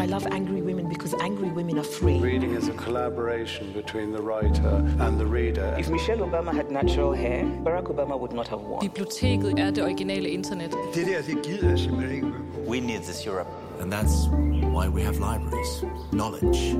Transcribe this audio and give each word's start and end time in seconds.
I 0.00 0.06
love 0.06 0.26
angry 0.26 0.62
women 0.62 0.88
because 0.88 1.14
angry 1.20 1.50
women 1.50 1.78
are 1.78 1.84
free. 1.84 2.18
Reading 2.18 2.56
is 2.56 2.68
a 2.68 2.72
collaboration 2.72 3.70
between 3.74 4.12
the 4.12 4.22
writer 4.22 4.76
and 4.98 5.18
the 5.18 5.26
reader. 5.26 5.76
If 5.78 5.90
Michelle 5.90 6.20
Obama 6.28 6.54
had 6.54 6.70
natural 6.70 7.12
hair, 7.12 7.44
Barack 7.44 7.88
Obama 7.94 8.18
would 8.18 8.32
not 8.32 8.48
have 8.48 8.60
won. 8.60 8.80
Biblioteket 8.80 9.58
er 9.58 9.70
det 9.70 9.84
originale 9.84 10.28
internet. 10.28 10.74
Det 10.94 11.06
der, 11.06 11.22
det 11.22 11.42
gider 11.44 11.68
jeg 11.68 11.78
simpelthen 11.78 12.14
ikke. 12.14 12.26
We 12.68 12.80
need 12.80 13.00
this 13.00 13.26
Europe. 13.26 13.48
And 13.80 13.92
that's 13.92 14.28
why 14.76 14.88
we 14.88 15.02
have 15.02 15.14
libraries. 15.14 15.84
Knowledge. 16.12 16.76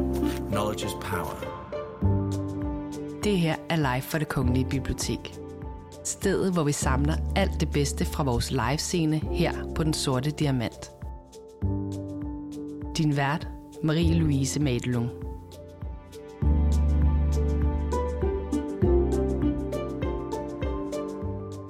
Knowledge 0.50 0.86
is 0.86 0.92
power. 1.00 1.36
Det 3.24 3.38
her 3.38 3.56
er 3.68 3.76
live 3.76 4.02
for 4.02 4.18
det 4.18 4.28
Kongelige 4.28 4.64
Bibliotek. 4.64 5.34
Stedet, 6.04 6.52
hvor 6.52 6.62
vi 6.62 6.72
samler 6.72 7.14
alt 7.36 7.60
det 7.60 7.70
bedste 7.70 8.04
fra 8.04 8.22
vores 8.22 8.50
livescene 8.50 9.20
her 9.30 9.52
på 9.74 9.84
Den 9.84 9.94
Sorte 9.94 10.30
Diamant. 10.30 10.90
Din 12.98 13.16
vært, 13.16 13.48
Marie-Louise 13.82 14.60
Madelung. 14.60 15.10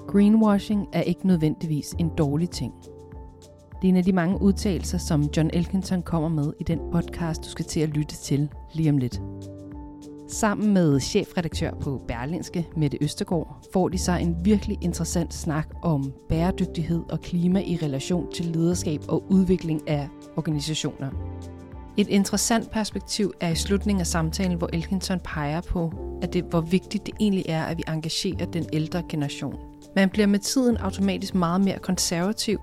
Greenwashing 0.09 0.89
er 0.93 1.03
ikke 1.03 1.27
nødvendigvis 1.27 1.95
en 1.99 2.09
dårlig 2.19 2.51
ting. 2.51 2.75
Det 3.83 3.85
er 3.85 3.89
en 3.89 3.97
af 3.97 4.05
de 4.05 4.13
mange 4.13 4.43
udtalelser, 4.43 4.99
som 4.99 5.31
John 5.37 5.51
Elkinson 5.53 6.03
kommer 6.03 6.29
med 6.29 6.53
i 6.61 6.65
den 6.65 6.81
podcast, 6.93 7.45
du 7.45 7.49
skal 7.49 7.65
til 7.65 7.81
at 7.81 7.89
lytte 7.89 8.17
til 8.17 8.49
lige 8.73 8.91
om 8.91 8.99
lidt. 8.99 9.21
Sammen 10.33 10.75
med 10.75 11.01
chefredaktør 11.01 11.71
på 11.81 12.03
Berlinske, 12.09 12.67
Mette 12.77 12.99
Østergaard, 13.01 13.67
får 13.73 13.89
de 13.89 13.99
sig 13.99 14.23
en 14.23 14.37
virkelig 14.45 14.79
interessant 14.81 15.35
snak 15.35 15.69
om 15.83 16.13
bæredygtighed 16.29 17.03
og 17.09 17.21
klima 17.21 17.61
i 17.61 17.79
relation 17.83 18.33
til 18.33 18.47
lederskab 18.47 19.01
og 19.09 19.25
udvikling 19.33 19.89
af 19.89 20.09
organisationer. 20.37 21.11
Et 21.97 22.09
interessant 22.09 22.71
perspektiv 22.71 23.33
er 23.41 23.49
i 23.49 23.55
slutningen 23.55 24.01
af 24.01 24.07
samtalen, 24.07 24.59
hvor 24.59 24.71
Elkinson 24.73 25.21
peger 25.25 25.61
på, 25.61 25.93
at 26.23 26.33
det, 26.33 26.45
hvor 26.45 26.61
vigtigt 26.61 27.07
det 27.07 27.15
egentlig 27.21 27.45
er, 27.49 27.65
at 27.65 27.79
vi 27.79 27.83
engagerer 27.89 28.47
den 28.47 28.67
ældre 28.73 29.03
generation. 29.09 29.57
Man 29.97 30.09
bliver 30.09 30.27
med 30.27 30.39
tiden 30.39 30.77
automatisk 30.77 31.35
meget 31.35 31.61
mere 31.61 31.79
konservativ, 31.79 32.59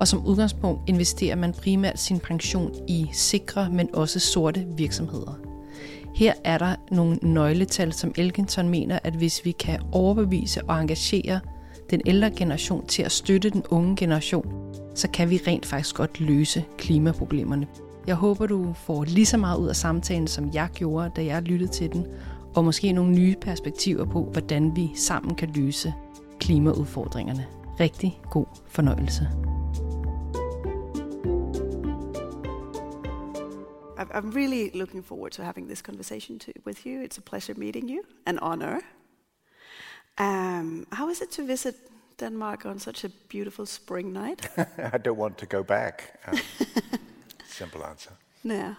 og 0.00 0.08
som 0.08 0.26
udgangspunkt 0.26 0.88
investerer 0.88 1.36
man 1.36 1.52
primært 1.52 1.98
sin 1.98 2.18
pension 2.18 2.74
i 2.88 3.10
sikre, 3.12 3.70
men 3.70 3.94
også 3.94 4.18
sorte 4.20 4.66
virksomheder. 4.76 5.51
Her 6.14 6.32
er 6.44 6.58
der 6.58 6.74
nogle 6.90 7.18
nøgletal, 7.22 7.92
som 7.92 8.12
Elkinson 8.16 8.68
mener, 8.68 8.98
at 9.04 9.14
hvis 9.14 9.44
vi 9.44 9.52
kan 9.52 9.80
overbevise 9.92 10.64
og 10.64 10.80
engagere 10.80 11.40
den 11.90 12.00
ældre 12.06 12.30
generation 12.30 12.86
til 12.86 13.02
at 13.02 13.12
støtte 13.12 13.50
den 13.50 13.64
unge 13.70 13.96
generation, 13.96 14.46
så 14.94 15.08
kan 15.08 15.30
vi 15.30 15.40
rent 15.46 15.66
faktisk 15.66 15.96
godt 15.96 16.20
løse 16.20 16.64
klimaproblemerne. 16.78 17.66
Jeg 18.06 18.14
håber, 18.14 18.46
du 18.46 18.72
får 18.72 19.04
lige 19.04 19.26
så 19.26 19.36
meget 19.36 19.58
ud 19.58 19.68
af 19.68 19.76
samtalen, 19.76 20.26
som 20.26 20.50
jeg 20.54 20.68
gjorde, 20.74 21.10
da 21.16 21.24
jeg 21.24 21.42
lyttede 21.42 21.70
til 21.70 21.92
den, 21.92 22.06
og 22.54 22.64
måske 22.64 22.92
nogle 22.92 23.12
nye 23.12 23.34
perspektiver 23.40 24.04
på, 24.04 24.24
hvordan 24.32 24.76
vi 24.76 24.90
sammen 24.96 25.34
kan 25.34 25.50
løse 25.54 25.94
klimaudfordringerne. 26.40 27.46
Rigtig 27.80 28.20
god 28.30 28.46
fornøjelse. 28.66 29.28
I'm 34.12 34.30
really 34.30 34.70
looking 34.70 35.02
forward 35.02 35.32
to 35.32 35.44
having 35.44 35.68
this 35.68 35.82
conversation 35.82 36.38
to, 36.40 36.52
with 36.64 36.86
you. 36.86 37.02
It's 37.02 37.18
a 37.18 37.22
pleasure 37.22 37.54
meeting 37.54 37.88
you, 37.88 38.04
an 38.26 38.38
honor. 38.38 38.80
Um, 40.18 40.86
how 40.92 41.08
is 41.08 41.20
it 41.20 41.30
to 41.32 41.44
visit 41.44 41.76
Denmark 42.18 42.66
on 42.66 42.78
such 42.78 43.04
a 43.04 43.08
beautiful 43.28 43.66
spring 43.66 44.12
night? 44.12 44.48
I 44.92 44.98
don't 44.98 45.16
want 45.16 45.38
to 45.38 45.46
go 45.46 45.62
back. 45.62 46.20
Um, 46.26 46.38
simple 47.46 47.84
answer. 47.84 48.10
Yeah. 48.42 48.74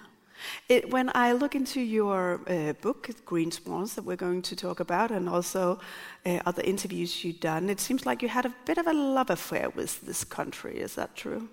It, 0.68 0.90
when 0.90 1.10
I 1.16 1.32
look 1.34 1.56
into 1.56 1.80
your 1.80 2.42
uh, 2.48 2.74
book, 2.82 3.10
Green 3.26 3.52
Swans, 3.52 3.96
that 3.96 4.04
we're 4.04 4.18
going 4.18 4.42
to 4.42 4.56
talk 4.56 4.80
about, 4.80 5.12
and 5.12 5.30
also 5.30 5.80
uh, 6.26 6.40
other 6.46 6.62
interviews 6.64 7.24
you've 7.24 7.40
done, 7.40 7.70
it 7.70 7.80
seems 7.80 8.06
like 8.06 8.22
you 8.22 8.30
had 8.30 8.46
a 8.46 8.54
bit 8.66 8.78
of 8.78 8.88
a 8.88 8.94
love 8.94 9.30
affair 9.30 9.70
with 9.70 10.02
this 10.02 10.24
country. 10.24 10.80
Is 10.80 10.96
that 10.96 11.16
true? 11.16 11.50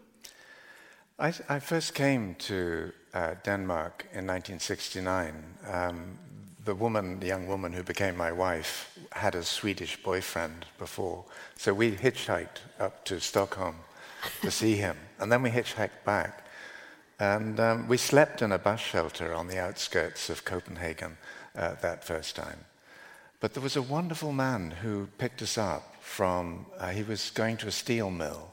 I, 1.19 1.33
I 1.49 1.61
first 1.61 1.95
came 1.95 2.35
to 2.37 2.93
uh, 3.15 3.35
Denmark 3.45 4.07
in 4.13 4.27
1969. 4.27 5.35
Um, 5.67 6.19
the 6.65 6.75
woman, 6.75 7.21
the 7.21 7.27
young 7.27 7.47
woman 7.47 7.73
who 7.73 7.83
became 7.83 8.17
my 8.17 8.33
wife, 8.33 8.99
had 9.13 9.35
a 9.35 9.43
Swedish 9.43 10.03
boyfriend 10.03 10.67
before, 10.79 11.25
so 11.57 11.73
we 11.73 11.93
hitchhiked 11.93 12.61
up 12.79 13.05
to 13.07 13.21
Stockholm 13.21 13.77
to 14.43 14.51
see 14.61 14.77
him, 14.77 14.97
and 15.19 15.33
then 15.33 15.43
we 15.43 15.51
hitchhiked 15.51 16.05
back. 16.05 16.47
And 17.19 17.61
um, 17.61 17.89
we 17.89 17.97
slept 17.97 18.41
in 18.41 18.53
a 18.53 18.59
bus 18.59 18.81
shelter 18.81 19.35
on 19.35 19.49
the 19.49 19.59
outskirts 19.59 20.31
of 20.31 20.45
Copenhagen 20.45 21.19
uh, 21.55 21.75
that 21.83 22.05
first 22.05 22.35
time. 22.35 22.65
But 23.41 23.55
there 23.55 23.63
was 23.63 23.77
a 23.77 23.83
wonderful 23.83 24.33
man 24.33 24.71
who 24.71 25.09
picked 25.19 25.43
us 25.43 25.59
up 25.59 25.97
from, 26.01 26.67
uh, 26.79 26.89
he 26.91 27.03
was 27.03 27.31
going 27.31 27.57
to 27.59 27.69
a 27.69 27.73
steel 27.73 28.11
mill. 28.11 28.53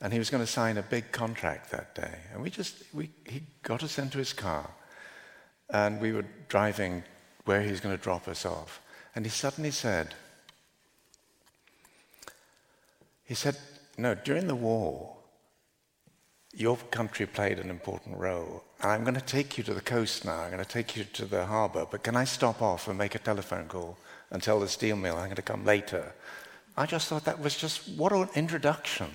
And 0.00 0.12
he 0.12 0.18
was 0.18 0.30
going 0.30 0.44
to 0.44 0.50
sign 0.50 0.76
a 0.76 0.82
big 0.82 1.10
contract 1.10 1.70
that 1.70 1.94
day. 1.94 2.18
And 2.32 2.42
we 2.42 2.50
just, 2.50 2.82
we, 2.92 3.10
he 3.26 3.42
got 3.62 3.82
us 3.82 3.98
into 3.98 4.18
his 4.18 4.32
car. 4.32 4.70
And 5.70 6.00
we 6.00 6.12
were 6.12 6.24
driving 6.48 7.02
where 7.44 7.62
he 7.62 7.70
was 7.70 7.80
going 7.80 7.96
to 7.96 8.02
drop 8.02 8.28
us 8.28 8.46
off. 8.46 8.80
And 9.14 9.24
he 9.24 9.30
suddenly 9.30 9.72
said, 9.72 10.14
he 13.24 13.34
said, 13.34 13.56
no, 13.96 14.14
during 14.14 14.46
the 14.46 14.54
war, 14.54 15.16
your 16.54 16.76
country 16.76 17.26
played 17.26 17.58
an 17.58 17.68
important 17.68 18.16
role. 18.16 18.64
And 18.80 18.92
I'm 18.92 19.02
going 19.02 19.14
to 19.14 19.20
take 19.20 19.58
you 19.58 19.64
to 19.64 19.74
the 19.74 19.80
coast 19.80 20.24
now. 20.24 20.40
I'm 20.40 20.50
going 20.50 20.64
to 20.64 20.68
take 20.68 20.96
you 20.96 21.04
to 21.04 21.24
the 21.24 21.44
harbour. 21.44 21.86
But 21.90 22.04
can 22.04 22.16
I 22.16 22.24
stop 22.24 22.62
off 22.62 22.88
and 22.88 22.96
make 22.96 23.14
a 23.14 23.18
telephone 23.18 23.66
call 23.66 23.98
and 24.30 24.42
tell 24.42 24.60
the 24.60 24.68
steel 24.68 24.96
mill 24.96 25.16
I'm 25.16 25.24
going 25.24 25.36
to 25.36 25.42
come 25.42 25.64
later? 25.64 26.14
I 26.76 26.86
just 26.86 27.08
thought 27.08 27.24
that 27.24 27.40
was 27.40 27.56
just 27.56 27.88
what 27.88 28.12
an 28.12 28.28
introduction 28.34 29.10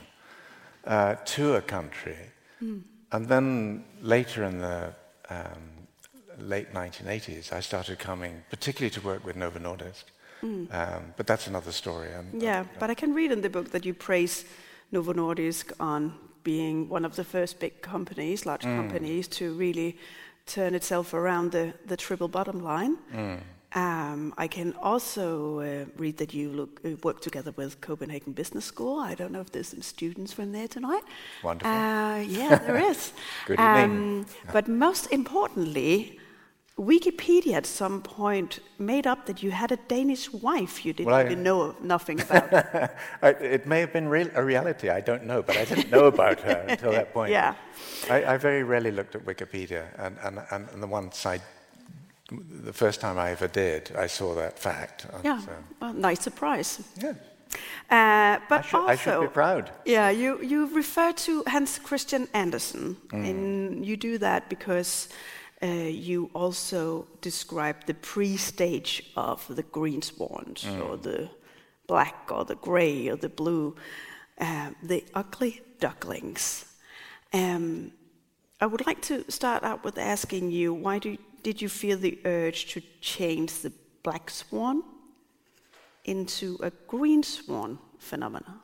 uh, 0.86 1.16
to 1.26 1.56
a 1.56 1.62
country. 1.62 2.18
Mm. 2.62 2.82
And 3.12 3.28
then 3.28 3.84
later 4.02 4.44
in 4.44 4.60
the 4.60 4.94
um, 5.30 5.88
late 6.40 6.74
1980s, 6.74 7.54
I 7.54 7.60
started 7.60 8.00
coming, 8.00 8.44
particularly 8.50 8.90
to 8.92 9.02
work 9.02 9.26
with 9.26 9.36
Novo 9.36 9.60
Nordisk. 9.60 10.04
Mm. 10.42 10.74
Um, 10.74 11.14
but 11.16 11.26
that's 11.28 11.48
another 11.48 11.72
story. 11.72 12.12
And, 12.12 12.42
yeah, 12.42 12.62
uh, 12.62 12.66
but 12.80 12.90
I 12.90 12.96
can 12.96 13.14
read 13.14 13.32
in 13.32 13.42
the 13.42 13.50
book 13.50 13.72
that 13.72 13.86
you 13.86 13.94
praise 13.94 14.46
Novo 14.92 15.14
Nordisk 15.14 15.72
on 15.80 16.14
being 16.44 16.90
one 16.90 17.06
of 17.06 17.16
the 17.16 17.24
first 17.24 17.60
big 17.60 17.82
companies, 17.82 18.46
large 18.46 18.64
mm. 18.64 18.76
companies, 18.76 19.28
to 19.28 19.54
really 19.54 19.98
turn 20.46 20.76
itself 20.76 21.14
around 21.14 21.52
the, 21.52 21.74
the 21.86 21.96
triple 21.96 22.28
bottom 22.28 22.62
line. 22.62 22.98
Mm. 23.14 23.40
Um, 23.76 24.34
I 24.38 24.48
can 24.48 24.74
also 24.82 25.60
uh, 25.60 25.86
read 25.98 26.18
that 26.18 26.34
you 26.34 26.50
look, 26.50 26.80
uh, 26.86 26.92
work 27.02 27.22
together 27.22 27.52
with 27.56 27.82
Copenhagen 27.82 28.34
Business 28.34 28.66
School. 28.66 29.00
I 29.00 29.16
don't 29.16 29.32
know 29.32 29.42
if 29.42 29.52
there's 29.52 29.70
some 29.70 29.82
students 29.82 30.32
from 30.32 30.52
there 30.52 30.68
tonight. 30.68 31.04
Wonderful. 31.44 31.72
Uh, 31.72 32.20
yeah, 32.20 32.56
there 32.68 32.78
is. 32.78 33.14
Good 33.48 33.60
evening. 33.60 33.66
Um, 33.84 34.26
but 34.52 34.68
most 34.68 35.12
importantly, 35.12 36.20
Wikipedia 36.78 37.54
at 37.54 37.66
some 37.68 38.02
point 38.02 38.60
made 38.80 39.06
up 39.06 39.28
that 39.28 39.44
you 39.44 39.52
had 39.52 39.72
a 39.72 39.78
Danish 39.88 40.32
wife 40.34 40.84
you 40.86 40.94
didn't 40.94 41.12
well, 41.12 41.26
even 41.26 41.44
know 41.44 41.76
nothing 41.82 42.20
about. 42.20 42.52
it 43.24 43.68
may 43.68 43.80
have 43.80 43.94
been 43.94 44.08
real, 44.08 44.30
a 44.34 44.44
reality, 44.44 44.90
I 44.90 45.00
don't 45.00 45.26
know, 45.26 45.44
but 45.44 45.56
I 45.56 45.66
didn't 45.66 45.92
know 45.92 46.06
about 46.06 46.40
her 46.42 46.66
until 46.68 46.92
that 46.92 47.14
point. 47.14 47.32
Yeah. 47.32 47.54
I, 48.10 48.26
I, 48.26 48.38
very 48.38 48.64
rarely 48.64 48.92
looked 48.92 49.14
at 49.14 49.24
Wikipedia, 49.24 49.86
and, 50.00 50.18
and, 50.24 50.68
and 50.72 50.82
the 50.82 50.88
once 50.88 51.26
I, 51.28 51.40
the 52.32 52.74
first 52.74 53.02
time 53.02 53.18
I 53.18 53.32
ever 53.32 53.48
did, 53.48 53.92
I 53.96 54.08
saw 54.08 54.34
that 54.36 54.58
fact. 54.58 55.06
Yeah, 55.24 55.40
so. 55.40 55.52
well, 55.82 55.94
nice 55.94 56.22
surprise. 56.22 56.82
Yeah. 56.98 57.14
Uh, 57.90 58.40
but 58.50 58.60
I 58.60 58.62
should, 58.62 58.80
also, 58.80 58.88
I 58.88 58.96
should 58.96 59.22
be 59.22 59.28
proud. 59.28 59.72
Yeah, 59.86 60.10
you, 60.10 60.42
you 60.42 60.68
refer 60.74 61.12
to 61.12 61.44
Hans 61.48 61.80
Christian 61.80 62.28
Andersen, 62.34 62.98
mm. 63.10 63.30
and 63.30 63.86
you 63.86 63.98
do 63.98 64.18
that 64.18 64.50
because 64.50 65.10
uh, 65.62 65.68
you 65.68 66.30
also 66.34 67.08
describe 67.22 67.86
the 67.86 67.94
pre-stage 67.94 69.12
of 69.16 69.46
the 69.56 69.64
green 69.64 70.02
swans, 70.02 70.64
mm. 70.64 70.90
or 70.90 70.98
the 70.98 71.30
black, 71.88 72.32
or 72.32 72.46
the 72.46 72.56
gray, 72.56 73.10
or 73.10 73.18
the 73.18 73.30
blue, 73.30 73.76
uh, 74.40 74.72
the 74.82 75.04
ugly 75.14 75.62
ducklings. 75.80 76.66
Um, 77.34 77.92
I 78.60 78.66
would 78.66 78.86
like 78.86 79.02
to 79.04 79.30
start 79.30 79.64
out 79.64 79.84
with 79.84 79.98
asking 79.98 80.52
you 80.52 80.74
why 80.74 81.00
do, 81.00 81.18
did 81.44 81.62
you 81.62 81.70
feel 81.70 81.98
the 81.98 82.18
urge 82.26 82.66
to 82.74 82.82
change 83.02 83.52
the 83.62 83.72
black 84.02 84.30
swan 84.30 84.84
into 86.06 86.58
a 86.62 86.72
green 86.88 87.24
swan 87.24 87.78
phenomenon? 88.00 88.60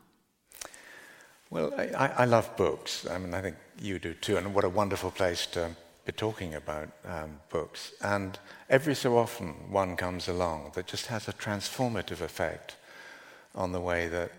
Well, 1.50 1.74
I, 1.78 2.08
I, 2.18 2.26
love 2.26 2.56
books. 2.58 3.08
I 3.08 3.18
mean, 3.18 3.34
I 3.34 3.42
think 3.42 3.56
you 3.82 3.98
do 3.98 4.14
too, 4.14 4.38
and 4.38 4.54
what 4.54 4.64
a 4.64 4.70
wonderful 4.70 5.10
place 5.10 5.48
to 5.48 5.72
be 6.06 6.12
talking 6.12 6.54
about 6.54 6.90
um, 7.06 7.40
books. 7.50 7.94
And 8.02 8.38
every 8.70 8.96
so 8.96 9.18
often, 9.18 9.72
one 9.72 9.96
comes 9.96 10.28
along 10.28 10.74
that 10.76 10.86
just 10.86 11.08
has 11.08 11.28
a 11.28 11.34
transformative 11.34 12.22
effect 12.22 12.76
on 13.56 13.72
the 13.72 13.82
way 13.82 14.08
that 14.10 14.32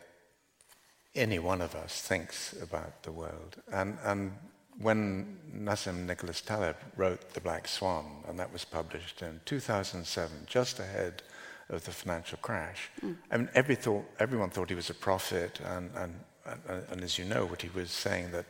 any 1.17 1.41
one 1.41 1.61
of 1.61 1.75
us 1.75 2.01
thinks 2.01 2.55
about 2.63 3.03
the 3.03 3.13
world. 3.13 3.57
And, 3.73 3.99
and 4.05 4.33
when 4.81 5.37
Nassim 5.55 6.07
Nicholas 6.07 6.41
Taleb 6.41 6.77
wrote 6.97 7.35
The 7.35 7.41
Black 7.41 7.69
Swan, 7.69 8.25
and 8.27 8.39
that 8.39 8.53
was 8.53 8.65
published 8.65 9.23
in 9.23 9.41
2007, 9.45 10.47
just 10.47 10.79
ahead 10.79 11.23
of 11.69 11.85
the 11.85 11.91
financial 11.91 12.39
crash, 12.41 12.91
mm. 13.05 13.15
I 13.31 13.37
mean, 13.37 13.49
every 13.55 13.75
thought, 13.75 14.05
everyone 14.19 14.51
thought 14.51 14.71
he 14.71 14.75
was 14.75 14.91
a 14.91 14.95
prophet, 14.95 15.61
and, 15.65 15.91
and, 15.97 16.15
and, 16.47 16.85
and 16.91 17.03
as 17.03 17.19
you 17.19 17.27
know, 17.27 17.45
what 17.45 17.63
he 17.63 17.69
was 17.75 17.91
saying 17.91 18.31
that 18.33 18.47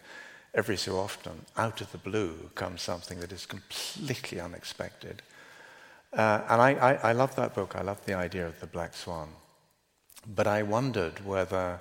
every 0.54 0.76
so 0.76 0.98
often, 0.98 1.44
out 1.56 1.80
of 1.80 1.90
the 1.90 1.98
blue, 1.98 2.50
comes 2.54 2.82
something 2.82 3.18
that 3.20 3.32
is 3.32 3.44
completely 3.44 4.40
unexpected. 4.40 5.22
Uh, 6.12 6.42
and 6.48 6.62
I, 6.62 6.70
I, 6.72 6.94
I 7.10 7.12
love 7.12 7.34
that 7.36 7.54
book. 7.54 7.74
I 7.76 7.82
love 7.82 8.04
the 8.04 8.14
idea 8.14 8.46
of 8.46 8.58
the 8.60 8.66
black 8.66 8.94
swan. 8.94 9.28
But 10.26 10.46
I 10.46 10.62
wondered 10.62 11.24
whether 11.24 11.80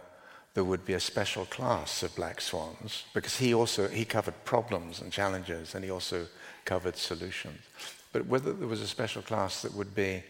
there 0.54 0.64
would 0.64 0.86
be 0.86 0.94
a 0.94 1.00
special 1.00 1.46
class 1.46 2.04
of 2.04 2.16
black 2.16 2.42
swans 2.42 3.06
because 3.14 3.38
he 3.38 3.54
also 3.54 3.88
he 3.88 4.06
covered 4.06 4.34
problems 4.46 5.02
and 5.02 5.12
challenges 5.12 5.76
and 5.76 5.84
he 5.84 5.92
also 5.92 6.28
covered 6.66 6.96
solutions. 6.96 7.60
But 8.12 8.26
whether 8.26 8.54
there 8.54 8.68
was 8.68 8.82
a 8.82 8.88
special 8.88 9.22
class 9.22 9.62
that 9.62 9.74
would 9.74 9.94
be 9.94 10.24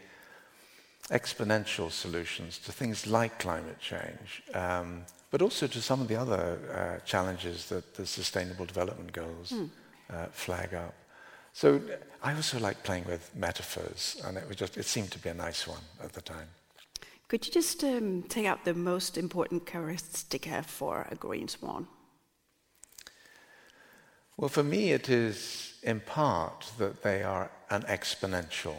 exponential 1.10 1.92
solutions 1.92 2.58
to 2.60 2.72
things 2.72 3.08
like 3.08 3.40
climate 3.40 3.80
change, 3.80 4.44
um, 4.54 5.06
but 5.32 5.42
also 5.42 5.68
to 5.68 5.82
some 5.82 6.02
of 6.02 6.08
the 6.08 6.16
other 6.16 7.00
uh, 7.02 7.06
challenges 7.06 7.68
that 7.70 7.96
the 7.96 8.06
Sustainable 8.06 8.66
Development 8.66 9.12
Goals 9.12 9.52
mm. 9.52 9.70
uh, 10.10 10.26
flag 10.32 10.74
up. 10.74 10.94
So 11.54 11.82
I 12.22 12.34
also 12.34 12.60
like 12.60 12.84
playing 12.84 13.06
with 13.06 13.32
metaphors, 13.36 14.22
and 14.26 14.38
it 14.38 14.48
was 14.48 14.58
just 14.58 14.78
it 14.78 14.86
seemed 14.86 15.12
to 15.12 15.20
be 15.20 15.30
a 15.30 15.34
nice 15.34 15.68
one 15.68 15.84
at 16.04 16.14
the 16.14 16.22
time. 16.22 16.48
Could 17.30 17.46
you 17.46 17.54
just 17.54 17.84
um, 17.84 18.24
take 18.24 18.48
out 18.48 18.66
the 18.66 18.74
most 18.74 19.16
important 19.16 19.68
characteristic 19.68 20.48
for 20.66 21.08
a 21.12 21.16
green 21.16 21.48
swan? 21.48 21.88
Well, 24.36 24.50
for 24.50 24.64
me, 24.64 24.94
it 24.94 25.10
is 25.10 25.76
in 25.84 26.00
part 26.00 26.72
that 26.80 27.04
they 27.04 27.22
are 27.22 27.52
an 27.70 27.84
exponential 27.84 28.78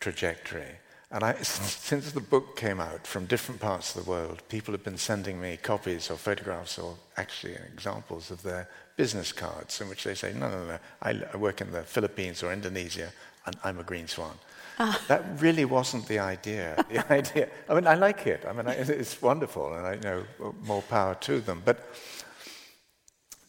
trajectory. 0.00 0.76
And 1.10 1.24
I, 1.24 1.32
since 1.42 2.12
the 2.12 2.20
book 2.20 2.56
came 2.58 2.78
out 2.78 3.06
from 3.06 3.24
different 3.24 3.62
parts 3.62 3.96
of 3.96 4.04
the 4.04 4.10
world, 4.10 4.42
people 4.50 4.72
have 4.72 4.84
been 4.84 4.98
sending 4.98 5.40
me 5.40 5.56
copies 5.56 6.10
or 6.10 6.16
photographs 6.16 6.78
or 6.78 6.94
actually 7.16 7.54
examples 7.54 8.30
of 8.30 8.42
their 8.42 8.68
business 8.98 9.32
cards 9.32 9.80
in 9.80 9.88
which 9.88 10.04
they 10.04 10.14
say, 10.14 10.34
no, 10.34 10.50
no, 10.50 10.66
no, 10.66 10.78
I, 11.00 11.22
I 11.32 11.36
work 11.38 11.62
in 11.62 11.72
the 11.72 11.84
Philippines 11.84 12.42
or 12.42 12.52
Indonesia 12.52 13.10
and 13.46 13.56
I'm 13.64 13.78
a 13.78 13.82
green 13.82 14.08
swan. 14.08 14.36
That 15.08 15.24
really 15.40 15.64
wasn't 15.64 16.06
the 16.06 16.18
idea. 16.18 16.84
The 16.88 17.12
idea. 17.20 17.48
I 17.68 17.74
mean, 17.74 17.86
I 17.86 17.94
like 17.94 18.26
it. 18.26 18.44
I 18.48 18.52
mean, 18.52 18.68
it's 18.68 19.20
wonderful, 19.20 19.74
and 19.74 19.86
I 19.86 19.96
know 19.96 20.24
more 20.64 20.82
power 20.82 21.14
to 21.22 21.40
them. 21.40 21.62
But 21.64 21.78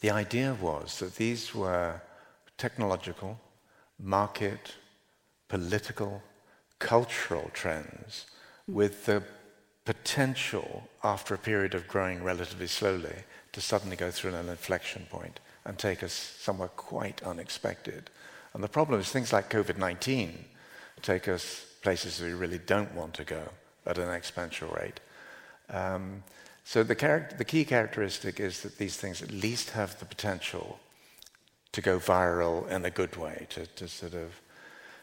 the 0.01 0.09
idea 0.11 0.55
was 0.59 0.99
that 0.99 1.15
these 1.15 1.53
were 1.53 2.01
technological, 2.57 3.39
market, 3.99 4.75
political, 5.47 6.21
cultural 6.79 7.51
trends 7.53 8.25
with 8.67 9.05
the 9.05 9.23
potential, 9.85 10.87
after 11.03 11.33
a 11.33 11.37
period 11.37 11.73
of 11.75 11.87
growing 11.87 12.23
relatively 12.23 12.67
slowly, 12.67 13.15
to 13.51 13.61
suddenly 13.61 13.95
go 13.95 14.11
through 14.11 14.33
an 14.33 14.49
inflection 14.49 15.05
point 15.09 15.39
and 15.65 15.77
take 15.77 16.03
us 16.03 16.13
somewhere 16.13 16.69
quite 16.69 17.21
unexpected. 17.23 18.09
And 18.53 18.63
the 18.63 18.67
problem 18.67 18.99
is 18.99 19.09
things 19.09 19.33
like 19.33 19.49
COVID 19.49 19.77
19 19.77 20.45
take 21.01 21.27
us 21.27 21.65
places 21.81 22.21
we 22.21 22.33
really 22.33 22.59
don't 22.59 22.93
want 22.93 23.13
to 23.15 23.23
go 23.23 23.43
at 23.85 23.97
an 23.97 24.09
exponential 24.09 24.75
rate. 24.75 24.99
Um, 25.69 26.23
so 26.63 26.83
the, 26.83 26.95
char- 26.95 27.29
the 27.37 27.45
key 27.45 27.65
characteristic 27.65 28.39
is 28.39 28.61
that 28.61 28.77
these 28.77 28.97
things 28.97 29.21
at 29.21 29.31
least 29.31 29.71
have 29.71 29.97
the 29.99 30.05
potential 30.05 30.79
to 31.71 31.81
go 31.81 31.99
viral 31.99 32.67
in 32.69 32.85
a 32.85 32.89
good 32.89 33.15
way, 33.15 33.47
to, 33.49 33.65
to 33.65 33.87
sort 33.87 34.13
of 34.13 34.41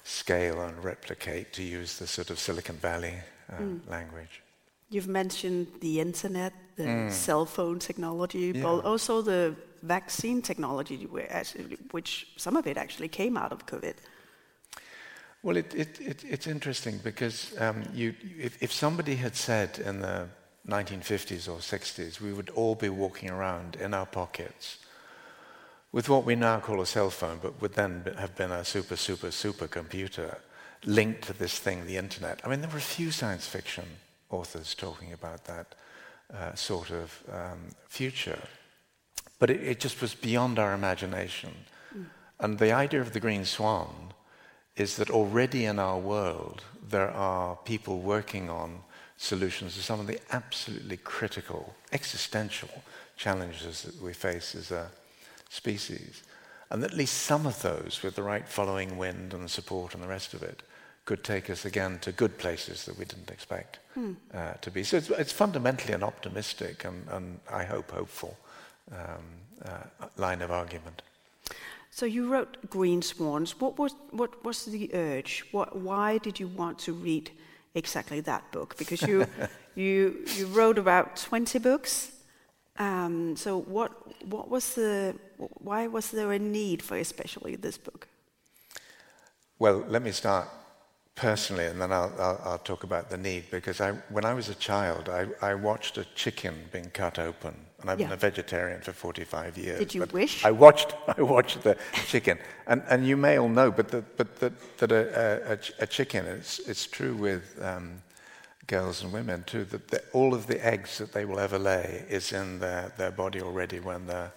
scale 0.05 0.61
and 0.61 0.83
replicate, 0.85 1.53
to 1.55 1.63
use 1.63 1.99
the 1.99 2.07
sort 2.07 2.31
of 2.31 2.39
Silicon 2.39 2.77
Valley 2.77 3.15
uh, 3.51 3.61
mm. 3.61 3.81
language. 3.89 4.43
You've 4.91 5.09
mentioned 5.09 5.67
the 5.81 6.01
internet, 6.01 6.53
the 6.77 6.85
mm. 6.85 7.11
cell 7.11 7.47
phone 7.47 7.79
technology, 7.79 8.53
yeah. 8.55 8.63
but 8.63 8.85
also 8.85 9.23
the 9.23 9.57
vaccine 9.83 10.43
technology, 10.43 11.05
which 11.91 12.29
some 12.37 12.57
of 12.57 12.67
it 12.67 12.77
actually 12.77 13.09
came 13.09 13.37
out 13.37 13.53
of 13.53 13.67
COVID. 13.67 13.95
Well, 15.47 15.57
it, 15.57 15.73
it, 15.77 16.01
it, 16.01 16.25
it's 16.29 16.49
interesting 16.49 16.99
because 17.05 17.55
um, 17.61 17.85
you, 17.95 18.17
if, 18.37 18.61
if, 18.61 18.73
somebody 18.73 19.15
had 19.15 19.37
said 19.37 19.79
in 19.79 20.01
the 20.01 20.27
1950s 20.67 21.49
or 21.49 21.59
60s 21.59 22.21
we 22.21 22.33
would 22.33 22.51
all 22.51 22.75
be 22.75 22.89
walking 22.89 23.31
around 23.31 23.77
in 23.77 23.95
our 23.95 24.07
pockets 24.07 24.79
with 25.93 26.09
what 26.09 26.25
we 26.25 26.35
now 26.35 26.59
call 26.59 26.81
a 26.81 26.85
cell 26.87 27.11
phone, 27.11 27.39
but 27.41 27.63
would 27.63 27.75
then 27.75 28.13
have 28.19 28.35
been 28.35 28.51
a 28.51 28.65
super, 28.65 28.97
super, 28.97 29.31
super 29.31 29.69
computer 29.69 30.39
linked 30.85 31.23
to 31.29 31.33
this 31.33 31.61
thing, 31.61 31.87
the 31.87 31.97
internet. 31.97 32.41
I 32.43 32.49
mean, 32.49 32.61
there 32.61 32.71
were 32.71 32.79
a 32.79 32.95
few 32.97 33.13
science 33.13 33.47
fiction 33.47 33.85
authors 34.31 34.75
talking 34.75 35.13
about 35.13 35.45
that 35.45 35.77
uh, 36.35 36.57
sort 36.57 36.91
of 36.91 37.23
um, 37.33 37.69
future, 37.87 38.41
but 39.39 39.51
it, 39.51 39.63
it, 39.63 39.79
just 39.79 40.03
was 40.03 40.13
beyond 40.13 40.59
our 40.59 40.75
imagination. 40.75 41.55
Mm. 41.97 42.07
And 42.41 42.59
the 42.59 42.73
idea 42.73 43.01
of 43.01 43.13
the 43.13 43.21
green 43.21 43.45
swan 43.45 44.07
is 44.76 44.96
that 44.96 45.11
already 45.11 45.64
in 45.64 45.78
our 45.78 45.99
world 45.99 46.62
there 46.88 47.11
are 47.11 47.56
people 47.56 48.00
working 48.00 48.49
on 48.50 48.81
solutions 49.17 49.75
to 49.75 49.82
some 49.82 49.99
of 49.99 50.06
the 50.06 50.20
absolutely 50.31 50.96
critical, 50.99 51.75
existential 51.93 52.82
challenges 53.17 53.82
that 53.82 54.00
we 54.00 54.12
face 54.12 54.55
as 54.55 54.70
a 54.70 54.90
species. 55.49 56.23
And 56.70 56.84
at 56.84 56.94
least 56.94 57.23
some 57.23 57.46
of 57.46 57.62
those, 57.62 58.00
with 58.02 58.17
the 58.17 58.23
right 58.23 58.46
following 58.46 58.99
wind 58.99 59.32
and 59.32 59.50
support 59.50 59.94
and 59.94 60.02
the 60.02 60.08
rest 60.08 60.34
of 60.34 60.43
it, 60.43 60.62
could 61.05 61.23
take 61.23 61.49
us 61.49 61.64
again 61.64 61.99
to 62.00 62.11
good 62.12 62.37
places 62.37 62.84
that 62.84 62.99
we 62.99 63.05
didn't 63.05 63.31
expect 63.31 63.78
hmm. 63.94 64.12
uh, 64.34 64.55
to 64.55 64.70
be. 64.70 64.82
So 64.82 64.96
it's, 64.96 65.08
it's, 65.11 65.32
fundamentally 65.32 65.94
an 65.94 66.02
optimistic 66.02 66.84
and, 66.84 67.06
and 67.11 67.38
I 67.50 67.64
hope 67.64 67.93
hopeful 67.93 68.37
um, 68.90 69.23
uh, 69.64 70.08
line 70.17 70.43
of 70.43 70.50
argument. 70.50 71.02
So 71.97 72.05
you 72.05 72.29
wrote 72.29 72.59
Green 72.69 73.01
Swans. 73.01 73.59
What 73.59 73.79
was 73.79 73.95
what 74.11 74.45
was 74.45 74.67
the 74.67 74.91
urge? 74.93 75.45
What, 75.53 75.77
why 75.77 76.19
did 76.19 76.39
you 76.39 76.47
want 76.47 76.79
to 76.81 76.93
read 76.93 77.31
exactly 77.75 78.21
that 78.21 78.43
book? 78.53 78.77
Because 78.77 79.01
you 79.01 79.27
you 79.75 80.23
you 80.37 80.47
wrote 80.49 80.79
about 80.79 81.17
twenty 81.17 81.59
books. 81.59 82.13
Um, 82.79 83.35
so 83.37 83.63
what 83.63 83.93
what 84.27 84.51
was 84.51 84.75
the 84.75 85.15
why 85.38 85.87
was 85.87 86.11
there 86.11 86.33
a 86.33 86.38
need 86.38 86.83
for 86.83 86.99
especially 86.99 87.57
this 87.57 87.79
book? 87.79 88.09
Well, 89.59 89.83
let 89.88 90.03
me 90.03 90.12
start 90.12 90.49
personally, 91.15 91.65
and 91.65 91.81
then 91.81 91.93
I'll, 91.93 92.12
I'll, 92.19 92.41
I'll, 92.45 92.59
talk 92.59 92.85
about 92.85 93.09
the 93.09 93.17
need. 93.17 93.45
Because 93.50 93.81
I, 93.81 93.93
when 94.11 94.26
I 94.26 94.35
was 94.35 94.50
a 94.50 94.55
child, 94.55 95.09
I, 95.09 95.29
I 95.41 95.55
watched 95.55 95.97
a 95.97 96.05
chicken 96.15 96.55
being 96.71 96.91
cut 96.91 97.19
open 97.19 97.65
and 97.87 97.93
I've 97.93 98.00
yeah. 98.00 98.07
been 98.07 98.14
a 98.14 98.16
vegetarian 98.16 98.81
for 98.81 98.93
45 98.93 99.57
years. 99.57 99.78
Did 99.78 99.95
you 99.95 100.05
wish? 100.12 100.45
I 100.45 100.50
watched, 100.50 100.93
I 101.16 101.23
watched 101.23 101.62
the 101.62 101.76
chicken. 102.09 102.37
And, 102.66 102.83
and 102.88 103.07
you 103.07 103.16
may 103.16 103.38
all 103.38 103.49
know, 103.49 103.71
but, 103.71 103.88
the, 103.88 104.02
but 104.16 104.40
the, 104.40 104.52
that 104.78 104.90
a, 104.90 105.52
a, 105.52 105.85
a, 105.85 105.87
chicken, 105.87 106.26
it's, 106.26 106.59
it's 106.59 106.85
true 106.85 107.14
with 107.14 107.57
um, 107.62 108.02
girls 108.66 109.05
and 109.05 109.12
women 109.12 109.45
too, 109.45 109.64
that 109.66 109.87
the, 109.87 110.02
all 110.12 110.35
of 110.35 110.49
the 110.49 110.66
eggs 110.66 110.99
that 110.99 111.12
they 111.12 111.25
will 111.25 111.38
ever 111.38 111.61
lay 111.61 112.05
is 112.09 112.33
in 112.33 112.59
their, 112.59 112.93
their 112.99 113.12
body 113.12 113.40
already 113.40 113.78
when 113.78 114.07
they're, 114.09 114.33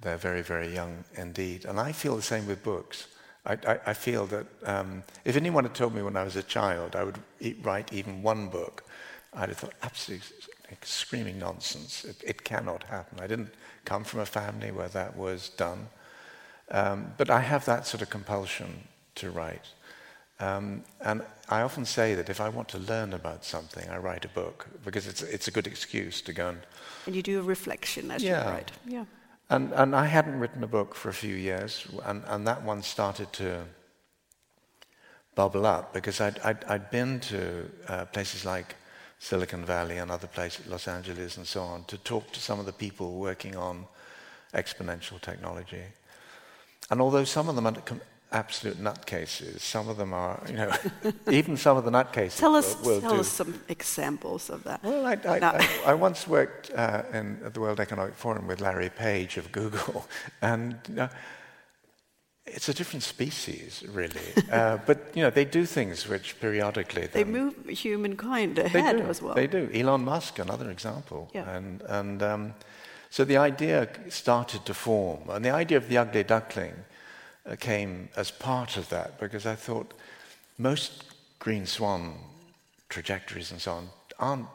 they're 0.00 0.16
very, 0.16 0.42
very 0.42 0.72
young 0.72 1.02
indeed. 1.16 1.64
And 1.64 1.80
I 1.80 1.90
feel 1.90 2.14
the 2.14 2.22
same 2.22 2.46
with 2.46 2.62
books. 2.62 3.08
I, 3.44 3.54
I, 3.66 3.80
I 3.86 3.94
feel 3.94 4.26
that 4.26 4.46
um, 4.64 5.02
if 5.24 5.36
anyone 5.36 5.64
had 5.64 5.74
told 5.74 5.92
me 5.92 6.02
when 6.02 6.16
I 6.16 6.22
was 6.22 6.36
a 6.36 6.42
child 6.44 6.94
I 6.94 7.02
would 7.02 7.18
eat, 7.40 7.58
write 7.64 7.92
even 7.92 8.22
one 8.22 8.48
book, 8.48 8.84
I'd 9.34 9.48
have 9.48 9.58
thought, 9.58 9.74
absolutely 9.82 10.28
screaming 10.82 11.38
nonsense. 11.38 12.04
It, 12.04 12.22
it, 12.24 12.44
cannot 12.44 12.84
happen. 12.84 13.20
I 13.20 13.26
didn't 13.26 13.52
come 13.84 14.04
from 14.04 14.20
a 14.20 14.26
family 14.26 14.70
where 14.70 14.88
that 14.88 15.16
was 15.16 15.50
done. 15.50 15.88
Um, 16.70 17.12
but 17.18 17.30
I 17.30 17.40
have 17.40 17.64
that 17.66 17.86
sort 17.86 18.02
of 18.02 18.10
compulsion 18.10 18.84
to 19.16 19.30
write. 19.30 19.68
Um, 20.40 20.82
and 21.00 21.22
I 21.48 21.62
often 21.62 21.84
say 21.84 22.14
that 22.14 22.28
if 22.28 22.40
I 22.40 22.48
want 22.48 22.68
to 22.70 22.78
learn 22.78 23.12
about 23.12 23.44
something, 23.44 23.88
I 23.88 23.98
write 23.98 24.24
a 24.24 24.28
book 24.28 24.66
because 24.84 25.06
it's, 25.06 25.22
it's 25.22 25.48
a 25.48 25.50
good 25.50 25.66
excuse 25.66 26.20
to 26.22 26.32
go 26.32 26.48
and. 26.48 26.58
And 27.06 27.14
you 27.14 27.22
do 27.22 27.38
a 27.38 27.42
reflection 27.42 28.10
as 28.10 28.22
yeah. 28.22 28.44
you 28.44 28.50
write. 28.50 28.72
Yeah. 28.86 29.04
And, 29.50 29.72
and 29.74 29.94
I 29.94 30.06
hadn't 30.06 30.38
written 30.38 30.64
a 30.64 30.66
book 30.66 30.94
for 30.94 31.10
a 31.10 31.14
few 31.14 31.34
years, 31.34 31.86
and, 32.04 32.22
and 32.26 32.46
that 32.46 32.62
one 32.62 32.82
started 32.82 33.32
to 33.34 33.64
bubble 35.34 35.66
up 35.66 35.92
because 35.92 36.20
I'd, 36.20 36.38
I'd, 36.40 36.64
I'd 36.64 36.90
been 36.90 37.20
to 37.20 37.70
uh, 37.88 38.04
places 38.06 38.44
like 38.44 38.74
Silicon 39.22 39.64
Valley 39.64 39.98
and 39.98 40.10
other 40.10 40.26
places, 40.26 40.66
Los 40.66 40.88
Angeles 40.88 41.36
and 41.36 41.46
so 41.46 41.62
on, 41.62 41.84
to 41.84 41.96
talk 41.98 42.32
to 42.32 42.40
some 42.40 42.58
of 42.58 42.66
the 42.66 42.72
people 42.72 43.12
working 43.20 43.56
on 43.56 43.86
exponential 44.52 45.20
technology. 45.20 45.84
And 46.90 47.00
although 47.00 47.22
some 47.22 47.48
of 47.48 47.54
them 47.54 47.68
are 47.68 47.74
absolute 48.32 48.78
nutcases. 48.78 49.60
Some 49.60 49.88
of 49.88 49.96
them 49.96 50.12
are, 50.12 50.42
you 50.48 50.54
know, 50.54 50.72
even 51.30 51.56
some 51.56 51.76
of 51.76 51.84
the 51.84 51.90
nutcases 51.90 52.38
Tell 52.38 52.56
us, 52.56 52.76
will, 52.80 52.94
will 52.94 53.00
tell 53.00 53.14
do. 53.14 53.20
us 53.20 53.28
some 53.28 53.60
examples 53.68 54.50
of 54.50 54.64
that. 54.64 54.82
Well, 54.82 55.06
I, 55.06 55.12
I, 55.12 55.38
No. 55.38 55.48
I, 55.48 55.68
I 55.86 55.94
once 55.94 56.26
worked 56.26 56.70
uh, 56.74 57.02
in, 57.12 57.38
at 57.44 57.54
the 57.54 57.60
World 57.60 57.78
Economic 57.78 58.14
Forum 58.14 58.46
with 58.46 58.60
Larry 58.60 58.90
Page 58.90 59.36
of 59.36 59.52
Google, 59.52 60.06
and 60.42 60.76
know, 60.88 61.08
it's 62.54 62.68
a 62.68 62.74
different 62.74 63.02
species, 63.02 63.82
really. 63.88 64.20
uh, 64.52 64.78
but 64.86 65.10
you 65.14 65.22
know, 65.22 65.30
they 65.30 65.44
do 65.44 65.66
things 65.66 66.08
which 66.08 66.38
periodically 66.40 67.06
They 67.06 67.24
move 67.24 67.54
humankind 67.68 68.56
they 68.56 68.64
ahead 68.64 68.98
do. 68.98 69.04
as 69.04 69.22
well. 69.22 69.34
They 69.34 69.46
do. 69.46 69.70
Elon 69.72 70.04
Musk, 70.04 70.38
another 70.38 70.70
example. 70.70 71.30
Yeah. 71.34 71.48
And, 71.50 71.82
and 71.82 72.22
um, 72.22 72.54
so 73.10 73.24
the 73.24 73.38
idea 73.38 73.88
started 74.08 74.64
to 74.66 74.74
form. 74.74 75.28
And 75.30 75.44
the 75.44 75.50
idea 75.50 75.78
of 75.78 75.88
the 75.88 75.98
ugly 75.98 76.22
duckling 76.24 76.74
uh, 77.46 77.56
came 77.56 78.08
as 78.16 78.30
part 78.30 78.76
of 78.76 78.88
that 78.90 79.18
because 79.18 79.46
I 79.46 79.54
thought 79.54 79.92
most 80.58 81.04
green 81.38 81.66
swan 81.66 82.16
trajectories 82.88 83.50
and 83.50 83.60
so 83.60 83.72
on 83.72 83.88
aren't, 84.18 84.46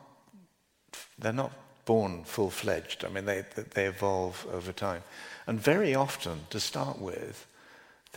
they're 1.18 1.34
not 1.34 1.52
born 1.86 2.24
full 2.24 2.52
fledged. 2.52 3.04
I 3.04 3.10
mean, 3.10 3.26
they, 3.26 3.44
they 3.74 3.86
evolve 3.86 4.46
over 4.54 4.72
time. 4.72 5.02
And 5.48 5.60
very 5.60 5.96
often, 5.96 6.42
to 6.50 6.60
start 6.60 7.00
with, 7.00 7.47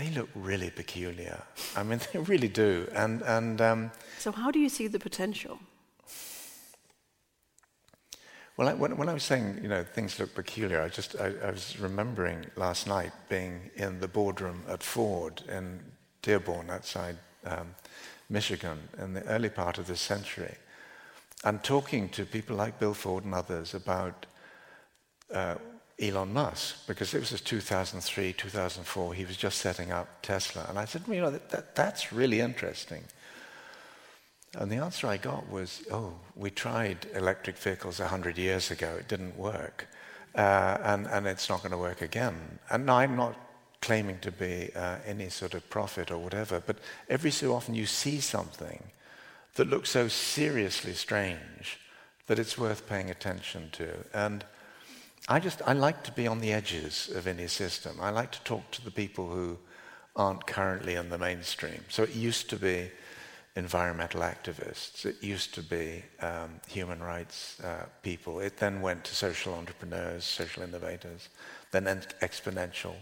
they 0.01 0.11
look 0.11 0.31
really 0.35 0.71
peculiar. 0.71 1.43
I 1.77 1.83
mean, 1.83 2.01
they 2.13 2.19
really 2.19 2.49
do. 2.49 2.89
And, 2.95 3.23
and 3.23 3.61
um, 3.61 3.91
So, 4.19 4.33
how 4.33 4.51
do 4.51 4.59
you 4.59 4.69
see 4.69 4.89
the 4.89 4.99
potential? 4.99 5.59
Well, 8.57 8.69
I, 8.69 8.75
when, 8.75 8.97
when 8.97 9.09
I 9.09 9.15
was 9.15 9.23
saying, 9.23 9.61
you 9.63 9.69
know, 9.69 9.85
things 9.85 10.19
look 10.19 10.35
peculiar, 10.35 10.83
I 10.83 10.89
just, 10.89 11.17
I, 11.17 11.33
I 11.43 11.51
was 11.51 11.79
remembering 11.79 12.47
last 12.57 12.87
night 12.87 13.13
being 13.29 13.71
in 13.77 14.01
the 14.01 14.09
boardroom 14.09 14.63
at 14.69 14.83
Ford 14.83 15.43
in 15.49 15.81
Dearborn, 16.23 16.71
outside 16.71 17.17
um, 17.45 17.75
Michigan, 18.29 18.79
in 18.99 19.15
the 19.15 19.25
early 19.25 19.49
part 19.49 19.79
of 19.79 19.87
this 19.87 20.01
century, 20.01 20.55
and 21.45 21.63
talking 21.63 22.09
to 22.11 22.25
people 22.25 22.57
like 22.57 22.79
Bill 22.79 22.95
Ford 22.95 23.25
and 23.25 23.35
others 23.35 23.75
about 23.75 24.27
uh, 25.33 25.55
Elon 26.01 26.33
Musk, 26.33 26.87
because 26.87 27.13
it 27.15 27.21
was 27.21 27.39
2003, 27.41 28.33
2004, 28.33 29.15
he 29.15 29.25
was 29.25 29.37
just 29.37 29.59
setting 29.59 29.93
up 29.93 30.23
Tesla. 30.23 30.67
And 30.69 30.79
I 30.79 30.87
said, 30.87 31.07
well, 31.07 31.15
you 31.15 31.23
know, 31.23 31.31
that, 31.31 31.51
that, 31.51 31.77
that's 31.77 32.13
really 32.13 32.41
interesting. 32.41 33.05
And 34.55 34.71
the 34.71 34.77
answer 34.77 35.07
I 35.07 35.17
got 35.17 35.49
was, 35.49 35.83
oh, 35.93 36.15
we 36.35 36.51
tried 36.51 37.07
electric 37.15 37.57
vehicles 37.57 38.01
100 38.01 38.39
years 38.39 38.71
ago, 38.71 38.97
it 38.99 39.09
didn't 39.09 39.37
work, 39.37 39.87
uh, 40.35 40.79
and, 40.83 41.07
and 41.07 41.27
it's 41.27 41.49
not 41.49 41.59
going 41.59 41.73
to 41.73 41.79
work 41.79 42.01
again. 42.01 42.59
And 42.71 42.91
I'm 42.91 43.15
not 43.15 43.37
claiming 43.81 44.19
to 44.21 44.33
be 44.33 44.71
uh, 44.75 44.97
any 45.07 45.29
sort 45.29 45.55
of 45.55 45.69
prophet 45.71 46.11
or 46.11 46.19
whatever, 46.19 46.63
but 46.65 46.79
every 47.09 47.31
so 47.31 47.55
often 47.55 47.75
you 47.75 47.87
see 47.87 48.21
something 48.21 48.83
that 49.55 49.69
looks 49.69 49.91
so 49.91 50.09
seriously 50.09 50.95
strange 50.95 51.79
that 52.27 52.39
it's 52.39 52.59
worth 52.59 52.89
paying 52.89 53.11
attention 53.11 53.69
to. 53.73 53.89
And 54.13 54.45
I 55.31 55.39
just, 55.39 55.63
I 55.65 55.75
like 55.75 56.03
to 56.05 56.13
be 56.13 56.27
on 56.27 56.41
the 56.41 56.53
edges 56.53 57.09
of 57.15 57.29
any 57.29 57.47
system. 57.47 57.99
I 58.01 58.11
like 58.11 58.33
to 58.33 58.43
talk 58.43 58.69
to 58.73 58.85
the 58.85 58.91
people 58.91 59.29
who 59.29 59.59
aren't 60.17 60.45
currently 60.45 60.97
in 60.97 61.09
the 61.09 61.19
mainstream. 61.19 61.85
So 61.89 62.03
it 62.03 62.17
used 62.17 62.51
to 62.51 62.57
be 62.57 62.91
environmental 63.55 64.23
activists. 64.23 65.07
It 65.07 65.23
used 65.23 65.55
to 65.55 65.63
be 65.63 66.03
um, 66.21 66.61
human 66.67 67.01
rights 67.01 67.61
uh, 67.61 67.87
people. 68.03 68.41
It 68.41 68.57
then 68.57 68.81
went 68.81 69.05
to 69.05 69.15
social 69.15 69.55
entrepreneurs, 69.55 70.25
social 70.25 70.65
innovators, 70.65 71.29
then 71.71 71.87
en- 71.87 72.03
exponential 72.23 72.97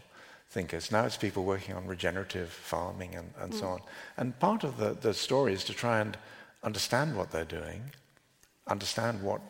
thinkers. 0.50 0.92
Now 0.92 1.06
it's 1.06 1.16
people 1.16 1.44
working 1.44 1.74
on 1.76 1.86
regenerative 1.86 2.50
farming 2.50 3.14
and, 3.14 3.30
and 3.40 3.54
so 3.54 3.68
on. 3.68 3.80
And 4.18 4.38
part 4.38 4.64
of 4.64 4.76
the, 4.76 4.92
the 4.92 5.14
story 5.14 5.54
is 5.54 5.64
to 5.64 5.72
try 5.72 6.00
and 6.00 6.14
understand 6.62 7.16
what 7.16 7.30
they're 7.30 7.46
doing, 7.46 7.90
understand 8.66 9.22
what 9.22 9.40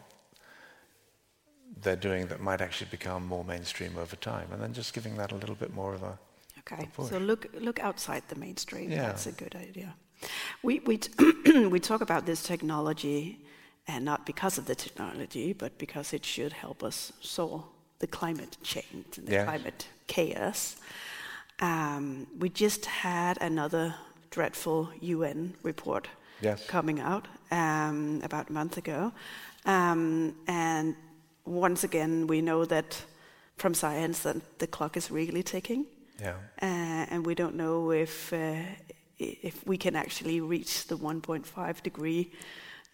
they're 1.82 1.96
doing 1.96 2.26
that 2.28 2.40
might 2.40 2.60
actually 2.60 2.90
become 2.90 3.26
more 3.26 3.44
mainstream 3.44 3.96
over 3.96 4.16
time, 4.16 4.48
and 4.52 4.60
then 4.62 4.72
just 4.72 4.92
giving 4.94 5.16
that 5.16 5.32
a 5.32 5.36
little 5.36 5.54
bit 5.54 5.72
more 5.74 5.94
of 5.94 6.02
a 6.02 6.18
Okay, 6.58 6.88
push. 6.94 7.10
so 7.10 7.18
look 7.18 7.46
look 7.60 7.78
outside 7.80 8.22
the 8.28 8.36
mainstream. 8.36 8.90
Yeah. 8.90 9.06
That's 9.06 9.26
a 9.26 9.32
good 9.32 9.54
idea. 9.54 9.94
We 10.62 10.80
we 10.80 10.96
t- 10.98 11.66
we 11.74 11.80
talk 11.80 12.00
about 12.00 12.24
this 12.26 12.42
technology, 12.42 13.38
and 13.86 14.04
not 14.04 14.26
because 14.26 14.58
of 14.58 14.64
the 14.66 14.74
technology, 14.74 15.52
but 15.54 15.78
because 15.78 16.12
it 16.16 16.24
should 16.24 16.52
help 16.52 16.82
us 16.82 17.12
solve 17.20 17.62
the 18.00 18.06
climate 18.06 18.56
change 18.62 19.18
and 19.18 19.26
the 19.26 19.44
climate 19.44 19.88
chaos. 20.06 20.76
Um, 21.60 22.26
we 22.38 22.48
just 22.50 22.84
had 22.86 23.38
another 23.40 23.94
dreadful 24.30 24.90
UN 25.00 25.54
report 25.62 26.08
Yes. 26.40 26.64
coming 26.68 27.00
out 27.00 27.26
um, 27.50 28.20
about 28.22 28.48
a 28.50 28.52
month 28.52 28.76
ago, 28.76 29.12
um, 29.66 30.34
and 30.46 30.94
once 31.48 31.84
again 31.84 32.26
we 32.26 32.40
know 32.40 32.64
that 32.64 33.04
from 33.56 33.74
science 33.74 34.20
that 34.20 34.58
the 34.58 34.66
clock 34.66 34.96
is 34.96 35.10
really 35.10 35.42
ticking 35.42 35.86
yeah. 36.20 36.34
uh, 36.62 37.06
and 37.10 37.24
we 37.24 37.34
don't 37.34 37.54
know 37.54 37.90
if 37.90 38.32
uh, 38.32 38.62
if 39.18 39.66
we 39.66 39.76
can 39.76 39.96
actually 39.96 40.40
reach 40.40 40.86
the 40.86 40.96
1.5 40.96 41.82
degree. 41.82 42.30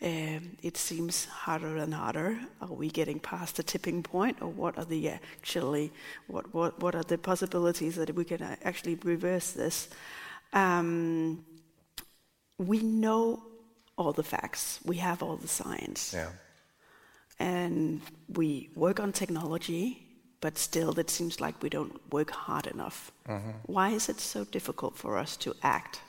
Um, 0.03 0.57
it 0.63 0.77
seems 0.77 1.27
harder 1.27 1.77
and 1.77 1.95
harder. 1.95 2.39
Are 2.61 2.73
we 2.73 2.91
getting 2.91 3.21
past 3.21 3.57
the 3.57 3.63
tipping 3.63 4.03
point, 4.03 4.39
or 4.43 4.49
what 4.49 4.77
are 4.77 4.85
the 4.85 5.09
actually 5.09 5.93
what 6.27 6.53
what 6.53 6.81
what 6.81 6.95
are 6.95 7.03
the 7.03 7.17
possibilities 7.17 7.95
that 7.97 8.15
we 8.15 8.25
can 8.25 8.43
uh, 8.43 8.57
actually 8.65 8.97
reverse 8.97 9.53
this? 9.53 9.89
Um, 10.53 11.45
we 12.59 12.81
know 12.81 13.43
all 13.97 14.13
the 14.13 14.23
facts. 14.23 14.81
We 14.85 14.97
have 14.97 15.23
all 15.23 15.37
the 15.37 15.49
science 15.49 16.13
Yeah. 16.15 16.31
And 17.39 18.01
we 18.29 18.71
work 18.75 19.01
on 19.01 19.13
technology, 19.13 20.07
but 20.41 20.59
still 20.59 20.99
it 20.99 21.11
seems 21.11 21.41
like 21.41 21.63
we 21.63 21.69
don't 21.69 22.01
work 22.13 22.31
hard 22.31 22.67
enough. 22.67 23.13
Why 23.67 23.91
is 23.91 24.09
it 24.09 24.21
so 24.21 24.45
difficult 24.45 24.97
for 24.97 25.17
us 25.17 25.37
to 25.39 25.55
act? 25.63 26.01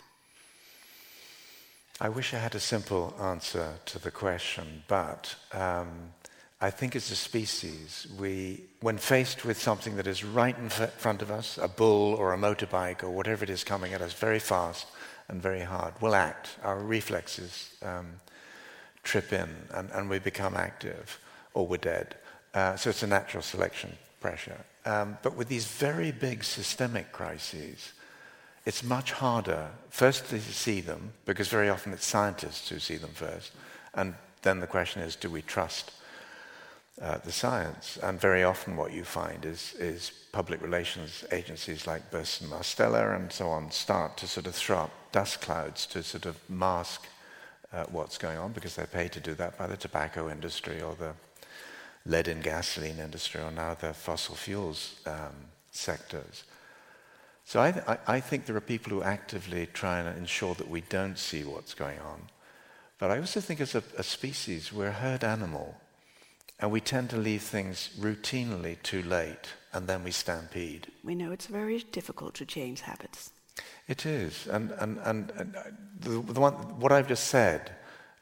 I 2.02 2.10
wish 2.10 2.34
I 2.34 2.40
had 2.40 2.56
a 2.56 2.60
simple 2.60 3.16
answer 3.22 3.80
to 3.86 4.00
the 4.00 4.12
question, 4.12 4.84
but 4.90 5.34
um, 5.54 6.12
I 6.60 6.70
think 6.70 6.96
as 6.96 7.10
a 7.10 7.16
species, 7.16 8.08
we, 8.20 8.64
when 8.82 8.98
faced 8.98 9.46
with 9.46 9.62
something 9.62 9.96
that 9.96 10.08
is 10.08 10.24
right 10.24 10.58
in 10.58 10.70
front 10.70 11.22
of 11.22 11.32
us, 11.32 11.58
a 11.58 11.70
bull 11.70 12.14
or 12.16 12.34
a 12.34 12.38
motorbike 12.38 13.04
or 13.04 13.12
whatever 13.12 13.44
it 13.44 13.50
is 13.50 13.64
coming 13.64 13.94
at 13.94 14.02
us 14.02 14.14
very 14.14 14.40
fast 14.40 14.88
and 15.30 15.42
very 15.42 15.62
hard, 15.62 15.94
we'll 16.02 16.16
act. 16.16 16.58
Our 16.64 16.80
reflexes 16.80 17.70
um, 17.82 18.08
trip 19.06 19.32
in 19.32 19.50
and, 19.74 19.90
and 19.92 20.10
we 20.10 20.20
become 20.20 20.56
active 20.58 21.20
or 21.54 21.66
we're 21.66 21.78
dead. 21.78 22.16
Uh, 22.54 22.76
so 22.76 22.90
it's 22.90 23.04
a 23.04 23.08
natural 23.08 23.42
selection 23.42 23.92
pressure. 24.20 24.60
Um, 24.86 25.18
but 25.24 25.36
with 25.36 25.48
these 25.48 25.68
very 25.68 26.12
big 26.12 26.44
systemic 26.44 27.12
crises, 27.12 27.94
it's 28.66 28.84
much 28.84 29.12
harder, 29.12 29.70
firstly, 29.90 30.40
to 30.40 30.54
see 30.54 30.82
them, 30.82 31.14
because 31.26 31.48
very 31.48 31.70
often 31.70 31.94
it's 31.94 32.06
scientists 32.06 32.70
who 32.70 32.80
see 32.80 32.98
them 32.98 33.12
first. 33.14 33.52
And 33.94 34.16
then 34.42 34.60
the 34.60 34.68
question 34.68 35.02
is 35.02 35.16
do 35.16 35.30
we 35.30 35.42
trust 35.42 35.92
uh, 37.02 37.20
the 37.20 37.32
science? 37.32 38.00
And 38.02 38.20
very 38.20 38.44
often 38.44 38.76
what 38.76 38.92
you 38.92 39.04
find 39.04 39.46
is, 39.46 39.76
is 39.80 40.12
public 40.32 40.62
relations 40.62 41.24
agencies 41.32 41.86
like 41.86 42.10
Burson 42.12 42.48
Marsteller 42.48 43.16
and 43.16 43.32
so 43.32 43.50
on 43.50 43.72
start 43.72 44.18
to 44.18 44.28
sort 44.28 44.48
of 44.48 44.56
throw 44.56 44.80
up 44.80 44.92
dust 45.12 45.42
clouds 45.42 45.86
to 45.88 46.04
sort 46.04 46.26
of 46.26 46.38
mask 46.50 47.08
uh, 47.76 47.86
what's 47.92 48.18
going 48.18 48.38
on, 48.38 48.54
because 48.54 48.76
they're 48.76 48.88
paid 48.88 49.12
to 49.12 49.20
do 49.20 49.34
that 49.36 49.58
by 49.58 49.68
the 49.68 49.78
tobacco 49.78 50.30
industry 50.30 50.82
or 50.82 50.96
the 50.96 51.14
lead 52.06 52.28
in 52.28 52.40
gasoline 52.40 53.00
industry 53.00 53.42
or 53.42 53.52
now 53.52 53.74
the 53.74 53.94
fossil 53.94 54.36
fuels 54.36 54.96
um, 55.06 55.36
sectors. 55.72 56.44
So 57.44 57.62
I, 57.62 57.72
th- 57.72 57.86
I 58.08 58.20
think 58.20 58.46
there 58.46 58.56
are 58.56 58.62
people 58.62 58.92
who 58.92 59.04
actively 59.04 59.68
try 59.68 60.00
and 60.00 60.18
ensure 60.18 60.56
that 60.56 60.70
we 60.70 60.82
don't 60.82 61.18
see 61.18 61.44
what's 61.44 61.74
going 61.74 62.00
on. 62.00 62.22
But 62.98 63.12
I 63.12 63.20
also 63.20 63.42
think 63.42 63.60
as 63.62 63.76
a, 63.76 63.84
a 63.98 64.04
species, 64.04 64.72
we're 64.72 64.88
a 64.88 64.92
herd 64.92 65.24
animal. 65.24 65.76
And 66.58 66.72
we 66.72 66.80
tend 66.80 67.10
to 67.10 67.18
leave 67.18 67.44
things 67.44 67.90
routinely 68.00 68.82
too 68.82 69.04
late, 69.04 69.54
and 69.74 69.88
then 69.88 70.06
we 70.06 70.12
stampede. 70.12 70.88
We 71.04 71.14
know 71.14 71.34
it's 71.34 71.48
very 71.48 71.80
difficult 71.92 72.34
to 72.36 72.46
change 72.46 72.82
habits. 72.82 73.32
It 73.88 74.06
is. 74.06 74.48
And, 74.48 74.72
and, 74.72 74.98
and, 75.04 75.32
and 75.32 75.56
the, 76.00 76.34
the 76.34 76.40
one, 76.40 76.54
what 76.80 76.92
I've 76.92 77.08
just 77.08 77.28
said, 77.28 77.72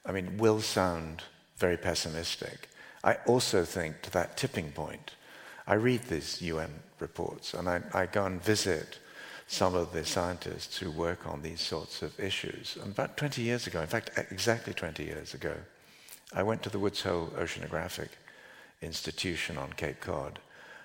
I 0.05 0.11
mean, 0.11 0.37
will 0.37 0.59
sound 0.61 1.23
very 1.57 1.77
pessimistic. 1.77 2.69
I 3.03 3.17
also 3.25 3.63
think 3.63 4.01
to 4.03 4.11
that 4.11 4.37
tipping 4.37 4.71
point, 4.71 5.11
I 5.65 5.75
read 5.75 6.03
these 6.03 6.41
UN 6.41 6.71
reports 6.99 7.53
and 7.53 7.69
I, 7.69 7.81
I 7.93 8.05
go 8.05 8.25
and 8.25 8.43
visit 8.43 8.99
some 9.47 9.75
of 9.75 9.93
the 9.93 10.05
scientists 10.05 10.77
who 10.77 10.89
work 10.91 11.27
on 11.27 11.41
these 11.41 11.61
sorts 11.61 12.01
of 12.01 12.19
issues. 12.19 12.77
And 12.81 12.91
about 12.91 13.17
20 13.17 13.41
years 13.41 13.67
ago, 13.67 13.81
in 13.81 13.87
fact, 13.87 14.11
exactly 14.31 14.73
20 14.73 15.03
years 15.03 15.33
ago, 15.33 15.55
I 16.33 16.43
went 16.43 16.63
to 16.63 16.69
the 16.69 16.79
Woods 16.79 17.01
Hole 17.01 17.31
Oceanographic 17.37 18.09
Institution 18.81 19.57
on 19.57 19.73
Cape 19.73 19.99
Cod, 20.01 20.39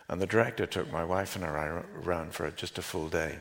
and 0.08 0.20
the 0.20 0.26
director 0.26 0.66
took 0.66 0.92
my 0.92 1.04
wife 1.04 1.34
and 1.36 1.44
I 1.44 1.82
around 2.04 2.32
for 2.32 2.50
just 2.50 2.78
a 2.78 2.82
full 2.82 3.08
day. 3.08 3.38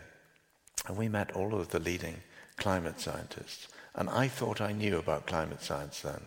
And 0.87 0.97
we 0.97 1.09
met 1.09 1.33
all 1.33 1.53
of 1.53 1.69
the 1.69 1.79
leading 1.79 2.21
climate 2.55 2.99
scientists. 2.99 3.67
And 3.93 4.09
I 4.09 4.27
thought 4.27 4.61
I 4.61 4.71
knew 4.71 4.97
about 4.97 5.27
climate 5.27 5.61
science 5.61 6.01
then. 6.01 6.21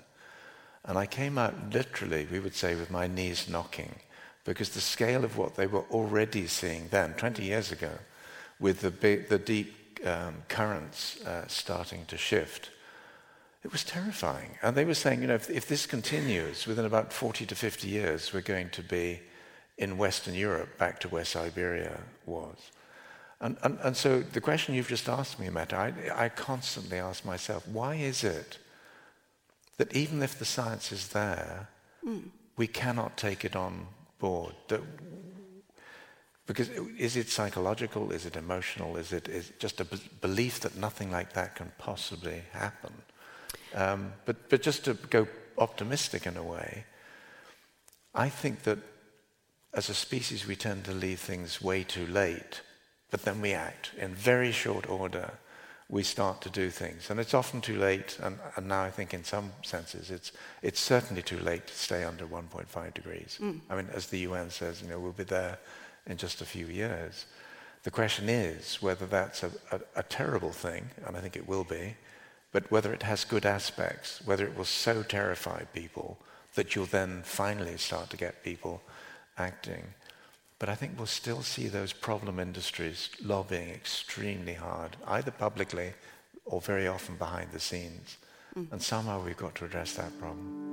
And 0.85 0.99
I 0.99 1.07
came 1.07 1.39
out 1.39 1.73
literally, 1.73 2.27
we 2.31 2.41
would 2.41 2.55
say, 2.55 2.75
with 2.75 2.91
my 2.91 3.07
knees 3.07 3.49
knocking, 3.49 3.97
because 4.45 4.71
the 4.71 4.81
scale 4.81 5.25
of 5.25 5.37
what 5.37 5.57
they 5.57 5.67
were 5.67 5.85
already 5.91 6.47
seeing 6.47 6.89
then, 6.91 7.15
20 7.15 7.43
years 7.43 7.73
ago, 7.73 7.93
with 8.59 8.81
the, 8.81 8.91
big, 8.91 9.29
the 9.29 9.39
deep 9.39 10.01
um, 10.07 10.43
currents 10.49 11.25
uh, 11.25 11.47
starting 11.49 12.05
to 12.07 12.17
shift, 12.17 12.71
it 13.63 13.73
was 13.73 13.85
terrifying. 13.85 14.59
And 14.63 14.75
they 14.75 14.85
were 14.85 14.95
saying, 14.95 15.21
you 15.21 15.29
know, 15.29 15.35
if, 15.35 15.51
if 15.51 15.69
this 15.69 15.87
continues, 15.87 16.67
within 16.67 16.87
about 16.87 17.13
40 17.13 17.47
to 17.47 17.55
50 17.55 17.89
years, 17.89 18.33
we're 18.33 18.41
going 18.41 18.71
to 18.71 18.83
be 18.83 19.21
in 19.77 19.99
Western 19.99 20.35
Europe 20.35 20.79
back 20.79 20.99
to 21.01 21.09
where 21.09 21.25
Siberia 21.25 22.01
was. 22.27 22.57
And, 23.41 23.57
and, 23.63 23.79
and 23.83 23.97
so 23.97 24.21
the 24.21 24.41
question 24.41 24.75
you've 24.75 24.89
just 24.89 25.09
asked 25.09 25.39
me, 25.41 25.49
Matt, 25.49 25.73
I, 25.73 25.93
I 26.15 26.29
constantly 26.29 26.99
ask 26.99 27.25
myself, 27.25 27.67
why 27.67 27.95
is 27.95 28.23
it 28.23 28.59
that 29.79 29.95
even 29.95 30.23
if 30.23 30.39
the 30.39 30.45
science 30.45 30.93
is 30.93 31.09
there, 31.09 31.69
mm. 32.07 32.23
we 32.57 32.67
cannot 32.67 33.17
take 33.17 33.45
it 33.45 33.57
on 33.57 33.87
board? 34.19 34.55
That, 34.69 34.83
because 36.47 36.69
is 36.69 37.17
it 37.17 37.31
psychological? 37.31 38.13
Is 38.13 38.27
it 38.27 38.37
emotional? 38.37 38.97
Is 38.97 39.13
it 39.13 39.29
is 39.29 39.53
just 39.59 39.81
a 39.81 39.85
b- 39.85 40.03
belief 40.21 40.61
that 40.61 40.77
nothing 40.77 41.11
like 41.11 41.33
that 41.33 41.55
can 41.55 41.73
possibly 41.79 42.43
happen? 42.53 42.93
Um, 43.75 44.13
but, 44.27 44.51
but 44.51 44.61
just 44.61 44.85
to 44.85 44.95
go 44.95 45.27
optimistic 45.57 46.27
in 46.27 46.37
a 46.37 46.43
way, 46.43 46.85
I 48.15 48.29
think 48.29 48.65
that 48.65 48.79
as 49.73 49.89
a 49.89 49.95
species 49.95 50.47
we 50.47 50.57
tend 50.57 50.85
to 50.85 50.93
leave 50.93 51.21
things 51.21 51.63
way 51.63 51.85
too 51.85 52.07
late 52.07 52.61
but 53.11 53.23
then 53.25 53.41
we 53.41 53.53
act. 53.53 53.91
In 53.99 54.15
very 54.15 54.53
short 54.53 54.89
order, 54.89 55.33
we 55.91 56.03
start 56.05 56.41
to 56.43 56.51
do 56.51 56.71
things. 56.71 57.11
And 57.11 57.19
it's 57.19 57.35
often 57.35 57.61
too 57.61 57.77
late, 57.77 58.19
and, 58.23 58.39
and 58.57 58.69
now 58.69 58.83
I 58.83 58.91
think 58.91 59.13
in 59.13 59.25
some 59.25 59.53
senses 59.63 60.11
it's, 60.11 60.33
it's 60.63 60.81
certainly 60.81 61.23
too 61.23 61.41
late 61.41 61.67
to 61.67 61.75
stay 61.75 62.05
under 62.05 62.27
1.5 62.27 62.95
degrees. 62.95 63.39
Mm. 63.41 63.61
I 63.69 63.77
mean, 63.77 63.89
as 63.93 64.07
the 64.07 64.21
UN 64.21 64.51
says, 64.51 64.83
you 64.83 64.89
know, 64.89 65.01
we'll 65.01 65.13
be 65.13 65.25
there 65.25 65.59
in 66.07 66.17
just 66.17 66.41
a 66.41 66.45
few 66.45 66.67
years. 66.67 67.27
The 67.83 67.91
question 67.91 68.29
is 68.29 68.81
whether 68.81 69.07
that's 69.07 69.43
a, 69.43 69.51
a, 69.73 69.81
a 69.97 70.03
terrible 70.05 70.53
thing, 70.53 70.91
and 71.07 71.17
I 71.17 71.21
think 71.21 71.37
it 71.37 71.49
will 71.49 71.65
be, 71.65 71.97
but 72.53 72.71
whether 72.71 72.93
it 72.93 73.03
has 73.03 73.25
good 73.25 73.47
aspects, 73.47 74.21
whether 74.25 74.45
it 74.47 74.57
will 74.57 74.65
so 74.65 75.03
terrify 75.03 75.65
people 75.73 76.19
that 76.55 76.75
you'll 76.75 76.87
then 76.87 77.23
finally 77.25 77.77
start 77.77 78.11
to 78.11 78.17
get 78.17 78.45
people 78.45 78.83
acting. 79.39 79.83
But 80.61 80.69
I 80.69 80.75
think 80.75 80.99
we'll 80.99 81.07
still 81.07 81.41
see 81.41 81.69
those 81.69 81.95
problem 81.95 82.39
industries 82.39 83.09
lobbying 83.25 83.71
extremely 83.71 84.53
hard, 84.53 84.95
either 85.07 85.31
publicly 85.31 85.95
or 86.45 86.61
very 86.61 86.87
often 86.87 87.17
behind 87.17 87.51
the 87.51 87.59
scenes. 87.59 88.19
Mm. 88.55 88.71
And 88.71 88.83
somehow 88.83 89.25
we've 89.25 89.39
got 89.39 89.55
to 89.55 89.65
address 89.65 89.95
that 89.95 90.13
problem. 90.21 90.69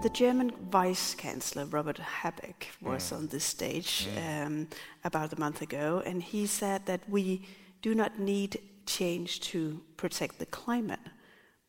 The 0.00 0.10
German 0.10 0.52
Vice 0.70 1.16
Chancellor 1.16 1.64
Robert 1.64 1.98
Habeck 1.98 2.68
was 2.80 3.10
mm. 3.10 3.16
on 3.16 3.26
this 3.26 3.42
stage 3.42 4.06
mm. 4.06 4.46
um, 4.46 4.68
about 5.02 5.32
a 5.32 5.40
month 5.40 5.60
ago, 5.60 6.04
and 6.06 6.22
he 6.22 6.46
said 6.46 6.86
that 6.86 7.00
we 7.08 7.42
do 7.82 7.92
not 7.96 8.20
need 8.20 8.60
change 8.86 9.40
to 9.40 9.82
protect 9.96 10.38
the 10.38 10.46
climate. 10.46 11.00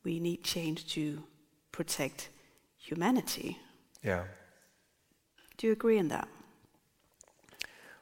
We 0.03 0.19
need 0.19 0.43
change 0.43 0.87
to 0.93 1.23
protect 1.71 2.29
humanity. 2.77 3.57
Yeah. 4.03 4.23
Do 5.57 5.67
you 5.67 5.73
agree 5.73 5.97
in 5.97 6.07
that? 6.09 6.27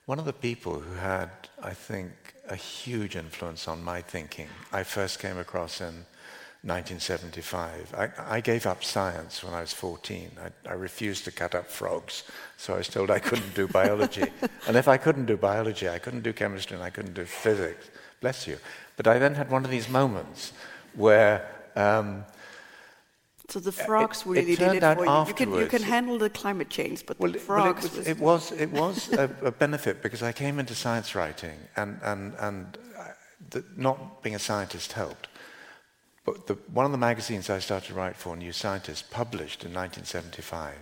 One 0.05 0.19
of 0.19 0.25
the 0.25 0.33
people 0.33 0.79
who 0.79 0.95
had, 0.95 1.29
I 1.63 1.73
think, 1.73 2.11
a 2.47 2.55
huge 2.55 3.15
influence 3.15 3.67
on 3.67 3.83
my 3.83 4.01
thinking, 4.01 4.49
I 4.71 4.83
first 4.83 5.19
came 5.19 5.39
across 5.39 5.81
in 5.81 6.05
1975. 6.65 7.93
I, 7.95 8.35
I, 8.37 8.41
gave 8.41 8.65
up 8.65 8.83
science 8.83 9.43
when 9.43 9.53
I 9.53 9.61
was 9.61 9.71
14. 9.71 10.31
I, 10.43 10.69
I, 10.69 10.73
refused 10.73 11.23
to 11.25 11.31
cut 11.31 11.53
up 11.53 11.67
frogs, 11.67 12.23
so 12.57 12.73
I 12.73 12.77
was 12.77 12.87
told 12.87 13.11
I 13.11 13.19
couldn't 13.19 13.53
do 13.53 13.67
biology. 13.67 14.25
and 14.67 14.75
if 14.75 14.87
I 14.87 14.97
couldn't 14.97 15.25
do 15.25 15.37
biology, 15.37 15.87
I 15.87 15.99
couldn't 15.99 16.23
do 16.23 16.33
chemistry 16.33 16.75
and 16.75 16.83
I 16.83 16.89
couldn't 16.89 17.13
do 17.13 17.25
physics. 17.25 17.89
Bless 18.25 18.47
you. 18.47 18.57
But 18.97 19.05
I 19.05 19.19
then 19.19 19.35
had 19.35 19.51
one 19.51 19.63
of 19.65 19.69
these 19.69 19.87
moments 19.87 20.51
where. 20.95 21.35
Um, 21.75 22.25
so 23.49 23.59
the 23.59 23.71
frogs 23.71 24.25
really 24.25 24.53
it, 24.53 24.59
it 24.59 24.73
did 24.73 24.83
it 24.83 24.95
for 24.95 25.05
you. 25.05 25.27
You 25.27 25.33
can, 25.41 25.49
you 25.53 25.67
can 25.67 25.83
handle 25.83 26.17
the 26.17 26.31
climate 26.31 26.71
change, 26.71 27.05
but 27.05 27.19
well, 27.19 27.31
the 27.31 27.37
frogs. 27.37 27.83
Well, 27.83 28.07
it, 28.07 28.19
was, 28.19 28.51
it 28.51 28.71
was, 28.71 29.09
it 29.11 29.11
was 29.11 29.13
a, 29.13 29.29
a, 29.51 29.51
benefit 29.51 30.01
because 30.01 30.23
I 30.23 30.31
came 30.31 30.57
into 30.57 30.73
science 30.73 31.13
writing, 31.13 31.57
and, 31.75 31.99
and, 32.01 32.33
and 32.39 32.79
the, 33.51 33.63
not 33.77 34.23
being 34.23 34.35
a 34.35 34.39
scientist 34.39 34.93
helped. 34.93 35.27
But 36.25 36.47
the, 36.47 36.55
one 36.73 36.87
of 36.87 36.91
the 36.91 37.03
magazines 37.09 37.51
I 37.51 37.59
started 37.59 37.89
to 37.89 37.93
write 37.93 38.15
for, 38.15 38.35
New 38.35 38.53
Scientist, 38.53 39.11
published 39.11 39.63
in 39.63 39.71
1975 39.71 40.73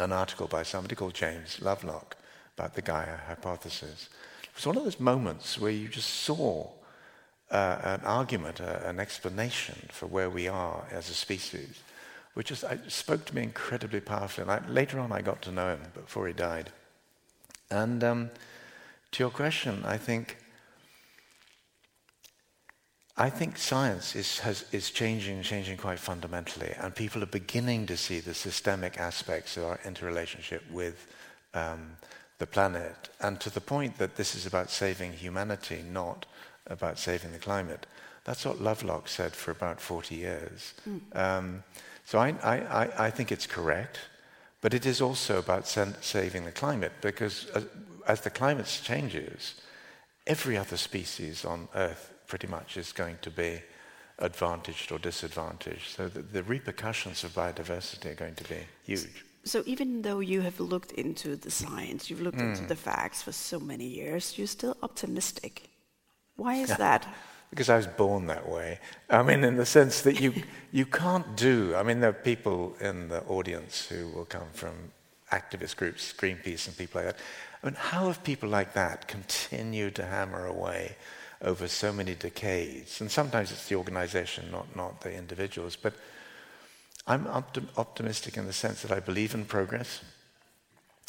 an 0.00 0.10
article 0.10 0.48
by 0.48 0.64
somebody 0.64 0.96
called 0.96 1.14
James 1.14 1.62
Lovelock 1.62 2.16
about 2.58 2.74
the 2.74 2.82
Gaia 2.82 3.18
hypothesis. 3.28 4.08
It 4.52 4.56
was 4.56 4.66
one 4.66 4.76
of 4.76 4.84
those 4.84 5.00
moments 5.00 5.58
where 5.58 5.70
you 5.70 5.88
just 5.88 6.10
saw 6.10 6.68
uh, 7.50 7.78
an 7.82 8.00
argument, 8.04 8.60
uh, 8.60 8.80
an 8.84 9.00
explanation 9.00 9.88
for 9.90 10.06
where 10.06 10.30
we 10.30 10.48
are 10.48 10.84
as 10.90 11.10
a 11.10 11.14
species, 11.14 11.80
which 12.34 12.48
just 12.48 12.64
I, 12.64 12.78
spoke 12.88 13.24
to 13.26 13.34
me 13.34 13.42
incredibly 13.42 14.00
powerfully. 14.00 14.42
And 14.42 14.50
I, 14.50 14.68
later 14.68 14.98
on, 14.98 15.12
I 15.12 15.22
got 15.22 15.42
to 15.42 15.52
know 15.52 15.70
him 15.70 15.80
before 15.94 16.26
he 16.26 16.32
died. 16.32 16.70
And 17.70 18.04
um, 18.04 18.30
to 19.12 19.22
your 19.22 19.30
question, 19.30 19.82
I 19.84 19.96
think 19.96 20.36
I 23.16 23.28
think 23.28 23.58
science 23.58 24.16
is, 24.16 24.38
has, 24.38 24.64
is 24.72 24.90
changing, 24.90 25.42
changing 25.42 25.76
quite 25.76 25.98
fundamentally, 25.98 26.72
and 26.78 26.94
people 26.94 27.22
are 27.22 27.26
beginning 27.26 27.84
to 27.86 27.96
see 27.96 28.20
the 28.20 28.32
systemic 28.32 28.98
aspects 28.98 29.58
of 29.58 29.64
our 29.64 29.78
interrelationship 29.84 30.62
with 30.70 31.06
um, 31.52 31.96
the 32.42 32.46
planet, 32.48 33.08
and 33.20 33.38
to 33.38 33.50
the 33.50 33.60
point 33.60 33.98
that 33.98 34.16
this 34.16 34.34
is 34.34 34.46
about 34.46 34.68
saving 34.68 35.12
humanity, 35.12 35.84
not 35.88 36.26
about 36.66 36.98
saving 36.98 37.30
the 37.30 37.38
climate. 37.38 37.86
That's 38.24 38.44
what 38.44 38.60
Lovelock 38.60 39.06
said 39.06 39.32
for 39.32 39.52
about 39.52 39.80
40 39.80 40.16
years. 40.16 40.74
Mm. 40.88 41.16
Um, 41.16 41.62
so 42.04 42.18
I, 42.18 42.30
I, 42.42 43.06
I, 43.06 43.10
think 43.10 43.30
it's 43.30 43.46
correct, 43.46 44.00
but 44.60 44.74
it 44.74 44.86
is 44.86 45.00
also 45.00 45.38
about 45.38 45.68
saving 45.68 46.44
the 46.44 46.50
climate 46.50 46.90
because 47.00 47.46
as, 47.54 47.64
as 48.08 48.20
the 48.22 48.30
climate 48.30 48.66
changes, 48.82 49.54
every 50.26 50.58
other 50.58 50.76
species 50.76 51.44
on 51.44 51.68
Earth 51.76 52.12
pretty 52.26 52.48
much 52.48 52.76
is 52.76 52.90
going 52.90 53.18
to 53.22 53.30
be 53.30 53.62
advantaged 54.18 54.90
or 54.90 54.98
disadvantaged. 54.98 55.94
So 55.94 56.08
the, 56.08 56.22
the 56.22 56.42
repercussions 56.42 57.22
of 57.22 57.34
biodiversity 57.34 58.06
are 58.06 58.14
going 58.24 58.34
to 58.34 58.48
be 58.48 58.66
huge. 58.84 59.24
So 59.44 59.62
even 59.66 60.02
though 60.02 60.20
you 60.20 60.40
have 60.42 60.60
looked 60.60 60.92
into 60.92 61.36
the 61.36 61.50
science, 61.50 62.08
you've 62.08 62.20
looked 62.20 62.38
mm. 62.38 62.50
into 62.50 62.64
the 62.64 62.76
facts 62.76 63.22
for 63.22 63.32
so 63.32 63.58
many 63.58 63.86
years, 63.86 64.38
you're 64.38 64.46
still 64.46 64.76
optimistic. 64.82 65.68
Why 66.36 66.56
is 66.56 66.68
that? 66.68 67.06
because 67.50 67.68
I 67.68 67.76
was 67.76 67.86
born 67.86 68.28
that 68.28 68.48
way. 68.48 68.80
I 69.10 69.22
mean, 69.22 69.44
in 69.44 69.56
the 69.56 69.66
sense 69.66 70.00
that 70.02 70.18
you 70.20 70.32
you 70.72 70.86
can't 70.86 71.36
do. 71.36 71.74
I 71.76 71.82
mean, 71.82 72.00
there 72.00 72.10
are 72.10 72.24
people 72.32 72.74
in 72.80 73.08
the 73.08 73.22
audience 73.24 73.86
who 73.88 74.08
will 74.08 74.24
come 74.24 74.48
from 74.54 74.72
activist 75.30 75.76
groups, 75.76 76.14
Greenpeace, 76.14 76.66
and 76.66 76.76
people 76.76 77.02
like 77.02 77.14
that. 77.14 77.22
I 77.62 77.66
mean, 77.66 77.76
how 77.78 78.06
have 78.06 78.24
people 78.24 78.48
like 78.48 78.72
that 78.72 79.06
continued 79.06 79.94
to 79.96 80.04
hammer 80.04 80.46
away 80.46 80.96
over 81.42 81.68
so 81.68 81.92
many 81.92 82.14
decades. 82.14 83.00
And 83.00 83.10
sometimes 83.10 83.50
it's 83.50 83.68
the 83.68 83.74
organization, 83.74 84.50
not, 84.50 84.74
not 84.76 85.00
the 85.00 85.12
individuals. 85.12 85.76
But 85.76 85.94
I'm 87.06 87.24
optim- 87.26 87.68
optimistic 87.76 88.36
in 88.36 88.46
the 88.46 88.52
sense 88.52 88.82
that 88.82 88.92
I 88.92 89.00
believe 89.00 89.34
in 89.34 89.44
progress. 89.44 90.00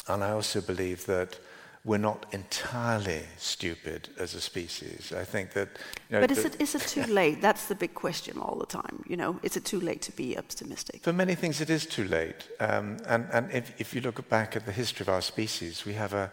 And 0.07 0.23
I 0.23 0.31
also 0.31 0.61
believe 0.61 1.05
that 1.05 1.39
we're 1.85 1.97
not 1.97 2.25
entirely 2.31 3.23
stupid 3.37 4.09
as 4.17 4.33
a 4.33 4.41
species. 4.41 5.13
I 5.15 5.25
think 5.25 5.51
that. 5.53 5.69
You 6.09 6.15
know, 6.15 6.21
but 6.21 6.31
is 6.31 6.45
it, 6.45 6.59
is 6.59 6.75
it 6.75 6.81
too 6.81 7.03
late? 7.13 7.41
That's 7.41 7.67
the 7.67 7.75
big 7.75 7.93
question 7.93 8.37
all 8.37 8.55
the 8.55 8.65
time. 8.65 9.03
You 9.07 9.17
know, 9.17 9.39
is 9.43 9.57
it 9.57 9.65
too 9.65 9.79
late 9.79 10.01
to 10.03 10.11
be 10.13 10.37
optimistic? 10.37 11.03
For 11.03 11.13
many 11.13 11.35
things, 11.35 11.61
it 11.61 11.69
is 11.69 11.85
too 11.85 12.05
late. 12.05 12.47
Um, 12.59 12.97
and 13.07 13.27
and 13.31 13.51
if, 13.51 13.79
if 13.79 13.93
you 13.93 14.01
look 14.01 14.27
back 14.29 14.55
at 14.55 14.65
the 14.65 14.71
history 14.71 15.03
of 15.03 15.09
our 15.09 15.21
species, 15.21 15.85
we 15.85 15.93
have 15.93 16.13
a, 16.13 16.31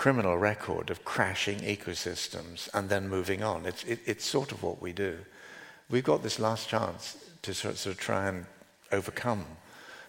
criminal 0.00 0.38
record 0.38 0.88
of 0.88 1.04
crashing 1.04 1.58
ecosystems 1.58 2.70
and 2.72 2.88
then 2.88 3.06
moving 3.06 3.42
on. 3.42 3.66
It's, 3.66 3.84
it, 3.84 3.98
it's 4.06 4.24
sort 4.24 4.50
of 4.50 4.62
what 4.62 4.80
we 4.80 4.94
do. 4.94 5.18
We've 5.90 6.02
got 6.02 6.22
this 6.22 6.38
last 6.38 6.70
chance 6.70 7.18
to 7.42 7.52
sort 7.52 7.76
sort 7.76 7.96
of 7.96 8.00
try 8.00 8.28
and 8.28 8.46
overcome, 8.92 9.44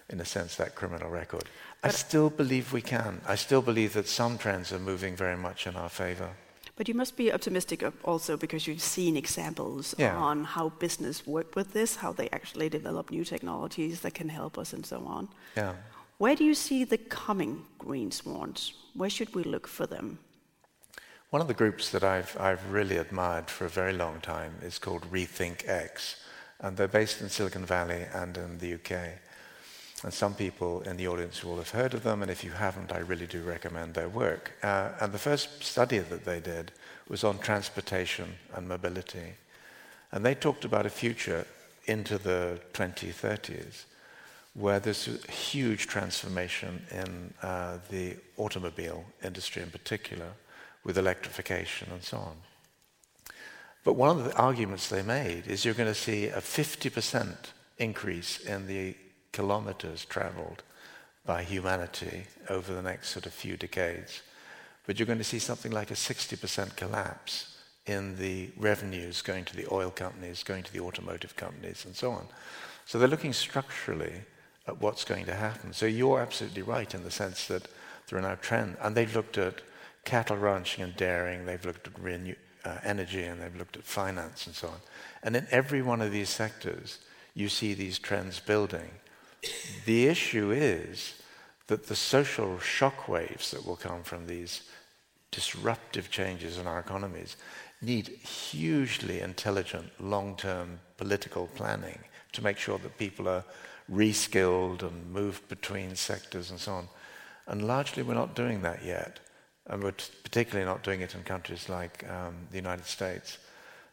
in 0.08 0.20
a 0.20 0.24
sense, 0.24 0.56
that 0.56 0.74
criminal 0.74 1.10
record. 1.10 1.44
But 1.80 1.90
I 1.90 1.94
still 1.94 2.30
believe 2.30 2.72
we 2.72 2.82
can. 2.82 3.20
I 3.26 3.36
still 3.36 3.62
believe 3.62 3.92
that 3.94 4.08
some 4.08 4.38
trends 4.38 4.72
are 4.72 4.78
moving 4.78 5.16
very 5.16 5.36
much 5.36 5.66
in 5.66 5.76
our 5.76 5.88
favor. 5.88 6.30
But 6.76 6.88
you 6.88 6.94
must 6.94 7.16
be 7.16 7.32
optimistic 7.32 7.84
also 8.04 8.36
because 8.36 8.66
you've 8.66 8.80
seen 8.80 9.16
examples 9.16 9.94
yeah. 9.98 10.16
on 10.16 10.44
how 10.44 10.70
business 10.70 11.26
work 11.26 11.54
with 11.54 11.72
this, 11.72 11.96
how 11.96 12.12
they 12.12 12.28
actually 12.30 12.68
develop 12.68 13.10
new 13.10 13.24
technologies 13.24 14.00
that 14.00 14.14
can 14.14 14.28
help 14.28 14.58
us, 14.58 14.72
and 14.72 14.84
so 14.84 15.04
on. 15.06 15.28
Yeah. 15.56 15.74
Where 16.18 16.34
do 16.34 16.44
you 16.44 16.54
see 16.54 16.84
the 16.84 16.98
coming 16.98 17.64
green 17.78 18.10
swans? 18.10 18.74
Where 18.94 19.10
should 19.10 19.34
we 19.34 19.42
look 19.42 19.66
for 19.66 19.86
them? 19.86 20.18
One 21.30 21.42
of 21.42 21.48
the 21.48 21.54
groups 21.54 21.90
that 21.90 22.04
I've, 22.04 22.36
I've 22.38 22.70
really 22.70 22.96
admired 22.96 23.50
for 23.50 23.64
a 23.64 23.68
very 23.68 23.92
long 23.92 24.20
time 24.20 24.54
is 24.62 24.78
called 24.78 25.10
Rethink 25.10 25.66
X, 25.66 26.16
and 26.62 26.76
they're 26.76 26.88
based 26.88 27.20
in 27.20 27.28
Silicon 27.28 27.66
Valley 27.66 28.06
and 28.14 28.36
in 28.36 28.58
the 28.58 28.74
UK. 28.74 29.18
And 30.04 30.12
some 30.12 30.34
people 30.34 30.80
in 30.82 30.96
the 30.96 31.06
audience 31.08 31.44
will 31.44 31.56
have 31.56 31.70
heard 31.70 31.94
of 31.94 32.02
them, 32.02 32.22
and 32.22 32.30
if 32.30 32.42
you 32.42 32.50
haven't, 32.50 32.92
I 32.92 32.98
really 32.98 33.26
do 33.26 33.42
recommend 33.42 33.94
their 33.94 34.08
work. 34.08 34.52
Uh, 34.62 34.90
and 35.00 35.12
the 35.12 35.18
first 35.18 35.62
study 35.62 35.98
that 35.98 36.24
they 36.24 36.40
did 36.40 36.72
was 37.08 37.24
on 37.24 37.38
transportation 37.38 38.34
and 38.54 38.68
mobility. 38.68 39.34
And 40.10 40.24
they 40.24 40.34
talked 40.34 40.64
about 40.64 40.86
a 40.86 40.90
future 40.90 41.46
into 41.86 42.18
the 42.18 42.60
2030s 42.74 43.84
where 44.54 44.80
there's 44.80 45.08
a 45.08 45.30
huge 45.30 45.86
transformation 45.86 46.84
in 46.90 47.32
uh, 47.42 47.78
the 47.90 48.16
automobile 48.36 49.04
industry 49.24 49.62
in 49.62 49.70
particular, 49.70 50.28
with 50.84 50.98
electrification 50.98 51.88
and 51.92 52.02
so 52.02 52.18
on. 52.18 52.36
But 53.84 53.94
one 53.94 54.18
of 54.18 54.24
the 54.24 54.36
arguments 54.36 54.88
they 54.88 55.02
made 55.02 55.46
is 55.46 55.64
you're 55.64 55.74
going 55.74 55.92
to 55.92 55.94
see 55.94 56.26
a 56.26 56.40
50% 56.40 57.34
increase 57.78 58.38
in 58.38 58.66
the 58.66 58.94
kilometers 59.32 60.04
traveled 60.04 60.62
by 61.24 61.42
humanity 61.42 62.24
over 62.48 62.72
the 62.72 62.82
next 62.82 63.10
sort 63.10 63.26
of 63.26 63.32
few 63.32 63.56
decades. 63.56 64.22
But 64.86 64.98
you're 64.98 65.06
going 65.06 65.18
to 65.18 65.24
see 65.24 65.38
something 65.38 65.72
like 65.72 65.90
a 65.90 65.94
60% 65.94 66.76
collapse 66.76 67.56
in 67.86 68.16
the 68.16 68.50
revenues 68.56 69.22
going 69.22 69.44
to 69.46 69.56
the 69.56 69.66
oil 69.72 69.90
companies, 69.90 70.42
going 70.42 70.62
to 70.62 70.72
the 70.72 70.80
automotive 70.80 71.34
companies, 71.36 71.84
and 71.84 71.94
so 71.94 72.12
on. 72.12 72.26
So 72.86 72.98
they're 72.98 73.08
looking 73.08 73.32
structurally 73.32 74.22
at 74.68 74.80
what's 74.80 75.04
going 75.04 75.26
to 75.26 75.34
happen. 75.34 75.72
So 75.72 75.86
you're 75.86 76.20
absolutely 76.20 76.62
right 76.62 76.92
in 76.94 77.02
the 77.02 77.10
sense 77.10 77.46
that 77.46 77.66
there 78.08 78.18
are 78.18 78.22
now 78.22 78.36
trends, 78.36 78.76
and 78.80 78.96
they've 78.96 79.14
looked 79.14 79.38
at 79.38 79.62
cattle 80.04 80.36
ranching 80.36 80.84
and 80.84 80.96
dairying, 80.96 81.46
they've 81.46 81.64
looked 81.64 81.86
at 81.86 81.98
renew, 81.98 82.34
uh, 82.64 82.78
energy, 82.84 83.22
and 83.22 83.40
they've 83.40 83.56
looked 83.56 83.76
at 83.76 83.84
finance 83.84 84.46
and 84.46 84.54
so 84.54 84.68
on. 84.68 84.80
And 85.22 85.36
in 85.36 85.46
every 85.50 85.82
one 85.82 86.00
of 86.00 86.12
these 86.12 86.28
sectors, 86.28 86.98
you 87.34 87.48
see 87.48 87.74
these 87.74 87.98
trends 87.98 88.40
building. 88.40 88.90
The 89.84 90.06
issue 90.06 90.50
is 90.50 91.14
that 91.66 91.86
the 91.86 91.96
social 91.96 92.58
shock 92.58 93.08
waves 93.08 93.50
that 93.50 93.66
will 93.66 93.76
come 93.76 94.02
from 94.02 94.26
these 94.26 94.62
disruptive 95.30 96.10
changes 96.10 96.58
in 96.58 96.66
our 96.66 96.78
economies 96.78 97.36
need 97.80 98.08
hugely 98.08 99.20
intelligent 99.20 99.90
long-term 99.98 100.78
political 100.96 101.48
planning 101.56 101.98
to 102.32 102.44
make 102.44 102.58
sure 102.58 102.78
that 102.78 102.98
people 102.98 103.28
are 103.28 103.44
reskilled 103.90 104.82
and 104.82 105.12
moved 105.12 105.48
between 105.48 105.96
sectors 105.96 106.50
and 106.50 106.60
so 106.60 106.72
on. 106.72 106.88
And 107.46 107.66
largely 107.66 108.02
we're 108.02 108.14
not 108.14 108.36
doing 108.36 108.62
that 108.62 108.84
yet. 108.84 109.18
And 109.66 109.82
we're 109.82 109.94
particularly 110.24 110.66
not 110.66 110.82
doing 110.82 111.02
it 111.02 111.14
in 111.14 111.22
countries 111.22 111.68
like 111.68 112.04
um, 112.10 112.34
the 112.50 112.56
United 112.56 112.86
States. 112.86 113.38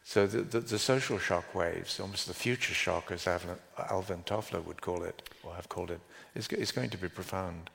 So 0.04 0.26
the, 0.26 0.42
the, 0.42 0.60
the, 0.60 0.78
social 0.78 1.18
shock 1.18 1.54
waves, 1.54 2.00
almost 2.00 2.26
the 2.26 2.34
future 2.34 2.74
shock, 2.74 3.12
as 3.12 3.26
Alvin, 3.26 3.56
Alvin 3.90 4.22
Toffler 4.24 4.64
would 4.64 4.80
call 4.80 5.02
it, 5.04 5.28
or 5.44 5.54
have 5.54 5.68
called 5.68 5.90
it, 5.90 6.00
is, 6.34 6.48
is 6.48 6.72
going 6.72 6.90
to 6.90 6.98
be 6.98 7.08
profound. 7.08 7.70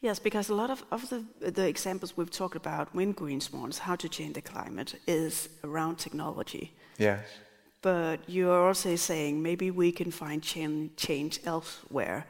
Yes, 0.00 0.18
because 0.18 0.50
a 0.50 0.54
lot 0.54 0.70
of, 0.70 0.84
of 0.90 1.08
the, 1.08 1.50
the 1.50 1.66
examples 1.66 2.16
we've 2.16 2.30
talked 2.30 2.56
about 2.56 2.94
when 2.94 3.12
green 3.12 3.40
swans, 3.40 3.78
how 3.78 3.96
to 3.96 4.08
change 4.08 4.34
the 4.34 4.42
climate, 4.42 5.00
is 5.06 5.48
around 5.62 5.96
technology. 5.96 6.72
Yes. 6.98 7.24
But 7.80 8.20
you're 8.28 8.66
also 8.66 8.96
saying 8.96 9.42
maybe 9.42 9.70
we 9.70 9.92
can 9.92 10.10
find 10.10 10.42
change 10.42 11.40
elsewhere. 11.44 12.26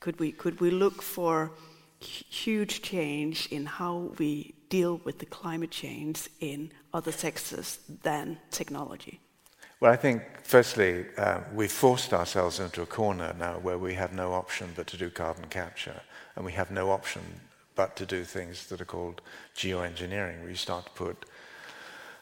Could 0.00 0.18
we, 0.18 0.32
could 0.32 0.60
we 0.60 0.70
look 0.70 1.02
for 1.02 1.52
huge 2.00 2.82
change 2.82 3.46
in 3.50 3.66
how 3.66 4.12
we 4.18 4.54
deal 4.68 5.00
with 5.04 5.18
the 5.18 5.26
climate 5.26 5.70
change 5.70 6.28
in 6.40 6.72
other 6.92 7.12
sectors 7.12 7.78
than 8.02 8.38
technology? 8.50 9.20
Well, 9.78 9.92
I 9.92 9.96
think, 9.96 10.22
firstly, 10.42 11.04
uh, 11.18 11.40
we've 11.52 11.70
forced 11.70 12.14
ourselves 12.14 12.60
into 12.60 12.82
a 12.82 12.86
corner 12.86 13.34
now 13.38 13.58
where 13.58 13.78
we 13.78 13.94
have 13.94 14.12
no 14.12 14.32
option 14.32 14.72
but 14.74 14.86
to 14.88 14.96
do 14.96 15.10
carbon 15.10 15.46
capture, 15.50 16.00
and 16.34 16.44
we 16.44 16.52
have 16.52 16.70
no 16.70 16.90
option 16.90 17.22
but 17.74 17.94
to 17.96 18.06
do 18.06 18.24
things 18.24 18.66
that 18.68 18.80
are 18.80 18.86
called 18.86 19.20
geoengineering, 19.54 20.40
where 20.40 20.48
you 20.48 20.56
start 20.56 20.86
to 20.86 20.92
put 20.92 21.26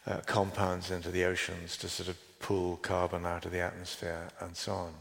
uh, 0.07 0.19
compounds 0.27 0.91
into 0.91 1.11
the 1.11 1.25
oceans 1.25 1.77
to 1.77 1.89
sort 1.89 2.09
of 2.09 2.19
pull 2.41 2.77
carbon 2.79 3.25
out 3.25 3.47
of 3.47 3.53
the 3.53 3.61
atmosphere 3.61 4.29
and 4.41 4.57
so 4.57 4.73
on. 4.73 4.95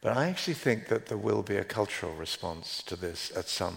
But 0.00 0.16
I 0.16 0.28
actually 0.28 0.54
think 0.54 0.88
that 0.88 1.06
there 1.06 1.18
will 1.18 1.42
be 1.42 1.56
a 1.56 1.64
cultural 1.64 2.14
response 2.14 2.82
to 2.84 2.96
this 2.96 3.32
at 3.36 3.48
some 3.48 3.76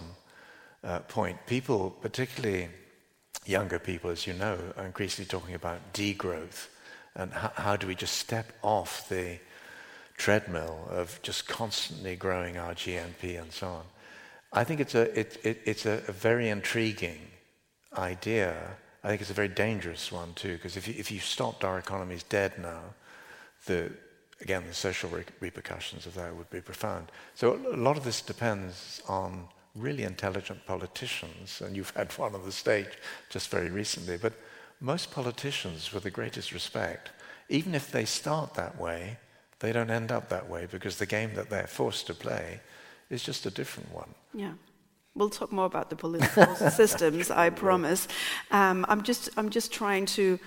uh, 0.83 0.99
point. 0.99 1.37
People, 1.47 1.89
particularly 2.01 2.69
younger 3.45 3.79
people, 3.79 4.09
as 4.09 4.25
you 4.25 4.33
know, 4.33 4.57
are 4.77 4.85
increasingly 4.85 5.27
talking 5.27 5.55
about 5.55 5.93
degrowth 5.93 6.67
and 7.15 7.31
how, 7.33 7.51
how 7.55 7.75
do 7.75 7.87
we 7.87 7.95
just 7.95 8.17
step 8.17 8.53
off 8.61 9.07
the 9.09 9.37
treadmill 10.17 10.87
of 10.89 11.19
just 11.23 11.47
constantly 11.47 12.15
growing 12.15 12.57
our 12.57 12.73
GNP 12.73 13.41
and 13.41 13.51
so 13.51 13.67
on. 13.67 13.83
I 14.53 14.63
think 14.63 14.79
it's 14.79 14.95
a, 14.95 15.19
it, 15.19 15.39
it, 15.43 15.61
it's 15.65 15.85
a, 15.85 15.97
very 15.97 16.49
intriguing 16.49 17.19
idea 17.97 18.77
I 19.03 19.09
think 19.09 19.21
it's 19.21 19.31
a 19.31 19.33
very 19.33 19.49
dangerous 19.49 20.11
one 20.11 20.33
too, 20.33 20.53
because 20.53 20.77
if 20.77 20.87
you, 20.87 20.95
if 20.97 21.11
you 21.11 21.19
stopped 21.19 21.65
our 21.65 21.77
economies 21.77 22.23
dead 22.23 22.53
now, 22.57 22.81
the, 23.65 23.91
again, 24.43 24.63
the 24.67 24.73
social 24.73 25.09
re- 25.09 25.23
repercussions 25.39 26.05
of 26.05 26.13
that 26.15 26.35
would 26.35 26.49
be 26.49 26.61
profound. 26.61 27.11
So 27.33 27.59
a 27.71 27.77
lot 27.77 27.97
of 27.97 28.03
this 28.03 28.21
depends 28.21 29.01
on 29.07 29.47
really 29.75 30.03
intelligent 30.03 30.65
politicians, 30.65 31.61
and 31.61 31.75
you've 31.75 31.89
had 31.95 32.11
one 32.17 32.35
on 32.35 32.43
the 32.43 32.51
stage 32.51 32.99
just 33.29 33.49
very 33.49 33.69
recently, 33.69 34.17
but 34.17 34.33
most 34.79 35.11
politicians, 35.11 35.93
with 35.93 36.03
the 36.03 36.11
greatest 36.11 36.51
respect, 36.51 37.11
even 37.49 37.73
if 37.73 37.89
they 37.89 38.05
start 38.05 38.53
that 38.55 38.79
way, 38.79 39.17
they 39.59 39.71
don't 39.71 39.89
end 39.89 40.11
up 40.11 40.27
that 40.29 40.49
way 40.49 40.67
because 40.69 40.97
the 40.97 41.05
game 41.05 41.33
that 41.35 41.49
they're 41.49 41.67
forced 41.67 42.05
to 42.07 42.13
play 42.13 42.59
is 43.09 43.23
just 43.23 43.45
a 43.45 43.51
different 43.51 43.91
one. 43.93 44.09
Yeah. 44.33 44.53
We'll 45.15 45.29
talk 45.29 45.51
more 45.51 45.65
about 45.65 45.89
the 45.89 45.95
political 45.95 46.55
systems, 46.71 47.29
I 47.29 47.49
promise. 47.51 48.07
Um, 48.49 48.85
I'm 48.89 49.03
just 49.03 49.29
I'm 49.37 49.49
just 49.49 49.71
trying 49.71 50.05
to 50.17 50.39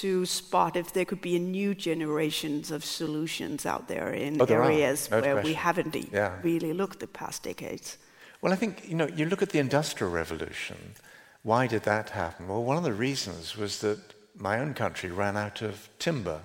to 0.00 0.24
spot 0.24 0.76
if 0.76 0.92
there 0.92 1.04
could 1.04 1.20
be 1.20 1.36
a 1.36 1.38
new 1.38 1.74
generations 1.74 2.70
of 2.70 2.84
solutions 2.84 3.66
out 3.66 3.88
there 3.88 4.12
in 4.12 4.40
oh, 4.40 4.46
there 4.46 4.62
areas 4.62 5.10
no 5.10 5.20
where 5.20 5.34
question. 5.34 5.50
we 5.50 5.54
haven't 5.54 6.12
yeah. 6.12 6.38
really 6.42 6.72
looked 6.72 7.00
the 7.00 7.06
past 7.06 7.42
decades. 7.42 7.98
Well, 8.40 8.52
I 8.52 8.56
think 8.56 8.88
you 8.88 8.94
know 8.94 9.08
you 9.08 9.26
look 9.26 9.42
at 9.42 9.50
the 9.50 9.58
industrial 9.58 10.12
revolution. 10.12 10.94
Why 11.42 11.66
did 11.66 11.82
that 11.82 12.10
happen? 12.10 12.48
Well, 12.48 12.62
one 12.62 12.76
of 12.76 12.84
the 12.84 12.92
reasons 12.92 13.56
was 13.56 13.80
that 13.80 13.98
my 14.36 14.60
own 14.60 14.74
country 14.74 15.10
ran 15.10 15.36
out 15.36 15.60
of 15.62 15.88
timber 15.98 16.40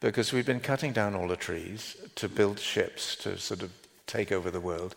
because 0.00 0.32
we'd 0.32 0.46
been 0.46 0.60
cutting 0.60 0.92
down 0.92 1.14
all 1.14 1.28
the 1.28 1.36
trees 1.36 1.96
to 2.16 2.28
build 2.28 2.58
ships 2.58 3.14
to 3.16 3.38
sort 3.38 3.62
of 3.62 3.70
take 4.06 4.32
over 4.32 4.50
the 4.50 4.60
world. 4.60 4.96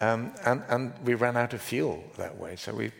Um, 0.00 0.32
and, 0.44 0.62
and, 0.68 0.92
we 1.04 1.14
ran 1.14 1.36
out 1.36 1.54
of 1.54 1.60
fuel 1.62 2.04
that 2.18 2.36
way, 2.36 2.56
so 2.56 2.74
we 2.74 2.92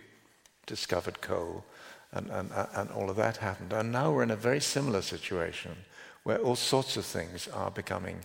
discovered 0.67 1.21
coal, 1.21 1.65
and, 2.13 2.31
and, 2.31 2.51
and, 2.75 2.91
all 2.91 3.11
of 3.11 3.17
that 3.17 3.39
happened. 3.39 3.73
And 3.73 3.93
now 3.93 4.13
we're 4.13 4.23
in 4.23 4.31
a 4.31 4.37
very 4.37 4.61
similar 4.61 5.03
situation 5.03 5.77
where 6.23 6.39
all 6.39 6.57
sorts 6.57 6.97
of 6.97 7.05
things 7.05 7.49
are 7.49 7.71
becoming 7.71 8.19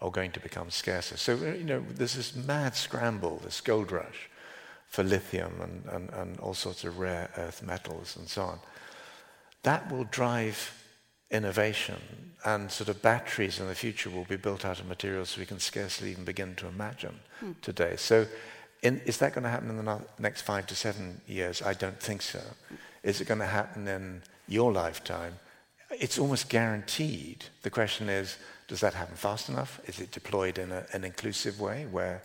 or 0.00 0.10
going 0.10 0.30
to 0.32 0.40
become 0.40 0.70
scarcer. 0.70 1.16
So, 1.16 1.34
you 1.34 1.64
know, 1.64 1.84
there's 1.90 2.14
this 2.14 2.34
mad 2.34 2.74
scramble, 2.74 3.40
this 3.44 3.60
gold 3.60 3.92
rush 3.92 4.30
for 4.88 5.04
lithium 5.04 5.60
and, 5.60 5.84
and, 5.92 6.10
and 6.10 6.40
all 6.40 6.54
sorts 6.54 6.84
of 6.84 6.98
rare 6.98 7.30
earth 7.36 7.62
metals 7.62 8.16
and 8.16 8.28
so 8.28 8.42
on. 8.42 8.58
That 9.62 9.90
will 9.90 10.04
drive 10.04 10.72
innovation 11.30 11.96
and 12.44 12.70
sort 12.70 12.88
of 12.88 13.02
batteries 13.02 13.60
in 13.60 13.68
the 13.68 13.74
future 13.74 14.08
will 14.08 14.24
be 14.24 14.36
built 14.36 14.64
out 14.64 14.80
of 14.80 14.86
materials 14.86 15.36
we 15.36 15.44
can 15.44 15.58
scarcely 15.58 16.10
even 16.10 16.24
begin 16.24 16.54
to 16.54 16.66
imagine 16.66 17.18
hmm. 17.40 17.52
today. 17.60 17.96
So 17.96 18.26
in, 18.82 19.00
is 19.04 19.18
that 19.18 19.34
going 19.34 19.44
to 19.44 19.50
happen 19.50 19.70
in 19.70 19.84
the 19.84 20.00
next 20.18 20.42
five 20.42 20.66
to 20.68 20.74
seven 20.74 21.20
years? 21.26 21.62
I 21.62 21.74
don't 21.74 22.00
think 22.00 22.22
so. 22.22 22.40
Is 23.02 23.20
it 23.20 23.28
going 23.28 23.40
to 23.40 23.46
happen 23.46 23.86
in 23.88 24.22
your 24.46 24.72
lifetime? 24.72 25.34
It's 25.90 26.18
almost 26.18 26.48
guaranteed. 26.48 27.44
The 27.62 27.70
question 27.70 28.08
is, 28.08 28.36
does 28.66 28.80
that 28.80 28.94
happen 28.94 29.16
fast 29.16 29.48
enough? 29.48 29.80
Is 29.86 30.00
it 30.00 30.10
deployed 30.10 30.58
in 30.58 30.70
a, 30.72 30.84
an 30.92 31.04
inclusive 31.04 31.60
way 31.60 31.86
where 31.90 32.22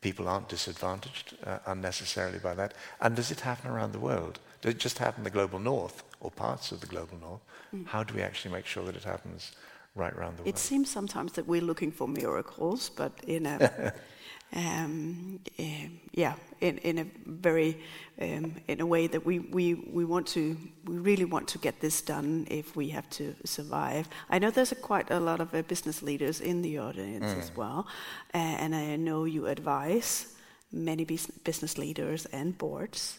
people 0.00 0.28
aren't 0.28 0.48
disadvantaged 0.48 1.36
uh, 1.44 1.58
unnecessarily 1.66 2.38
by 2.38 2.54
that? 2.54 2.74
And 3.00 3.14
does 3.14 3.30
it 3.30 3.40
happen 3.40 3.70
around 3.70 3.92
the 3.92 3.98
world? 3.98 4.38
Does 4.62 4.74
it 4.74 4.78
just 4.78 4.98
happen 4.98 5.20
in 5.20 5.24
the 5.24 5.30
global 5.30 5.58
north 5.58 6.02
or 6.20 6.30
parts 6.30 6.72
of 6.72 6.80
the 6.80 6.86
global 6.86 7.18
north? 7.18 7.40
Mm. 7.74 7.86
How 7.86 8.02
do 8.04 8.14
we 8.14 8.22
actually 8.22 8.52
make 8.52 8.66
sure 8.66 8.84
that 8.84 8.96
it 8.96 9.04
happens 9.04 9.52
right 9.94 10.12
around 10.14 10.36
the 10.36 10.42
world? 10.42 10.54
It 10.54 10.58
seems 10.58 10.90
sometimes 10.90 11.32
that 11.32 11.46
we're 11.46 11.60
looking 11.60 11.92
for 11.92 12.08
miracles, 12.08 12.88
but 12.88 13.12
in 13.26 13.46
a 13.46 13.92
um, 14.54 15.40
um, 15.58 16.00
yeah, 16.12 16.34
in, 16.60 16.78
in 16.78 16.98
a 16.98 17.06
very 17.26 17.78
um, 18.20 18.54
in 18.68 18.80
a 18.80 18.86
way 18.86 19.08
that 19.08 19.26
we, 19.26 19.40
we, 19.40 19.74
we 19.74 20.04
want 20.04 20.26
to 20.28 20.56
we 20.84 20.98
really 20.98 21.24
want 21.24 21.48
to 21.48 21.58
get 21.58 21.80
this 21.80 22.00
done 22.00 22.46
if 22.50 22.76
we 22.76 22.88
have 22.90 23.08
to 23.10 23.34
survive. 23.44 24.08
I 24.30 24.38
know 24.38 24.50
there's 24.50 24.72
a 24.72 24.76
quite 24.76 25.10
a 25.10 25.18
lot 25.18 25.40
of 25.40 25.52
uh, 25.54 25.62
business 25.62 26.02
leaders 26.02 26.40
in 26.40 26.62
the 26.62 26.78
audience 26.78 27.32
as 27.38 27.50
well, 27.56 27.86
uh, 28.32 28.38
and 28.38 28.74
I 28.74 28.96
know 28.96 29.24
you 29.24 29.46
advise 29.46 30.34
many 30.70 31.04
bus- 31.04 31.26
business 31.44 31.76
leaders 31.78 32.26
and 32.26 32.56
boards. 32.56 33.18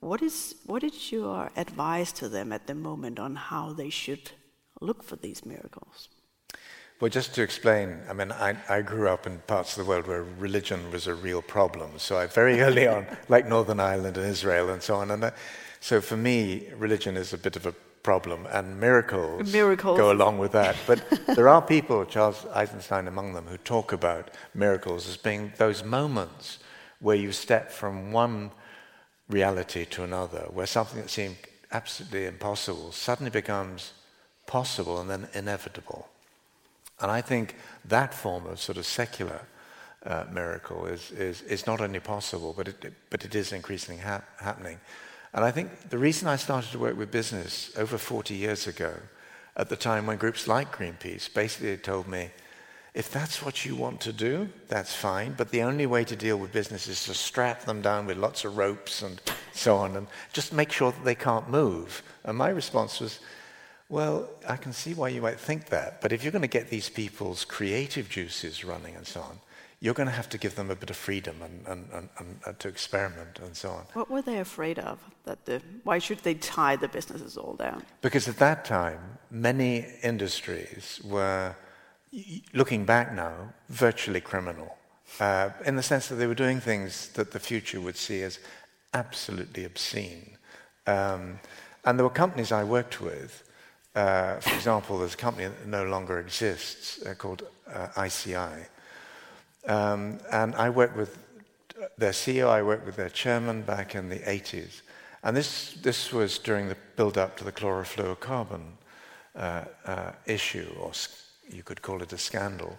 What 0.00 0.22
is 0.22 0.56
what 0.66 0.82
is 0.84 1.12
your 1.12 1.50
advice 1.56 2.12
to 2.12 2.28
them 2.28 2.52
at 2.52 2.66
the 2.66 2.74
moment 2.74 3.18
on 3.18 3.36
how 3.36 3.72
they 3.72 3.90
should 3.90 4.32
look 4.80 5.02
for 5.02 5.16
these 5.16 5.46
miracles? 5.46 6.08
Well, 7.02 7.08
just 7.08 7.34
to 7.34 7.42
explain, 7.42 7.98
I 8.08 8.12
mean, 8.12 8.30
I, 8.30 8.56
I 8.68 8.80
grew 8.80 9.08
up 9.08 9.26
in 9.26 9.40
parts 9.48 9.76
of 9.76 9.84
the 9.84 9.90
world 9.90 10.06
where 10.06 10.22
religion 10.22 10.92
was 10.92 11.08
a 11.08 11.14
real 11.16 11.42
problem. 11.42 11.98
So 11.98 12.16
I 12.16 12.26
very 12.28 12.60
early 12.66 12.86
on, 12.86 13.08
like 13.28 13.48
Northern 13.48 13.80
Ireland 13.80 14.16
and 14.16 14.26
Israel 14.26 14.70
and 14.70 14.80
so 14.80 14.94
on. 14.94 15.10
And 15.10 15.24
uh, 15.24 15.32
so 15.80 16.00
for 16.00 16.16
me, 16.16 16.68
religion 16.76 17.16
is 17.16 17.32
a 17.32 17.38
bit 17.38 17.56
of 17.56 17.66
a 17.66 17.74
problem, 18.04 18.46
and 18.52 18.78
miracles, 18.78 19.52
Miracles. 19.52 19.98
go 19.98 20.12
along 20.12 20.38
with 20.38 20.52
that. 20.52 20.76
But 20.86 21.02
there 21.34 21.48
are 21.48 21.60
people, 21.60 22.04
Charles 22.04 22.46
Eisenstein 22.54 23.08
among 23.08 23.32
them, 23.32 23.48
who 23.48 23.56
talk 23.56 23.92
about 23.92 24.30
miracles 24.54 25.08
as 25.08 25.16
being 25.16 25.52
those 25.56 25.82
moments 25.82 26.60
where 27.00 27.16
you 27.16 27.32
step 27.32 27.72
from 27.72 28.12
one 28.12 28.52
reality 29.28 29.84
to 29.86 30.04
another, 30.04 30.46
where 30.52 30.66
something 30.66 31.00
that 31.00 31.10
seemed 31.10 31.38
absolutely 31.72 32.26
impossible 32.26 32.92
suddenly 32.92 33.30
becomes 33.32 33.92
possible 34.46 35.00
and 35.00 35.10
then 35.10 35.26
inevitable. 35.34 36.08
And 37.02 37.10
I 37.10 37.20
think 37.20 37.56
that 37.88 38.14
form 38.14 38.46
of 38.46 38.60
sort 38.60 38.78
of 38.78 38.86
secular 38.86 39.40
uh, 40.06 40.24
miracle 40.32 40.86
is, 40.86 41.10
is, 41.10 41.42
is 41.42 41.66
not 41.66 41.80
only 41.80 42.00
possible, 42.00 42.54
but 42.56 42.68
it, 42.68 42.92
but 43.10 43.24
it 43.24 43.34
is 43.34 43.52
increasingly 43.52 44.00
hap- 44.00 44.40
happening. 44.40 44.78
And 45.34 45.44
I 45.44 45.50
think 45.50 45.90
the 45.90 45.98
reason 45.98 46.28
I 46.28 46.36
started 46.36 46.70
to 46.72 46.78
work 46.78 46.96
with 46.96 47.10
business 47.10 47.70
over 47.76 47.98
40 47.98 48.34
years 48.34 48.66
ago, 48.66 48.94
at 49.56 49.68
the 49.68 49.76
time 49.76 50.06
when 50.06 50.16
groups 50.16 50.46
like 50.46 50.76
Greenpeace 50.76 51.32
basically 51.32 51.76
told 51.76 52.06
me, 52.06 52.30
if 52.94 53.10
that's 53.10 53.42
what 53.42 53.64
you 53.64 53.74
want 53.74 54.00
to 54.02 54.12
do, 54.12 54.48
that's 54.68 54.94
fine, 54.94 55.32
but 55.32 55.50
the 55.50 55.62
only 55.62 55.86
way 55.86 56.04
to 56.04 56.14
deal 56.14 56.36
with 56.36 56.52
business 56.52 56.86
is 56.86 57.04
to 57.04 57.14
strap 57.14 57.64
them 57.64 57.80
down 57.80 58.06
with 58.06 58.18
lots 58.18 58.44
of 58.44 58.58
ropes 58.58 59.02
and 59.02 59.20
so 59.54 59.76
on, 59.76 59.96
and 59.96 60.06
just 60.32 60.52
make 60.52 60.70
sure 60.70 60.92
that 60.92 61.04
they 61.04 61.14
can't 61.14 61.48
move. 61.48 62.02
And 62.24 62.36
my 62.36 62.50
response 62.50 63.00
was, 63.00 63.20
well, 63.92 64.26
I 64.48 64.56
can 64.56 64.72
see 64.72 64.94
why 64.94 65.08
you 65.08 65.20
might 65.20 65.38
think 65.38 65.66
that, 65.66 66.00
but 66.00 66.12
if 66.12 66.24
you're 66.24 66.32
going 66.32 66.48
to 66.50 66.58
get 66.58 66.70
these 66.70 66.88
people's 66.88 67.44
creative 67.44 68.08
juices 68.08 68.64
running 68.64 68.96
and 68.96 69.06
so 69.06 69.20
on, 69.20 69.38
you're 69.80 69.92
going 69.92 70.08
to 70.08 70.14
have 70.14 70.30
to 70.30 70.38
give 70.38 70.54
them 70.54 70.70
a 70.70 70.74
bit 70.74 70.88
of 70.88 70.96
freedom 70.96 71.36
and, 71.42 71.66
and, 71.66 72.08
and, 72.18 72.38
and, 72.46 72.58
to 72.58 72.68
experiment 72.68 73.38
and 73.40 73.54
so 73.54 73.68
on. 73.68 73.84
What 73.92 74.10
were 74.10 74.22
they 74.22 74.38
afraid 74.38 74.78
of? 74.78 74.98
That 75.24 75.44
the 75.44 75.60
why 75.84 75.98
should 75.98 76.20
they 76.20 76.32
tie 76.34 76.76
the 76.76 76.88
businesses 76.88 77.36
all 77.36 77.52
down? 77.52 77.82
Because 78.00 78.28
at 78.28 78.38
that 78.38 78.64
time, 78.64 79.18
many 79.30 79.84
industries 80.02 80.98
were, 81.04 81.54
looking 82.54 82.86
back 82.86 83.12
now, 83.14 83.52
virtually 83.68 84.22
criminal, 84.22 84.74
uh, 85.20 85.50
in 85.66 85.76
the 85.76 85.82
sense 85.82 86.08
that 86.08 86.14
they 86.14 86.26
were 86.26 86.42
doing 86.46 86.60
things 86.60 87.08
that 87.08 87.30
the 87.32 87.40
future 87.40 87.80
would 87.80 87.96
see 87.96 88.22
as 88.22 88.38
absolutely 88.94 89.64
obscene. 89.64 90.38
Um, 90.86 91.40
and 91.84 91.98
there 91.98 92.04
were 92.04 92.10
companies 92.24 92.52
I 92.52 92.64
worked 92.64 93.02
with. 93.02 93.51
Uh, 93.94 94.40
for 94.40 94.54
example, 94.54 94.98
there's 94.98 95.14
a 95.14 95.18
company 95.18 95.46
that 95.46 95.66
no 95.66 95.84
longer 95.84 96.18
exists 96.18 97.04
uh, 97.04 97.14
called 97.14 97.42
uh, 97.72 97.88
ICI. 98.04 98.66
Um, 99.66 100.18
and 100.30 100.54
I 100.54 100.70
worked 100.70 100.96
with 100.96 101.18
their 101.98 102.12
CEO, 102.12 102.48
I 102.48 102.62
worked 102.62 102.86
with 102.86 102.96
their 102.96 103.10
chairman 103.10 103.62
back 103.62 103.94
in 103.94 104.08
the 104.08 104.18
80s. 104.18 104.80
And 105.22 105.36
this, 105.36 105.74
this 105.82 106.12
was 106.12 106.38
during 106.38 106.68
the 106.68 106.76
build 106.96 107.18
up 107.18 107.36
to 107.36 107.44
the 107.44 107.52
chlorofluorocarbon 107.52 108.62
uh, 109.36 109.64
uh, 109.86 110.12
issue, 110.26 110.68
or 110.80 110.92
you 111.50 111.62
could 111.62 111.82
call 111.82 112.02
it 112.02 112.12
a 112.12 112.18
scandal. 112.18 112.78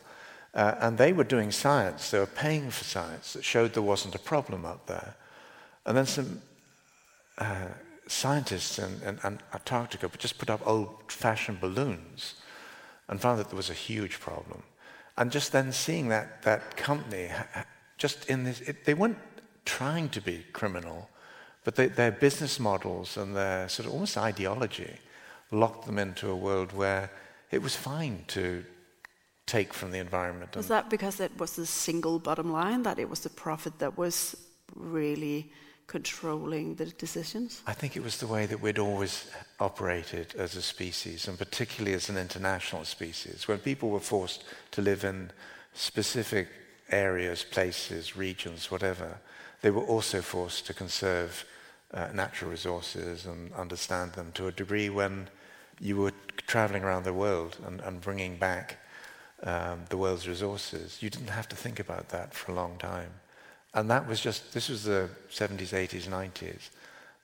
Uh, 0.53 0.75
and 0.79 0.97
they 0.97 1.13
were 1.13 1.23
doing 1.23 1.51
science, 1.51 2.11
they 2.11 2.19
were 2.19 2.25
paying 2.25 2.69
for 2.69 2.83
science 2.83 3.33
that 3.33 3.43
showed 3.43 3.73
there 3.73 3.83
wasn't 3.83 4.13
a 4.15 4.19
problem 4.19 4.65
up 4.65 4.85
there. 4.87 5.15
And 5.85 5.97
then 5.97 6.05
some 6.05 6.41
scientists 8.07 8.79
in, 8.79 9.01
in, 9.01 9.19
in 9.23 9.39
Antarctica 9.53 10.09
just 10.17 10.37
put 10.37 10.49
up 10.49 10.65
old 10.65 10.89
fashioned 11.11 11.61
balloons 11.61 12.35
and 13.07 13.19
found 13.19 13.39
that 13.39 13.49
there 13.49 13.57
was 13.57 13.69
a 13.69 13.73
huge 13.73 14.19
problem. 14.19 14.63
And 15.17 15.31
just 15.31 15.51
then 15.51 15.71
seeing 15.71 16.09
that, 16.09 16.41
that 16.43 16.75
company, 16.75 17.29
just 17.97 18.29
in 18.29 18.43
this, 18.43 18.61
it, 18.61 18.85
they 18.85 18.93
weren't 18.93 19.17
trying 19.65 20.09
to 20.09 20.21
be 20.21 20.45
criminal, 20.53 21.09
but 21.63 21.75
they, 21.75 21.87
their 21.87 22.11
business 22.11 22.59
models 22.59 23.17
and 23.17 23.35
their 23.35 23.69
sort 23.69 23.87
of 23.87 23.93
almost 23.93 24.17
ideology 24.17 24.91
locked 25.51 25.85
them 25.85 25.99
into 25.99 26.29
a 26.29 26.35
world 26.35 26.73
where 26.73 27.11
it 27.51 27.61
was 27.61 27.75
fine 27.75 28.25
to 28.27 28.65
take 29.45 29.73
from 29.73 29.91
the 29.91 29.99
environment. 29.99 30.55
Was 30.55 30.67
that 30.69 30.89
because 30.89 31.19
it 31.19 31.31
was 31.37 31.55
the 31.55 31.65
single 31.65 32.17
bottom 32.17 32.51
line 32.51 32.83
that 32.83 32.97
it 32.97 33.09
was 33.09 33.19
the 33.19 33.29
profit 33.29 33.79
that 33.79 33.97
was 33.97 34.35
really 34.75 35.51
controlling 35.87 36.75
the 36.75 36.85
decisions? 36.85 37.61
I 37.67 37.73
think 37.73 37.95
it 37.95 38.03
was 38.03 38.17
the 38.17 38.27
way 38.27 38.45
that 38.45 38.61
we'd 38.61 38.79
always 38.79 39.29
operated 39.59 40.33
as 40.37 40.55
a 40.55 40.61
species, 40.61 41.27
and 41.27 41.37
particularly 41.37 41.95
as 41.95 42.09
an 42.09 42.17
international 42.17 42.85
species. 42.85 43.47
When 43.47 43.59
people 43.59 43.89
were 43.89 43.99
forced 43.99 44.43
to 44.71 44.81
live 44.81 45.03
in 45.03 45.31
specific 45.73 46.47
areas, 46.89 47.43
places, 47.43 48.15
regions, 48.15 48.71
whatever, 48.71 49.19
they 49.61 49.71
were 49.71 49.83
also 49.83 50.21
forced 50.21 50.67
to 50.67 50.73
conserve 50.73 51.45
uh, 51.93 52.09
natural 52.13 52.51
resources 52.51 53.25
and 53.25 53.53
understand 53.53 54.13
them 54.13 54.31
to 54.33 54.47
a 54.47 54.51
degree 54.51 54.89
when 54.89 55.29
you 55.79 55.97
were 55.97 56.11
traveling 56.47 56.83
around 56.83 57.03
the 57.03 57.13
world 57.13 57.57
and, 57.65 57.81
and 57.81 58.01
bringing 58.01 58.37
back 58.37 58.77
um, 59.43 59.81
the 59.89 59.97
world's 59.97 60.27
resources. 60.27 60.97
You 61.01 61.09
didn't 61.09 61.29
have 61.29 61.47
to 61.49 61.55
think 61.55 61.79
about 61.79 62.09
that 62.09 62.33
for 62.33 62.51
a 62.51 62.55
long 62.55 62.77
time. 62.77 63.11
And 63.73 63.89
that 63.89 64.07
was 64.07 64.19
just, 64.19 64.53
this 64.53 64.69
was 64.69 64.83
the 64.83 65.09
70s, 65.31 65.69
80s, 65.69 66.07
90s. 66.07 66.69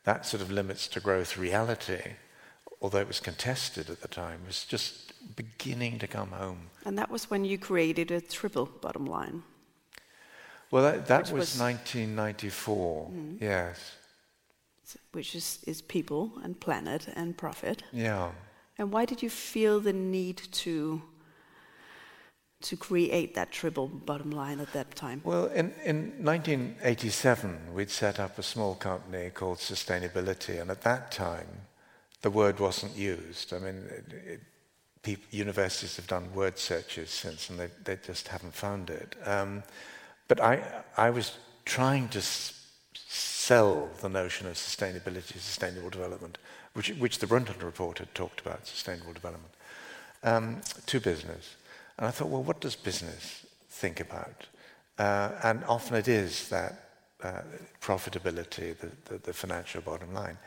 That 0.04 0.26
sort 0.26 0.42
of 0.42 0.52
limits 0.52 0.88
to 0.90 1.00
growth 1.00 1.38
reality, 1.38 2.02
although 2.82 3.00
it 3.00 3.08
was 3.08 3.20
contested 3.20 3.90
at 3.90 4.02
the 4.02 4.08
time, 4.08 4.40
was 4.48 4.66
just 4.66 5.14
beginning 5.36 6.00
to 6.00 6.08
come 6.08 6.32
home. 6.32 6.70
And 6.86 6.98
that 6.98 7.12
was 7.12 7.30
when 7.30 7.46
you 7.46 7.58
created 7.58 8.10
a 8.10 8.22
triple 8.22 8.66
bottom 8.66 9.06
line. 9.06 9.44
Well, 10.72 10.84
that, 10.84 11.08
that 11.08 11.32
was, 11.32 11.54
was- 11.54 11.60
1994, 11.60 13.06
mm-hmm. 13.06 13.44
yes. 13.44 13.96
which 15.12 15.36
is, 15.36 15.60
is 15.68 15.82
people 15.82 16.32
and 16.44 16.60
planet 16.60 17.08
and 17.16 17.38
profit. 17.38 17.84
Yeah. 17.92 18.32
And 18.78 18.92
why 18.92 19.06
did 19.06 19.22
you 19.22 19.30
feel 19.30 19.80
the 19.80 19.94
need 19.94 20.38
to 20.38 21.02
to 22.62 22.76
create 22.76 23.36
that 23.36 23.52
triple 23.52 23.88
bottom 23.88 24.32
line 24.32 24.60
at 24.60 24.74
that 24.74 24.96
time? 24.96 25.22
Well, 25.24 25.46
in, 25.48 25.74
in 25.86 26.24
1987, 26.24 27.74
we'd 27.74 27.90
set 27.90 28.20
up 28.20 28.38
a 28.38 28.44
small 28.44 28.76
company 28.76 29.30
called 29.30 29.60
Sustainability, 29.60 30.62
and 30.62 30.70
at 30.70 30.82
that 30.82 31.12
time, 31.12 31.48
the 32.22 32.30
word 32.30 32.60
wasn't 32.60 32.96
used. 32.98 33.54
I 33.54 33.60
mean, 33.60 33.86
it, 33.90 34.42
it, 35.06 35.20
universities 35.32 35.96
have 35.96 36.08
done 36.08 36.34
word 36.34 36.58
searches 36.58 37.10
since, 37.10 37.50
and 37.50 37.60
they, 37.60 37.70
they 37.86 37.98
just 38.06 38.28
haven't 38.28 38.54
found 38.54 38.90
it. 38.90 39.16
Um, 39.26 39.64
but 40.28 40.42
I, 40.42 40.62
I 40.98 41.10
was 41.10 41.38
trying 41.64 42.10
to 42.10 42.20
s- 42.20 42.68
sell 42.94 43.90
the 44.02 44.10
notion 44.10 44.48
of 44.48 44.56
sustainability, 44.56 45.40
sustainable 45.40 45.90
development, 45.90 46.38
which, 46.74 46.90
which 46.90 47.20
the 47.20 47.28
Brundtland 47.28 47.64
Report 47.64 48.00
had 48.00 48.14
talked 48.14 48.42
about, 48.42 48.68
sustainable 48.68 49.14
development, 49.14 49.54
um, 50.24 50.62
to 50.88 51.00
business. 51.00 51.56
And 52.00 52.08
I 52.08 52.12
thought, 52.12 52.30
well, 52.30 52.44
what 52.44 52.62
does 52.62 52.78
business 52.78 53.46
think 53.70 54.00
about? 54.00 54.48
Uh, 54.98 55.32
and 55.44 55.66
often 55.66 55.98
it 55.98 56.08
is 56.08 56.48
that 56.48 56.92
uh, 57.22 57.42
profitability, 57.82 58.78
the, 58.78 58.92
the, 59.06 59.18
the 59.22 59.34
financial 59.34 59.82
bottom 59.82 60.14
line. 60.14 60.38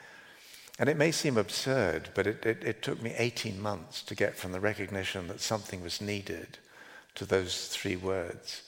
And 0.78 0.88
it 0.88 0.96
may 0.96 1.12
seem 1.12 1.36
absurd, 1.36 2.08
but 2.14 2.26
it, 2.26 2.46
it, 2.46 2.64
it 2.64 2.82
took 2.82 3.02
me 3.02 3.12
18 3.18 3.60
months 3.60 4.00
to 4.04 4.14
get 4.14 4.34
from 4.34 4.52
the 4.52 4.60
recognition 4.60 5.28
that 5.28 5.42
something 5.42 5.82
was 5.82 6.00
needed 6.00 6.56
to 7.16 7.26
those 7.26 7.68
three 7.68 7.96
words. 7.96 8.62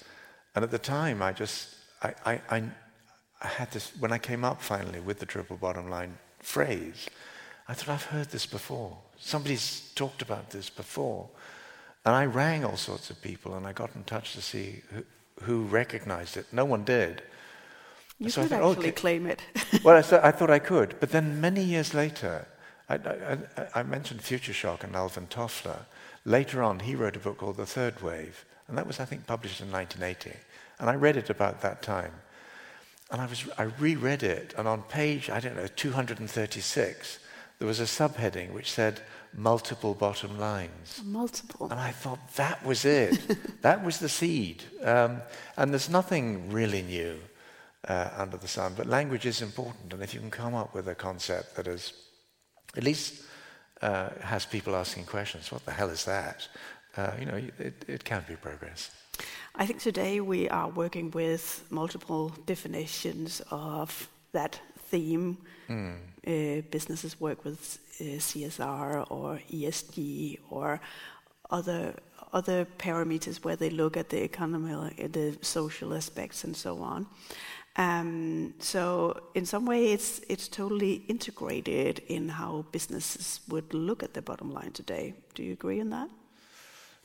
And 0.55 0.63
at 0.63 0.71
the 0.71 0.79
time, 0.79 1.23
I 1.23 1.33
just, 1.33 1.77
I, 2.03 2.15
I, 2.27 2.41
I, 2.51 2.63
I 3.41 3.47
had 3.47 3.71
this, 3.71 3.93
when 3.99 4.13
I 4.13 4.19
came 4.19 4.45
up 4.45 4.61
finally 4.61 5.01
with 5.01 5.21
the 5.21 5.27
triple 5.27 5.57
bottom 5.57 5.89
line 5.89 6.19
phrase, 6.41 7.09
I 7.67 7.73
thought, 7.73 7.95
I've 7.95 8.05
heard 8.05 8.29
this 8.29 8.45
before. 8.45 8.99
Somebody's 9.19 9.91
talked 9.95 10.21
about 10.21 10.51
this 10.51 10.69
before. 10.69 11.31
And 12.05 12.15
I 12.15 12.27
rang 12.27 12.65
all 12.65 12.77
sorts 12.77 13.11
of 13.11 13.21
people 13.23 13.55
and 13.55 13.67
I 13.67 13.73
got 13.73 13.95
in 13.95 14.05
touch 14.05 14.35
to 14.35 14.43
see 14.43 14.83
who, 14.93 15.05
who 15.43 15.63
recognized 15.63 16.37
it. 16.37 16.47
No 16.53 16.65
one 16.65 16.85
did. 16.85 17.23
You 18.19 18.31
So 18.31 18.43
I 18.43 18.45
could 18.45 18.51
thought, 18.51 18.63
oh, 18.63 18.71
actually 18.73 18.89
okay. 18.89 18.97
claim 18.97 19.27
it. 19.27 19.43
well, 19.85 19.97
I, 19.97 20.03
thought- 20.03 20.25
I 20.25 20.31
thought 20.31 20.51
I 20.51 20.59
could. 20.59 20.97
But 21.01 21.11
then 21.11 21.41
many 21.41 21.63
years 21.63 21.95
later, 21.95 22.47
I, 22.89 22.95
I, 22.97 23.39
I, 23.77 23.83
mentioned 23.83 24.23
Future 24.23 24.53
Shock 24.53 24.85
and 24.85 24.95
Alvin 24.95 25.27
Toffler. 25.27 25.87
Later 26.25 26.63
on, 26.63 26.81
he 26.81 26.95
wrote 26.95 27.17
a 27.17 27.19
book 27.19 27.39
called 27.39 27.57
The 27.57 27.67
Third 27.67 28.03
Wave, 28.03 28.45
and 28.69 28.77
that 28.77 28.87
was, 28.87 29.01
I 29.01 29.05
think, 29.05 29.27
published 29.27 29.61
in 29.61 29.71
1980. 29.71 30.39
And 30.79 30.91
I 30.91 30.95
read 30.95 31.17
it 31.17 31.31
about 31.31 31.63
that 31.63 31.83
time. 31.83 32.13
And 33.11 33.21
I, 33.21 33.27
was, 33.27 33.45
I 33.59 33.65
reread 33.65 34.23
it, 34.23 34.55
and 34.57 34.69
on 34.69 34.83
page, 34.83 35.31
I 35.31 35.41
don't 35.41 35.57
know, 35.57 35.67
236, 35.67 37.19
there 37.59 37.69
was 37.69 37.81
a 37.81 37.85
subheading 37.85 38.53
which 38.53 38.73
said, 38.73 39.01
multiple 39.37 39.95
bottom 39.95 40.39
lines. 40.39 41.03
Multiple. 41.05 41.69
And 41.71 41.81
I 41.81 41.91
thought 41.91 42.21
that 42.37 42.65
was 42.65 42.85
it. 42.85 43.37
that 43.63 43.85
was 43.85 43.99
the 43.99 44.09
seed. 44.09 44.63
Um, 44.83 45.23
and 45.57 45.73
there's 45.73 45.91
nothing 45.91 46.51
really 46.51 46.83
new 46.83 47.19
uh, 47.89 48.11
under 48.17 48.37
the 48.37 48.49
sun, 48.49 48.75
but 48.77 48.87
language 48.87 49.27
is 49.27 49.43
important. 49.43 49.93
And 49.93 50.03
if 50.03 50.15
you 50.15 50.21
can 50.21 50.31
come 50.31 50.55
up 50.55 50.75
with 50.75 50.89
a 50.89 50.95
concept 50.95 51.57
that 51.57 51.67
is, 51.67 51.93
at 52.77 52.85
least 52.85 53.25
uh, 53.83 54.11
has 54.21 54.47
people 54.47 54.75
asking 54.77 55.05
questions, 55.05 55.51
what 55.51 55.65
the 55.65 55.73
hell 55.73 55.91
is 55.91 56.05
that? 56.05 56.49
Uh, 56.97 57.11
you 57.19 57.27
know, 57.27 57.41
it, 57.59 57.85
it 57.89 58.05
can 58.05 58.25
be 58.29 58.37
progress. 58.37 58.91
I 59.57 59.67
think 59.67 59.81
today 59.81 60.21
we 60.21 60.49
are 60.49 60.69
working 60.69 61.11
with 61.11 61.65
multiple 61.71 62.33
definitions 62.47 63.43
of 63.51 64.09
that 64.33 64.61
theme. 64.91 65.39
Mm. 65.69 65.99
Uh, 66.27 66.63
businesses 66.71 67.21
work 67.21 67.45
with 67.45 67.79
uh, 68.01 68.05
CSR 68.05 69.07
or 69.11 69.41
ESG 69.53 70.39
or 70.51 70.81
other 71.51 71.95
other 72.33 72.67
parameters 72.79 73.45
where 73.45 73.57
they 73.57 73.71
look 73.71 73.97
at 73.97 74.09
the 74.09 74.23
economy, 74.23 74.75
the 75.07 75.37
social 75.41 75.95
aspects, 75.95 76.45
and 76.45 76.57
so 76.57 76.83
on. 76.83 77.07
Um, 77.77 78.55
so 78.59 79.21
in 79.35 79.47
some 79.47 79.67
way, 79.67 79.93
it's 79.93 80.21
it's 80.29 80.49
totally 80.49 81.05
integrated 81.09 82.03
in 82.09 82.29
how 82.29 82.65
businesses 82.73 83.41
would 83.49 83.75
look 83.75 84.03
at 84.03 84.15
the 84.15 84.23
bottom 84.23 84.53
line 84.53 84.73
today. 84.73 85.15
Do 85.35 85.43
you 85.43 85.53
agree 85.53 85.81
on 85.81 85.91
that? 85.91 86.09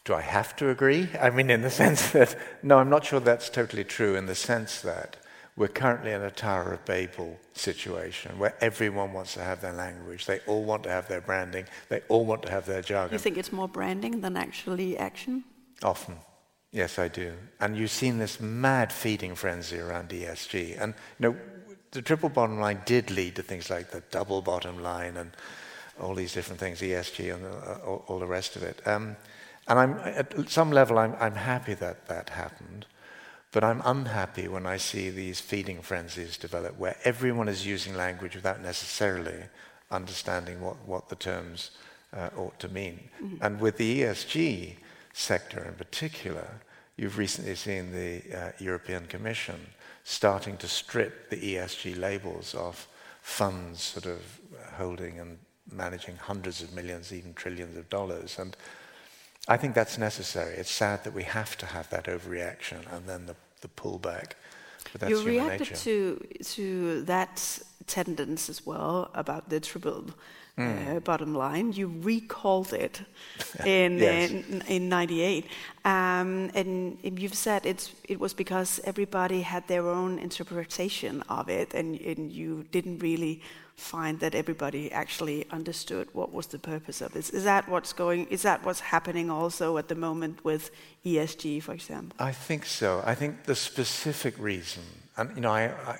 Do 0.05 0.13
I 0.13 0.21
have 0.21 0.55
to 0.57 0.69
agree? 0.69 1.09
I 1.19 1.29
mean, 1.29 1.49
in 1.49 1.61
the 1.61 1.69
sense 1.83 2.11
that 2.11 2.35
no, 2.61 2.77
I'm 2.77 2.89
not 2.89 3.05
sure 3.05 3.19
that's 3.19 3.49
totally 3.49 3.83
true. 3.83 4.15
In 4.15 4.27
the 4.27 4.35
sense 4.35 4.81
that 4.81 5.17
we're 5.59 5.67
currently 5.67 6.13
in 6.13 6.21
a 6.21 6.31
Tower 6.31 6.71
of 6.71 6.85
Babel 6.85 7.37
situation 7.51 8.39
where 8.39 8.55
everyone 8.61 9.11
wants 9.11 9.33
to 9.33 9.41
have 9.41 9.59
their 9.59 9.73
language. 9.73 10.25
They 10.25 10.39
all 10.47 10.63
want 10.63 10.83
to 10.83 10.89
have 10.89 11.09
their 11.09 11.19
branding. 11.19 11.65
They 11.89 11.99
all 12.07 12.25
want 12.25 12.43
to 12.43 12.49
have 12.49 12.65
their 12.65 12.81
jargon. 12.81 13.13
You 13.13 13.19
think 13.19 13.37
it's 13.37 13.51
more 13.51 13.67
branding 13.67 14.21
than 14.21 14.37
actually 14.37 14.97
action? 14.97 15.43
Often. 15.83 16.15
Yes, 16.71 16.97
I 16.97 17.09
do. 17.09 17.33
And 17.59 17.75
you've 17.75 17.91
seen 17.91 18.19
this 18.19 18.39
mad 18.39 18.93
feeding 18.93 19.35
frenzy 19.35 19.79
around 19.79 20.09
ESG. 20.09 20.81
And, 20.81 20.93
you 21.19 21.29
know, 21.29 21.35
the 21.91 22.01
triple 22.01 22.29
bottom 22.29 22.61
line 22.61 22.81
did 22.85 23.11
lead 23.11 23.35
to 23.35 23.43
things 23.43 23.69
like 23.69 23.91
the 23.91 24.01
double 24.11 24.41
bottom 24.41 24.81
line 24.81 25.17
and 25.17 25.31
all 25.99 26.15
these 26.15 26.33
different 26.33 26.61
things, 26.61 26.79
ESG 26.79 27.35
and 27.35 27.45
uh, 27.45 27.85
all, 27.85 28.05
all, 28.07 28.19
the 28.19 28.27
rest 28.27 28.55
of 28.55 28.63
it. 28.63 28.81
Um, 28.87 29.17
and 29.67 29.77
I'm, 29.77 29.99
at 29.99 30.49
some 30.49 30.71
level, 30.71 30.97
I'm, 30.97 31.15
I'm 31.19 31.35
happy 31.35 31.73
that 31.73 32.07
that 32.07 32.29
happened. 32.29 32.85
But 33.51 33.63
I'm 33.63 33.81
unhappy 33.83 34.47
when 34.47 34.65
I 34.65 34.77
see 34.77 35.09
these 35.09 35.39
feeding 35.39 35.81
frenzies 35.81 36.37
develop 36.37 36.77
where 36.77 36.97
everyone 37.03 37.47
is 37.47 37.65
using 37.65 37.95
language 37.95 38.35
without 38.35 38.61
necessarily 38.61 39.43
understanding 39.89 40.61
what, 40.61 40.77
what 40.85 41.09
the 41.09 41.15
terms 41.15 41.71
uh, 42.13 42.29
ought 42.37 42.59
to 42.59 42.69
mean. 42.69 43.09
Mm-hmm. 43.21 43.43
And 43.43 43.59
with 43.59 43.77
the 43.77 44.01
ESG 44.01 44.75
sector 45.13 45.63
in 45.63 45.73
particular, 45.73 46.47
you've 46.95 47.17
recently 47.17 47.55
seen 47.55 47.91
the 47.91 48.21
uh, 48.35 48.51
European 48.59 49.07
Commission 49.07 49.55
starting 50.03 50.57
to 50.57 50.67
strip 50.67 51.29
the 51.29 51.55
ESG 51.55 51.97
labels 51.97 52.53
off 52.53 52.87
funds 53.21 53.81
sort 53.81 54.05
of 54.05 54.39
holding 54.73 55.19
and 55.19 55.37
managing 55.71 56.15
hundreds 56.15 56.61
of 56.61 56.73
millions, 56.73 57.13
even 57.13 57.33
trillions 57.33 57.77
of 57.77 57.89
dollars. 57.89 58.37
And 58.39 58.55
I 59.49 59.57
think 59.57 59.73
that's 59.75 59.97
necessary. 59.97 60.55
It's 60.55 60.71
sad 60.71 61.03
that 61.03 61.13
we 61.13 61.23
have 61.23 61.57
to 61.57 61.65
have 61.65 61.89
that 61.89 62.05
overreaction 62.05 62.81
and 62.93 63.07
then 63.07 63.25
the, 63.25 63.35
the 63.61 63.67
pullback. 63.67 64.33
But 64.91 65.01
that's 65.01 65.11
you 65.11 65.23
reacted 65.23 65.59
nature. 65.59 65.75
to 65.75 66.27
to 66.43 67.01
that 67.03 67.59
tendency 67.87 68.51
as 68.51 68.65
well 68.65 69.09
about 69.13 69.49
the 69.49 69.59
triple 69.59 70.05
mm. 70.57 70.95
uh, 70.95 70.99
bottom 70.99 71.33
line. 71.35 71.73
You 71.73 71.91
recalled 72.01 72.73
it 72.73 73.01
in 73.65 73.97
yes. 73.97 74.31
in, 74.31 74.63
in 74.67 74.89
'98, 74.89 75.45
um, 75.85 76.51
and 76.53 76.97
you've 77.03 77.35
said 77.35 77.65
it's 77.65 77.93
it 78.03 78.19
was 78.19 78.33
because 78.33 78.79
everybody 78.83 79.41
had 79.41 79.67
their 79.67 79.87
own 79.87 80.19
interpretation 80.19 81.23
of 81.29 81.49
it, 81.49 81.73
and, 81.73 81.99
and 82.01 82.31
you 82.31 82.65
didn't 82.71 82.99
really 82.99 83.41
find 83.79 84.19
that 84.19 84.35
everybody 84.35 84.91
actually 84.91 85.45
understood 85.51 86.07
what 86.13 86.31
was 86.31 86.47
the 86.47 86.59
purpose 86.59 87.01
of 87.01 87.13
this. 87.13 87.29
Is 87.29 87.43
that 87.43 87.67
what's 87.67 87.93
going? 87.93 88.27
Is 88.27 88.41
that 88.43 88.63
what's 88.65 88.79
happening 88.79 89.29
also 89.29 89.77
at 89.77 89.87
the 89.87 89.95
moment 89.95 90.43
with 90.43 90.71
ESG, 91.05 91.63
for 91.63 91.73
example? 91.73 92.15
I 92.19 92.31
think 92.31 92.65
so. 92.65 93.01
I 93.05 93.15
think 93.15 93.43
the 93.43 93.55
specific 93.55 94.35
reason, 94.37 94.83
and 95.17 95.35
you 95.35 95.41
know, 95.41 95.51
I, 95.51 95.65
I, 95.65 95.97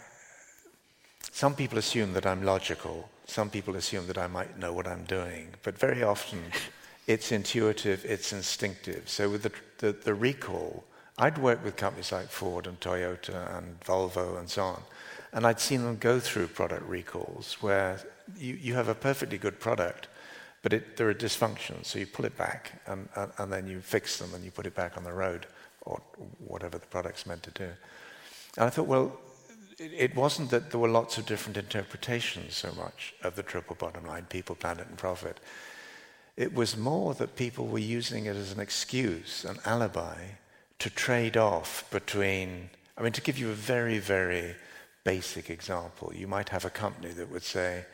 some 1.31 1.55
people 1.55 1.77
assume 1.77 2.13
that 2.13 2.25
I'm 2.25 2.43
logical. 2.43 3.09
Some 3.25 3.49
people 3.49 3.75
assume 3.75 4.07
that 4.07 4.17
I 4.17 4.27
might 4.27 4.57
know 4.57 4.73
what 4.73 4.87
I'm 4.87 5.05
doing, 5.05 5.49
but 5.63 5.77
very 5.77 6.03
often 6.03 6.39
it's 7.07 7.31
intuitive, 7.31 8.03
it's 8.05 8.33
instinctive. 8.33 9.07
So 9.07 9.29
with 9.29 9.43
the, 9.43 9.51
the, 9.77 9.91
the 9.93 10.13
recall, 10.13 10.83
I'd 11.17 11.37
worked 11.37 11.63
with 11.63 11.75
companies 11.75 12.11
like 12.11 12.29
Ford 12.29 12.67
and 12.67 12.79
Toyota 12.79 13.57
and 13.57 13.79
Volvo 13.81 14.39
and 14.39 14.49
so 14.49 14.63
on 14.63 14.81
and 15.33 15.45
I'd 15.45 15.59
seen 15.59 15.83
them 15.83 15.97
go 15.97 16.19
through 16.19 16.47
product 16.47 16.87
recalls 16.87 17.57
where 17.61 17.99
you, 18.37 18.55
you 18.55 18.73
have 18.73 18.87
a 18.87 18.95
perfectly 18.95 19.37
good 19.37 19.59
product, 19.59 20.07
but 20.61 20.73
it, 20.73 20.97
there 20.97 21.09
are 21.09 21.13
dysfunctions. 21.13 21.85
So 21.85 21.99
you 21.99 22.07
pull 22.07 22.25
it 22.25 22.37
back 22.37 22.81
and, 22.87 23.07
and, 23.15 23.31
and, 23.37 23.53
then 23.53 23.67
you 23.67 23.79
fix 23.79 24.17
them 24.17 24.33
and 24.33 24.43
you 24.43 24.51
put 24.51 24.65
it 24.65 24.75
back 24.75 24.97
on 24.97 25.03
the 25.03 25.13
road 25.13 25.45
or 25.81 26.01
whatever 26.39 26.77
the 26.77 26.87
product's 26.87 27.25
meant 27.25 27.43
to 27.43 27.51
do. 27.51 27.69
And 28.57 28.65
I 28.65 28.69
thought, 28.69 28.87
well, 28.87 29.17
it, 29.77 29.91
it 29.95 30.15
wasn't 30.15 30.49
that 30.49 30.71
there 30.71 30.79
were 30.79 30.89
lots 30.89 31.17
of 31.17 31.25
different 31.25 31.57
interpretations 31.57 32.55
so 32.55 32.71
much 32.73 33.13
of 33.23 33.35
the 33.35 33.43
triple 33.43 33.75
bottom 33.75 34.05
line 34.05 34.25
people, 34.29 34.55
planet, 34.55 34.87
and 34.87 34.97
profit. 34.97 35.39
It 36.35 36.53
was 36.53 36.77
more 36.77 37.13
that 37.15 37.35
people 37.35 37.67
were 37.67 37.79
using 37.79 38.25
it 38.25 38.35
as 38.35 38.51
an 38.51 38.59
excuse, 38.59 39.45
an 39.45 39.57
alibi, 39.65 40.15
to 40.79 40.89
trade 40.89 41.37
off 41.37 41.89
between. 41.91 42.69
I 42.97 43.01
mean, 43.01 43.11
to 43.13 43.21
give 43.21 43.37
you 43.37 43.49
a 43.49 43.53
very, 43.53 43.99
very 43.99 44.55
basic 45.03 45.49
example. 45.49 46.11
You 46.13 46.27
might 46.27 46.49
have 46.49 46.65
a 46.65 46.69
company 46.69 47.13
that 47.13 47.31
would 47.31 47.43
say, 47.43 47.85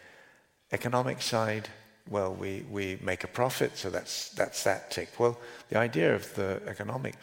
economic 0.71 1.21
side, 1.21 1.69
well, 2.09 2.33
we, 2.33 2.65
we 2.69 2.99
make 3.01 3.23
a 3.23 3.27
profit, 3.27 3.77
so 3.77 3.89
that's, 3.89 4.29
that's 4.29 4.63
that 4.63 4.91
tick. 4.91 5.09
Well, 5.19 5.37
the 5.69 5.77
idea 5.77 6.13
of 6.13 6.33
the 6.35 6.61
economic 6.67 7.15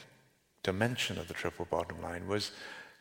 dimension 0.62 1.18
of 1.18 1.28
the 1.28 1.34
triple 1.34 1.66
bottom 1.70 2.00
line 2.02 2.26
was 2.26 2.52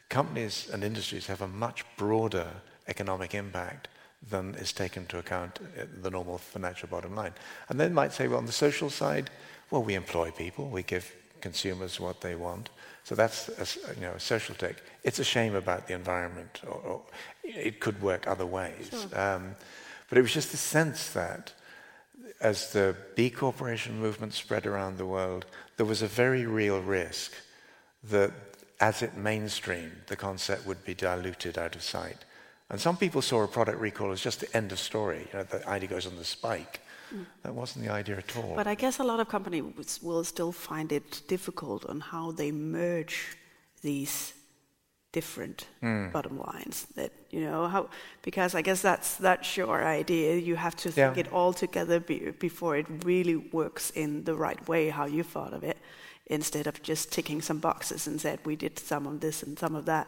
companies 0.09 0.69
and 0.71 0.83
industries 0.83 1.27
have 1.27 1.41
a 1.41 1.47
much 1.47 1.85
broader 1.97 2.47
economic 2.87 3.33
impact 3.33 3.87
than 4.29 4.55
is 4.55 4.73
taken 4.73 5.03
into 5.03 5.17
account 5.17 5.59
the 6.01 6.09
normal 6.09 6.37
financial 6.37 6.87
bottom 6.87 7.15
line. 7.15 7.33
And 7.69 7.79
then 7.79 7.93
might 7.93 8.13
say, 8.13 8.27
well, 8.27 8.37
on 8.37 8.45
the 8.45 8.51
social 8.51 8.89
side, 8.89 9.29
well, 9.71 9.83
we 9.83 9.95
employ 9.95 10.31
people, 10.31 10.69
we 10.69 10.83
give 10.83 11.11
consumers 11.39 11.99
what 11.99 12.21
they 12.21 12.35
want. 12.35 12.69
So 13.03 13.15
that's 13.15 13.49
a, 13.49 13.95
you 13.95 14.01
know, 14.01 14.11
a 14.11 14.19
social 14.19 14.55
take. 14.55 14.77
It's 15.03 15.19
a 15.19 15.23
shame 15.23 15.55
about 15.55 15.87
the 15.87 15.93
environment, 15.93 16.61
or, 16.67 16.73
or 16.73 17.01
it 17.43 17.79
could 17.79 18.01
work 18.01 18.27
other 18.27 18.45
ways. 18.45 18.89
Sure. 18.89 19.19
Um, 19.19 19.55
but 20.09 20.17
it 20.17 20.21
was 20.21 20.33
just 20.33 20.51
the 20.51 20.57
sense 20.57 21.09
that 21.11 21.53
as 22.39 22.71
the 22.73 22.95
B 23.15 23.29
Corporation 23.29 23.99
movement 23.99 24.33
spread 24.33 24.65
around 24.65 24.97
the 24.97 25.05
world, 25.05 25.45
there 25.77 25.85
was 25.85 26.01
a 26.01 26.07
very 26.07 26.45
real 26.45 26.81
risk 26.81 27.31
that 28.03 28.31
as 28.79 29.01
it 29.01 29.15
mainstreamed, 29.15 30.07
the 30.07 30.15
concept 30.15 30.65
would 30.65 30.83
be 30.83 30.93
diluted 30.93 31.57
out 31.57 31.75
of 31.75 31.83
sight. 31.83 32.17
And 32.69 32.79
some 32.79 32.97
people 32.97 33.21
saw 33.21 33.43
a 33.43 33.47
product 33.47 33.79
recall 33.79 34.11
as 34.11 34.21
just 34.21 34.39
the 34.39 34.57
end 34.57 34.71
of 34.71 34.79
story. 34.79 35.27
You 35.31 35.39
know, 35.39 35.43
the 35.43 35.67
idea 35.67 35.89
goes 35.89 36.07
on 36.07 36.15
the 36.17 36.23
spike. 36.23 36.81
Mm. 37.13 37.25
That 37.43 37.53
wasn't 37.53 37.85
the 37.85 37.91
idea 37.91 38.17
at 38.17 38.37
all. 38.37 38.53
But 38.55 38.67
I 38.67 38.75
guess 38.75 38.99
a 38.99 39.03
lot 39.03 39.19
of 39.19 39.27
companies 39.27 39.99
will 40.01 40.23
still 40.23 40.51
find 40.51 40.91
it 40.91 41.21
difficult 41.27 41.85
on 41.85 41.99
how 41.99 42.31
they 42.31 42.51
merge 42.51 43.37
these 43.81 44.33
different 45.11 45.67
mm. 45.83 46.11
bottom 46.11 46.39
lines 46.39 46.87
that 46.95 47.11
you 47.31 47.41
know 47.41 47.67
how 47.67 47.89
because 48.21 48.55
i 48.55 48.61
guess 48.61 48.81
that's 48.81 49.15
that's 49.15 49.57
your 49.57 49.83
idea 49.83 50.37
you 50.37 50.55
have 50.55 50.75
to 50.75 50.89
think 50.89 51.15
yeah. 51.17 51.19
it 51.19 51.33
all 51.33 51.51
together 51.51 51.99
be, 51.99 52.31
before 52.39 52.77
it 52.77 52.85
really 53.03 53.35
works 53.35 53.89
in 53.89 54.23
the 54.23 54.33
right 54.33 54.65
way 54.69 54.89
how 54.89 55.05
you 55.05 55.21
thought 55.21 55.53
of 55.53 55.63
it 55.63 55.77
instead 56.27 56.65
of 56.65 56.81
just 56.81 57.11
ticking 57.11 57.41
some 57.41 57.59
boxes 57.59 58.07
and 58.07 58.21
said 58.21 58.39
we 58.45 58.55
did 58.55 58.79
some 58.79 59.05
of 59.05 59.19
this 59.19 59.43
and 59.43 59.59
some 59.59 59.75
of 59.75 59.85
that 59.85 60.07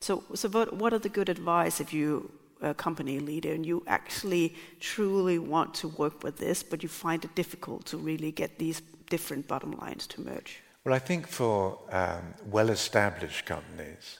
so 0.00 0.22
so 0.34 0.48
what, 0.48 0.76
what 0.76 0.92
are 0.92 1.00
the 1.00 1.08
good 1.08 1.28
advice 1.28 1.80
if 1.80 1.92
you 1.92 2.30
a 2.62 2.74
company 2.74 3.18
leader 3.18 3.52
and 3.52 3.64
you 3.64 3.82
actually 3.86 4.54
truly 4.80 5.38
want 5.38 5.74
to 5.74 5.88
work 5.88 6.22
with 6.22 6.38
this, 6.38 6.62
but 6.62 6.82
you 6.82 6.88
find 6.88 7.24
it 7.24 7.34
difficult 7.34 7.84
to 7.86 7.96
really 7.96 8.32
get 8.32 8.58
these 8.58 8.82
different 9.08 9.48
bottom 9.48 9.72
lines 9.72 10.06
to 10.08 10.20
merge? 10.20 10.62
Well, 10.84 10.94
I 10.94 10.98
think 10.98 11.26
for 11.26 11.78
um, 11.90 12.34
well 12.46 12.70
established 12.70 13.44
companies, 13.46 14.18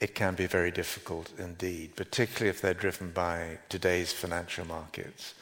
it 0.00 0.14
can 0.14 0.34
be 0.34 0.46
very 0.46 0.70
difficult 0.70 1.32
indeed, 1.38 1.96
particularly 1.96 2.50
if 2.50 2.60
they're 2.60 2.74
driven 2.74 3.10
by 3.10 3.58
today's 3.68 4.12
financial 4.12 4.66
markets. 4.66 5.34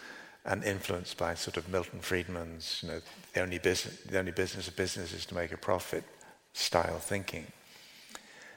and 0.46 0.62
influenced 0.62 1.18
by 1.18 1.34
sort 1.34 1.56
of 1.56 1.68
Milton 1.68 2.00
Friedman's, 2.00 2.80
you 2.82 2.88
know, 2.88 3.00
the 3.32 3.40
only 3.40 3.58
business, 3.58 3.98
the 4.02 4.18
only 4.18 4.30
business 4.30 4.68
of 4.68 4.76
business 4.76 5.12
is 5.12 5.26
to 5.26 5.34
make 5.34 5.52
a 5.52 5.56
profit 5.56 6.04
style 6.52 6.98
thinking. 6.98 7.46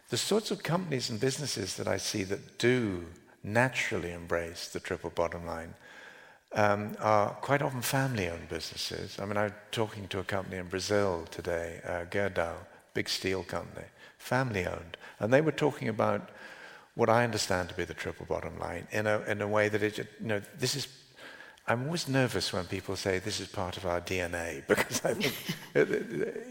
The 0.09 0.17
sorts 0.17 0.51
of 0.51 0.63
companies 0.63 1.09
and 1.09 1.19
businesses 1.19 1.75
that 1.77 1.87
I 1.87 1.97
see 1.97 2.23
that 2.25 2.59
do 2.59 3.05
naturally 3.43 4.11
embrace 4.11 4.67
the 4.67 4.79
triple 4.79 5.09
bottom 5.09 5.45
line 5.45 5.73
um, 6.53 6.95
are 6.99 7.29
quite 7.41 7.61
often 7.61 7.81
family-owned 7.81 8.49
businesses. 8.49 9.19
I 9.19 9.25
mean, 9.25 9.37
I'm 9.37 9.53
talking 9.71 10.07
to 10.07 10.19
a 10.19 10.23
company 10.23 10.57
in 10.57 10.67
Brazil 10.67 11.25
today, 11.29 11.79
uh, 11.85 12.05
Gerdau, 12.09 12.55
big 12.93 13.07
steel 13.07 13.43
company, 13.43 13.85
family-owned, 14.17 14.97
and 15.19 15.31
they 15.31 15.41
were 15.41 15.51
talking 15.51 15.89
about 15.89 16.29
what 16.95 17.09
I 17.09 17.23
understand 17.23 17.69
to 17.69 17.75
be 17.75 17.85
the 17.85 17.93
triple 17.93 18.25
bottom 18.25 18.57
line 18.59 18.87
in 18.91 19.07
a 19.07 19.21
in 19.21 19.41
a 19.41 19.47
way 19.47 19.69
that 19.69 19.81
it, 19.81 19.97
you 19.97 20.27
know, 20.27 20.41
this 20.57 20.75
is. 20.75 20.87
I'm 21.67 21.85
always 21.85 22.07
nervous 22.07 22.51
when 22.51 22.65
people 22.65 22.95
say 22.95 23.19
this 23.19 23.39
is 23.39 23.47
part 23.47 23.77
of 23.77 23.85
our 23.85 24.01
DNA 24.01 24.65
because 24.67 25.05
I 25.05 25.13
think, 25.13 25.35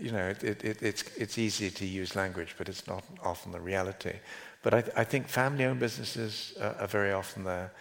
you 0.00 0.12
know, 0.12 0.28
it, 0.28 0.44
it, 0.44 0.80
it's 0.80 1.02
it's 1.16 1.38
easy 1.38 1.70
to 1.70 1.84
use 1.84 2.14
language, 2.14 2.54
but 2.56 2.68
it's 2.68 2.86
not 2.86 3.04
often 3.22 3.50
the 3.52 3.60
reality. 3.60 4.14
But 4.62 4.74
I, 4.74 4.84
I 4.96 5.04
think 5.04 5.28
family-owned 5.28 5.80
businesses 5.80 6.54
are, 6.60 6.74
are, 6.80 6.86
very 6.86 7.12
often 7.12 7.44
there. 7.44 7.72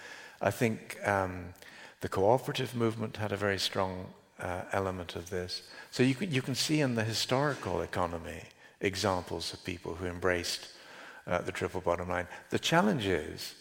I 0.42 0.52
think. 0.52 0.98
Um, 1.06 1.54
the 2.02 2.10
cooperative 2.10 2.76
movement 2.76 3.18
had 3.18 3.32
a 3.32 3.38
very 3.38 3.58
strong 3.58 4.06
uh, 4.40 4.62
element 4.72 5.16
of 5.16 5.30
this. 5.30 5.64
So 5.92 6.04
you 6.04 6.14
can, 6.14 6.32
you 6.32 6.42
can 6.42 6.56
see 6.56 6.82
in 6.82 6.96
the 6.96 7.04
historical 7.04 7.82
economy 7.82 8.44
examples 8.82 9.52
of 9.54 9.64
people 9.64 9.96
who 9.96 10.06
embraced 10.06 10.70
uh, 11.26 11.40
the 11.40 11.52
triple 11.52 11.82
bottom 11.82 12.10
line. 12.10 12.28
The 12.52 12.60
challenge 12.60 13.08
is 13.08 13.56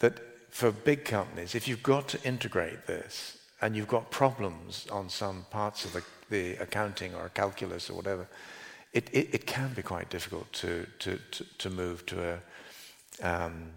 that 0.00 0.20
for 0.50 0.70
big 0.70 1.04
companies, 1.04 1.54
if 1.54 1.66
you've 1.66 1.82
got 1.82 2.08
to 2.08 2.22
integrate 2.24 2.86
this 2.86 3.38
and 3.62 3.74
you've 3.74 3.88
got 3.88 4.10
problems 4.10 4.86
on 4.92 5.08
some 5.08 5.46
parts 5.50 5.86
of 5.86 5.94
the, 5.94 6.02
the 6.28 6.62
accounting 6.62 7.14
or 7.14 7.30
calculus 7.30 7.88
or 7.88 7.94
whatever, 7.94 8.28
it, 8.92 9.08
it, 9.12 9.28
it, 9.32 9.46
can 9.46 9.72
be 9.74 9.82
quite 9.82 10.10
difficult 10.10 10.52
to, 10.52 10.86
to, 10.98 11.18
to, 11.30 11.44
to 11.58 11.70
move 11.70 12.04
to 12.06 12.40
a, 13.22 13.26
um, 13.26 13.70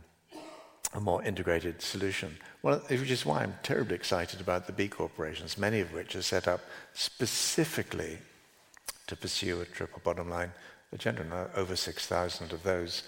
a 0.93 0.99
more 0.99 1.23
integrated 1.23 1.81
solution. 1.81 2.37
Well, 2.61 2.79
which 2.89 3.11
is 3.11 3.25
why 3.25 3.43
I'm 3.43 3.55
terribly 3.63 3.95
excited 3.95 4.41
about 4.41 4.67
the 4.67 4.73
B 4.73 4.87
corporations, 4.87 5.57
many 5.57 5.79
of 5.79 5.93
which 5.93 6.15
are 6.15 6.21
set 6.21 6.47
up 6.47 6.61
specifically 6.93 8.17
to 9.07 9.15
pursue 9.15 9.61
a 9.61 9.65
triple 9.65 10.01
bottom 10.03 10.29
line 10.29 10.51
agenda. 10.91 11.49
Over 11.55 11.75
6,000 11.75 12.51
of 12.51 12.63
those 12.63 13.03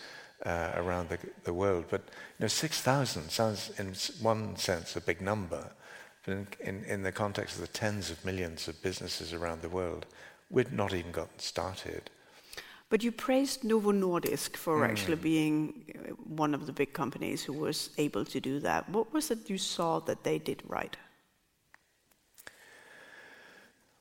uh, 0.45 0.72
around 0.76 1.10
the, 1.10 1.18
the, 1.43 1.53
world. 1.53 1.86
But 1.89 2.01
you 2.39 2.43
know, 2.43 2.47
6,000 2.47 3.30
sounds, 3.30 3.72
in 3.78 3.93
one 4.24 4.55
sense, 4.55 4.95
a 4.95 5.01
big 5.01 5.22
number. 5.22 5.72
But 6.26 6.34
in, 6.34 6.47
in, 6.60 6.84
in, 6.84 7.03
the 7.03 7.12
context 7.12 7.55
of 7.55 7.62
the 7.62 7.68
tens 7.68 8.12
of 8.12 8.24
millions 8.24 8.68
of 8.68 8.82
businesses 8.84 9.34
around 9.34 9.62
the 9.62 9.70
world, 9.70 10.05
we'd 10.50 10.72
not 10.72 10.93
even 10.93 11.12
gotten 11.12 11.39
started. 11.39 12.10
But 12.89 13.04
you 13.04 13.12
praised 13.12 13.64
Novo 13.64 13.91
Nordisk 13.91 14.56
for 14.56 14.80
mm. 14.80 14.89
actually 14.89 15.18
being 15.18 15.84
uh, 15.93 16.14
one 16.14 16.54
of 16.54 16.66
the 16.66 16.72
big 16.72 16.93
companies 16.93 17.43
who 17.43 17.54
was 17.54 17.89
able 17.98 18.24
to 18.26 18.39
do 18.39 18.60
that. 18.62 18.89
What 18.89 19.12
was 19.14 19.30
it 19.30 19.50
you 19.50 19.58
saw 19.58 20.00
that 20.00 20.24
they 20.24 20.39
did 20.39 20.64
right? 20.68 20.95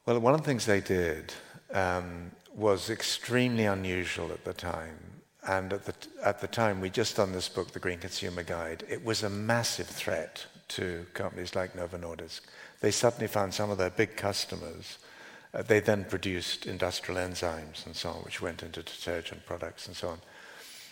Well, 0.07 0.21
one 0.21 0.35
of 0.35 0.41
the 0.41 0.47
things 0.47 0.67
they 0.67 0.81
did 0.81 1.35
um, 1.73 2.31
was 2.55 2.91
extremely 2.91 3.65
unusual 3.65 4.31
at 4.31 4.45
the 4.45 4.53
time. 4.53 4.99
And 5.49 5.73
at 5.73 5.85
the, 5.85 5.93
t- 5.93 6.11
at 6.25 6.41
the 6.41 6.47
time, 6.47 6.81
we 6.81 6.91
just 6.91 7.17
done 7.17 7.33
this 7.33 7.49
book, 7.49 7.73
The 7.73 7.81
Green 7.81 7.99
Consumer 7.99 8.45
Guide. 8.45 8.85
It 8.89 9.05
was 9.05 9.25
a 9.25 9.31
massive 9.31 9.87
threat 9.87 10.47
to 10.69 11.07
companies 11.13 11.57
like 11.57 11.75
Novo 11.75 11.99
Nordisk. 11.99 12.43
They 12.81 12.91
suddenly 12.93 13.27
found 13.27 13.53
some 13.53 13.71
of 13.71 13.79
their 13.79 13.91
big 13.91 14.17
customers 14.17 14.99
uh, 15.55 15.63
they 15.63 15.81
then 15.81 16.05
produced 16.05 16.67
industrial 16.67 17.21
enzymes 17.21 17.87
and 17.87 17.95
so 17.95 18.11
on, 18.11 18.17
which 18.17 18.43
went 18.43 18.63
into 18.63 18.83
detergent 18.83 19.45
products 19.47 19.87
and 19.87 19.97
so 19.97 20.09
on. 20.09 20.19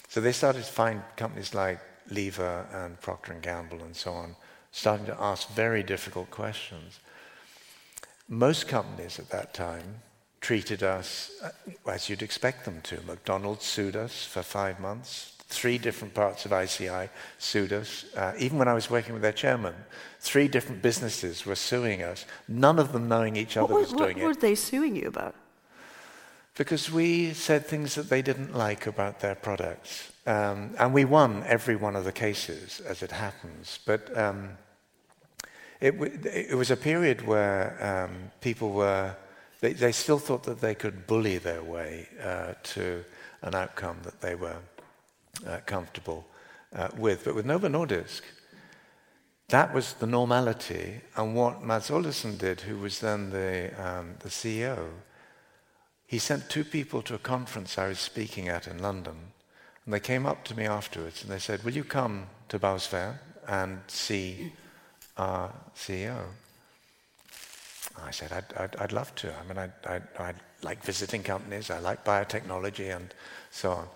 So 0.08 0.20
they 0.20 0.32
started 0.32 0.64
to 0.64 0.72
find 0.72 1.02
companies 1.16 1.54
like 1.54 1.80
Lever 2.10 2.66
and 2.72 3.00
Procter 3.00 3.32
and 3.32 3.42
Gamble 3.42 3.82
and 3.82 3.96
so 3.96 4.12
on, 4.12 4.36
starting 4.72 5.06
to 5.06 5.20
ask 5.20 5.48
very 5.50 5.82
difficult 5.82 6.30
questions. 6.30 7.00
Most 8.28 8.68
companies 8.68 9.18
at 9.18 9.30
that 9.30 9.54
time 9.54 10.02
treated 10.40 10.82
us 10.82 11.32
uh, 11.42 11.50
as 11.90 12.08
you'd 12.08 12.22
expect 12.22 12.64
them 12.64 12.80
to. 12.82 13.00
McDonald's 13.06 13.64
sued 13.64 13.96
us 13.96 14.24
for 14.24 14.42
five 14.42 14.78
months 14.78 15.33
three 15.48 15.78
different 15.78 16.14
parts 16.14 16.44
of 16.44 16.52
ICI 16.52 17.08
sued 17.38 17.72
us. 17.72 18.06
Uh, 18.16 18.32
even 18.38 18.58
when 18.58 18.68
I 18.68 18.74
was 18.74 18.90
working 18.90 19.12
with 19.12 19.22
their 19.22 19.32
chairman, 19.32 19.74
three 20.20 20.48
different 20.48 20.82
businesses 20.82 21.46
were 21.46 21.54
suing 21.54 22.02
us, 22.02 22.24
none 22.48 22.78
of 22.78 22.92
them 22.92 23.08
knowing 23.08 23.36
each 23.36 23.56
other 23.56 23.72
what, 23.72 23.82
was 23.82 23.92
doing 23.92 24.18
it. 24.18 24.22
What 24.22 24.36
were 24.36 24.40
they 24.40 24.54
suing 24.54 24.96
you 24.96 25.08
about? 25.08 25.34
Because 26.56 26.90
we 26.90 27.32
said 27.34 27.66
things 27.66 27.94
that 27.96 28.08
they 28.08 28.22
didn't 28.22 28.54
like 28.54 28.86
about 28.86 29.20
their 29.20 29.34
products. 29.34 30.12
Um, 30.26 30.70
and 30.78 30.94
we 30.94 31.04
won 31.04 31.42
every 31.46 31.76
one 31.76 31.96
of 31.96 32.04
the 32.04 32.12
cases, 32.12 32.80
as 32.80 33.02
it 33.02 33.10
happens. 33.10 33.80
But 33.84 34.16
um, 34.16 34.50
it, 35.80 35.94
it, 36.24 36.56
was 36.56 36.70
a 36.70 36.76
period 36.76 37.26
where 37.26 38.08
um, 38.08 38.30
people 38.40 38.70
were, 38.70 39.14
they, 39.60 39.74
they, 39.74 39.92
still 39.92 40.18
thought 40.18 40.44
that 40.44 40.60
they 40.60 40.74
could 40.74 41.06
bully 41.06 41.36
their 41.38 41.62
way 41.62 42.08
uh, 42.22 42.54
to 42.62 43.04
an 43.42 43.54
outcome 43.54 43.98
that 44.04 44.20
they 44.20 44.34
were 44.34 44.56
uh, 45.46 45.58
comfortable 45.66 46.24
uh, 46.74 46.88
with. 46.96 47.24
But 47.24 47.34
with 47.34 47.46
Novo 47.46 47.68
Nordisk, 47.68 48.22
that 49.48 49.74
was 49.74 49.94
the 49.94 50.06
normality. 50.06 51.00
And 51.16 51.34
what 51.34 51.62
Mads 51.62 51.90
Øvlisen 51.90 52.38
did, 52.38 52.62
who 52.62 52.78
was 52.78 52.98
then 52.98 53.30
the, 53.30 53.70
um, 53.78 54.14
the 54.20 54.28
CEO, 54.28 54.88
he 56.06 56.18
sent 56.18 56.48
two 56.48 56.64
people 56.64 57.02
to 57.02 57.14
a 57.14 57.18
conference 57.18 57.78
I 57.78 57.88
was 57.88 57.98
speaking 57.98 58.48
at 58.48 58.66
in 58.66 58.78
London. 58.82 59.16
And 59.84 59.92
they 59.92 60.00
came 60.00 60.26
up 60.26 60.44
to 60.44 60.56
me 60.56 60.66
afterwards 60.66 61.22
and 61.22 61.30
they 61.30 61.38
said, 61.38 61.62
Will 61.62 61.74
you 61.74 61.84
come 61.84 62.26
to 62.48 62.58
Bagsværd 62.58 63.18
and 63.48 63.80
see 63.86 64.52
our 65.16 65.52
CEO? 65.76 66.24
I 68.02 68.10
said, 68.10 68.32
I'd, 68.32 68.52
I'd, 68.56 68.76
I'd 68.76 68.92
love 68.92 69.14
to. 69.16 69.32
I 69.34 69.42
mean, 69.44 69.58
I'd, 69.58 69.72
I'd, 69.86 70.02
I'd 70.18 70.40
like 70.62 70.82
visiting 70.82 71.22
companies, 71.22 71.70
I 71.70 71.78
like 71.78 72.04
biotechnology 72.04 72.94
and 72.94 73.14
so 73.50 73.72
on. 73.72 73.88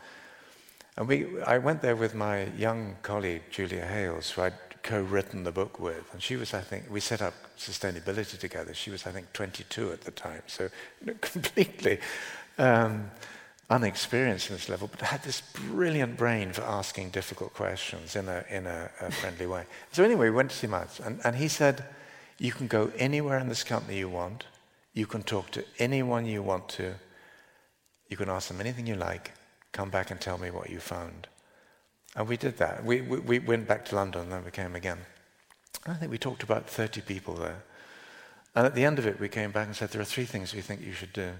And 0.98 1.06
we, 1.06 1.40
I 1.46 1.58
went 1.58 1.80
there 1.80 1.94
with 1.94 2.16
my 2.16 2.46
young 2.58 2.96
colleague, 3.02 3.42
Julia 3.52 3.86
Hailes, 3.86 4.32
who 4.32 4.42
I'd 4.42 4.54
co-written 4.82 5.44
the 5.44 5.52
book 5.52 5.78
with. 5.78 6.12
And 6.12 6.20
she 6.20 6.34
was, 6.34 6.52
I 6.52 6.60
think, 6.60 6.90
we 6.90 6.98
set 6.98 7.22
up 7.22 7.34
sustainability 7.56 8.36
together. 8.36 8.74
She 8.74 8.90
was, 8.90 9.06
I 9.06 9.12
think, 9.12 9.32
22 9.32 9.92
at 9.92 10.00
the 10.00 10.10
time. 10.10 10.42
So 10.48 10.68
completely 11.20 12.00
um, 12.58 13.12
unexperienced 13.70 14.50
in 14.50 14.56
this 14.56 14.68
level, 14.68 14.88
but 14.88 15.00
had 15.02 15.22
this 15.22 15.40
brilliant 15.70 16.16
brain 16.16 16.52
for 16.52 16.62
asking 16.62 17.10
difficult 17.10 17.54
questions 17.54 18.16
in 18.16 18.28
a, 18.28 18.44
in 18.50 18.66
a, 18.66 18.90
a 19.00 19.12
friendly 19.12 19.46
way. 19.46 19.66
So 19.92 20.02
anyway, 20.02 20.30
we 20.30 20.34
went 20.34 20.50
to 20.50 20.56
see 20.56 20.66
Mads. 20.66 20.98
And, 20.98 21.20
and 21.22 21.36
he 21.36 21.46
said, 21.46 21.84
you 22.40 22.50
can 22.50 22.66
go 22.66 22.90
anywhere 22.98 23.38
in 23.38 23.48
this 23.48 23.62
company 23.62 23.98
you 23.98 24.08
want. 24.08 24.46
You 24.94 25.06
can 25.06 25.22
talk 25.22 25.52
to 25.52 25.64
anyone 25.78 26.26
you 26.26 26.42
want 26.42 26.68
to. 26.70 26.94
You 28.08 28.16
can 28.16 28.28
ask 28.28 28.48
them 28.48 28.60
anything 28.60 28.88
you 28.88 28.96
like 28.96 29.30
come 29.72 29.90
back 29.90 30.10
and 30.10 30.20
tell 30.20 30.38
me 30.38 30.50
what 30.50 30.70
you 30.70 30.80
found. 30.80 31.28
And 32.16 32.28
we 32.28 32.36
did 32.36 32.56
that. 32.58 32.84
We, 32.84 33.00
we, 33.00 33.18
we 33.18 33.38
went 33.38 33.68
back 33.68 33.84
to 33.86 33.94
London 33.94 34.22
and 34.22 34.32
then 34.32 34.44
we 34.44 34.50
came 34.50 34.74
again. 34.74 34.98
I 35.86 35.94
think 35.94 36.10
we 36.10 36.18
talked 36.18 36.42
about 36.42 36.68
30 36.68 37.02
people 37.02 37.34
there. 37.34 37.62
And 38.54 38.66
at 38.66 38.74
the 38.74 38.84
end 38.84 38.98
of 38.98 39.06
it, 39.06 39.20
we 39.20 39.28
came 39.28 39.52
back 39.52 39.66
and 39.66 39.76
said, 39.76 39.90
There 39.90 40.00
are 40.00 40.06
three 40.06 40.24
things 40.24 40.54
we 40.54 40.60
think 40.60 40.80
you 40.80 40.92
should 40.92 41.12
do. 41.12 41.32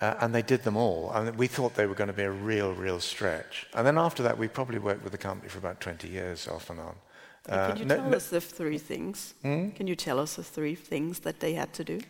Uh, 0.00 0.14
and 0.20 0.34
they 0.34 0.42
did 0.42 0.62
them 0.62 0.76
all. 0.76 1.10
And 1.12 1.36
we 1.36 1.46
thought 1.46 1.74
they 1.74 1.86
were 1.86 1.94
going 1.94 2.08
to 2.08 2.14
be 2.14 2.22
a 2.22 2.30
real, 2.30 2.72
real 2.74 3.00
stretch. 3.00 3.66
And 3.74 3.86
then 3.86 3.98
after 3.98 4.22
that, 4.22 4.38
we 4.38 4.46
probably 4.46 4.78
worked 4.78 5.02
with 5.02 5.12
the 5.12 5.18
company 5.18 5.48
for 5.48 5.58
about 5.58 5.80
20 5.80 6.08
years 6.08 6.46
off 6.46 6.70
and 6.70 6.80
on. 6.80 6.94
Uh, 7.48 7.68
Can 7.68 7.76
you 7.78 7.84
tell 7.86 8.10
no, 8.10 8.16
us 8.16 8.28
the 8.28 8.40
three 8.40 8.78
things? 8.78 9.34
Hmm? 9.42 9.70
Can 9.70 9.86
you 9.86 9.96
tell 9.96 10.20
us 10.20 10.34
the 10.34 10.44
three 10.44 10.74
things 10.74 11.20
that 11.20 11.40
they 11.40 11.54
had 11.54 11.72
to 11.74 11.84
do? 11.84 12.00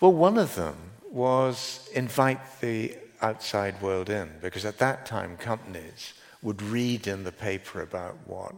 Well, 0.00 0.12
one 0.12 0.38
of 0.38 0.54
them 0.54 0.76
was 1.10 1.88
invite 1.92 2.60
the 2.60 2.96
outside 3.22 3.80
world 3.82 4.08
in, 4.08 4.30
because 4.40 4.64
at 4.64 4.78
that 4.78 5.06
time 5.06 5.36
companies 5.36 6.14
would 6.42 6.62
read 6.62 7.06
in 7.06 7.24
the 7.24 7.32
paper 7.32 7.82
about 7.82 8.16
what 8.26 8.54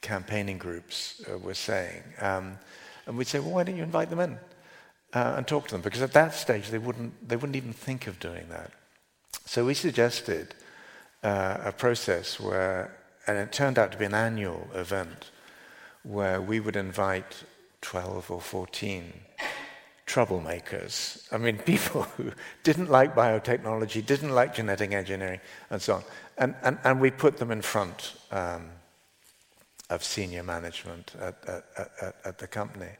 campaigning 0.00 0.58
groups 0.58 1.22
uh, 1.30 1.38
were 1.38 1.54
saying. 1.54 2.02
Um, 2.20 2.58
and 3.06 3.16
we'd 3.16 3.26
say, 3.26 3.38
well, 3.38 3.50
why 3.50 3.64
don't 3.64 3.76
you 3.76 3.82
invite 3.82 4.10
them 4.10 4.20
in 4.20 4.38
uh, 5.14 5.34
and 5.36 5.46
talk 5.46 5.66
to 5.68 5.74
them? 5.74 5.80
Because 5.80 6.02
at 6.02 6.12
that 6.12 6.34
stage, 6.34 6.68
they 6.68 6.78
wouldn't, 6.78 7.28
they 7.28 7.36
wouldn't 7.36 7.56
even 7.56 7.72
think 7.72 8.06
of 8.06 8.20
doing 8.20 8.48
that. 8.48 8.70
So 9.44 9.64
we 9.64 9.74
suggested 9.74 10.54
uh, 11.22 11.58
a 11.64 11.72
process 11.72 12.38
where, 12.38 12.96
and 13.26 13.38
it 13.38 13.52
turned 13.52 13.78
out 13.78 13.92
to 13.92 13.98
be 13.98 14.04
an 14.04 14.14
annual 14.14 14.68
event, 14.74 15.30
where 16.02 16.40
we 16.40 16.60
would 16.60 16.76
invite 16.76 17.44
12 17.80 18.30
or 18.30 18.40
14 18.40 19.12
troublemakers. 20.06 21.26
I 21.32 21.38
mean, 21.38 21.58
people 21.74 22.02
who 22.02 22.32
didn't 22.62 22.90
like 22.90 23.14
biotechnology, 23.14 24.04
didn't 24.04 24.30
like 24.30 24.54
genetic 24.54 24.92
engineering, 24.92 25.40
and 25.70 25.80
so 25.80 25.94
on. 25.94 26.04
And, 26.38 26.54
and, 26.62 26.78
and 26.84 27.00
we 27.00 27.10
put 27.10 27.36
them 27.36 27.50
in 27.50 27.62
front 27.62 28.14
um, 28.30 28.70
of 29.90 30.02
senior 30.02 30.42
management 30.42 31.12
at, 31.20 31.36
at, 31.46 31.64
at, 32.00 32.16
at 32.24 32.38
the 32.38 32.46
company. 32.46 32.90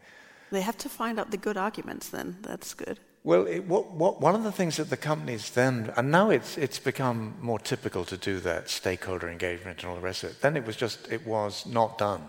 They 0.51 0.61
have 0.61 0.77
to 0.79 0.89
find 0.89 1.19
out 1.19 1.31
the 1.31 1.39
good 1.39 1.57
arguments 1.57 2.11
then. 2.11 2.37
That's 2.43 2.75
good. 2.75 3.01
Well, 3.25 3.47
it, 3.47 3.61
what, 3.67 3.93
what, 3.93 4.21
one 4.21 4.35
of 4.35 4.43
the 4.43 4.53
things 4.53 4.77
that 4.77 4.91
the 4.91 4.97
companies 4.97 5.51
then, 5.51 5.93
and 5.97 6.11
now 6.11 6.31
it's, 6.31 6.59
it's 6.59 6.79
become 6.81 7.35
more 7.41 7.59
typical 7.59 8.05
to 8.07 8.17
do 8.17 8.41
that, 8.41 8.69
stakeholder 8.69 9.31
engagement 9.31 9.83
and 9.83 9.91
all 9.91 9.95
the 9.95 10.03
rest 10.03 10.25
of 10.25 10.31
it. 10.31 10.43
Then 10.43 10.57
it 10.57 10.67
was 10.67 10.77
just, 10.77 11.11
it 11.11 11.25
was 11.27 11.65
not 11.65 11.99
done. 11.99 12.23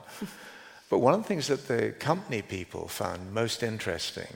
but 0.90 1.00
one 1.00 1.16
of 1.16 1.22
the 1.22 1.28
things 1.28 1.48
that 1.48 1.68
the 1.68 1.92
company 1.94 2.44
people 2.44 2.88
found 2.88 3.34
most 3.34 3.64
interesting 3.64 4.28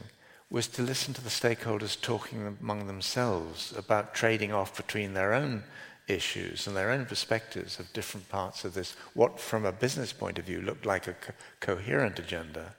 was 0.50 0.68
to 0.68 0.82
listen 0.82 1.14
to 1.14 1.24
the 1.24 1.30
stakeholders 1.30 2.00
talking 2.00 2.58
among 2.62 2.88
themselves 2.88 3.74
about 3.78 4.14
trading 4.14 4.54
off 4.54 4.78
between 4.78 5.14
their 5.14 5.34
own 5.34 5.64
issues 6.08 6.68
and 6.68 6.76
their 6.76 6.90
own 6.90 7.06
perspectives 7.06 7.80
of 7.80 7.92
different 7.92 8.30
parts 8.30 8.64
of 8.64 8.74
this. 8.74 8.96
What, 9.14 9.40
from 9.40 9.66
a 9.66 9.72
business 9.72 10.14
point 10.14 10.40
of 10.40 10.46
view, 10.46 10.62
looked 10.62 10.86
like 10.86 11.08
a 11.08 11.14
co- 11.14 11.34
coherent 11.60 12.18
agenda 12.18 12.76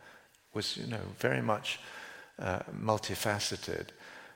was, 0.55 0.79
you 0.79 0.87
know, 0.87 1.03
very 1.19 1.43
much 1.43 1.79
uh, 2.39 2.61
multifaceted. 2.75 3.89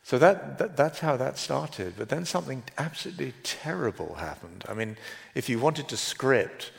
So 0.02 0.18
that, 0.18 0.58
that, 0.58 0.76
that's 0.76 0.98
how 0.98 1.16
that 1.16 1.38
started. 1.38 1.94
But 1.96 2.10
then 2.10 2.26
something 2.26 2.62
absolutely 2.76 3.32
terrible 3.42 4.14
happened. 4.14 4.64
I 4.68 4.74
mean, 4.74 4.96
if 5.34 5.48
you 5.48 5.58
wanted 5.58 5.88
to 5.88 5.96
script 5.96 6.70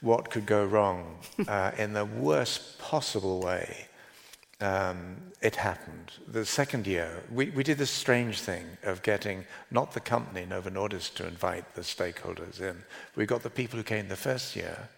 what 0.00 0.30
could 0.30 0.46
go 0.46 0.64
wrong 0.64 1.18
uh, 1.48 1.70
in 1.78 1.92
the 1.92 2.04
worst 2.04 2.78
possible 2.78 3.40
way, 3.40 3.86
um, 4.60 5.16
it 5.40 5.56
happened. 5.56 6.12
The 6.28 6.44
second 6.44 6.86
year, 6.86 7.22
we, 7.32 7.50
we 7.50 7.62
did 7.62 7.78
this 7.78 7.90
strange 7.90 8.40
thing 8.40 8.66
of 8.82 9.02
getting 9.02 9.44
not 9.70 9.92
the 9.92 10.00
company, 10.00 10.44
Novo 10.46 10.70
Nordisk, 10.70 11.14
to 11.14 11.26
invite 11.26 11.74
the 11.74 11.82
stakeholders 11.82 12.60
in. 12.60 12.76
We 13.16 13.26
got 13.26 13.42
the 13.42 13.50
people 13.50 13.78
who 13.78 13.84
came 13.84 14.08
the 14.08 14.16
first 14.16 14.54
year, 14.56 14.88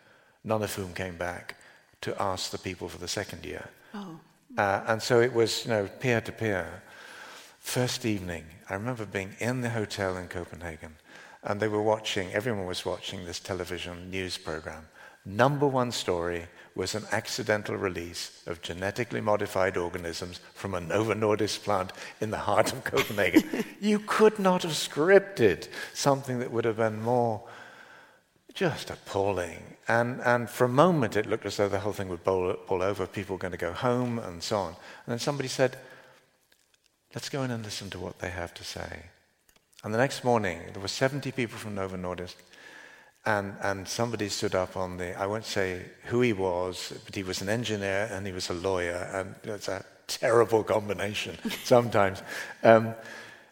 none 0.44 0.62
of 0.62 0.74
whom 0.74 0.92
came 0.92 1.16
back, 1.16 1.56
to 2.00 2.20
ask 2.20 2.50
the 2.50 2.58
people 2.58 2.88
for 2.88 2.98
the 2.98 3.08
second 3.08 3.44
year. 3.44 3.68
Oh. 3.94 4.18
Uh, 4.58 4.82
and 4.86 5.02
so 5.02 5.20
it 5.20 5.32
was, 5.32 5.64
you 5.64 5.70
know, 5.70 5.88
peer 6.00 6.20
to 6.20 6.32
peer. 6.32 6.82
First 7.60 8.04
evening, 8.04 8.44
I 8.68 8.74
remember 8.74 9.06
being 9.06 9.36
in 9.38 9.60
the 9.60 9.70
hotel 9.70 10.16
in 10.16 10.26
Copenhagen, 10.28 10.96
and 11.44 11.60
they 11.60 11.68
were 11.68 11.82
watching, 11.82 12.32
everyone 12.32 12.66
was 12.66 12.84
watching 12.84 13.24
this 13.24 13.38
television 13.38 14.10
news 14.10 14.36
program. 14.36 14.86
Number 15.24 15.66
one 15.66 15.92
story 15.92 16.46
was 16.74 16.94
an 16.94 17.04
accidental 17.12 17.76
release 17.76 18.42
of 18.46 18.62
genetically 18.62 19.20
modified 19.20 19.76
organisms 19.76 20.40
from 20.54 20.74
a 20.74 20.80
Novo 20.80 21.14
Nordisk 21.14 21.62
plant 21.64 21.92
in 22.20 22.30
the 22.30 22.38
heart 22.38 22.72
of 22.72 22.84
Copenhagen. 22.84 23.64
you 23.80 23.98
could 23.98 24.38
not 24.38 24.62
have 24.62 24.72
scripted 24.72 25.68
something 25.92 26.38
that 26.38 26.50
would 26.50 26.64
have 26.64 26.78
been 26.78 27.02
more 27.02 27.42
just 28.54 28.90
appalling. 28.90 29.76
And, 29.88 30.20
and 30.22 30.48
for 30.48 30.64
a 30.64 30.68
moment, 30.68 31.16
it 31.16 31.26
looked 31.26 31.46
as 31.46 31.56
though 31.56 31.68
the 31.68 31.80
whole 31.80 31.92
thing 31.92 32.08
would 32.08 32.24
bowl, 32.24 32.54
bowl 32.68 32.82
over, 32.82 33.06
people 33.06 33.36
were 33.36 33.40
going 33.40 33.52
to 33.52 33.58
go 33.58 33.72
home, 33.72 34.18
and 34.18 34.42
so 34.42 34.58
on. 34.58 34.68
And 34.68 35.12
then 35.12 35.18
somebody 35.18 35.48
said, 35.48 35.76
Let's 37.14 37.28
go 37.28 37.42
in 37.42 37.50
and 37.50 37.62
listen 37.62 37.90
to 37.90 37.98
what 37.98 38.20
they 38.20 38.30
have 38.30 38.54
to 38.54 38.64
say. 38.64 39.02
And 39.84 39.92
the 39.92 39.98
next 39.98 40.24
morning, 40.24 40.60
there 40.72 40.80
were 40.80 40.88
70 40.88 41.30
people 41.32 41.58
from 41.58 41.74
Novo 41.74 41.96
Nordisk 41.96 42.36
and, 43.24 43.54
and 43.62 43.86
somebody 43.86 44.28
stood 44.28 44.54
up 44.54 44.76
on 44.76 44.96
the, 44.96 45.18
I 45.18 45.26
won't 45.26 45.44
say 45.44 45.82
who 46.04 46.20
he 46.22 46.32
was, 46.32 46.92
but 47.04 47.14
he 47.14 47.22
was 47.22 47.40
an 47.40 47.48
engineer 47.48 48.08
and 48.10 48.26
he 48.26 48.32
was 48.32 48.50
a 48.50 48.54
lawyer, 48.54 49.08
and 49.12 49.34
it's 49.44 49.68
a 49.68 49.84
terrible 50.08 50.64
combination 50.64 51.38
sometimes. 51.64 52.22
Um, 52.62 52.94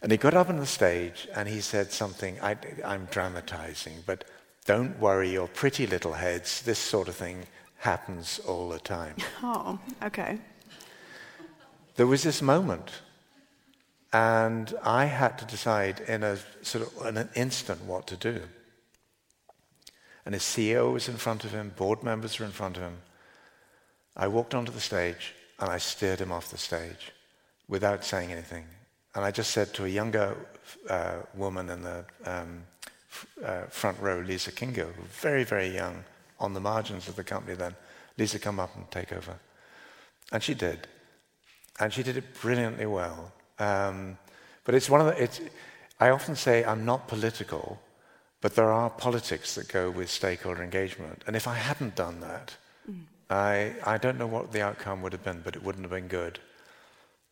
and 0.03 0.11
he 0.11 0.19
got 0.19 0.35
up 0.35 0.49
on 0.49 0.59
the 0.59 0.67
stage 0.67 1.29
and 1.35 1.49
he 1.49 1.61
said 1.61 1.93
something, 1.93 2.41
I, 2.41 2.57
I'm 2.85 3.07
dramatizing, 3.11 4.03
but 4.07 4.25
don't 4.65 4.99
worry 4.99 5.31
your 5.31 5.47
pretty 5.47 5.87
little 5.87 6.15
heads, 6.15 6.63
this 6.63 6.79
sort 6.79 7.09
of 7.09 7.15
thing 7.15 7.47
happens 7.79 8.41
all 8.47 8.69
the 8.69 8.79
time. 8.79 9.17
Oh, 9.43 9.79
okay. 10.03 10.39
There 11.97 12.07
was 12.07 12.23
this 12.23 12.43
moment, 12.43 12.91
and 14.13 14.75
I 14.83 15.05
had 15.05 15.39
to 15.39 15.45
decide 15.45 16.01
in 16.01 16.23
a 16.23 16.39
sort 16.63 16.87
of 16.87 17.07
in 17.07 17.17
an 17.17 17.29
instant 17.35 17.85
what 17.85 18.07
to 18.09 18.17
do 18.17 18.41
and 20.25 20.35
his 20.35 20.43
CEO 20.43 20.93
was 20.93 21.09
in 21.09 21.17
front 21.17 21.45
of 21.45 21.53
him, 21.53 21.73
board 21.77 22.03
members 22.03 22.39
were 22.39 22.47
in 22.47 22.53
front 22.53 22.77
of 22.77 22.83
him. 22.83 22.99
I 24.17 24.29
walked 24.29 24.55
onto 24.55 24.73
the 24.73 24.81
stage 24.81 25.35
and 25.59 25.71
I 25.71 25.79
steered 25.79 26.21
him 26.21 26.33
off 26.33 26.51
the 26.51 26.59
stage 26.59 27.13
without 27.69 28.05
saying 28.05 28.33
anything. 28.33 28.67
And 29.15 29.25
I 29.25 29.31
just 29.31 29.51
said 29.51 29.73
to 29.75 29.85
a 29.85 29.89
younger 29.89 30.37
uh, 30.89 31.19
woman 31.35 31.71
in 31.71 31.83
the 31.83 32.05
um, 32.25 32.63
f- 33.11 33.27
uh, 33.45 33.63
front 33.67 33.99
row, 34.01 34.21
Lisa 34.21 34.53
Kingo, 34.53 34.93
very, 35.21 35.45
very 35.45 35.69
young, 35.69 36.05
on 36.39 36.55
the 36.55 36.61
margins 36.61 37.09
of 37.09 37.17
the 37.17 37.25
company 37.25 37.55
then, 37.55 37.75
Lisa, 38.17 38.39
come 38.39 38.59
up 38.59 38.75
and 38.75 38.91
take 38.91 39.13
over. 39.13 39.39
And 40.33 40.43
she 40.43 40.55
did. 40.55 40.87
And 41.79 41.93
she 41.93 42.03
did 42.03 42.17
it 42.17 42.41
brilliantly 42.41 42.87
well. 42.87 43.33
Um, 43.59 44.19
but 44.65 44.75
it's 44.75 44.89
one 44.89 45.01
of 45.01 45.07
the, 45.07 45.23
it's, 45.23 45.41
I 45.99 46.11
often 46.11 46.37
say 46.37 46.65
I'm 46.65 46.85
not 46.85 47.09
political 47.09 47.81
but 48.41 48.55
there 48.55 48.73
are 48.73 48.89
politics 48.91 49.55
that 49.55 49.69
go 49.69 49.91
with 49.91 50.11
stakeholder 50.11 50.63
engagement. 50.63 51.23
And 51.27 51.37
if 51.37 51.47
I 51.47 51.55
hadn't 51.55 51.95
done 51.95 52.21
that, 52.21 52.57
mm. 52.91 53.03
I, 53.29 53.75
I 53.85 53.99
don't 53.99 54.19
know 54.19 54.27
what 54.27 54.53
the 54.53 54.63
outcome 54.63 55.03
would 55.03 55.13
have 55.13 55.25
been, 55.25 55.43
but 55.43 55.57
it 55.57 55.63
wouldn't 55.63 55.85
have 55.85 55.91
been 55.91 56.09
good. 56.09 56.39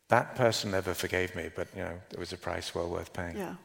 That 0.09 0.35
person 0.35 0.71
never 0.71 0.93
forgave 0.93 1.35
me, 1.35 1.49
but 1.55 1.67
you 1.75 1.81
know, 1.81 1.99
it 2.11 2.19
was 2.19 2.33
a 2.33 2.37
price 2.37 2.73
well 2.73 2.89
worth 2.89 3.11
paying. 3.13 3.37
Yeah. 3.37 3.55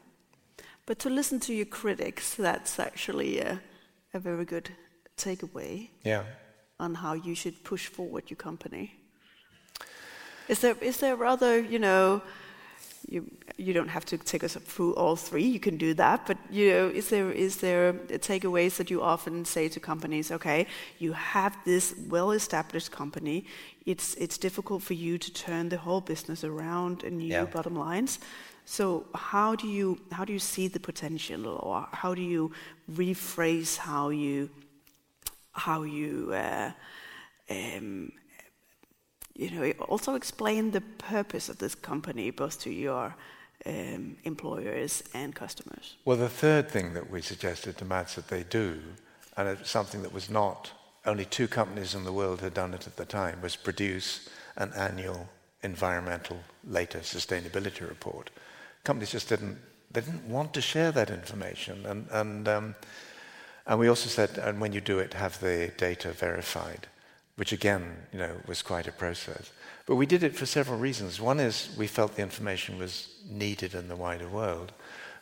But 0.86 0.99
to 1.01 1.11
listen 1.11 1.40
to 1.40 1.55
your 1.55 1.66
critics, 1.66 2.34
that's 2.34 2.78
actually 2.78 3.40
a, 3.40 3.61
a 4.12 4.18
very 4.18 4.45
good 4.45 4.70
takeaway. 5.16 5.88
Yeah. 6.03 6.24
On 6.78 6.95
how 6.95 7.14
you 7.14 7.34
should 7.34 7.62
push 7.64 7.86
forward 7.86 8.24
your 8.28 8.36
company. 8.36 8.92
Is 10.49 10.59
there 10.59 10.76
is 10.80 10.99
there 10.99 11.24
other, 11.24 11.59
you 11.61 11.78
know, 11.78 12.20
you 13.14 13.30
you 13.56 13.72
don't 13.72 13.88
have 13.88 14.04
to 14.04 14.18
take 14.18 14.44
us 14.44 14.54
through 14.56 14.94
all 14.94 15.16
three. 15.16 15.44
You 15.44 15.60
can 15.60 15.76
do 15.76 15.94
that, 15.94 16.26
but 16.26 16.36
you 16.50 16.70
know, 16.70 16.88
is 16.88 17.08
there 17.08 17.30
is 17.30 17.56
there 17.56 17.92
takeaways 18.30 18.76
that 18.76 18.90
you 18.90 19.02
often 19.02 19.44
say 19.44 19.68
to 19.68 19.80
companies? 19.80 20.30
Okay, 20.30 20.66
you 20.98 21.12
have 21.12 21.56
this 21.64 21.94
well-established 22.08 22.90
company. 22.90 23.44
It's 23.86 24.14
it's 24.24 24.38
difficult 24.38 24.82
for 24.82 24.94
you 24.94 25.18
to 25.18 25.30
turn 25.32 25.68
the 25.68 25.78
whole 25.78 26.00
business 26.00 26.44
around 26.44 27.04
and 27.04 27.18
new 27.18 27.32
yeah. 27.32 27.44
bottom 27.44 27.76
lines. 27.76 28.18
So 28.64 29.04
how 29.14 29.54
do 29.56 29.66
you 29.68 29.98
how 30.10 30.24
do 30.24 30.32
you 30.32 30.38
see 30.38 30.68
the 30.68 30.80
potential, 30.80 31.46
or 31.46 31.86
how 31.92 32.14
do 32.14 32.22
you 32.22 32.50
rephrase 32.90 33.76
how 33.76 34.10
you 34.10 34.48
how 35.52 35.84
you 35.84 36.32
uh, 36.32 36.70
um, 37.50 38.10
you 39.35 39.51
know, 39.51 39.70
also 39.89 40.14
explain 40.14 40.70
the 40.70 40.80
purpose 40.80 41.49
of 41.49 41.59
this 41.59 41.74
company 41.74 42.30
both 42.30 42.61
to 42.61 42.70
your 42.70 43.14
um, 43.66 44.16
employers 44.24 45.03
and 45.14 45.35
customers. 45.35 45.97
Well, 46.05 46.16
the 46.16 46.28
third 46.28 46.68
thing 46.68 46.95
that 46.95 47.11
we 47.11 47.20
suggested 47.20 47.78
to 47.78 47.85
Mads 47.85 48.14
that 48.14 48.28
they 48.28 48.45
do, 48.45 48.80
and 49.37 49.49
it's 49.49 49.70
something 49.70 50.03
that 50.03 50.12
was 50.12 50.30
not 50.30 50.72
only 51.07 51.24
two 51.24 51.49
companies 51.49 51.95
in 51.95 52.05
the 52.05 52.12
world 52.12 52.41
had 52.41 52.55
done 52.55 52.74
it 52.74 52.87
at 52.87 52.97
the 52.97 53.05
time, 53.05 53.41
was 53.43 53.57
produce 53.57 54.28
an 54.57 54.72
annual 54.74 55.28
environmental 55.62 56.39
later 56.64 57.01
sustainability 57.01 57.89
report. 57.89 58.30
Companies 58.85 59.11
just 59.11 59.28
didn't 59.28 59.59
they 59.91 60.01
didn't 60.01 60.28
want 60.28 60.53
to 60.53 60.61
share 60.61 60.91
that 60.93 61.11
information, 61.11 61.87
and 61.87 62.09
and 62.11 62.49
um, 62.49 62.74
and 63.66 63.78
we 63.78 63.89
also 63.89 64.09
said, 64.09 64.39
and 64.39 64.61
when 64.61 64.72
you 64.72 64.80
do 64.80 64.99
it, 64.99 65.14
have 65.14 65.41
the 65.41 65.72
data 65.78 66.12
verified 66.12 66.87
which 67.37 67.53
again, 67.53 67.97
you 68.12 68.18
know, 68.18 68.37
was 68.47 68.62
quite 68.62 68.87
a 68.87 68.93
process. 68.93 69.51
But 69.87 69.97
we 69.97 70.07
did 70.07 70.22
it 70.22 70.37
for 70.37 70.47
several 70.47 70.78
reasons. 70.78 71.20
One 71.20 71.41
is 71.41 71.74
we 71.76 71.87
felt 71.87 72.16
the 72.16 72.22
information 72.22 72.78
was 72.78 73.09
needed 73.28 73.74
in 73.74 73.89
the 73.89 73.97
wider 73.97 74.28
world, 74.28 74.72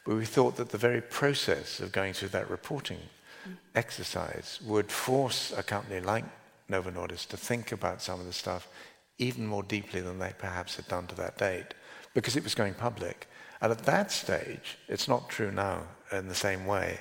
but 0.04 0.16
we 0.16 0.24
thought 0.24 0.56
that 0.56 0.70
the 0.70 0.78
very 0.78 1.00
process 1.00 1.80
of 1.80 1.92
going 1.92 2.12
through 2.12 2.28
that 2.28 2.50
reporting 2.50 2.98
exercise 3.74 4.60
would 4.64 4.90
force 4.90 5.52
a 5.56 5.62
company 5.62 6.00
like 6.00 6.24
Novo 6.68 6.90
Nordisk 6.90 7.28
to 7.28 7.36
think 7.36 7.72
about 7.72 8.02
some 8.02 8.20
of 8.20 8.26
the 8.26 8.32
stuff 8.32 8.68
even 9.18 9.46
more 9.46 9.62
deeply 9.62 10.00
than 10.00 10.18
they 10.18 10.32
perhaps 10.38 10.76
had 10.76 10.88
done 10.88 11.06
to 11.06 11.14
that 11.16 11.38
date, 11.38 11.74
because 12.14 12.36
it 12.36 12.44
was 12.44 12.54
going 12.54 12.74
public. 12.74 13.28
And 13.60 13.70
at 13.70 13.84
that 13.84 14.10
stage, 14.10 14.78
it's 14.88 15.08
not 15.08 15.28
true 15.28 15.52
now 15.52 15.84
in 16.10 16.28
the 16.28 16.34
same 16.34 16.66
way, 16.66 16.98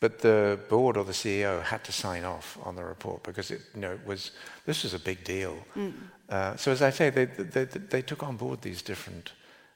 but 0.00 0.20
the 0.20 0.58
board 0.68 0.96
or 0.96 1.04
the 1.04 1.12
CEO 1.12 1.62
had 1.62 1.82
to 1.84 1.92
sign 1.92 2.24
off 2.24 2.56
on 2.64 2.76
the 2.76 2.84
report 2.84 3.22
because 3.24 3.50
it, 3.50 3.62
you 3.74 3.80
know, 3.80 3.92
it 3.92 4.06
was, 4.06 4.30
this 4.64 4.84
was 4.84 4.94
a 4.94 4.98
big 4.98 5.24
deal. 5.24 5.56
Mm. 5.76 5.92
Uh, 6.28 6.56
so 6.56 6.70
as 6.70 6.82
I 6.82 6.90
say, 6.90 7.10
they, 7.10 7.24
they, 7.24 7.64
they, 7.64 8.02
took 8.02 8.22
on 8.22 8.36
board 8.36 8.62
these 8.62 8.82
different 8.82 9.32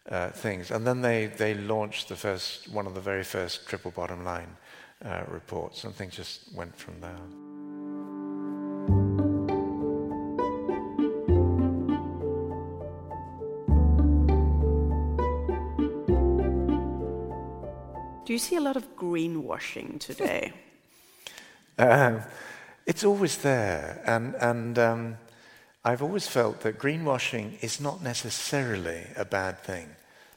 uh, 0.08 0.28
things. 0.30 0.70
And 0.70 0.86
then 0.86 1.00
they, 1.00 1.26
they 1.26 1.54
launched 1.54 2.08
the 2.08 2.16
first, 2.16 2.68
one 2.68 2.86
of 2.86 2.94
the 2.94 3.00
very 3.00 3.24
first 3.24 3.66
triple 3.66 3.90
bottom 3.90 4.24
line 4.24 4.56
uh, 5.04 5.22
reports, 5.28 5.84
and 5.84 5.94
things 5.94 6.14
just 6.14 6.54
went 6.54 6.76
from 6.76 7.00
there. 7.00 7.18
Do 18.32 18.34
you 18.34 18.38
see 18.38 18.56
a 18.56 18.62
lot 18.62 18.76
of 18.76 18.96
greenwashing 18.96 20.00
today? 20.00 20.54
um, 21.78 22.22
It's 22.86 23.04
always 23.04 23.36
there, 23.36 24.02
and 24.06 24.34
and 24.36 24.78
um, 24.78 25.16
I've 25.84 26.00
always 26.00 26.26
felt 26.26 26.62
that 26.62 26.78
greenwashing 26.78 27.62
is 27.62 27.78
not 27.78 28.02
necessarily 28.02 29.02
a 29.16 29.26
bad 29.26 29.58
thing, 29.58 29.86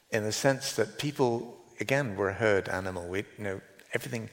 in 0.09 0.23
the 0.23 0.33
sense 0.33 0.73
that 0.73 0.99
people, 0.99 1.55
again, 1.79 2.17
we're 2.17 2.31
a 2.31 2.33
herd 2.33 2.67
animal. 2.67 3.07
We, 3.07 3.19
you 3.37 3.43
know, 3.45 3.61
everything 3.93 4.29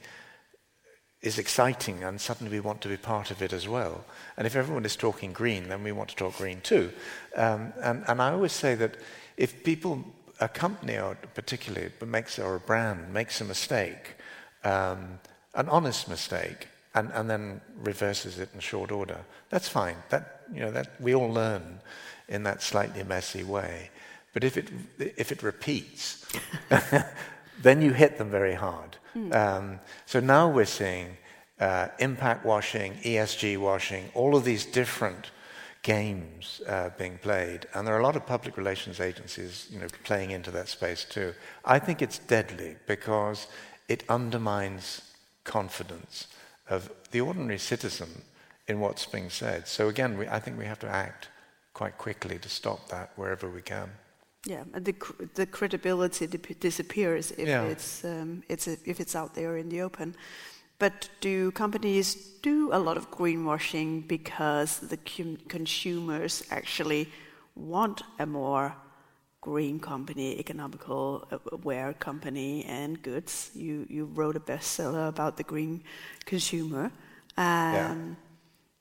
is 1.21 1.39
exciting, 1.39 2.03
and 2.03 2.19
suddenly 2.19 2.51
we 2.51 2.59
want 2.59 2.81
to 2.81 2.89
be 2.89 2.97
part 2.97 3.31
of 3.31 3.41
it 3.41 3.53
as 3.53 3.65
well. 3.65 4.03
And 4.35 4.45
if 4.45 4.57
everyone 4.57 4.83
is 4.83 4.97
talking 4.97 5.31
green, 5.31 5.69
then 5.69 5.83
we 5.83 5.93
want 5.93 6.09
to 6.09 6.17
talk 6.17 6.35
green 6.35 6.59
too. 6.59 6.91
Um, 7.37 7.71
and, 7.81 8.03
and 8.09 8.21
I 8.21 8.33
always 8.33 8.51
say 8.51 8.75
that 8.75 8.97
if 9.37 9.63
people, 9.63 10.03
a 10.39 10.47
company 10.47 10.97
or 10.97 11.17
particularly, 11.33 11.89
but 11.99 12.07
makes 12.07 12.39
or 12.39 12.55
a 12.55 12.59
brand 12.59 13.13
makes 13.13 13.41
a 13.41 13.45
mistake, 13.45 14.15
um, 14.63 15.19
an 15.55 15.69
honest 15.69 16.09
mistake, 16.09 16.67
and, 16.95 17.11
and 17.13 17.29
then 17.29 17.61
reverses 17.77 18.39
it 18.39 18.49
in 18.53 18.59
short 18.59 18.91
order, 18.91 19.17
that's 19.49 19.67
fine. 19.67 19.95
That 20.09 20.41
you 20.53 20.59
know 20.59 20.71
that 20.71 20.99
we 20.99 21.15
all 21.15 21.31
learn 21.31 21.79
in 22.27 22.43
that 22.43 22.61
slightly 22.61 23.03
messy 23.03 23.43
way. 23.43 23.89
But 24.33 24.43
if 24.43 24.57
it 24.57 24.69
if 24.99 25.31
it 25.31 25.43
repeats, 25.43 26.25
then 27.61 27.81
you 27.81 27.93
hit 27.93 28.17
them 28.17 28.29
very 28.29 28.55
hard. 28.55 28.97
Mm. 29.15 29.35
Um, 29.35 29.79
so 30.05 30.19
now 30.19 30.49
we're 30.49 30.65
seeing 30.65 31.17
uh, 31.59 31.87
impact 31.99 32.45
washing, 32.45 32.95
ESG 33.03 33.57
washing, 33.57 34.09
all 34.13 34.35
of 34.35 34.43
these 34.43 34.65
different 34.65 35.31
games 35.83 36.61
uh, 36.67 36.89
being 36.97 37.17
played, 37.17 37.67
and 37.73 37.85
there 37.85 37.93
are 37.93 37.99
a 37.99 38.03
lot 38.03 38.15
of 38.15 38.25
public 38.25 38.57
relations 38.57 38.99
agencies, 38.99 39.67
you 39.69 39.79
know, 39.79 39.87
playing 40.03 40.31
into 40.31 40.49
that 40.51 40.69
space 40.69 41.05
too. 41.05 41.33
I 41.65 41.77
think 41.79 42.01
it's 42.01 42.17
deadly 42.17 42.77
because 42.87 43.47
it 43.87 44.03
undermines 44.09 45.01
confidence 45.43 46.27
of 46.69 46.89
the 47.11 47.21
ordinary 47.21 47.59
citizen 47.59 48.23
in 48.67 48.79
what's 48.79 49.05
being 49.05 49.29
said. 49.29 49.67
So 49.67 49.89
again, 49.89 50.17
we, 50.17 50.27
I 50.27 50.39
think 50.39 50.57
we 50.57 50.65
have 50.65 50.79
to 50.79 50.89
act 50.89 51.27
quite 51.73 51.97
quickly 51.97 52.39
to 52.39 52.49
stop 52.49 52.87
that 52.89 53.11
wherever 53.15 53.49
we 53.49 53.61
can. 53.61 53.89
Yeah, 54.45 54.63
and 54.73 54.85
the 54.85 54.95
the 55.35 55.45
credibility 55.45 56.27
disappears 56.27 57.31
if 57.31 57.47
yeah. 57.47 57.63
it's 57.63 58.03
um, 58.03 58.43
it's 58.49 58.67
a, 58.67 58.77
if 58.85 58.99
it's 58.99 59.15
out 59.15 59.33
there 59.33 59.57
in 59.57 59.69
the 59.69 59.81
open. 59.81 60.15
But 60.79 61.09
do 61.21 61.51
companies 61.51 62.15
do 62.41 62.69
a 62.73 62.79
lot 62.79 62.97
of 62.97 63.09
greenwashing 63.11 64.07
because 64.07 64.79
the 64.79 64.97
consumers 65.47 66.43
actually 66.51 67.09
want 67.55 68.01
a 68.19 68.25
more 68.25 68.75
green 69.41 69.79
company, 69.79 70.39
economical 70.39 71.27
aware 71.51 71.93
company, 71.93 72.65
and 72.65 73.01
goods? 73.01 73.51
You 73.53 73.85
you 73.89 74.05
wrote 74.05 74.35
a 74.35 74.39
bestseller 74.39 75.07
about 75.07 75.37
the 75.37 75.43
green 75.43 75.83
consumer. 76.25 76.91
Um, 77.37 77.73
yeah. 77.73 77.95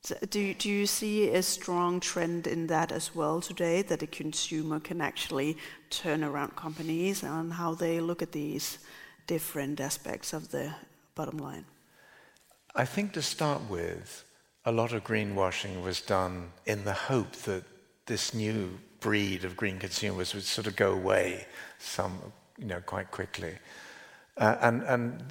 So 0.05 0.17
do, 0.31 0.55
do 0.55 0.69
you 0.69 0.87
see 0.87 1.29
a 1.29 1.43
strong 1.43 2.01
trend 2.01 2.49
in 2.49 2.67
that 2.67 2.91
as 2.91 3.15
well 3.15 3.41
today, 3.41 3.83
that 3.83 4.01
the 4.01 4.09
consumer 4.09 4.81
can 4.81 5.01
actually 5.01 5.57
turn 5.91 6.25
around 6.25 6.57
companies 6.57 7.23
and 7.23 7.53
how 7.53 7.75
they 7.75 8.01
look 8.01 8.21
at 8.21 8.33
these 8.33 8.79
different 9.29 9.81
aspects 9.81 10.33
of 10.33 10.51
the 10.51 10.75
bottom 11.15 11.39
line? 11.39 11.65
I 12.75 12.85
think 12.87 13.13
to 13.13 13.23
start 13.23 13.61
with, 13.69 14.25
a 14.65 14.73
lot 14.73 14.93
of 14.93 15.05
greenwashing 15.05 15.83
was 15.83 16.01
done 16.01 16.53
in 16.65 16.85
the 16.85 16.93
hope 16.93 17.33
that 17.45 17.65
this 18.07 18.33
new 18.33 18.79
breed 19.01 19.45
of 19.45 19.57
green 19.57 19.79
consumers 19.79 20.35
would 20.35 20.45
sort 20.45 20.67
of 20.67 20.77
go 20.77 20.93
away 20.93 21.47
some, 21.79 22.19
you 22.57 22.67
know, 22.67 22.81
quite 22.81 23.11
quickly. 23.11 23.55
Uh, 24.39 24.57
and, 24.63 24.83
and 24.85 25.23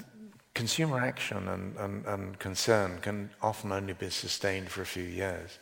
consumer 0.53 0.99
action 0.99 1.47
and, 1.47 1.75
and, 1.77 2.05
and, 2.05 2.39
concern 2.39 2.99
can 3.01 3.29
often 3.41 3.71
only 3.71 3.93
be 3.93 4.09
sustained 4.09 4.69
for 4.69 4.81
a 4.81 4.85
few 4.85 5.03
years. 5.03 5.57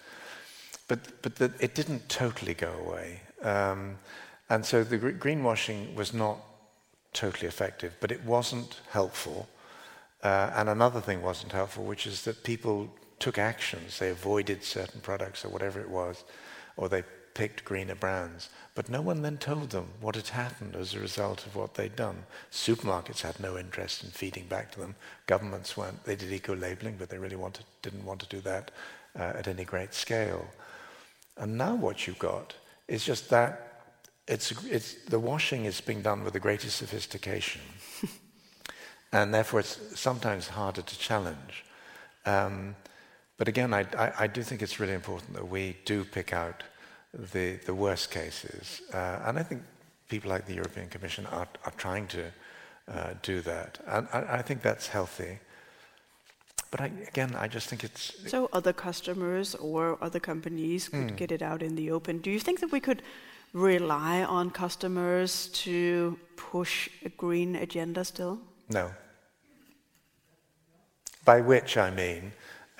But, 0.88 1.22
but 1.22 1.36
the, 1.36 1.54
it 1.60 1.76
didn't 1.76 2.10
totally 2.10 2.56
go 2.56 2.74
away. 2.86 3.22
Um, 3.44 3.98
and 4.50 4.66
so 4.66 4.84
the 4.84 4.98
greenwashing 4.98 5.96
was 5.96 6.14
not 6.14 6.40
totally 7.14 7.48
effective, 7.48 7.96
but 8.02 8.12
it 8.12 8.24
wasn't 8.26 8.82
helpful. 8.90 9.48
Uh, 10.24 10.52
and 10.56 10.70
another 10.70 11.02
thing 11.02 11.22
wasn't 11.22 11.52
helpful, 11.52 11.86
which 11.86 12.06
is 12.06 12.24
that 12.24 12.44
people 12.44 12.90
took 13.20 13.38
actions. 13.38 14.00
They 14.00 14.10
avoided 14.10 14.64
certain 14.64 15.02
products 15.02 15.46
or 15.46 15.50
whatever 15.50 15.80
it 15.80 15.90
was, 15.90 16.24
or 16.78 16.90
they 16.90 17.04
picked 17.34 17.64
greener 17.64 17.96
brands. 17.96 18.50
But 18.76 18.90
no 18.90 19.02
one 19.02 19.22
then 19.22 19.38
told 19.38 19.70
them 19.70 19.88
what 20.02 20.16
had 20.16 20.28
happened 20.28 20.76
as 20.76 20.94
a 20.94 21.00
result 21.00 21.46
of 21.46 21.56
what 21.56 21.74
they'd 21.74 21.96
done. 21.96 22.24
Supermarkets 22.52 23.22
had 23.22 23.40
no 23.40 23.58
interest 23.58 24.04
in 24.04 24.10
feeding 24.10 24.46
back 24.48 24.72
to 24.72 24.80
them. 24.80 24.96
Governments 25.26 25.78
weren't. 25.78 26.04
They 26.04 26.16
did 26.16 26.32
eco-labeling, 26.32 26.96
but 26.98 27.10
they 27.10 27.18
really 27.18 27.36
wanted, 27.36 27.66
didn't 27.82 28.06
want 28.06 28.20
to 28.22 28.28
do 28.28 28.42
that 28.42 28.72
uh, 29.18 29.34
at 29.36 29.48
any 29.48 29.64
great 29.64 29.94
scale. 29.94 30.46
And 31.38 31.58
now 31.58 31.76
what 31.76 32.08
you've 32.08 32.20
got 32.20 32.54
is 32.88 33.06
just 33.06 33.30
that 33.30 33.66
it's, 34.28 34.52
it's, 34.66 34.96
the 35.06 35.20
washing 35.20 35.66
is 35.66 35.82
being 35.82 36.02
done 36.02 36.24
with 36.24 36.34
the 36.34 36.40
greatest 36.40 36.78
sophistication. 36.78 37.62
And 39.12 39.34
therefore 39.34 39.62
it's 39.62 39.80
sometimes 40.00 40.48
harder 40.48 40.82
to 40.82 41.00
challenge. 41.00 41.66
Um, 42.26 42.76
but 43.38 43.48
again, 43.48 43.74
I, 43.74 43.86
I, 43.98 44.14
I, 44.20 44.28
do 44.28 44.44
think 44.44 44.62
it's 44.62 44.80
really 44.80 44.94
important 44.94 45.34
that 45.34 45.48
we 45.48 45.78
do 45.86 46.04
pick 46.04 46.34
out 46.34 46.64
the, 47.14 47.56
the 47.66 47.74
worst 47.74 48.12
cases. 48.12 48.82
Uh, 48.94 49.20
and 49.26 49.40
I 49.40 49.44
think 49.44 49.64
people 50.10 50.30
like 50.30 50.46
the 50.46 50.56
European 50.56 50.90
Commission 50.90 51.26
are, 51.28 51.48
are 51.66 51.72
trying 51.78 52.08
to 52.08 52.26
uh, 52.92 53.14
do 53.22 53.42
that. 53.42 53.80
And 53.88 54.08
I, 54.12 54.40
I, 54.40 54.42
think 54.42 54.62
that's 54.62 54.88
healthy. 54.88 55.40
But 56.70 56.82
I, 56.82 56.92
again, 57.08 57.36
I 57.36 57.48
just 57.48 57.70
think 57.70 57.84
it's. 57.84 58.14
So 58.28 58.50
other 58.52 58.74
customers 58.74 59.56
or 59.56 59.98
other 60.02 60.20
companies 60.20 60.90
could 60.90 61.08
mm. 61.14 61.16
get 61.16 61.32
it 61.32 61.42
out 61.42 61.64
in 61.64 61.76
the 61.76 61.92
open. 61.92 62.20
Do 62.20 62.30
you 62.30 62.40
think 62.40 62.60
that 62.60 62.72
we 62.72 62.80
could 62.80 63.02
rely 63.54 64.24
on 64.24 64.52
customers 64.52 65.48
to 65.48 66.20
push 66.36 66.90
a 67.06 67.10
green 67.10 67.56
agenda 67.56 68.04
still? 68.04 68.40
No. 68.70 68.92
By 71.26 71.42
which 71.42 71.78
I 71.78 71.90
mean 71.92 72.34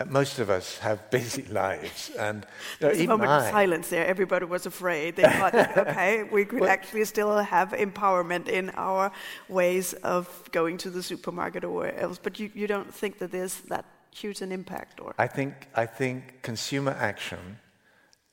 most 0.08 0.40
of 0.40 0.50
us 0.50 0.78
have 0.78 1.12
busy 1.12 1.44
lives, 1.50 2.10
and 2.18 2.46
you 2.80 2.88
know, 2.88 2.94
a 2.94 3.08
moment 3.08 3.32
I, 3.32 3.46
of 3.46 3.52
silence 3.52 3.90
there. 3.90 4.06
Everybody 4.06 4.46
was 4.46 4.66
afraid. 4.66 5.18
They 5.18 5.24
thought, 5.24 5.54
okay, 5.78 6.24
we 6.24 6.46
could 6.46 6.62
well, 6.62 6.70
actually 6.70 7.04
still 7.06 7.38
have 7.38 7.72
empowerment 7.72 8.48
in 8.48 8.72
our 8.76 9.12
ways 9.50 9.94
of 9.94 10.50
going 10.52 10.78
to 10.78 10.90
the 10.90 11.04
supermarket 11.04 11.64
or 11.66 11.72
where 11.72 12.00
else. 12.00 12.18
But 12.22 12.40
you, 12.40 12.50
you 12.54 12.68
don't 12.68 12.94
think 12.94 13.18
that 13.18 13.32
there's 13.32 13.56
that 13.68 13.86
huge 14.12 14.42
an 14.42 14.52
impact, 14.52 15.02
or? 15.02 15.14
I 15.18 15.28
think 15.28 15.68
I 15.76 15.86
think 15.86 16.42
consumer 16.44 16.96
action 16.98 17.60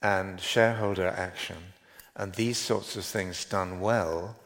and 0.02 0.40
shareholder 0.40 1.08
action 1.08 1.56
and 2.14 2.34
these 2.34 2.58
sorts 2.58 2.96
of 2.96 3.04
things 3.04 3.44
done 3.44 3.80
well 3.80 4.36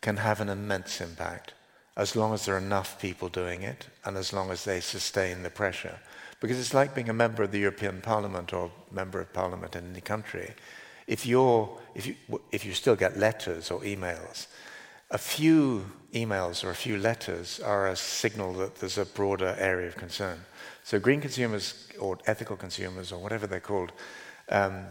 can 0.00 0.16
have 0.16 0.40
an 0.40 0.48
immense 0.48 1.00
impact 1.00 1.54
as 1.98 2.14
long 2.14 2.32
as 2.32 2.46
there 2.46 2.54
are 2.54 2.58
enough 2.58 3.00
people 3.00 3.28
doing 3.28 3.62
it 3.62 3.88
and 4.04 4.16
as 4.16 4.32
long 4.32 4.50
as 4.50 4.64
they 4.64 4.80
sustain 4.80 5.42
the 5.42 5.50
pressure. 5.50 5.98
Because 6.40 6.58
it's 6.58 6.72
like 6.72 6.94
being 6.94 7.08
a 7.08 7.12
member 7.12 7.42
of 7.42 7.50
the 7.50 7.58
European 7.58 8.00
Parliament 8.00 8.52
or 8.52 8.70
member 8.92 9.20
of 9.20 9.32
Parliament 9.32 9.74
in 9.74 9.90
any 9.90 10.00
country. 10.00 10.54
If, 11.08 11.26
you're, 11.26 11.76
if, 11.96 12.06
you, 12.06 12.14
if 12.52 12.64
you 12.64 12.72
still 12.72 12.94
get 12.94 13.18
letters 13.18 13.72
or 13.72 13.80
emails, 13.80 14.46
a 15.10 15.18
few 15.18 15.86
emails 16.14 16.62
or 16.62 16.70
a 16.70 16.74
few 16.74 16.98
letters 16.98 17.58
are 17.58 17.88
a 17.88 17.96
signal 17.96 18.52
that 18.54 18.76
there's 18.76 18.98
a 18.98 19.04
broader 19.04 19.56
area 19.58 19.88
of 19.88 19.96
concern. 19.96 20.38
So 20.84 21.00
green 21.00 21.20
consumers 21.20 21.88
or 21.98 22.18
ethical 22.26 22.56
consumers 22.56 23.10
or 23.10 23.20
whatever 23.20 23.48
they're 23.48 23.58
called, 23.58 23.90
um, 24.50 24.86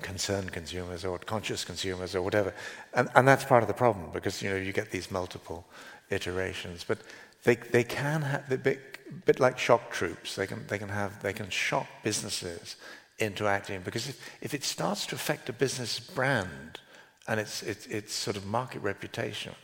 concerned 0.00 0.52
consumers 0.52 1.04
or 1.04 1.18
conscious 1.18 1.64
consumers 1.64 2.14
or 2.14 2.22
whatever, 2.22 2.54
and, 2.94 3.08
and 3.14 3.26
that's 3.26 3.44
part 3.44 3.62
of 3.62 3.68
the 3.68 3.74
problem 3.74 4.10
because 4.12 4.42
you 4.42 4.48
know 4.48 4.56
you 4.56 4.72
get 4.72 4.90
these 4.90 5.10
multiple 5.10 5.66
iterations. 6.10 6.84
But 6.86 6.98
they, 7.44 7.56
they 7.56 7.84
can 7.84 8.22
have, 8.22 8.50
a 8.50 8.56
bit, 8.56 9.24
bit 9.24 9.40
like 9.40 9.58
shock 9.58 9.90
troops. 9.90 10.36
They 10.36 10.46
can, 10.46 10.66
they 10.66 10.78
can 10.78 10.88
have, 10.88 11.22
they 11.22 11.32
can 11.32 11.50
shock 11.50 11.86
businesses 12.02 12.76
into 13.18 13.46
acting 13.46 13.82
because 13.82 14.08
if, 14.08 14.30
if 14.40 14.54
it 14.54 14.64
starts 14.64 15.06
to 15.06 15.14
affect 15.14 15.48
a 15.48 15.52
business 15.52 16.00
brand 16.00 16.80
and 17.28 17.38
its, 17.38 17.62
its, 17.62 17.86
its 17.86 18.14
sort 18.14 18.36
of 18.36 18.46
market 18.46 18.80
reputation, 18.82 19.54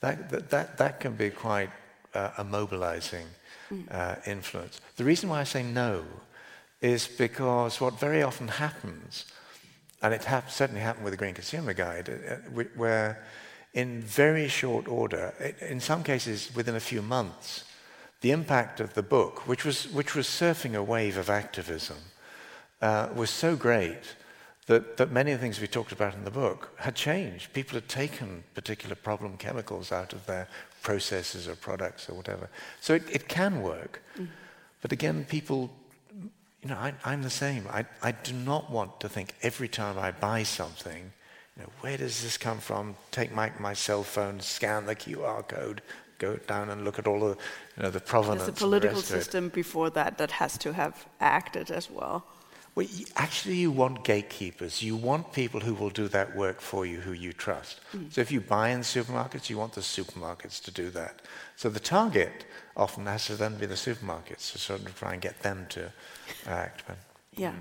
that, 0.00 0.30
that, 0.30 0.50
that, 0.50 0.78
that 0.78 1.00
can 1.00 1.14
be 1.14 1.30
quite 1.30 1.70
uh, 2.14 2.30
a 2.38 2.44
mobilizing 2.44 3.26
mm. 3.70 3.84
uh, 3.90 4.16
influence. 4.26 4.80
The 4.96 5.04
reason 5.04 5.28
why 5.28 5.40
I 5.40 5.44
say 5.44 5.62
no 5.62 6.04
is 6.80 7.06
because 7.06 7.80
what 7.80 8.00
very 8.00 8.22
often 8.22 8.48
happens, 8.48 9.26
and 10.02 10.14
it 10.14 10.24
hap- 10.24 10.50
certainly 10.50 10.80
happened 10.80 11.04
with 11.04 11.12
the 11.12 11.18
Green 11.18 11.34
Consumer 11.34 11.74
Guide, 11.74 12.08
uh, 12.08 12.34
uh 12.34 12.64
where 12.74 13.22
in 13.72 14.02
very 14.02 14.48
short 14.48 14.88
order, 14.88 15.34
in 15.60 15.80
some 15.80 16.02
cases 16.02 16.50
within 16.54 16.74
a 16.74 16.80
few 16.80 17.02
months, 17.02 17.64
the 18.20 18.32
impact 18.32 18.80
of 18.80 18.94
the 18.94 19.02
book, 19.02 19.46
which 19.46 19.64
was, 19.64 19.88
which 19.92 20.14
was 20.14 20.26
surfing 20.26 20.74
a 20.74 20.82
wave 20.82 21.16
of 21.16 21.30
activism, 21.30 21.96
uh, 22.82 23.08
was 23.14 23.30
so 23.30 23.56
great 23.56 24.14
that, 24.66 24.96
that 24.96 25.10
many 25.10 25.32
of 25.32 25.38
the 25.38 25.42
things 25.42 25.60
we 25.60 25.66
talked 25.66 25.92
about 25.92 26.14
in 26.14 26.24
the 26.24 26.30
book 26.30 26.70
had 26.78 26.94
changed. 26.94 27.52
People 27.52 27.74
had 27.74 27.88
taken 27.88 28.44
particular 28.54 28.94
problem 28.94 29.36
chemicals 29.36 29.92
out 29.92 30.12
of 30.12 30.26
their 30.26 30.48
processes 30.82 31.48
or 31.48 31.56
products 31.56 32.08
or 32.08 32.14
whatever. 32.14 32.48
So 32.80 32.94
it, 32.94 33.04
it 33.10 33.28
can 33.28 33.62
work. 33.62 34.02
Mm. 34.18 34.28
But 34.82 34.92
again, 34.92 35.24
people 35.24 35.70
you 36.62 36.68
know, 36.68 36.76
I, 36.76 36.92
I'm 37.04 37.22
the 37.22 37.30
same. 37.30 37.66
I, 37.70 37.86
I 38.02 38.12
do 38.12 38.32
not 38.32 38.70
want 38.70 39.00
to 39.00 39.08
think 39.08 39.34
every 39.42 39.68
time 39.68 39.98
I 39.98 40.10
buy 40.10 40.42
something, 40.42 41.12
you 41.60 41.66
know, 41.66 41.72
where 41.80 41.96
does 41.96 42.22
this 42.22 42.38
come 42.38 42.58
from? 42.58 42.96
Take 43.10 43.34
my, 43.34 43.52
my 43.58 43.74
cell 43.74 44.02
phone, 44.02 44.40
scan 44.40 44.86
the 44.86 44.96
QR 44.96 45.46
code, 45.46 45.82
go 46.18 46.36
down 46.36 46.70
and 46.70 46.84
look 46.84 46.98
at 46.98 47.06
all 47.06 47.20
the, 47.20 47.36
you 47.76 47.82
know, 47.82 47.90
the 47.90 48.00
provenance. 48.00 48.42
There's 48.42 48.56
a 48.56 48.64
political 48.64 49.00
the 49.00 49.06
system 49.06 49.48
before 49.50 49.90
that 49.90 50.16
that 50.18 50.30
has 50.30 50.56
to 50.58 50.72
have 50.72 51.06
acted 51.20 51.70
as 51.70 51.90
well. 51.90 52.24
Well, 52.74 52.86
you, 52.86 53.04
actually, 53.16 53.56
you 53.56 53.72
want 53.72 54.04
gatekeepers. 54.04 54.82
You 54.82 54.96
want 54.96 55.32
people 55.32 55.60
who 55.60 55.74
will 55.74 55.90
do 55.90 56.08
that 56.08 56.36
work 56.36 56.60
for 56.60 56.86
you, 56.86 57.00
who 57.00 57.12
you 57.12 57.32
trust. 57.32 57.80
Mm. 57.94 58.12
So 58.12 58.20
if 58.20 58.30
you 58.30 58.40
buy 58.40 58.68
in 58.68 58.80
supermarkets, 58.80 59.50
you 59.50 59.58
want 59.58 59.72
the 59.72 59.80
supermarkets 59.80 60.62
to 60.62 60.70
do 60.70 60.88
that. 60.90 61.20
So 61.56 61.68
the 61.68 61.80
target 61.80 62.46
often 62.76 63.06
has 63.06 63.26
to 63.26 63.34
then 63.34 63.56
be 63.56 63.66
the 63.66 63.74
supermarkets 63.74 64.52
to 64.52 64.58
sort 64.58 64.80
of 64.80 64.96
try 64.98 65.14
and 65.14 65.20
get 65.20 65.42
them 65.42 65.66
to 65.70 65.92
act. 66.46 66.84
But, 66.86 66.96
yeah. 67.36 67.54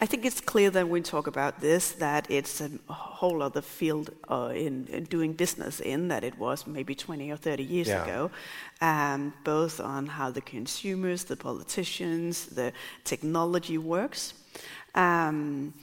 I 0.00 0.06
think 0.06 0.24
it's 0.24 0.40
clear 0.40 0.70
that 0.70 0.84
when 0.84 0.92
we 0.92 1.00
talk 1.02 1.26
about 1.26 1.60
this 1.60 1.92
that 1.92 2.28
it's 2.28 2.60
a 2.60 2.70
whole 2.92 3.42
other 3.42 3.62
field 3.62 4.10
uh, 4.28 4.52
in, 4.54 4.88
in, 4.88 5.04
doing 5.04 5.32
business 5.32 5.78
in 5.80 6.08
that 6.08 6.24
it 6.24 6.36
was 6.38 6.66
maybe 6.66 6.94
20 6.94 7.30
or 7.30 7.36
30 7.36 7.62
years 7.62 7.88
yeah. 7.88 8.02
ago, 8.02 8.30
um, 8.80 9.32
both 9.44 9.80
on 9.80 10.06
how 10.06 10.30
the 10.30 10.40
consumers, 10.40 11.24
the 11.24 11.36
politicians, 11.36 12.46
the 12.46 12.72
technology 13.04 13.78
works. 13.78 14.34
Um, 14.94 15.74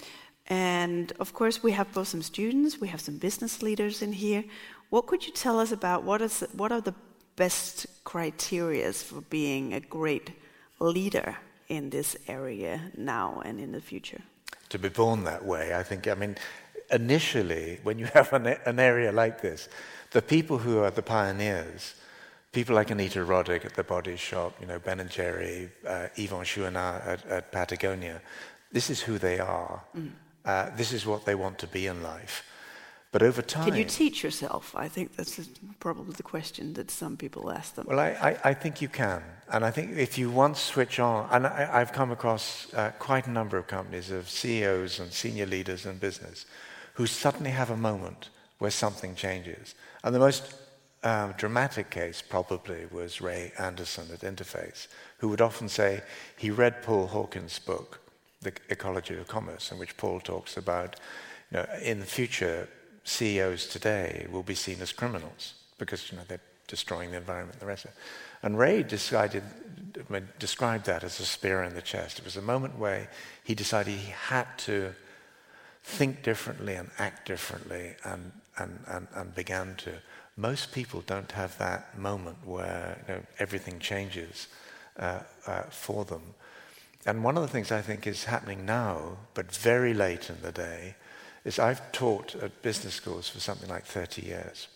and 0.47 1.13
of 1.19 1.33
course, 1.33 1.63
we 1.63 1.71
have 1.71 1.93
both 1.93 2.09
some 2.09 2.21
students, 2.21 2.81
we 2.81 2.89
have 2.89 2.99
some 2.99 3.17
business 3.17 3.61
leaders 3.61 4.01
in 4.01 4.11
here. 4.11 4.43
What 4.89 5.05
could 5.07 5.25
you 5.25 5.31
tell 5.31 5.59
us 5.59 5.71
about 5.71 6.03
what 6.03 6.21
is 6.21 6.43
what 6.53 6.71
are 6.71 6.81
the 6.81 6.95
best 7.35 7.85
criteria 8.03 8.91
for 8.91 9.21
being 9.21 9.73
a 9.73 9.79
great 9.79 10.31
leader 10.79 11.37
in 11.69 11.89
this 11.89 12.17
area 12.27 12.81
now 12.97 13.41
and 13.45 13.59
in 13.59 13.71
the 13.71 13.81
future? 13.81 14.21
To 14.69 14.79
be 14.79 14.89
born 14.89 15.23
that 15.23 15.45
way, 15.45 15.75
I 15.75 15.83
think, 15.83 16.07
I 16.07 16.15
mean, 16.15 16.35
initially, 16.91 17.79
when 17.83 17.99
you 17.99 18.05
have 18.13 18.33
an, 18.33 18.47
an 18.65 18.79
area 18.79 19.11
like 19.11 19.41
this, 19.41 19.69
the 20.11 20.21
people 20.21 20.57
who 20.57 20.79
are 20.79 20.91
the 20.91 21.01
pioneers, 21.01 21.95
people 22.51 22.75
like 22.75 22.89
Anita 22.89 23.19
Roddick 23.19 23.65
at 23.65 23.75
the 23.75 23.83
Body 23.83 24.15
Shop, 24.15 24.55
you 24.59 24.67
know, 24.67 24.79
Ben 24.79 24.99
and 24.99 25.09
Jerry, 25.09 25.69
uh, 25.87 26.07
Yvon 26.15 26.43
Chouinard 26.43 27.07
at, 27.07 27.25
at, 27.27 27.51
Patagonia, 27.51 28.21
this 28.71 28.89
is 28.89 29.01
who 29.01 29.17
they 29.17 29.39
are. 29.39 29.83
Mm. 29.97 30.11
Uh, 30.45 30.69
this 30.75 30.91
is 30.91 31.05
what 31.05 31.25
they 31.25 31.35
want 31.35 31.59
to 31.59 31.67
be 31.67 31.85
in 31.85 32.01
life. 32.01 32.43
But 33.11 33.23
over 33.23 33.41
time. 33.41 33.65
Can 33.65 33.75
you 33.75 33.85
teach 33.85 34.23
yourself? 34.23 34.75
I 34.75 34.87
think 34.87 35.15
that's 35.15 35.39
probably 35.79 36.13
the 36.13 36.23
question 36.23 36.73
that 36.73 36.91
some 36.91 37.17
people 37.17 37.51
ask 37.51 37.75
them. 37.75 37.85
Well, 37.89 37.99
I, 37.99 38.09
I, 38.09 38.49
I 38.49 38.53
think 38.53 38.81
you 38.81 38.87
can. 38.87 39.23
And 39.51 39.65
I 39.65 39.71
think 39.71 39.97
if 39.97 40.17
you 40.17 40.29
once 40.29 40.59
switch 40.59 40.99
on, 40.99 41.27
and 41.31 41.47
I, 41.47 41.79
have 41.79 41.91
come 41.91 42.11
across 42.11 42.71
uh, 42.73 42.91
quite 42.99 43.25
a 43.25 43.31
number 43.31 43.57
of 43.57 43.65
companies 43.65 44.11
of 44.11 44.29
CEOs 44.29 44.99
and 44.99 45.11
senior 45.11 45.47
leaders 45.47 45.85
in 45.85 45.97
business 45.97 46.45
who 46.93 47.07
suddenly 47.07 47.51
have 47.51 47.71
a 47.71 47.77
moment 47.77 48.29
where 48.59 48.69
something 48.69 49.15
changes. 49.15 49.73
And 50.03 50.13
the 50.13 50.19
most 50.19 50.53
um, 51.03 51.33
dramatic 51.37 51.89
case 51.89 52.21
probably 52.21 52.85
was 52.91 53.21
Ray 53.21 53.51
Anderson 53.57 54.07
at 54.13 54.19
Interface, 54.19 54.87
who 55.17 55.29
would 55.29 55.41
often 55.41 55.67
say 55.67 56.03
he 56.37 56.51
read 56.51 56.83
Paul 56.83 57.07
Hawken's 57.07 57.57
book, 57.57 57.99
The 58.41 58.53
Ecology 58.69 59.15
of 59.15 59.27
Commerce, 59.27 59.71
in 59.71 59.79
which 59.79 59.97
Paul 59.97 60.19
talks 60.19 60.57
about, 60.57 60.99
you 61.51 61.57
know, 61.57 61.65
in 61.81 61.99
the 61.99 62.05
future, 62.05 62.67
CEOs 63.03 63.67
today 63.67 64.27
will 64.29 64.43
be 64.43 64.55
seen 64.55 64.81
as 64.81 64.91
criminals 64.91 65.55
because 65.79 66.11
you 66.11 66.17
know, 66.17 66.23
they're 66.27 66.41
destroying 66.67 67.11
the 67.11 67.17
environment 67.17 67.53
and 67.53 67.61
the 67.61 67.65
rest 67.65 67.85
of 67.85 67.91
it. 67.91 67.97
And 68.41 68.57
Ray 68.57 68.83
decided, 68.83 69.43
described 70.39 70.85
that 70.85 71.03
as 71.03 71.19
a 71.19 71.25
spear 71.25 71.63
in 71.63 71.75
the 71.75 71.81
chest. 71.81 72.19
It 72.19 72.25
was 72.25 72.37
a 72.37 72.41
moment 72.41 72.77
where 72.77 73.09
he 73.43 73.55
decided 73.55 73.95
he 73.95 74.11
had 74.11 74.47
to 74.59 74.93
think 75.83 76.23
differently 76.23 76.75
and 76.75 76.89
act 76.97 77.27
differently 77.27 77.95
and, 78.03 78.31
and, 78.57 78.79
and, 78.87 79.07
and 79.13 79.35
began 79.35 79.75
to. 79.77 79.91
Most 80.37 80.71
people 80.71 81.03
don't 81.05 81.31
have 81.33 81.57
that 81.57 81.97
moment 81.97 82.37
where 82.45 82.97
you 83.07 83.13
know, 83.15 83.21
everything 83.39 83.79
changes 83.79 84.47
uh, 84.97 85.19
uh, 85.47 85.63
for 85.63 86.05
them. 86.05 86.21
And 87.05 87.23
one 87.23 87.37
of 87.37 87.43
the 87.43 87.49
things 87.49 87.71
I 87.71 87.81
think 87.81 88.07
is 88.07 88.25
happening 88.25 88.65
now, 88.65 89.17
but 89.33 89.51
very 89.51 89.93
late 89.93 90.29
in 90.29 90.41
the 90.41 90.51
day, 90.51 90.95
is 91.45 91.59
I've 91.59 91.91
taught 91.91 92.35
at 92.35 92.61
business 92.61 92.93
schools 92.93 93.29
for 93.29 93.39
something 93.39 93.69
like 93.69 93.85
30 93.85 94.21
years. 94.21 94.67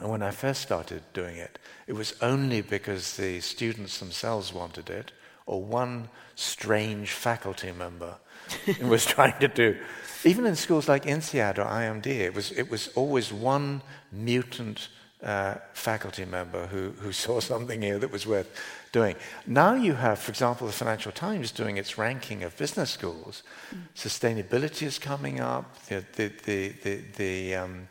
And 0.00 0.10
when 0.10 0.22
I 0.22 0.30
first 0.30 0.62
started 0.62 1.02
doing 1.12 1.36
it, 1.36 1.58
it 1.86 1.92
was 1.92 2.14
only 2.22 2.62
because 2.62 3.16
the 3.16 3.40
students 3.40 3.98
themselves 3.98 4.52
wanted 4.52 4.88
it, 4.88 5.12
or 5.46 5.62
one 5.62 6.08
strange 6.36 7.12
faculty 7.12 7.72
member 7.72 8.14
was 8.82 9.04
trying 9.04 9.38
to 9.40 9.48
do. 9.48 9.76
Even 10.24 10.46
in 10.46 10.56
schools 10.56 10.88
like 10.88 11.04
INSEAD 11.04 11.58
or 11.58 11.64
IMD, 11.64 12.06
it 12.06 12.34
was, 12.34 12.52
it 12.52 12.70
was 12.70 12.88
always 12.94 13.32
one 13.32 13.82
mutant 14.12 14.88
uh, 15.22 15.56
faculty 15.74 16.24
member 16.24 16.66
who, 16.66 16.90
who 17.00 17.12
saw 17.24 17.40
something 17.40 17.82
here 17.82 17.98
that 17.98 18.10
was 18.10 18.26
worth 18.26 18.48
doing. 18.92 19.16
Now 19.46 19.74
you 19.74 19.94
have, 19.94 20.18
for 20.18 20.30
example, 20.30 20.66
the 20.66 20.72
Financial 20.72 21.12
Times 21.12 21.52
doing 21.52 21.76
its 21.76 21.98
ranking 21.98 22.42
of 22.42 22.56
business 22.56 22.90
schools. 22.90 23.42
Mm. 23.74 23.82
Sustainability 23.94 24.86
is 24.86 24.98
coming 24.98 25.40
up. 25.40 25.76
The, 25.86 26.04
the, 26.16 26.32
the, 26.44 26.68
the, 26.82 27.00
the, 27.16 27.54
um, 27.54 27.88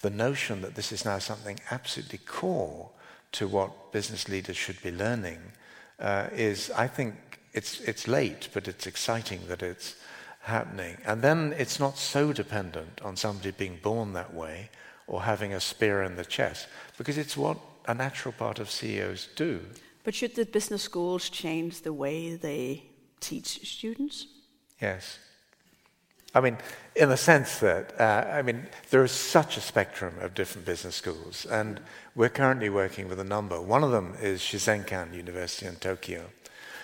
the 0.00 0.10
notion 0.10 0.62
that 0.62 0.74
this 0.74 0.92
is 0.92 1.04
now 1.04 1.18
something 1.18 1.58
absolutely 1.70 2.18
core 2.18 2.90
to 3.32 3.46
what 3.46 3.92
business 3.92 4.28
leaders 4.28 4.56
should 4.56 4.82
be 4.82 4.90
learning 4.90 5.40
uh, 5.98 6.28
is, 6.32 6.70
I 6.70 6.86
think, 6.86 7.14
it's, 7.52 7.80
it's 7.80 8.08
late, 8.08 8.48
but 8.52 8.68
it's 8.68 8.86
exciting 8.86 9.40
that 9.48 9.62
it's 9.62 9.96
happening. 10.40 10.96
And 11.04 11.20
then 11.22 11.54
it's 11.58 11.78
not 11.78 11.98
so 11.98 12.32
dependent 12.32 13.00
on 13.02 13.16
somebody 13.16 13.50
being 13.50 13.78
born 13.82 14.12
that 14.14 14.32
way 14.32 14.70
or 15.06 15.22
having 15.22 15.52
a 15.52 15.60
spear 15.60 16.02
in 16.02 16.16
the 16.16 16.24
chest, 16.24 16.68
because 16.96 17.18
it's 17.18 17.36
what 17.36 17.58
a 17.86 17.94
natural 17.94 18.32
part 18.32 18.58
of 18.58 18.70
CEOs 18.70 19.28
do. 19.34 19.60
But 20.04 20.14
should 20.14 20.34
the 20.34 20.46
business 20.46 20.82
schools 20.82 21.28
change 21.28 21.82
the 21.82 21.92
way 21.92 22.36
they 22.36 22.84
teach 23.20 23.68
students? 23.68 24.26
Yes. 24.80 25.18
I 26.34 26.40
mean, 26.40 26.58
in 26.94 27.08
the 27.08 27.16
sense 27.16 27.58
that, 27.58 27.98
uh, 28.00 28.30
I 28.30 28.42
mean, 28.42 28.66
there 28.90 29.04
is 29.04 29.12
such 29.12 29.56
a 29.56 29.60
spectrum 29.60 30.14
of 30.20 30.34
different 30.34 30.64
business 30.64 30.94
schools, 30.94 31.46
and 31.50 31.80
we're 32.14 32.28
currently 32.28 32.70
working 32.70 33.08
with 33.08 33.18
a 33.18 33.24
number. 33.24 33.60
One 33.60 33.82
of 33.82 33.90
them 33.90 34.14
is 34.20 34.40
Shizenkan 34.40 35.14
University 35.14 35.66
in 35.66 35.76
Tokyo. 35.76 36.26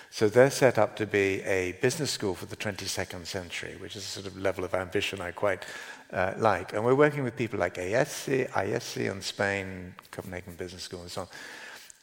So 0.09 0.29
they're 0.29 0.51
set 0.51 0.77
up 0.77 0.95
to 0.97 1.05
be 1.05 1.41
a 1.43 1.73
business 1.81 2.11
school 2.11 2.33
for 2.33 2.45
the 2.45 2.55
22nd 2.55 3.25
century, 3.25 3.75
which 3.79 3.95
is 3.95 4.03
a 4.03 4.07
sort 4.07 4.25
of 4.25 4.37
level 4.37 4.63
of 4.63 4.73
ambition 4.73 5.21
I 5.21 5.31
quite 5.31 5.65
uh, 6.11 6.33
like. 6.37 6.73
And 6.73 6.83
we're 6.83 6.95
working 6.95 7.23
with 7.23 7.35
people 7.35 7.59
like 7.59 7.75
ASC, 7.75 8.49
ISC 8.49 9.11
in 9.11 9.21
Spain, 9.21 9.93
Copenhagen 10.11 10.55
Business 10.55 10.83
School, 10.83 11.01
and 11.01 11.11
so 11.11 11.21
on 11.21 11.27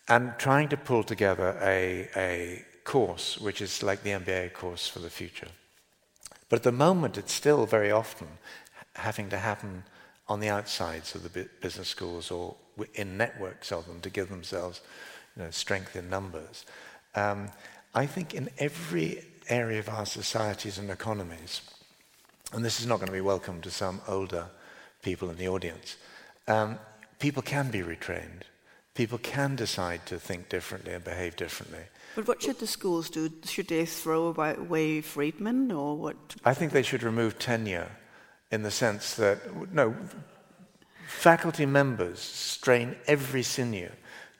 and 0.08 0.34
trying 0.38 0.68
to 0.68 0.76
pull 0.76 1.02
together 1.02 1.58
a, 1.62 2.08
a 2.16 2.64
course 2.84 3.38
which 3.38 3.62
is 3.62 3.82
like 3.82 4.02
the 4.02 4.10
MBA 4.10 4.52
course 4.52 4.86
for 4.86 4.98
the 4.98 5.10
future. 5.10 5.48
But 6.48 6.56
at 6.56 6.62
the 6.62 6.72
moment, 6.72 7.18
it's 7.18 7.32
still 7.32 7.66
very 7.66 7.90
often 7.90 8.28
having 8.94 9.28
to 9.30 9.38
happen 9.38 9.84
on 10.28 10.40
the 10.40 10.48
outsides 10.48 11.14
of 11.14 11.22
the 11.22 11.48
business 11.60 11.88
schools 11.88 12.30
or 12.30 12.56
in 12.94 13.16
networks 13.16 13.72
of 13.72 13.86
them 13.86 14.00
to 14.00 14.10
give 14.10 14.28
themselves 14.28 14.80
you 15.36 15.42
know, 15.42 15.50
strength 15.50 15.96
in 15.96 16.08
numbers. 16.08 16.64
Um, 17.14 17.50
I 17.94 18.06
think 18.06 18.34
in 18.34 18.50
every 18.58 19.24
area 19.48 19.78
of 19.78 19.88
our 19.88 20.06
societies 20.06 20.78
and 20.78 20.90
economies, 20.90 21.60
and 22.52 22.64
this 22.64 22.80
is 22.80 22.86
not 22.86 22.96
going 22.96 23.06
to 23.06 23.12
be 23.12 23.20
welcome 23.20 23.60
to 23.60 23.70
some 23.70 24.00
older 24.08 24.46
people 25.02 25.30
in 25.30 25.36
the 25.36 25.48
audience, 25.48 25.96
um, 26.48 26.78
people 27.18 27.42
can 27.42 27.70
be 27.70 27.80
retrained 27.80 28.42
people 28.94 29.18
can 29.18 29.56
decide 29.56 30.06
to 30.06 30.18
think 30.18 30.48
differently 30.48 30.92
and 30.92 31.04
behave 31.04 31.36
differently. 31.36 31.80
But 32.14 32.28
what 32.28 32.42
should 32.42 32.60
the 32.60 32.66
schools 32.66 33.10
do? 33.10 33.30
Should 33.44 33.68
they 33.68 33.86
throw 33.86 34.28
away 34.28 35.00
Friedman 35.00 35.72
or 35.72 35.96
what? 35.96 36.16
I 36.44 36.54
think 36.54 36.72
they 36.72 36.82
should 36.82 37.02
remove 37.02 37.38
tenure 37.38 37.90
in 38.52 38.62
the 38.62 38.70
sense 38.70 39.14
that, 39.14 39.38
no, 39.72 39.96
faculty 41.08 41.66
members 41.66 42.20
strain 42.20 42.94
every 43.06 43.42
sinew 43.42 43.90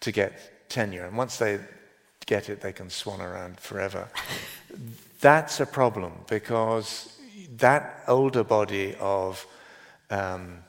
to 0.00 0.12
get 0.12 0.68
tenure. 0.68 1.06
And 1.06 1.16
once 1.16 1.38
they 1.38 1.58
get 2.26 2.48
it, 2.48 2.60
they 2.60 2.72
can 2.72 2.90
swan 2.90 3.20
around 3.20 3.58
forever. 3.58 4.08
That's 5.20 5.58
a 5.58 5.66
problem 5.66 6.12
because 6.28 7.18
that 7.56 8.04
older 8.06 8.44
body 8.44 8.94
of 9.00 9.46
um, 10.10 10.63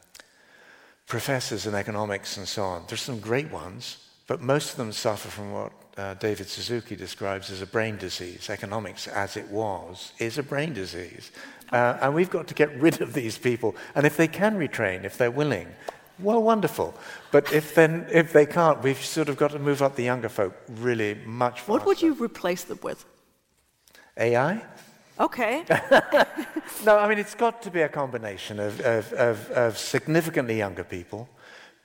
professors 1.07 1.67
in 1.67 1.75
economics 1.75 2.37
and 2.37 2.47
so 2.47 2.63
on. 2.63 2.83
There's 2.87 3.01
some 3.01 3.19
great 3.19 3.51
ones, 3.51 3.97
but 4.27 4.41
most 4.41 4.71
of 4.71 4.77
them 4.77 4.91
suffer 4.91 5.29
from 5.29 5.51
what 5.51 5.71
uh, 5.97 6.13
David 6.15 6.47
Suzuki 6.47 6.95
describes 6.95 7.49
as 7.51 7.61
a 7.61 7.65
brain 7.65 7.97
disease. 7.97 8.49
Economics, 8.49 9.07
as 9.07 9.37
it 9.37 9.47
was, 9.49 10.13
is 10.19 10.37
a 10.37 10.43
brain 10.43 10.73
disease. 10.73 11.31
Uh, 11.71 11.97
and 12.01 12.13
we've 12.13 12.29
got 12.29 12.47
to 12.47 12.53
get 12.53 12.75
rid 12.79 13.01
of 13.01 13.13
these 13.13 13.37
people. 13.37 13.75
And 13.93 14.05
if 14.05 14.17
they 14.17 14.27
can 14.27 14.57
retrain, 14.57 15.03
if 15.03 15.17
they're 15.17 15.31
willing, 15.31 15.67
well, 16.19 16.41
wonderful. 16.41 16.93
But 17.31 17.51
if, 17.51 17.75
then, 17.75 18.07
if 18.11 18.31
they 18.31 18.45
can't, 18.45 18.81
we've 18.81 19.03
sort 19.03 19.27
of 19.27 19.37
got 19.37 19.51
to 19.51 19.59
move 19.59 19.81
up 19.81 19.95
the 19.95 20.03
younger 20.03 20.29
folk 20.29 20.55
really 20.69 21.15
much 21.25 21.59
faster. 21.59 21.71
What 21.71 21.85
would 21.85 22.01
you 22.01 22.13
replace 22.13 22.63
them 22.63 22.79
with? 22.81 23.05
AI? 24.17 24.61
Okay. 25.19 25.63
no, 26.85 26.97
I 26.97 27.07
mean, 27.07 27.19
it's 27.19 27.35
got 27.35 27.61
to 27.61 27.71
be 27.71 27.81
a 27.81 27.89
combination 27.89 28.59
of, 28.59 28.79
of, 28.81 29.13
of, 29.13 29.49
of 29.51 29.77
significantly 29.77 30.57
younger 30.57 30.83
people, 30.83 31.29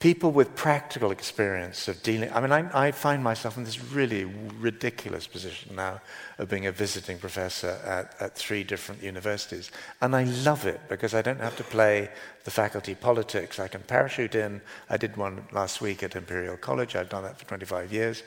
people 0.00 0.32
with 0.32 0.56
practical 0.56 1.12
experience 1.12 1.86
of 1.86 2.02
dealing. 2.02 2.32
I 2.32 2.40
mean, 2.40 2.50
I, 2.50 2.88
I, 2.88 2.90
find 2.90 3.22
myself 3.22 3.56
in 3.56 3.62
this 3.62 3.80
really 3.92 4.24
ridiculous 4.24 5.28
position 5.28 5.76
now 5.76 6.00
of 6.38 6.48
being 6.48 6.66
a 6.66 6.72
visiting 6.72 7.18
professor 7.18 7.78
at, 7.84 8.20
at 8.20 8.34
three 8.34 8.64
different 8.64 9.00
universities. 9.00 9.70
And 10.00 10.16
I 10.16 10.24
love 10.24 10.66
it 10.66 10.80
because 10.88 11.14
I 11.14 11.22
don't 11.22 11.40
have 11.40 11.56
to 11.58 11.64
play 11.64 12.10
the 12.42 12.50
faculty 12.50 12.96
politics. 12.96 13.60
I 13.60 13.68
can 13.68 13.82
parachute 13.82 14.34
in. 14.34 14.60
I 14.88 14.96
did 14.96 15.16
one 15.16 15.46
last 15.52 15.80
week 15.80 16.02
at 16.02 16.16
Imperial 16.16 16.56
College, 16.56 16.96
I've 16.96 17.10
done 17.10 17.22
that 17.22 17.38
for 17.38 17.44
25 17.44 17.92
years. 17.92 18.24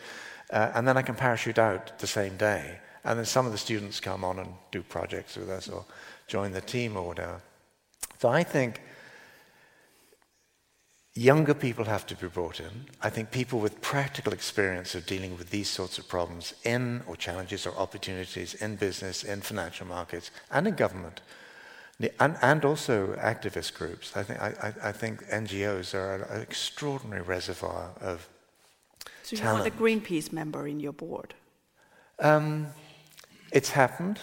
Uh, 0.49 0.71
and 0.75 0.87
then 0.87 0.95
I 0.95 1.01
can 1.01 1.15
parachute 1.15 1.57
out 1.57 1.97
the 1.99 2.07
same 2.07 2.37
day. 2.37 2.79
And 3.05 3.19
then 3.19 3.25
some 3.25 3.45
of 3.45 3.51
the 3.51 3.57
students 3.57 3.99
come 3.99 4.23
on 4.23 4.39
and 4.39 4.49
do 4.71 4.81
projects 4.81 5.35
with 5.35 5.49
us 5.49 5.67
or 5.69 5.85
join 6.27 6.51
the 6.51 6.61
team 6.61 6.95
or 6.95 7.07
whatever. 7.07 7.41
So 8.19 8.29
I 8.29 8.43
think 8.43 8.79
Younger 11.15 11.53
people 11.53 11.85
have 11.85 12.07
to 12.07 12.15
be 12.15 12.27
brought 12.27 12.59
in. 12.59 12.87
I 12.99 13.11
think 13.11 13.29
people 13.29 13.59
with 13.59 13.81
practical 13.81 14.33
experience 14.33 14.95
of 14.95 15.05
dealing 15.05 15.37
with 15.37 15.51
these 15.51 15.69
sorts 15.69 15.99
of 15.99 16.07
problems 16.07 16.55
in, 16.63 17.03
or 17.05 17.15
challenges, 17.15 17.67
or 17.67 17.77
opportunities 17.77 18.55
in 18.55 18.77
business, 18.77 19.23
in 19.23 19.41
financial 19.41 19.85
markets, 19.85 20.31
and 20.49 20.67
in 20.67 20.73
government, 20.73 21.21
and, 22.19 22.35
and 22.41 22.65
also 22.65 23.13
activist 23.17 23.75
groups. 23.75 24.17
I 24.17 24.23
think, 24.23 24.41
I, 24.41 24.73
I 24.81 24.91
think 24.91 25.23
NGOs 25.27 25.93
are 25.93 26.23
an 26.23 26.41
extraordinary 26.41 27.21
reservoir 27.21 27.91
of. 28.01 28.27
So 29.21 29.35
you 29.35 29.37
talent. 29.37 29.65
want 29.65 29.75
a 29.75 29.77
Greenpeace 29.77 30.33
member 30.33 30.67
in 30.67 30.79
your 30.79 30.93
board? 30.93 31.35
Um, 32.17 32.67
it's 33.53 33.69
happened. 33.69 34.19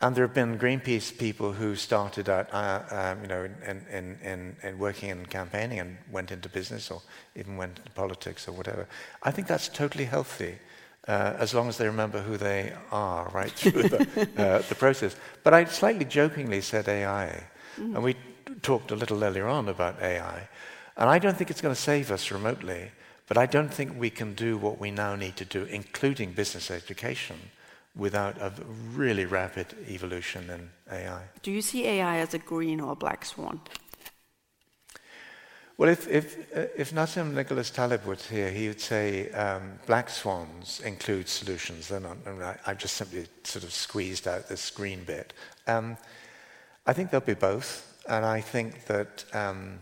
And 0.00 0.14
there 0.14 0.26
have 0.26 0.34
been 0.34 0.58
Greenpeace 0.58 1.16
people 1.16 1.52
who 1.52 1.76
started 1.76 2.28
out, 2.28 2.52
uh, 2.52 2.82
um, 2.90 3.22
you 3.22 3.28
know, 3.28 3.44
in, 3.44 3.86
in, 3.90 4.18
in, 4.22 4.56
in, 4.62 4.78
working 4.78 5.10
and 5.10 5.30
campaigning 5.30 5.78
and 5.78 5.96
went 6.10 6.30
into 6.30 6.48
business 6.48 6.90
or 6.90 7.00
even 7.36 7.56
went 7.56 7.78
into 7.78 7.90
politics 7.92 8.48
or 8.48 8.52
whatever. 8.52 8.86
I 9.22 9.30
think 9.30 9.46
that's 9.46 9.68
totally 9.68 10.04
healthy, 10.04 10.56
uh, 11.08 11.34
as 11.38 11.54
long 11.54 11.68
as 11.68 11.78
they 11.78 11.86
remember 11.86 12.20
who 12.20 12.36
they 12.36 12.74
are 12.90 13.30
right 13.32 13.52
through 13.52 13.84
the, 13.84 14.28
uh, 14.36 14.62
the 14.68 14.74
process. 14.74 15.16
But 15.42 15.54
I 15.54 15.64
slightly 15.66 16.04
jokingly 16.04 16.60
said 16.60 16.88
AI, 16.88 17.44
mm. 17.78 17.94
and 17.94 18.02
we 18.02 18.16
talked 18.60 18.90
a 18.90 18.96
little 18.96 19.22
earlier 19.24 19.46
on 19.46 19.68
about 19.68 20.02
AI, 20.02 20.48
and 20.98 21.08
I 21.08 21.18
don't 21.18 21.36
think 21.36 21.50
it's 21.50 21.62
going 21.62 21.74
to 21.74 21.80
save 21.80 22.10
us 22.10 22.30
remotely. 22.30 22.90
But 23.26 23.38
I 23.38 23.46
don't 23.46 23.72
think 23.72 23.98
we 23.98 24.10
can 24.10 24.34
do 24.34 24.58
what 24.58 24.78
we 24.78 24.90
now 24.90 25.16
need 25.16 25.36
to 25.36 25.46
do, 25.46 25.64
including 25.64 26.32
business 26.32 26.70
education, 26.70 27.36
without 27.96 28.36
a 28.38 28.52
really 28.94 29.24
rapid 29.24 29.66
evolution 29.88 30.50
in 30.50 30.70
AI. 30.90 31.22
Do 31.42 31.50
you 31.50 31.62
see 31.62 31.86
AI 31.86 32.18
as 32.18 32.34
a 32.34 32.38
green 32.38 32.80
or 32.80 32.92
a 32.92 32.96
black 32.96 33.24
swan? 33.24 33.60
Well, 35.76 35.88
if, 35.90 36.08
if, 36.08 36.56
uh, 36.56 36.66
if 36.76 36.92
Nassim 36.92 37.34
Nicholas 37.34 37.70
Taleb 37.70 38.04
was 38.04 38.28
here, 38.28 38.50
he 38.50 38.68
would 38.68 38.80
say 38.80 39.30
um, 39.30 39.72
black 39.86 40.08
swans 40.08 40.80
include 40.84 41.28
solutions. 41.28 41.88
They're 41.88 41.98
not, 41.98 42.16
I, 42.26 42.56
I've 42.66 42.78
just 42.78 42.94
simply 42.94 43.26
sort 43.42 43.64
of 43.64 43.72
squeezed 43.72 44.28
out 44.28 44.48
this 44.48 44.70
green 44.70 45.02
bit. 45.02 45.32
Um, 45.66 45.96
I 46.86 46.92
think 46.92 47.10
there'll 47.10 47.26
be 47.26 47.34
both, 47.34 48.00
and 48.08 48.24
I 48.24 48.40
think 48.40 48.84
that 48.86 49.24
um, 49.32 49.80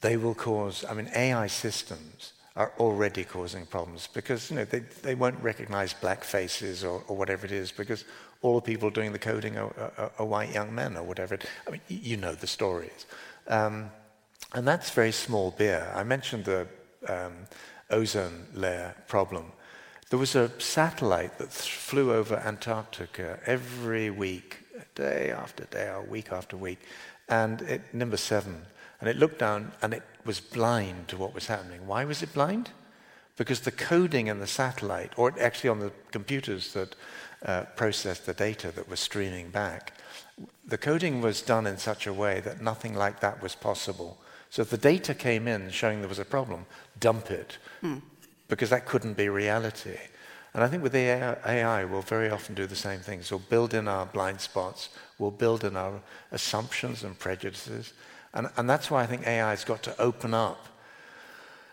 they 0.00 0.16
will 0.16 0.34
cause, 0.34 0.84
I 0.88 0.94
mean, 0.94 1.10
AI 1.14 1.48
systems 1.48 2.34
are 2.58 2.72
already 2.80 3.22
causing 3.22 3.64
problems 3.66 4.08
because 4.12 4.50
you 4.50 4.56
know 4.56 4.64
they, 4.64 4.80
they 5.02 5.14
won't 5.14 5.40
recognize 5.40 5.92
black 5.94 6.24
faces 6.24 6.82
or, 6.82 7.04
or 7.06 7.16
whatever 7.16 7.46
it 7.46 7.52
is 7.52 7.70
because 7.70 8.04
all 8.42 8.56
the 8.56 8.60
people 8.60 8.90
doing 8.90 9.12
the 9.12 9.18
coding 9.18 9.56
are, 9.56 9.72
are, 9.96 10.10
are 10.18 10.26
white 10.26 10.52
young 10.52 10.74
men 10.74 10.96
or 10.96 11.04
whatever. 11.04 11.34
It, 11.34 11.46
I 11.66 11.70
mean, 11.70 11.80
you 11.86 12.16
know 12.16 12.34
the 12.34 12.48
stories. 12.48 13.06
Um, 13.46 13.90
and 14.54 14.66
that's 14.66 14.90
very 14.90 15.12
small 15.12 15.52
beer. 15.52 15.90
I 15.94 16.02
mentioned 16.02 16.46
the 16.46 16.66
um, 17.08 17.46
ozone 17.90 18.48
layer 18.54 18.94
problem. 19.06 19.52
There 20.10 20.18
was 20.18 20.34
a 20.34 20.50
satellite 20.60 21.38
that 21.38 21.50
th- 21.52 21.70
flew 21.70 22.12
over 22.12 22.36
Antarctica 22.36 23.38
every 23.46 24.10
week, 24.10 24.64
day 24.96 25.30
after 25.30 25.64
day, 25.66 25.88
or 25.88 26.02
week 26.02 26.32
after 26.32 26.56
week, 26.56 26.80
and 27.28 27.62
it, 27.62 27.82
Nimbus 27.94 28.22
7 28.22 28.64
and 29.00 29.08
it 29.08 29.16
looked 29.16 29.38
down 29.38 29.72
and 29.82 29.94
it 29.94 30.02
was 30.28 30.40
blind 30.40 31.08
to 31.08 31.16
what 31.16 31.34
was 31.34 31.46
happening. 31.46 31.86
Why 31.86 32.04
was 32.04 32.22
it 32.22 32.34
blind? 32.34 32.68
Because 33.38 33.60
the 33.60 33.72
coding 33.72 34.26
in 34.26 34.40
the 34.40 34.46
satellite, 34.46 35.14
or 35.16 35.34
actually 35.40 35.70
on 35.70 35.80
the 35.80 35.90
computers 36.10 36.74
that 36.74 36.94
uh, 37.46 37.62
processed 37.76 38.26
the 38.26 38.34
data 38.34 38.70
that 38.72 38.90
was 38.90 39.00
streaming 39.00 39.48
back, 39.48 39.94
the 40.66 40.76
coding 40.76 41.22
was 41.22 41.40
done 41.40 41.66
in 41.66 41.78
such 41.78 42.06
a 42.06 42.12
way 42.12 42.40
that 42.40 42.60
nothing 42.60 42.94
like 42.94 43.20
that 43.20 43.42
was 43.42 43.54
possible. 43.54 44.18
So 44.50 44.60
if 44.60 44.68
the 44.68 44.76
data 44.76 45.14
came 45.14 45.48
in 45.48 45.70
showing 45.70 46.00
there 46.00 46.10
was 46.10 46.18
a 46.18 46.26
problem, 46.26 46.66
dump 47.00 47.30
it, 47.30 47.56
mm. 47.82 48.02
because 48.48 48.68
that 48.68 48.84
couldn't 48.84 49.16
be 49.16 49.30
reality. 49.30 49.96
And 50.52 50.62
I 50.62 50.68
think 50.68 50.82
with 50.82 50.94
AI, 50.94 51.36
AI, 51.46 51.84
we'll 51.86 52.02
very 52.02 52.28
often 52.28 52.54
do 52.54 52.66
the 52.66 52.76
same 52.76 53.00
things. 53.00 53.30
We'll 53.30 53.48
build 53.48 53.72
in 53.72 53.88
our 53.88 54.04
blind 54.04 54.42
spots, 54.42 54.90
we'll 55.18 55.30
build 55.30 55.64
in 55.64 55.74
our 55.74 56.02
assumptions 56.32 57.02
and 57.02 57.18
prejudices, 57.18 57.94
and, 58.38 58.48
and 58.56 58.70
that's 58.70 58.88
why 58.88 59.02
I 59.02 59.06
think 59.06 59.26
AI 59.26 59.50
has 59.50 59.64
got 59.64 59.82
to 59.82 60.00
open 60.00 60.32
up 60.32 60.68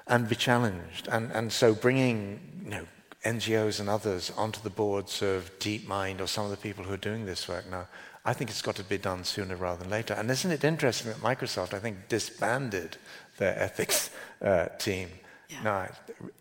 and 0.07 0.27
be 0.27 0.35
challenged. 0.35 1.07
And, 1.07 1.31
and 1.31 1.53
so 1.53 1.75
bringing 1.75 2.39
you 2.63 2.69
know, 2.71 2.85
NGOs 3.23 3.79
and 3.79 3.87
others 3.87 4.31
onto 4.35 4.59
the 4.61 4.71
boards 4.71 5.21
of 5.21 5.51
DeepMind 5.59 6.19
or 6.19 6.27
some 6.27 6.43
of 6.43 6.51
the 6.51 6.57
people 6.57 6.83
who 6.83 6.93
are 6.93 6.97
doing 6.97 7.27
this 7.27 7.47
work 7.47 7.69
now, 7.69 7.87
I 8.25 8.33
think 8.33 8.49
it's 8.49 8.63
got 8.63 8.75
to 8.77 8.83
be 8.83 8.97
done 8.97 9.23
sooner 9.23 9.55
rather 9.55 9.83
than 9.83 9.91
later. 9.91 10.15
And 10.15 10.29
isn't 10.31 10.51
it 10.51 10.63
interesting 10.63 11.11
that 11.11 11.19
Microsoft, 11.21 11.75
I 11.75 11.79
think, 11.79 12.09
disbanded 12.09 12.97
their 13.37 13.57
ethics 13.59 14.09
uh, 14.41 14.69
team? 14.79 15.09
Yeah. 15.49 15.61
No, 15.63 15.87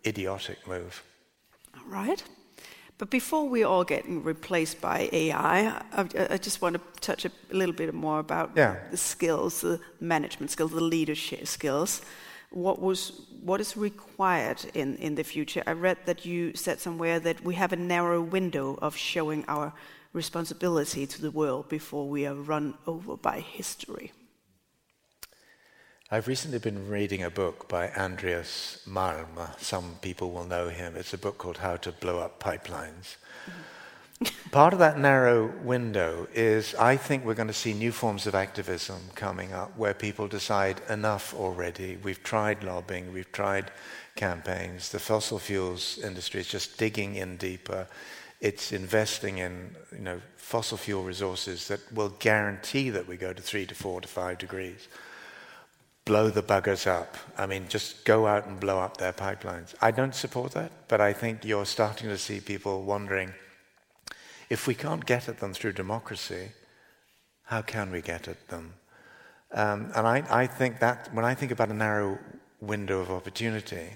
idiotic 0.07 0.67
move. 0.67 1.03
All 1.77 1.87
right. 1.87 2.23
But 2.97 3.09
before 3.09 3.49
we 3.49 3.63
all 3.63 3.83
getting 3.83 4.23
replaced 4.23 4.79
by 4.79 5.09
AI, 5.11 5.67
I, 5.91 6.07
I, 6.29 6.37
just 6.37 6.61
want 6.61 6.75
to 6.75 7.01
touch 7.01 7.25
a 7.25 7.31
little 7.51 7.75
bit 7.75 7.93
more 7.93 8.19
about 8.19 8.51
yeah. 8.55 8.77
the 8.89 8.95
skills, 8.95 9.61
the 9.61 9.81
management 9.99 10.51
skills, 10.51 10.71
the 10.71 10.79
leadership 10.79 11.45
skills. 11.45 12.01
What 12.51 12.81
was 12.81 13.21
what 13.41 13.59
is 13.59 13.75
required 13.75 14.63
in, 14.73 14.95
in 14.97 15.15
the 15.15 15.25
future? 15.25 15.61
I 15.67 15.71
read 15.71 15.97
that 16.05 16.25
you 16.25 16.55
said 16.55 16.79
somewhere 16.79 17.19
that 17.19 17.43
we 17.43 17.55
have 17.55 17.73
a 17.73 17.75
narrow 17.75 18.21
window 18.21 18.79
of 18.81 18.95
showing 18.95 19.43
our 19.49 19.73
responsibility 20.13 21.05
to 21.05 21.21
the 21.21 21.31
world 21.31 21.67
before 21.67 22.07
we 22.07 22.25
are 22.25 22.33
run 22.33 22.75
over 22.87 23.17
by 23.17 23.41
history. 23.41 24.13
I've 26.11 26.27
recently 26.27 26.59
been 26.59 26.87
reading 26.87 27.23
a 27.23 27.31
book 27.31 27.67
by 27.67 27.89
Andreas 27.89 28.79
Malm. 28.87 29.59
Some 29.59 29.95
people 30.03 30.29
will 30.29 30.43
know 30.43 30.69
him. 30.69 30.95
It's 30.95 31.15
a 31.15 31.17
book 31.17 31.39
called 31.39 31.57
How 31.57 31.77
to 31.77 31.91
Blow 31.91 32.19
Up 32.19 32.39
Pipelines. 32.39 33.15
Part 34.51 34.73
of 34.73 34.77
that 34.77 34.99
narrow 34.99 35.47
window 35.63 36.27
is 36.31 36.75
I 36.75 36.95
think 36.95 37.25
we're 37.25 37.33
going 37.33 37.47
to 37.47 37.55
see 37.55 37.73
new 37.73 37.91
forms 37.91 38.27
of 38.27 38.35
activism 38.35 38.97
coming 39.15 39.51
up 39.51 39.75
where 39.79 39.95
people 39.95 40.27
decide 40.27 40.79
enough 40.91 41.33
already. 41.33 41.97
We've 41.97 42.21
tried 42.21 42.63
lobbying, 42.63 43.11
we've 43.11 43.31
tried 43.31 43.71
campaigns. 44.15 44.91
The 44.91 44.99
fossil 44.99 45.39
fuels 45.39 45.97
industry 45.97 46.41
is 46.41 46.47
just 46.47 46.77
digging 46.77 47.15
in 47.15 47.37
deeper. 47.37 47.87
It's 48.41 48.71
investing 48.71 49.39
in 49.39 49.75
you 49.91 50.03
know, 50.03 50.21
fossil 50.37 50.77
fuel 50.77 51.01
resources 51.01 51.67
that 51.69 51.79
will 51.91 52.09
guarantee 52.19 52.91
that 52.91 53.07
we 53.07 53.17
go 53.17 53.33
to 53.33 53.41
three 53.41 53.65
to 53.65 53.73
four 53.73 54.01
to 54.01 54.07
five 54.07 54.37
degrees 54.37 54.87
blow 56.05 56.29
the 56.29 56.43
buggers 56.43 56.85
up. 56.85 57.17
I 57.37 57.47
mean, 57.47 57.67
just 57.67 58.05
go 58.05 58.27
out 58.27 58.45
and 58.45 58.59
blow 58.59 58.79
up 58.79 58.97
their 58.97 59.13
pipelines. 59.13 59.73
I 59.81 59.89
don't 59.91 60.13
support 60.13 60.51
that, 60.51 60.71
but 60.87 61.01
I 61.01 61.13
think 61.13 61.43
you're 61.43 61.65
starting 61.65 62.09
to 62.09 62.17
see 62.17 62.39
people 62.39 62.83
wondering 62.83 63.33
if 64.49 64.67
we 64.67 64.75
can't 64.75 65.05
get 65.05 65.27
at 65.27 65.39
them 65.39 65.53
through 65.53 65.73
democracy, 65.73 66.51
how 67.45 67.63
can 67.63 67.91
we 67.91 68.01
get 68.01 68.27
at 68.27 68.47
them? 68.49 68.73
Um, 69.51 69.91
and 69.95 70.05
I, 70.07 70.23
I 70.29 70.47
think 70.47 70.79
that 70.79 71.11
when 71.13 71.25
I 71.25 71.33
think 71.33 71.51
about 71.51 71.69
a 71.69 71.73
narrow 71.73 72.19
window 72.61 72.99
of 72.99 73.09
opportunity, 73.09 73.89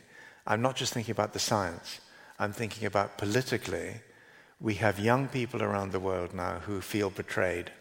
I'm 0.48 0.62
not 0.62 0.76
just 0.76 0.94
thinking 0.94 1.12
about 1.12 1.34
the 1.34 1.40
science, 1.40 2.00
I'm 2.40 2.54
thinking 2.54 2.88
about 2.88 3.18
politically. 3.18 4.02
We 4.62 4.76
have 4.76 5.00
young 5.00 5.28
people 5.28 5.62
around 5.62 5.92
the 5.92 6.00
world 6.00 6.34
now 6.34 6.60
who 6.60 6.82
feel 6.82 7.10
betrayed 7.10 7.72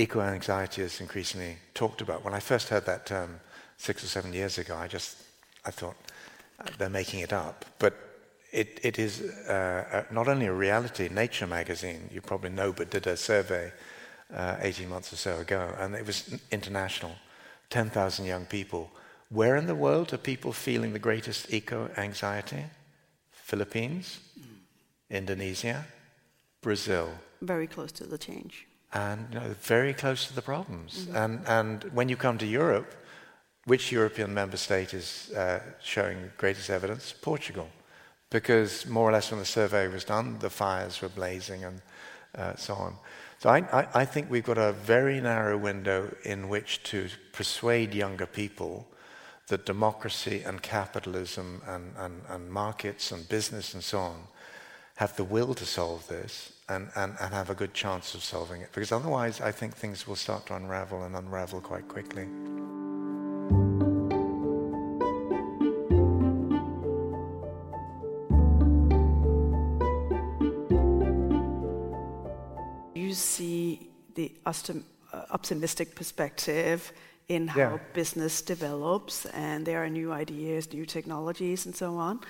eco 0.00 0.20
anxiety 0.20 0.82
is 0.82 1.00
increasingly 1.00 1.56
talked 1.74 2.00
about. 2.00 2.24
When 2.24 2.34
I 2.34 2.40
first 2.40 2.68
heard 2.68 2.86
that 2.86 3.06
term 3.06 3.40
six 3.76 4.02
or 4.02 4.06
seven 4.06 4.32
years 4.32 4.58
ago, 4.58 4.76
I 4.76 4.88
just 4.88 5.16
I 5.64 5.70
thought 5.70 5.96
uh, 6.58 6.70
they're 6.78 6.88
making 6.88 7.20
it 7.20 7.32
up. 7.32 7.64
But 7.78 7.94
it, 8.52 8.80
it 8.82 8.98
is 8.98 9.20
uh, 9.20 10.04
not 10.10 10.26
only 10.26 10.46
a 10.46 10.52
reality. 10.52 11.08
Nature 11.08 11.46
magazine, 11.46 12.08
you 12.12 12.20
probably 12.20 12.50
know, 12.50 12.72
but 12.72 12.90
did 12.90 13.06
a 13.06 13.16
survey 13.16 13.72
uh, 14.34 14.56
18 14.60 14.88
months 14.88 15.12
or 15.12 15.16
so 15.16 15.38
ago, 15.38 15.74
and 15.78 15.94
it 15.94 16.06
was 16.06 16.38
international. 16.50 17.12
10,000 17.68 18.24
young 18.24 18.46
people. 18.46 18.90
Where 19.28 19.56
in 19.56 19.66
the 19.66 19.76
world 19.76 20.12
are 20.12 20.18
people 20.18 20.52
feeling 20.52 20.92
the 20.92 20.98
greatest 20.98 21.52
eco 21.52 21.88
anxiety? 21.96 22.64
Philippines, 23.30 24.18
Indonesia, 25.08 25.84
Brazil, 26.62 27.10
Very 27.40 27.66
close 27.66 27.92
to 27.92 28.04
the 28.04 28.18
change. 28.18 28.66
And 28.92 29.26
you 29.32 29.40
know, 29.40 29.54
very 29.60 29.94
close 29.94 30.26
to 30.26 30.34
the 30.34 30.42
problems. 30.42 31.08
And, 31.14 31.40
and 31.46 31.84
when 31.92 32.08
you 32.08 32.16
come 32.16 32.38
to 32.38 32.46
Europe, 32.46 32.94
which 33.64 33.92
European 33.92 34.34
member 34.34 34.56
state 34.56 34.94
is 34.94 35.30
uh, 35.36 35.60
showing 35.82 36.30
greatest 36.38 36.70
evidence? 36.70 37.14
Portugal. 37.20 37.68
Because 38.30 38.86
more 38.86 39.08
or 39.08 39.12
less 39.12 39.30
when 39.30 39.40
the 39.40 39.46
survey 39.46 39.88
was 39.88 40.04
done, 40.04 40.38
the 40.38 40.50
fires 40.50 41.02
were 41.02 41.08
blazing 41.08 41.64
and 41.64 41.82
uh, 42.36 42.54
so 42.56 42.74
on. 42.74 42.94
So 43.38 43.48
I, 43.48 43.58
I, 43.72 43.88
I 43.94 44.04
think 44.04 44.30
we've 44.30 44.44
got 44.44 44.58
a 44.58 44.72
very 44.72 45.20
narrow 45.20 45.56
window 45.56 46.14
in 46.24 46.48
which 46.48 46.82
to 46.84 47.08
persuade 47.32 47.94
younger 47.94 48.26
people 48.26 48.86
that 49.48 49.66
democracy 49.66 50.42
and 50.44 50.62
capitalism 50.62 51.62
and, 51.66 51.92
and, 51.98 52.22
and 52.28 52.50
markets 52.50 53.12
and 53.12 53.28
business 53.28 53.74
and 53.74 53.82
so 53.82 53.98
on 53.98 54.22
have 54.96 55.16
the 55.16 55.24
will 55.24 55.54
to 55.54 55.64
solve 55.64 56.06
this 56.06 56.52
and, 56.70 56.88
and, 56.94 57.14
and 57.20 57.34
have 57.34 57.50
a 57.50 57.54
good 57.54 57.74
chance 57.74 58.14
of 58.14 58.22
solving 58.22 58.62
it. 58.62 58.68
Because 58.72 58.92
otherwise, 58.92 59.40
I 59.40 59.50
think 59.52 59.74
things 59.74 60.06
will 60.06 60.16
start 60.16 60.46
to 60.46 60.54
unravel 60.54 61.02
and 61.02 61.16
unravel 61.16 61.60
quite 61.60 61.88
quickly. 61.88 62.26
You 72.94 73.14
see 73.14 73.90
the 74.14 74.32
uh, 74.46 75.22
optimistic 75.30 75.94
perspective 75.94 76.92
in 77.28 77.48
how 77.48 77.60
Yeah. 77.60 77.78
business 77.92 78.42
develops, 78.42 79.26
and 79.26 79.66
there 79.66 79.82
are 79.84 79.88
new 79.88 80.12
ideas, 80.12 80.72
new 80.72 80.86
technologies, 80.86 81.66
and 81.66 81.74
so 81.74 81.96
on. 81.96 82.20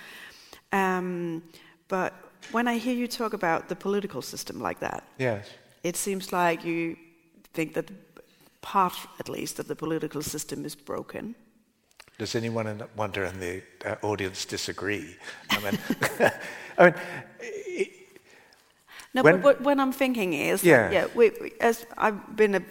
Um, 0.71 1.43
but 1.87 2.30
when 2.51 2.67
I 2.67 2.77
hear 2.77 2.93
you 2.95 3.07
talk 3.07 3.33
about 3.33 3.67
the 3.69 3.75
political 3.75 4.21
system 4.21 4.59
like 4.59 4.79
that, 4.79 5.03
Yes. 5.19 5.47
it 5.83 5.95
seems 5.97 6.31
like 6.31 6.65
you 6.65 6.95
think 7.53 7.73
that 7.73 7.89
part, 8.61 8.93
at 9.19 9.29
least, 9.29 9.59
of 9.59 9.67
the 9.67 9.75
political 9.75 10.21
system 10.21 10.65
is 10.65 10.75
broken. 10.75 11.35
Does 12.17 12.35
anyone 12.35 12.67
in, 12.67 12.83
wonder 12.95 13.23
in 13.25 13.39
the 13.39 13.61
uh, 13.85 13.95
audience 14.03 14.45
disagree? 14.45 15.15
I 15.49 15.59
mean, 15.59 15.79
I 16.77 16.83
mean, 16.85 16.93
i- 17.77 17.89
No, 19.13 19.23
When- 19.23 19.35
but 19.41 19.43
what, 19.43 19.61
what 19.61 19.79
I'm 19.79 19.91
thinking 19.91 20.33
is, 20.33 20.63
Yeah. 20.63 20.91
yeah, 20.91 21.07
we, 21.15 21.31
we- 21.41 21.51
as 21.59 21.85
I've 21.97 22.35
been 22.35 22.55
a, 22.55 22.61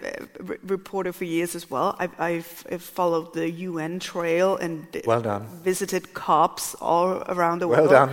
re- 0.41 0.57
reporter 0.63 1.13
for 1.13 1.25
years 1.25 1.55
as 1.55 1.71
well. 1.71 1.97
I've, 1.99 2.15
I've, 2.21 2.65
I've 2.73 2.83
followed 2.83 3.33
the 3.35 3.51
UN 3.69 3.99
trail 3.99 4.57
and 4.57 4.87
Well 5.05 5.21
done. 5.23 5.47
visited 5.65 6.15
COPs 6.15 6.75
all 6.81 7.23
around 7.29 7.59
the 7.61 7.69
well 7.69 7.81
world. 7.89 7.91
Well 7.93 8.07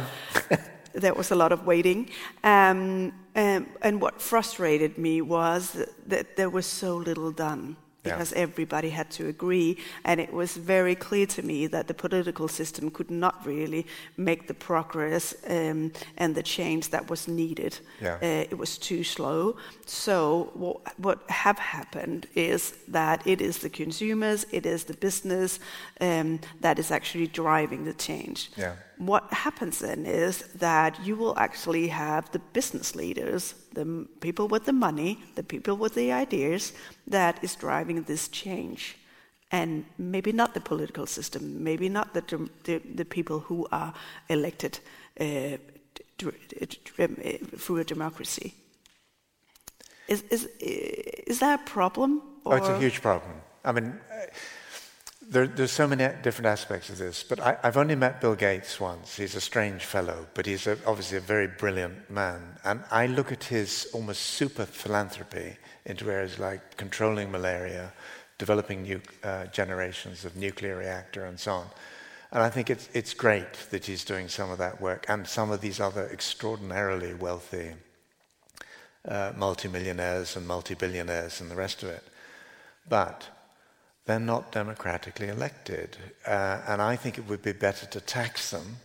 done. 0.50 0.60
there 1.02 1.14
was 1.14 1.32
a 1.32 1.36
lot 1.36 1.52
of 1.52 1.66
waiting. 1.66 2.10
Um, 2.44 3.14
um, 3.36 3.68
and 3.82 4.02
what 4.02 4.22
frustrated 4.22 4.98
me 4.98 5.22
was 5.22 5.72
that, 5.72 6.10
that 6.10 6.36
there 6.36 6.50
was 6.50 6.66
so 6.66 6.98
little 6.98 7.32
done 7.32 7.76
Yeah. 8.04 8.16
because 8.16 8.34
everybody 8.36 8.90
had 8.90 9.10
to 9.18 9.28
agree. 9.28 9.78
And 10.04 10.20
it 10.20 10.32
was 10.32 10.58
very 10.58 10.96
clear 10.96 11.28
to 11.28 11.42
me 11.42 11.68
that 11.68 11.86
the 11.88 11.94
political 11.94 12.48
system 12.48 12.90
could 12.90 13.12
not 13.12 13.36
really 13.46 13.86
make 14.16 14.42
the 14.48 14.54
progress 14.54 15.36
um, 15.48 15.92
and 16.18 16.34
the 16.36 16.44
change 16.44 16.90
that 16.90 17.10
was 17.10 17.28
needed. 17.28 17.74
Yeah. 18.02 18.18
Uh, 18.22 18.52
it 18.52 18.58
was 18.58 18.78
too 18.78 19.04
slow. 19.04 19.56
So 19.86 20.52
what, 20.54 20.78
what 21.00 21.20
have 21.30 21.60
happened 21.60 22.28
is 22.34 22.74
that 22.92 23.22
it 23.26 23.40
is 23.42 23.58
the 23.58 23.70
consumers, 23.70 24.46
it 24.52 24.66
is 24.66 24.84
the 24.86 24.96
business 24.96 25.60
um, 26.02 26.40
that 26.62 26.80
is 26.80 26.92
actually 26.92 27.28
driving 27.28 27.86
the 27.86 27.94
change. 27.94 28.50
Yeah. 28.58 28.76
What 28.98 29.32
happens 29.32 29.80
then 29.80 30.06
is 30.06 30.44
that 30.60 31.00
you 31.06 31.16
will 31.16 31.38
actually 31.38 31.88
have 31.90 32.32
the 32.32 32.40
business 32.54 32.96
leaders, 32.96 33.54
the 33.74 33.82
m- 33.82 34.10
people 34.20 34.48
with 34.48 34.66
the 34.66 34.74
money, 34.74 35.20
the 35.36 35.44
people 35.44 35.76
with 35.78 35.94
the 35.94 36.12
ideas, 36.12 36.74
that 37.12 37.44
is 37.44 37.56
driving 37.56 38.04
this 38.04 38.28
change. 38.28 38.98
And 39.52 39.86
maybe 39.98 40.32
not 40.32 40.54
the 40.54 40.62
political 40.62 41.06
system, 41.06 41.64
maybe 41.64 41.90
not 41.90 42.14
the, 42.14 42.50
the, 42.64 42.82
the 42.96 43.06
people 43.06 43.40
who 43.40 43.68
are 43.72 43.94
elected 44.30 44.80
uh, 45.20 45.58
through 46.18 47.78
a 47.78 47.84
democracy. 47.84 48.54
Is, 50.08 50.24
is, 50.30 50.46
is 50.60 51.40
that 51.40 51.60
a 51.62 51.64
problem? 51.64 52.22
Oh, 52.46 52.56
it's 52.56 52.70
a 52.70 52.80
huge 52.80 53.02
problem. 53.02 53.34
I 53.64 53.72
mean, 53.72 54.00
uh, 54.12 54.26
there, 55.30 55.48
there's 55.48 55.72
so 55.72 55.88
many 55.88 56.08
different 56.22 56.48
aspects 56.48 56.90
of 56.90 56.98
this, 56.98 57.24
but 57.24 57.40
I, 57.40 57.58
I've 57.64 57.78
only 57.78 57.96
met 57.96 58.22
Bill 58.22 58.36
Gates 58.36 58.80
once. 58.80 59.18
He's 59.18 59.36
a 59.36 59.42
strange 59.42 59.84
fellow, 59.84 60.26
but 60.34 60.46
he's 60.46 60.68
a, 60.68 60.78
obviously 60.86 61.18
a 61.18 61.22
very 61.22 61.48
brilliant 61.48 62.10
man. 62.10 62.58
And 62.64 62.84
I 62.92 63.08
look 63.08 63.32
at 63.32 63.44
his 63.44 63.90
almost 63.94 64.22
super 64.22 64.66
philanthropy 64.66 65.58
into 65.86 66.10
areas 66.10 66.40
like 66.40 66.78
controlling 66.78 67.30
malaria, 67.32 67.92
developing 68.38 68.84
new 68.84 69.02
uh, 69.24 69.46
generations 69.48 70.24
of 70.24 70.36
nuclear 70.38 70.78
reactor, 70.78 71.26
and 71.26 71.40
so 71.40 71.52
on. 71.54 71.68
And 72.32 72.44
I 72.44 72.50
think 72.50 72.70
it's, 72.70 72.90
it's 72.94 73.14
great 73.14 73.54
that 73.72 73.86
he's 73.86 74.06
doing 74.06 74.30
some 74.30 74.50
of 74.50 74.58
that 74.60 74.80
work 74.80 75.06
and 75.10 75.28
some 75.28 75.52
of 75.52 75.62
these 75.62 75.80
other 75.80 76.08
extraordinarily 76.08 77.14
wealthy 77.14 77.74
uh, 79.08 79.32
multimillionaires 79.36 80.36
and 80.36 80.46
multi-billionaires 80.48 81.42
and 81.42 81.50
the 81.50 81.56
rest 81.56 81.84
of 81.84 81.90
it. 81.90 82.04
But 82.88 83.28
they're 84.08 84.20
not 84.20 84.52
democratically 84.52 85.28
elected. 85.28 85.98
Uh, 86.26 86.62
and 86.68 86.82
I 86.82 86.96
think 86.96 87.18
it 87.18 87.28
would 87.28 87.44
be 87.44 87.52
better 87.52 87.86
to 87.88 88.02
tax 88.02 88.52
them 88.52 88.78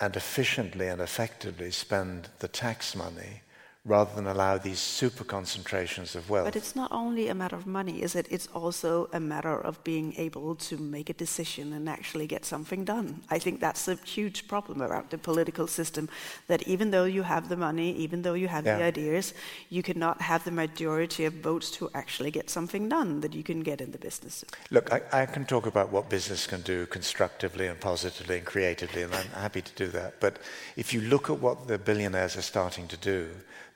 and 0.00 0.16
efficiently 0.16 0.88
and 0.88 1.00
effectively 1.00 1.70
spend 1.70 2.28
the 2.40 2.48
tax 2.48 2.96
money 2.96 3.42
rather 3.86 4.14
than 4.14 4.26
allow 4.26 4.56
these 4.56 4.78
super 4.78 5.24
concentrations 5.24 6.14
of 6.14 6.30
wealth. 6.30 6.46
But 6.46 6.56
it's 6.56 6.74
not 6.74 6.90
only 6.90 7.28
a 7.28 7.34
matter 7.34 7.54
of 7.56 7.66
money, 7.66 8.02
is 8.02 8.14
it? 8.14 8.26
It's 8.30 8.46
also 8.54 9.10
a 9.12 9.20
matter 9.20 9.60
of 9.60 9.82
being 9.84 10.14
able 10.16 10.54
to 10.54 10.78
make 10.78 11.10
a 11.10 11.12
decision 11.12 11.74
and 11.74 11.86
actually 11.86 12.26
get 12.26 12.46
something 12.46 12.86
done. 12.86 13.20
I 13.28 13.38
think 13.38 13.60
that's 13.60 13.86
a 13.86 13.96
huge 13.96 14.48
problem 14.48 14.80
around 14.80 15.10
the 15.10 15.18
political 15.18 15.66
system. 15.66 16.08
That 16.48 16.66
even 16.66 16.92
though 16.92 17.04
you 17.04 17.22
have 17.24 17.50
the 17.50 17.56
money, 17.56 17.92
even 17.96 18.22
though 18.22 18.32
you 18.32 18.48
have 18.48 18.64
the 18.64 18.82
ideas, 18.82 19.34
you 19.68 19.82
cannot 19.82 20.22
have 20.22 20.44
the 20.44 20.50
majority 20.50 21.26
of 21.26 21.34
votes 21.34 21.70
to 21.72 21.90
actually 21.94 22.30
get 22.30 22.48
something 22.48 22.88
done 22.88 23.20
that 23.20 23.34
you 23.34 23.42
can 23.42 23.60
get 23.60 23.82
in 23.82 23.92
the 23.92 23.98
business. 23.98 24.44
Look, 24.70 24.90
I, 24.92 25.02
I 25.12 25.26
can 25.26 25.44
talk 25.44 25.66
about 25.66 25.92
what 25.92 26.08
business 26.08 26.46
can 26.46 26.62
do 26.62 26.86
constructively 26.86 27.66
and 27.66 27.78
positively 27.78 28.38
and 28.38 28.46
creatively, 28.46 29.02
and 29.02 29.14
I'm 29.14 29.28
happy 29.42 29.60
to 29.60 29.72
do 29.74 29.88
that. 29.88 30.20
But 30.20 30.38
if 30.76 30.94
you 30.94 31.02
look 31.02 31.28
at 31.28 31.38
what 31.38 31.68
the 31.68 31.76
billionaires 31.76 32.36
are 32.38 32.42
starting 32.42 32.88
to 32.88 32.96
do, 32.96 33.28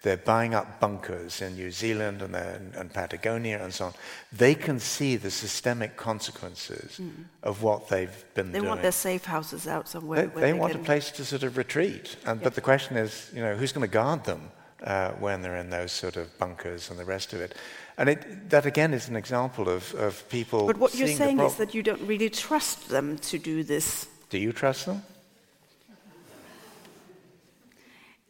they're 0.03 0.17
buying 0.17 0.55
up 0.55 0.79
bunkers 0.79 1.43
in 1.43 1.55
New 1.55 1.71
Zealand 1.73 2.23
and, 2.23 2.35
and 2.75 2.93
Patagonia 2.93 3.63
and 3.63 3.75
so 3.75 3.87
on. 3.87 3.93
They 4.33 4.55
can 4.55 4.79
see 4.79 5.17
the 5.17 5.31
systemic 5.31 5.97
consequences 5.97 7.01
of 7.43 7.63
what 7.63 7.89
they've 7.89 8.25
been 8.35 8.49
Mm. 8.49 8.53
They 8.53 8.59
doing. 8.59 8.69
want 8.69 8.83
their 8.83 8.93
safe 8.93 9.25
houses 9.25 9.67
out 9.67 9.89
somewhere. 9.89 10.27
They, 10.27 10.35
they 10.35 10.41
they 10.41 10.53
want 10.53 10.73
can, 10.73 10.83
a 10.83 10.85
place 10.85 11.11
to 11.13 11.25
sort 11.25 11.43
of 11.43 11.57
retreat. 11.57 12.17
And, 12.25 12.41
But 12.41 12.55
the 12.55 12.61
question 12.61 12.97
is, 12.97 13.31
you 13.35 13.43
know, 13.43 13.57
who's 13.57 13.73
going 13.73 13.89
to 13.91 13.93
guard 13.93 14.25
them 14.25 14.51
uh, 14.85 15.11
when 15.19 15.43
they're 15.43 15.57
in 15.57 15.71
those 15.71 15.91
sort 15.91 16.17
of 16.17 16.27
bunkers 16.39 16.91
and 16.91 16.99
the 16.99 17.05
rest 17.05 17.33
of 17.33 17.41
it? 17.41 17.57
And 17.97 18.09
it, 18.09 18.51
that, 18.51 18.67
again, 18.67 18.95
is 18.95 19.09
an 19.09 19.17
example 19.17 19.69
of, 19.69 19.93
of 19.95 20.29
people 20.29 20.67
But 20.67 20.79
what 20.79 20.95
you're 20.95 21.09
saying 21.09 21.41
is 21.41 21.57
that 21.57 21.75
you 21.75 21.83
don't 21.83 22.07
really 22.07 22.31
trust 22.31 22.89
them 22.89 23.19
to 23.19 23.39
do 23.39 23.65
this. 23.65 24.07
Do 24.31 24.39
you 24.39 24.53
trust 24.53 24.87
them? 24.87 25.03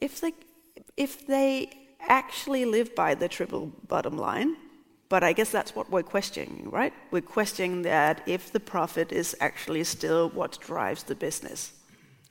if 0.00 0.20
they 0.20 0.32
if 0.98 1.26
they 1.26 1.70
actually 2.00 2.64
live 2.64 2.94
by 2.94 3.14
the 3.14 3.28
triple 3.28 3.72
bottom 3.86 4.16
line 4.16 4.56
but 5.08 5.22
i 5.22 5.32
guess 5.32 5.50
that's 5.50 5.74
what 5.74 5.90
we're 5.90 6.10
questioning 6.16 6.68
right 6.70 6.92
we're 7.10 7.30
questioning 7.36 7.82
that 7.82 8.22
if 8.26 8.52
the 8.52 8.60
profit 8.60 9.12
is 9.12 9.36
actually 9.40 9.82
still 9.84 10.28
what 10.30 10.58
drives 10.60 11.02
the 11.04 11.14
business 11.14 11.72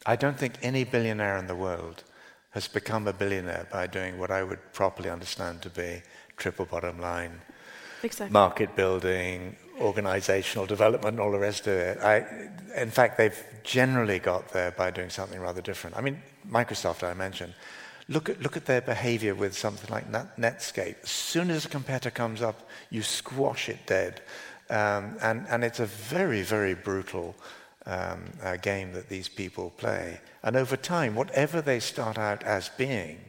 I 0.07 0.15
don't 0.15 0.39
think 0.39 0.53
any 0.61 0.85
billionaire 0.85 1.37
in 1.37 1.47
the 1.47 1.55
world 1.55 2.05
has 2.51 2.65
become 2.67 3.07
a 3.07 3.13
billionaire 3.13 3.67
by 3.69 3.87
doing 3.87 4.17
what 4.17 4.31
I 4.31 4.41
would 4.41 4.59
properly 4.71 5.09
understand 5.09 5.61
to 5.63 5.69
be 5.69 6.01
triple 6.37 6.65
bottom 6.65 6.99
line, 6.99 7.41
exactly 8.03 8.31
market 8.31 8.73
building, 8.75 9.57
organizational 9.81 10.65
development, 10.65 11.19
all 11.19 11.31
the 11.31 11.39
rest 11.39 11.67
of 11.67 11.73
it. 11.73 11.97
I, 11.99 12.25
in 12.77 12.89
fact, 12.89 13.17
they've 13.17 13.37
generally 13.63 14.19
got 14.19 14.47
there 14.49 14.71
by 14.71 14.91
doing 14.91 15.09
something 15.09 15.41
rather 15.41 15.61
different. 15.61 15.97
I 15.97 16.01
mean, 16.01 16.21
Microsoft, 16.49 17.03
I 17.03 17.13
mentioned. 17.13 17.53
Look 18.09 18.29
at, 18.29 18.41
look 18.41 18.55
at 18.55 18.65
their 18.65 18.81
behavior 18.81 19.35
with 19.35 19.57
something 19.57 19.89
like 19.89 20.09
Net- 20.09 20.37
Netscape. 20.37 21.03
As 21.03 21.09
soon 21.09 21.51
as 21.51 21.65
a 21.65 21.69
competitor 21.69 22.11
comes 22.11 22.41
up, 22.41 22.69
you 22.89 23.03
squash 23.03 23.67
it 23.67 23.85
dead. 23.85 24.21
Um, 24.69 25.17
and, 25.21 25.45
and 25.49 25.63
it's 25.63 25.79
a 25.79 25.85
very, 25.85 26.41
very 26.41 26.73
brutal 26.73 27.35
um, 27.85 28.25
uh, 28.43 28.57
game 28.57 28.93
that 28.93 29.09
these 29.09 29.27
people 29.27 29.71
play. 29.71 30.19
And 30.43 30.55
over 30.55 30.77
time, 30.77 31.15
whatever 31.15 31.61
they 31.61 31.79
start 31.79 32.17
out 32.17 32.43
as 32.43 32.69
being, 32.69 33.19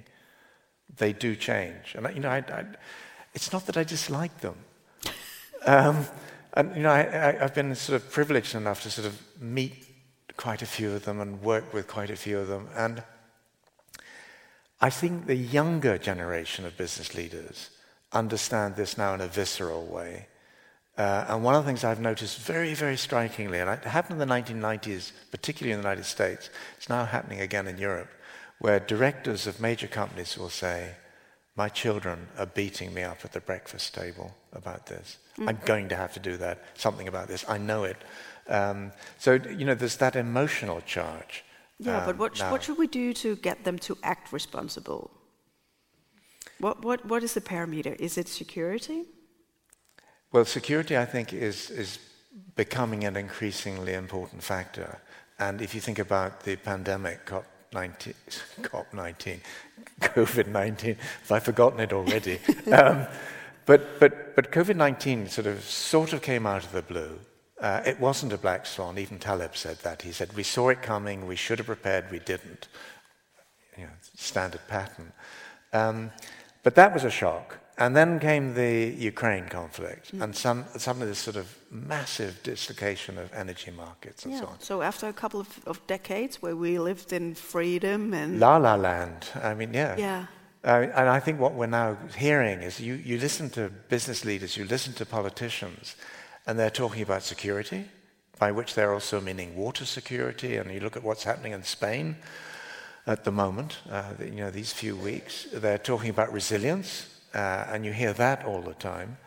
they 0.97 1.13
do 1.13 1.37
change. 1.37 1.95
And 1.95 2.15
you 2.15 2.21
know, 2.21 2.31
I, 2.31 2.39
I, 2.39 2.65
it's 3.35 3.53
not 3.53 3.67
that 3.67 3.77
I 3.77 3.85
dislike 3.85 4.41
them. 4.41 4.57
Um, 5.67 6.07
and 6.55 6.75
you 6.75 6.83
know, 6.83 6.91
I, 6.91 7.43
I've 7.43 7.55
been 7.55 7.75
sort 7.75 8.01
of 8.01 8.11
privileged 8.11 8.55
enough 8.55 8.83
to 8.83 8.91
sort 8.91 9.07
of 9.07 9.21
meet 9.41 9.87
quite 10.37 10.63
a 10.63 10.67
few 10.67 10.93
of 10.93 11.05
them 11.05 11.21
and 11.21 11.43
work 11.43 11.73
with 11.73 11.87
quite 11.87 12.11
a 12.11 12.17
few 12.17 12.39
of 12.39 12.49
them. 12.49 12.69
And 12.75 13.03
I 14.81 14.91
think 14.91 15.27
the 15.27 15.35
younger 15.35 15.99
generation 15.99 16.65
of 16.65 16.77
business 16.77 17.15
leaders 17.15 17.71
understand 18.13 18.77
this 18.77 18.97
now 18.97 19.15
in 19.15 19.21
a 19.21 19.27
visceral 19.27 19.85
way. 19.87 20.29
Uh, 20.97 21.25
and 21.29 21.45
one 21.45 21.55
of 21.55 21.65
the 21.65 21.69
things 21.69 21.85
I've 21.85 22.01
noticed 22.01 22.39
very, 22.41 22.75
very 22.75 22.97
strikingly, 22.97 23.61
and 23.61 23.71
it 23.71 23.85
happened 23.85 24.21
in 24.21 24.29
the 24.29 24.35
1990s, 24.35 25.13
particularly 25.31 25.73
in 25.73 25.79
the 25.79 25.89
United 25.89 26.05
States, 26.05 26.51
it's 26.77 26.89
now 26.89 27.05
happening 27.05 27.41
again 27.41 27.69
in 27.69 27.79
Europe, 27.79 28.11
where 28.59 28.81
directors 28.81 29.47
of 29.47 29.61
major 29.61 29.87
companies 29.87 30.37
will 30.37 30.49
say, 30.49 30.95
My 31.55 31.69
children 31.69 32.29
are 32.37 32.47
beating 32.47 32.93
me 32.93 33.03
up 33.03 33.19
at 33.25 33.33
the 33.33 33.41
breakfast 33.41 33.95
table 33.95 34.35
about 34.53 34.87
this. 34.87 35.19
Mm-hmm. 35.35 35.49
I'm 35.49 35.59
going 35.65 35.89
to 35.91 35.97
have 35.97 36.15
to 36.15 36.21
do 36.21 36.37
that, 36.39 36.65
something 36.75 37.07
about 37.07 37.29
this. 37.29 37.45
I 37.49 37.59
know 37.59 37.85
it. 37.85 37.99
Um, 38.49 38.93
so, 39.19 39.35
you 39.35 39.65
know, 39.65 39.75
there's 39.75 39.97
that 39.99 40.17
emotional 40.17 40.81
charge. 40.81 41.45
Yeah, 41.79 41.99
um, 41.99 42.07
but 42.07 42.19
what, 42.19 42.37
sh- 42.37 42.43
what 42.43 42.63
should 42.63 42.79
we 42.79 42.87
do 42.87 43.13
to 43.15 43.37
get 43.37 43.65
them 43.65 43.79
to 43.81 43.97
act 44.03 44.33
responsible? 44.33 45.11
What, 46.59 46.83
what, 46.85 47.05
what 47.07 47.23
is 47.23 47.35
the 47.35 47.41
parameter? 47.41 47.95
Is 48.01 48.19
it 48.19 48.29
security? 48.29 49.05
Well, 50.33 50.45
security, 50.45 50.97
I 50.97 51.05
think, 51.05 51.33
is, 51.33 51.71
is 51.71 51.99
becoming 52.57 53.05
an 53.05 53.17
increasingly 53.17 53.95
important 53.95 54.43
factor. 54.43 54.99
And 55.39 55.63
if 55.63 55.75
you 55.75 55.81
think 55.81 56.01
about 56.01 56.41
the 56.41 56.57
pandemic, 56.57 57.25
COP19, 57.27 58.15
COP19 58.63 59.41
COVID-19, 60.01 60.97
have 60.97 61.33
I 61.33 61.39
forgotten 61.39 61.81
it 61.81 61.93
already? 61.93 62.39
um, 62.73 63.07
but, 63.67 64.01
but, 64.01 64.35
but 64.35 64.51
COVID-19 64.51 65.29
sort 65.29 65.47
of, 65.47 65.63
sort 65.63 66.13
of 66.13 66.23
came 66.23 66.47
out 66.47 66.65
of 66.65 66.73
the 66.73 66.83
blue. 66.83 67.19
Uh, 67.61 67.83
it 67.85 67.99
wasn't 67.99 68.33
a 68.33 68.39
black 68.39 68.67
swan. 68.67 68.99
Even 68.99 69.19
Taleb 69.19 69.57
said 69.57 69.79
that. 69.79 70.03
He 70.03 70.13
said, 70.13 70.33
we 70.35 70.43
saw 70.43 70.69
it 70.69 70.83
coming, 70.83 71.27
we 71.27 71.37
should 71.37 71.59
have 71.59 71.67
prepared, 71.67 72.05
we 72.11 72.21
didn't. 72.21 72.69
You 73.77 73.85
know, 73.85 73.93
standard 74.17 74.61
pattern. 74.69 75.13
Um, 75.73 76.11
but 76.63 76.75
that 76.77 76.95
was 76.95 77.05
a 77.05 77.11
shock. 77.11 77.59
And 77.79 77.95
then 77.95 78.19
came 78.19 78.55
the 78.55 78.93
Ukraine 78.99 79.47
conflict, 79.47 80.13
mm. 80.13 80.21
and 80.21 80.35
some, 80.35 80.65
some 80.77 81.01
of 81.01 81.07
this 81.07 81.21
sort 81.21 81.37
of 81.37 81.57
massive 81.71 82.43
dislocation 82.43 83.17
of 83.19 83.33
energy 83.33 83.71
markets 83.71 84.25
and 84.25 84.35
yeah. 84.35 84.41
so 84.41 84.47
on. 84.47 84.61
So 84.61 84.83
after 84.83 85.07
a 85.07 85.13
couple 85.13 85.39
of, 85.39 85.61
of, 85.65 85.87
decades 85.87 86.43
where 86.43 86.57
we 86.57 86.81
lived 86.81 87.13
in 87.13 87.37
freedom 87.37 88.15
and 88.15 88.41
la 88.41 88.57
la 88.57 88.75
land, 88.75 89.29
I 89.41 89.55
mean, 89.55 89.73
yeah, 89.73 89.97
yeah. 89.97 90.27
And 90.65 91.09
I 91.09 91.21
think 91.21 91.39
what 91.39 91.55
we're 91.55 91.67
now 91.67 91.97
hearing 92.17 92.63
is 92.63 92.81
you, 92.81 92.95
you 92.95 93.19
listen 93.19 93.49
to 93.51 93.71
business 93.89 94.25
leaders, 94.25 94.57
you 94.57 94.65
listen 94.65 94.93
to 94.95 95.07
politicians, 95.07 95.95
and 96.49 96.59
they're 96.59 96.71
talking 96.71 97.03
about 97.03 97.23
security, 97.23 97.85
by 98.39 98.51
which 98.51 98.75
they're 98.75 98.95
also 98.95 99.21
meaning 99.21 99.55
water 99.55 99.85
security. 99.85 100.57
And 100.57 100.73
you 100.73 100.81
look 100.81 100.97
at 100.97 101.05
what's 101.05 101.25
happening 101.25 101.53
in 101.53 101.63
Spain 101.63 102.17
at 103.07 103.25
the 103.25 103.31
moment, 103.31 103.77
uh, 103.91 104.15
you 104.19 104.31
know, 104.31 104.51
these 104.51 104.73
few 104.73 104.97
weeks, 104.97 105.47
they're 105.53 105.77
talking 105.77 106.09
about 106.09 106.33
resilience 106.33 107.07
uh, 107.35 107.67
and 107.69 107.85
you 107.85 107.93
hear 107.93 108.15
that 108.15 108.47
all 108.47 108.63
the 108.63 108.73
time. 108.75 109.19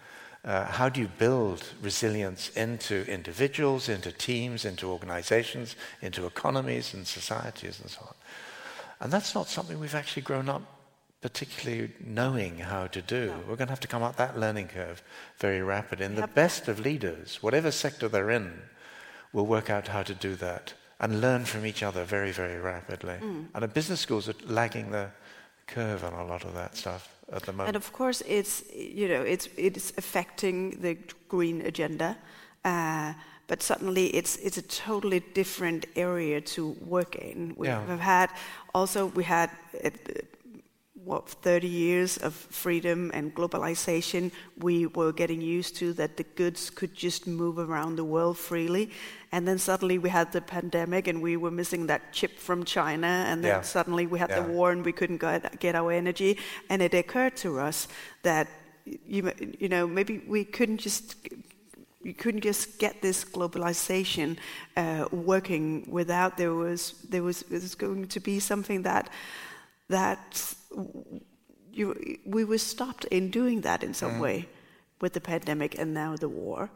Uh, 0.43 0.65
how 0.65 0.89
do 0.89 0.99
you 0.99 1.07
build 1.19 1.63
resilience 1.83 2.49
into 2.57 3.05
individuals, 3.05 3.87
into 3.87 4.11
teams, 4.11 4.65
into 4.65 4.87
organizations, 4.87 5.75
into 6.01 6.25
economies 6.25 6.95
and 6.95 7.05
societies 7.05 7.79
and 7.79 7.91
so 7.91 8.01
on? 8.01 8.15
And 8.99 9.13
that's 9.13 9.35
not 9.35 9.47
something 9.47 9.79
we've 9.79 9.93
actually 9.93 10.23
grown 10.23 10.49
up 10.49 10.63
particularly 11.21 11.91
knowing 12.03 12.57
how 12.57 12.87
to 12.87 13.01
do. 13.01 13.27
No. 13.27 13.37
We're 13.47 13.55
going 13.55 13.67
to 13.67 13.71
have 13.71 13.79
to 13.81 13.87
come 13.87 14.01
up 14.01 14.15
that 14.17 14.39
learning 14.39 14.69
curve 14.69 15.03
very 15.37 15.61
rapidly. 15.61 16.05
And 16.05 16.17
the 16.17 16.27
best 16.27 16.67
of 16.67 16.79
leaders, 16.79 17.37
whatever 17.41 17.71
sector 17.71 18.07
they're 18.07 18.31
in, 18.31 18.53
will 19.31 19.45
work 19.45 19.69
out 19.69 19.87
how 19.87 20.03
to 20.03 20.15
do 20.15 20.35
that 20.35 20.73
and 20.99 21.21
learn 21.21 21.45
from 21.45 21.65
each 21.65 21.83
other 21.83 22.03
very, 22.03 22.31
very 22.31 22.59
rapidly. 22.59 23.17
Mm. 23.21 23.47
And 23.53 23.63
the 23.63 23.67
business 23.67 23.99
schools 23.99 24.27
are 24.29 24.35
lagging 24.45 24.91
the 24.91 25.09
curve 25.67 26.03
on 26.03 26.13
a 26.13 26.25
lot 26.25 26.43
of 26.43 26.53
that 26.55 26.75
stuff 26.75 27.07
at 27.31 27.43
the 27.43 27.51
moment. 27.51 27.69
And 27.69 27.75
of 27.75 27.91
course, 27.93 28.21
it's 28.27 28.63
you 28.73 29.07
know 29.07 29.21
it's 29.21 29.47
it's 29.57 29.93
affecting 29.97 30.81
the 30.81 30.97
green 31.29 31.61
agenda, 31.61 32.17
uh, 32.65 33.13
but 33.47 33.63
suddenly 33.63 34.07
it's 34.07 34.37
it's 34.37 34.57
a 34.57 34.61
totally 34.63 35.21
different 35.33 35.85
area 35.95 36.41
to 36.41 36.75
work 36.85 37.15
in. 37.15 37.53
We 37.57 37.67
yeah. 37.67 37.85
have 37.85 37.99
had 37.99 38.29
also 38.73 39.07
we 39.07 39.23
had. 39.23 39.49
What 41.03 41.27
30 41.29 41.67
years 41.67 42.17
of 42.17 42.33
freedom 42.33 43.11
and 43.13 43.33
globalization 43.33 44.31
we 44.57 44.85
were 44.85 45.11
getting 45.11 45.41
used 45.41 45.75
to 45.77 45.93
that 45.93 46.17
the 46.17 46.23
goods 46.23 46.69
could 46.69 46.93
just 46.93 47.25
move 47.25 47.57
around 47.57 47.95
the 47.95 48.03
world 48.03 48.37
freely 48.37 48.91
and 49.31 49.47
then 49.47 49.57
suddenly 49.57 49.97
we 49.97 50.09
had 50.09 50.31
the 50.33 50.41
pandemic 50.41 51.07
and 51.07 51.21
we 51.21 51.37
were 51.37 51.51
missing 51.51 51.87
that 51.87 52.11
chip 52.11 52.37
from 52.37 52.65
China. 52.65 53.07
And 53.07 53.41
then 53.43 53.57
yeah. 53.57 53.61
suddenly 53.61 54.05
we 54.05 54.19
had 54.19 54.29
yeah. 54.29 54.41
the 54.41 54.51
war 54.51 54.71
and 54.71 54.83
we 54.83 54.91
couldn't 54.91 55.21
get, 55.21 55.59
get 55.59 55.73
our 55.73 55.91
energy. 55.91 56.37
And 56.69 56.81
it 56.81 56.93
occurred 56.93 57.37
to 57.37 57.59
us 57.59 57.87
that, 58.23 58.49
you, 58.85 59.31
you 59.57 59.69
know, 59.69 59.87
maybe 59.87 60.21
we 60.27 60.43
couldn't 60.43 60.79
just 60.79 61.15
you 62.03 62.15
couldn't 62.15 62.41
just 62.41 62.79
get 62.79 62.99
this 63.03 63.23
globalization 63.23 64.35
uh, 64.75 65.07
working 65.11 65.85
without 65.87 66.35
there 66.35 66.51
was 66.51 66.93
there 67.07 67.21
was, 67.21 67.41
there 67.43 67.59
was 67.59 67.75
going 67.75 68.07
to 68.07 68.19
be 68.19 68.39
something 68.39 68.81
that 68.81 69.07
that 69.91 70.53
you, 71.71 72.17
we 72.25 72.43
were 72.43 72.57
stopped 72.57 73.05
in 73.05 73.29
doing 73.29 73.61
that 73.61 73.83
in 73.83 73.93
some 73.93 74.13
mm. 74.13 74.19
way 74.19 74.49
with 74.99 75.13
the 75.13 75.21
pandemic 75.21 75.77
and 75.77 75.93
now 75.93 76.15
the 76.15 76.29
war. 76.29 76.69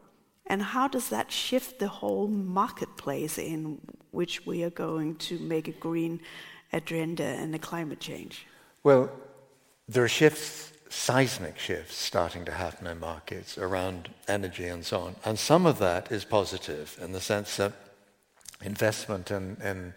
And 0.47 0.61
how 0.61 0.87
does 0.87 1.09
that 1.09 1.31
shift 1.31 1.79
the 1.79 1.87
whole 1.87 2.27
marketplace 2.27 3.37
in 3.37 3.81
which 4.11 4.45
we 4.45 4.63
are 4.63 4.69
going 4.69 5.15
to 5.15 5.39
make 5.39 5.67
a 5.67 5.71
green 5.71 6.19
agenda 6.71 7.23
and 7.23 7.55
a 7.55 7.59
climate 7.59 7.99
change? 7.99 8.45
Well, 8.83 9.09
there 9.87 10.03
are 10.03 10.07
shifts, 10.07 10.71
seismic 10.89 11.57
shifts, 11.57 11.95
starting 11.95 12.45
to 12.45 12.51
happen 12.51 12.85
in 12.87 12.99
markets 12.99 13.57
around 13.57 14.09
energy 14.27 14.67
and 14.67 14.85
so 14.85 14.99
on. 15.01 15.15
And 15.25 15.39
some 15.39 15.65
of 15.65 15.79
that 15.79 16.11
is 16.11 16.23
positive 16.25 16.97
in 17.01 17.11
the 17.11 17.21
sense 17.21 17.57
that 17.57 17.73
investment 18.61 19.31
in, 19.31 19.57
in 19.63 19.93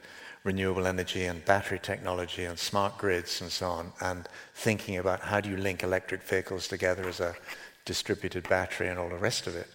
renewable 0.49 0.87
energy 0.87 1.25
and 1.25 1.45
battery 1.45 1.79
technology 1.81 2.45
and 2.45 2.59
smart 2.59 2.99
grids 2.99 3.41
and 3.41 3.51
so 3.51 3.67
on, 3.79 3.93
and 4.01 4.29
thinking 4.55 4.97
about 4.99 5.21
how 5.21 5.41
do 5.41 5.49
you 5.49 5.57
link 5.57 5.83
electric 5.83 6.23
vehicles 6.23 6.67
together 6.69 7.09
as 7.09 7.21
a 7.21 7.35
distributed 7.85 8.49
battery 8.49 8.89
and 8.89 8.99
all 8.99 9.09
the 9.09 9.25
rest 9.31 9.47
of 9.47 9.55
it 9.57 9.69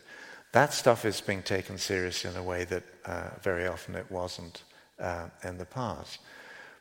that 0.54 0.72
stuff 0.72 1.04
is 1.04 1.20
being 1.20 1.42
taken 1.42 1.78
seriously 1.78 2.30
in 2.30 2.38
a 2.38 2.44
way 2.44 2.64
that 2.64 2.84
uh, 3.06 3.30
very 3.42 3.68
often 3.68 3.96
it 3.96 4.10
wasn't 4.10 4.64
uh, 5.00 5.26
in 5.44 5.58
the 5.58 5.66
past. 5.66 6.20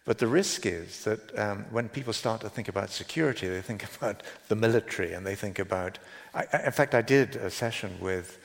But 0.04 0.18
the 0.18 0.26
risk 0.26 0.66
is 0.66 1.04
that 1.04 1.38
um, 1.38 1.64
when 1.70 1.88
people 1.88 2.12
start 2.12 2.42
to 2.42 2.50
think 2.50 2.68
about 2.68 2.90
security, 2.90 3.48
they 3.48 3.62
think 3.62 3.84
about 3.96 4.22
the 4.48 4.56
military 4.56 5.14
and 5.14 5.26
they 5.26 5.34
think 5.34 5.58
about. 5.58 5.98
I, 6.34 6.44
in 6.66 6.72
fact, 6.72 6.94
I 6.94 7.00
did 7.00 7.36
a 7.36 7.50
session 7.50 7.96
with 7.98 8.38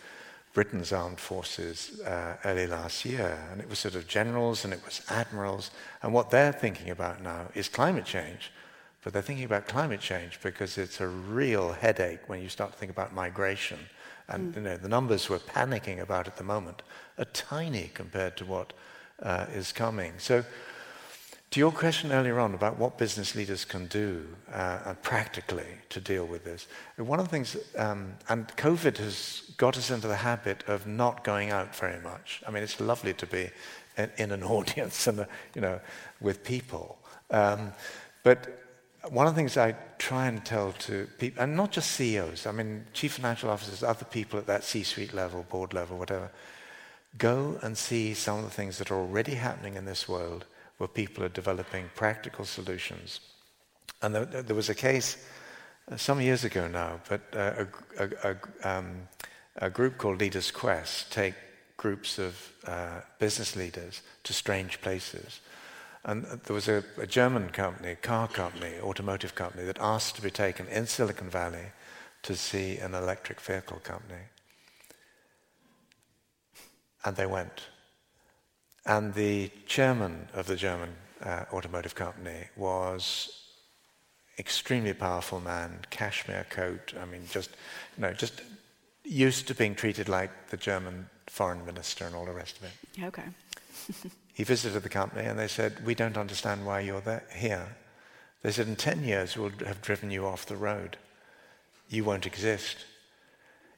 Britain's 0.57 0.91
armed 0.91 1.19
forces 1.19 2.01
uh, 2.01 2.35
early 2.43 2.65
last 2.65 3.05
year, 3.05 3.37
and 3.51 3.61
it 3.61 3.69
was 3.69 3.77
sort 3.77 3.93
of 3.93 4.07
generals 4.07 4.65
and 4.65 4.73
it 4.73 4.83
was 4.83 5.01
admirals. 5.07 5.69
And 6.01 6.11
what 6.11 6.31
they're 6.31 6.51
thinking 6.51 6.89
about 6.89 7.21
now 7.21 7.49
is 7.53 7.69
climate 7.69 8.05
change. 8.05 8.51
But 9.03 9.13
they're 9.13 9.21
thinking 9.21 9.45
about 9.45 9.67
climate 9.67 9.99
change 9.99 10.39
because 10.41 10.79
it's 10.79 10.99
a 10.99 11.07
real 11.07 11.73
headache 11.73 12.21
when 12.25 12.41
you 12.41 12.49
start 12.49 12.71
to 12.71 12.77
think 12.79 12.91
about 12.91 13.13
migration 13.13 13.77
and 14.27 14.51
mm. 14.51 14.55
you 14.55 14.61
know, 14.63 14.77
the 14.77 14.89
numbers 14.89 15.29
we're 15.29 15.37
panicking 15.37 16.01
about 16.01 16.27
at 16.27 16.37
the 16.37 16.43
moment 16.43 16.81
are 17.19 17.25
tiny 17.25 17.91
compared 17.93 18.35
to 18.37 18.45
what 18.45 18.73
uh, 19.21 19.45
is 19.53 19.71
coming. 19.71 20.13
So, 20.17 20.43
to 21.51 21.59
your 21.59 21.71
question 21.71 22.11
earlier 22.11 22.39
on 22.39 22.53
about 22.53 22.77
what 22.77 22.97
business 22.97 23.33
leaders 23.33 23.63
can 23.63 23.87
do 23.87 24.27
uh, 24.51 24.93
practically 25.01 25.67
to 25.89 26.01
deal 26.01 26.25
with 26.25 26.43
this, 26.43 26.67
one 26.97 27.19
of 27.19 27.25
the 27.25 27.31
things, 27.31 27.55
um, 27.77 28.13
and 28.27 28.47
COVID 28.57 28.97
has 28.97 29.43
got 29.57 29.77
us 29.77 29.89
into 29.89 30.07
the 30.07 30.17
habit 30.17 30.63
of 30.67 30.85
not 30.85 31.23
going 31.23 31.51
out 31.51 31.73
very 31.75 32.01
much. 32.01 32.43
I 32.45 32.51
mean, 32.51 32.63
it's 32.63 32.81
lovely 32.81 33.13
to 33.13 33.25
be 33.25 33.49
in, 33.97 34.11
in 34.17 34.31
an 34.31 34.43
audience 34.57 35.07
and, 35.07 35.21
uh, 35.21 35.25
you 35.55 35.61
know, 35.61 35.79
with 36.19 36.43
people. 36.43 36.97
Um, 37.31 37.71
but 38.23 38.63
one 39.09 39.25
of 39.25 39.33
the 39.33 39.39
things 39.39 39.55
I 39.55 39.73
try 39.99 40.27
and 40.27 40.43
tell 40.43 40.73
to 40.73 41.07
people, 41.17 41.43
and 41.43 41.55
not 41.55 41.71
just 41.71 41.91
CEOs, 41.91 42.45
I 42.45 42.51
mean, 42.51 42.85
chief 42.91 43.13
financial 43.13 43.49
officers, 43.49 43.83
other 43.83 44.05
people 44.05 44.37
at 44.37 44.47
that 44.47 44.65
C 44.65 44.83
suite 44.83 45.13
level, 45.13 45.45
board 45.49 45.73
level, 45.73 45.97
whatever, 45.97 46.29
go 47.17 47.57
and 47.61 47.77
see 47.77 48.13
some 48.13 48.39
of 48.39 48.43
the 48.43 48.51
things 48.51 48.77
that 48.79 48.91
are 48.91 48.99
already 48.99 49.35
happening 49.35 49.75
in 49.75 49.85
this 49.85 50.09
world 50.09 50.45
where 50.77 50.87
people 50.87 51.23
are 51.23 51.29
developing 51.29 51.89
practical 51.95 52.45
solutions. 52.45 53.19
And 54.01 54.13
there, 54.13 54.25
there 54.25 54.55
was 54.55 54.69
a 54.69 54.75
case 54.75 55.17
uh, 55.91 55.97
some 55.97 56.21
years 56.21 56.43
ago 56.43 56.67
now, 56.67 56.99
but 57.09 57.21
uh, 57.33 57.65
a, 57.97 58.03
a, 58.03 58.35
a, 58.63 58.77
um, 58.77 59.07
a, 59.55 59.69
group 59.69 59.97
called 59.97 60.19
Leaders 60.19 60.51
Quest 60.51 61.11
take 61.11 61.33
groups 61.77 62.19
of 62.19 62.51
uh, 62.65 63.01
business 63.19 63.55
leaders 63.55 64.01
to 64.23 64.33
strange 64.33 64.81
places. 64.81 65.39
And 66.03 66.25
there 66.25 66.53
was 66.53 66.67
a, 66.67 66.83
a 66.97 67.07
German 67.07 67.49
company, 67.49 67.95
car 67.95 68.27
company, 68.27 68.73
automotive 68.81 69.35
company, 69.35 69.65
that 69.65 69.79
asked 69.79 70.15
to 70.15 70.21
be 70.21 70.31
taken 70.31 70.67
in 70.67 70.87
Silicon 70.87 71.29
Valley 71.29 71.71
to 72.23 72.35
see 72.35 72.77
an 72.77 72.93
electric 72.93 73.39
vehicle 73.41 73.79
company. 73.83 74.21
And 77.03 77.15
they 77.15 77.25
went. 77.25 77.67
And 78.87 79.13
the 79.13 79.51
chairman 79.65 80.29
of 80.33 80.47
the 80.47 80.55
German 80.55 80.95
uh, 81.21 81.43
automotive 81.51 81.93
company 81.93 82.47
was 82.55 83.43
extremely 84.39 84.93
powerful 84.93 85.41
man, 85.41 85.79
cashmere 85.89 86.45
coat. 86.49 86.93
I 86.99 87.03
mean, 87.03 87.23
just 87.29 87.49
you 87.97 88.03
know, 88.03 88.13
just 88.13 88.41
used 89.03 89.47
to 89.47 89.53
being 89.55 89.75
treated 89.75 90.07
like 90.07 90.31
the 90.49 90.57
German 90.57 91.09
foreign 91.27 91.65
minister 91.65 92.05
and 92.05 92.15
all 92.15 92.25
the 92.25 92.31
rest 92.31 92.57
of 92.57 92.63
it. 92.63 93.03
Okay. 93.03 93.23
he 94.33 94.43
visited 94.43 94.83
the 94.83 94.89
company 94.89 95.25
and 95.25 95.37
they 95.37 95.49
said, 95.49 95.85
"We 95.85 95.93
don't 95.93 96.17
understand 96.17 96.65
why 96.65 96.79
you're 96.79 97.01
there, 97.01 97.25
here." 97.35 97.75
They 98.41 98.51
said, 98.51 98.67
"In 98.67 98.77
ten 98.77 99.03
years, 99.03 99.35
we'll 99.35 99.51
have 99.65 99.81
driven 99.81 100.11
you 100.11 100.25
off 100.25 100.45
the 100.45 100.55
road. 100.55 100.97
You 101.89 102.05
won't 102.05 102.25
exist." 102.25 102.85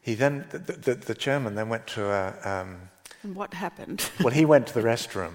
He 0.02 0.14
then, 0.14 0.46
the, 0.52 0.60
the, 0.60 0.96
the 0.96 1.16
chairman 1.16 1.56
then 1.56 1.70
went 1.70 1.88
to 1.88 2.12
a. 2.12 2.36
Um, 2.44 2.90
and 3.24 3.36
what 3.36 3.54
happened? 3.54 4.10
well, 4.22 4.34
he 4.34 4.46
went 4.46 4.68
to 4.68 4.74
the 4.74 4.82
restroom 4.82 5.34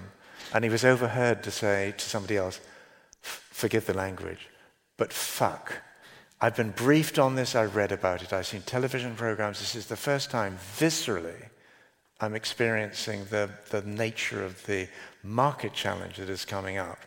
and 0.53 0.63
he 0.63 0.69
was 0.69 0.85
overheard 0.85 1.43
to 1.43 1.51
say 1.51 1.93
to 1.97 2.05
somebody 2.05 2.37
else, 2.37 2.59
forgive 3.21 3.85
the 3.85 3.93
language, 3.93 4.49
but 4.97 5.13
fuck. 5.13 5.81
I've 6.41 6.55
been 6.55 6.71
briefed 6.71 7.17
on 7.17 7.35
this, 7.35 7.55
I've 7.55 7.75
read 7.75 7.91
about 7.91 8.21
it, 8.21 8.33
I've 8.33 8.47
seen 8.47 8.61
television 8.61 9.15
programs. 9.15 9.59
This 9.59 9.75
is 9.75 9.87
the 9.87 9.95
first 9.95 10.29
time, 10.29 10.57
viscerally, 10.77 11.49
I'm 12.19 12.35
experiencing 12.35 13.25
the, 13.29 13.49
the 13.71 13.81
nature 13.81 14.43
of 14.43 14.65
the 14.65 14.87
market 15.23 15.73
challenge 15.73 16.17
that 16.17 16.29
is 16.29 16.45
coming 16.45 16.77
up. 16.77 16.99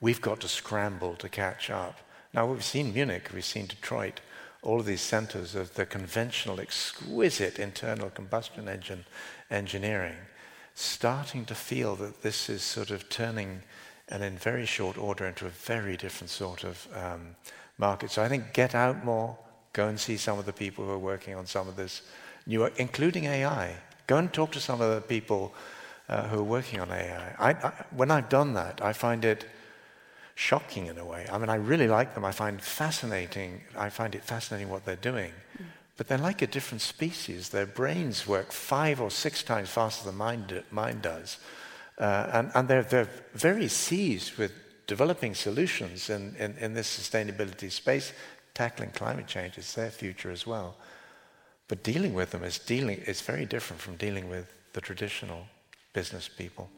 We've 0.00 0.20
got 0.20 0.40
to 0.40 0.48
scramble 0.48 1.14
to 1.16 1.28
catch 1.28 1.70
up. 1.70 2.00
Now, 2.34 2.46
we've 2.46 2.64
seen 2.64 2.92
Munich, 2.92 3.30
we've 3.32 3.44
seen 3.44 3.66
Detroit, 3.66 4.20
all 4.66 4.80
of 4.80 4.86
these 4.86 5.00
centers 5.00 5.54
of 5.54 5.72
the 5.74 5.86
conventional, 5.86 6.60
exquisite 6.60 7.60
internal 7.60 8.10
combustion 8.10 8.68
engine 8.68 9.04
engineering, 9.48 10.16
starting 10.74 11.44
to 11.44 11.54
feel 11.54 11.94
that 11.94 12.22
this 12.22 12.50
is 12.50 12.62
sort 12.62 12.90
of 12.90 13.08
turning, 13.08 13.62
and 14.08 14.24
in 14.24 14.36
very 14.36 14.66
short 14.66 14.98
order, 14.98 15.24
into 15.24 15.46
a 15.46 15.50
very 15.50 15.96
different 15.96 16.30
sort 16.30 16.64
of 16.64 16.88
um, 16.94 17.36
market. 17.78 18.10
So 18.10 18.24
I 18.24 18.28
think 18.28 18.52
get 18.52 18.74
out 18.74 19.04
more, 19.04 19.38
go 19.72 19.86
and 19.86 20.00
see 20.00 20.16
some 20.16 20.36
of 20.36 20.46
the 20.46 20.52
people 20.52 20.84
who 20.84 20.90
are 20.90 20.98
working 20.98 21.36
on 21.36 21.46
some 21.46 21.68
of 21.68 21.76
this 21.76 22.02
new, 22.44 22.68
including 22.76 23.26
AI. 23.26 23.72
Go 24.08 24.16
and 24.16 24.32
talk 24.32 24.50
to 24.52 24.60
some 24.60 24.80
of 24.80 24.92
the 24.92 25.00
people 25.00 25.54
uh, 26.08 26.26
who 26.26 26.40
are 26.40 26.50
working 26.58 26.80
on 26.80 26.90
AI. 26.90 27.34
I, 27.38 27.50
I, 27.52 27.84
when 27.94 28.10
I've 28.10 28.28
done 28.28 28.54
that, 28.54 28.82
I 28.82 28.92
find 28.92 29.24
it 29.24 29.46
shocking 30.36 30.86
in 30.86 30.98
a 30.98 31.04
way. 31.04 31.26
I 31.32 31.38
mean, 31.38 31.48
I 31.48 31.56
really 31.56 31.88
like 31.88 32.14
them. 32.14 32.24
I 32.24 32.30
find 32.30 32.60
fascinating. 32.62 33.62
I 33.76 33.88
find 33.88 34.14
it 34.14 34.22
fascinating 34.22 34.68
what 34.68 34.84
they're 34.84 34.94
doing. 34.94 35.32
Mm. 35.58 35.64
But 35.96 36.08
they're 36.08 36.18
like 36.18 36.42
a 36.42 36.46
different 36.46 36.82
species. 36.82 37.48
Their 37.48 37.64
brains 37.64 38.26
work 38.26 38.52
five 38.52 39.00
or 39.00 39.10
six 39.10 39.42
times 39.42 39.70
faster 39.70 40.04
than 40.04 40.16
mine, 40.16 40.44
do, 40.46 40.62
mine 40.70 41.00
does. 41.00 41.38
Uh, 41.98 42.28
and, 42.34 42.50
and 42.54 42.68
they're, 42.68 42.82
they're 42.82 43.08
very 43.32 43.66
seized 43.66 44.36
with 44.36 44.52
developing 44.86 45.34
solutions 45.34 46.10
in, 46.10 46.36
in, 46.36 46.54
in 46.58 46.74
this 46.74 46.86
sustainability 46.86 47.72
space. 47.72 48.12
Tackling 48.52 48.90
climate 48.90 49.26
change 49.26 49.56
is 49.56 49.74
their 49.74 49.90
future 49.90 50.30
as 50.30 50.46
well. 50.46 50.76
But 51.66 51.82
dealing 51.82 52.12
with 52.12 52.30
them 52.30 52.44
is 52.44 52.58
dealing 52.58 52.98
is 53.06 53.22
very 53.22 53.46
different 53.46 53.80
from 53.80 53.96
dealing 53.96 54.28
with 54.28 54.52
the 54.74 54.82
traditional 54.82 55.46
business 55.94 56.28
people. 56.28 56.68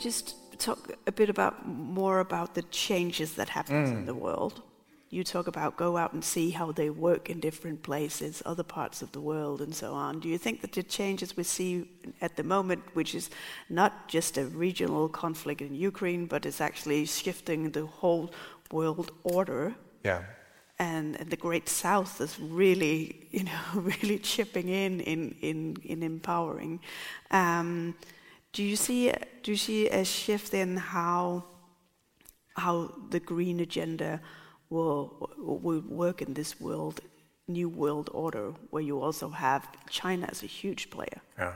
Just 0.00 0.34
talk 0.58 0.92
a 1.06 1.12
bit 1.12 1.30
about 1.30 1.66
more 1.66 2.20
about 2.20 2.54
the 2.54 2.62
changes 2.62 3.34
that 3.34 3.48
happen 3.48 3.86
mm. 3.86 3.92
in 3.92 4.06
the 4.06 4.14
world 4.14 4.62
you 5.10 5.24
talk 5.24 5.48
about 5.48 5.76
go 5.76 5.96
out 5.96 6.12
and 6.12 6.24
see 6.24 6.50
how 6.50 6.70
they 6.70 6.88
work 6.88 7.28
in 7.28 7.40
different 7.40 7.82
places, 7.82 8.42
other 8.46 8.62
parts 8.62 9.02
of 9.02 9.10
the 9.10 9.20
world, 9.20 9.60
and 9.60 9.74
so 9.74 9.92
on. 9.92 10.20
Do 10.20 10.28
you 10.28 10.38
think 10.38 10.60
that 10.60 10.72
the 10.72 10.84
changes 10.84 11.36
we 11.36 11.42
see 11.42 11.88
at 12.20 12.36
the 12.36 12.44
moment, 12.44 12.82
which 12.94 13.16
is 13.16 13.28
not 13.68 14.06
just 14.06 14.38
a 14.38 14.44
regional 14.46 15.08
conflict 15.08 15.60
in 15.62 15.74
Ukraine, 15.74 16.26
but 16.26 16.46
is 16.46 16.60
actually 16.60 17.06
shifting 17.06 17.70
the 17.70 17.86
whole 17.86 18.32
world 18.70 19.10
order? 19.24 19.74
Yeah. 20.04 20.22
And, 20.78 21.16
and 21.20 21.28
the 21.28 21.36
Great 21.36 21.68
South 21.68 22.20
is 22.20 22.38
really, 22.38 23.26
you 23.32 23.44
know, 23.44 23.62
really 23.74 24.18
chipping 24.20 24.68
in 24.68 25.00
in 25.00 25.34
in, 25.40 25.76
in 25.82 26.04
empowering. 26.04 26.78
Um, 27.32 27.96
do 28.52 28.62
you 28.62 28.76
see 28.76 29.12
do 29.42 29.50
you 29.52 29.56
see 29.56 29.88
a 29.88 30.04
shift 30.04 30.54
in 30.54 30.76
how 30.76 31.44
how 32.56 32.92
the 33.10 33.20
green 33.20 33.60
agenda 33.60 34.20
will, 34.70 35.30
will 35.38 35.82
work 35.88 36.22
in 36.22 36.34
this 36.34 36.60
world, 36.60 37.00
new 37.48 37.68
world 37.68 38.08
order, 38.12 38.52
where 38.70 38.82
you 38.82 39.00
also 39.00 39.28
have 39.28 39.68
China 39.88 40.26
as 40.30 40.42
a 40.42 40.46
huge 40.46 40.90
player. 40.90 41.20
Yeah. 41.38 41.54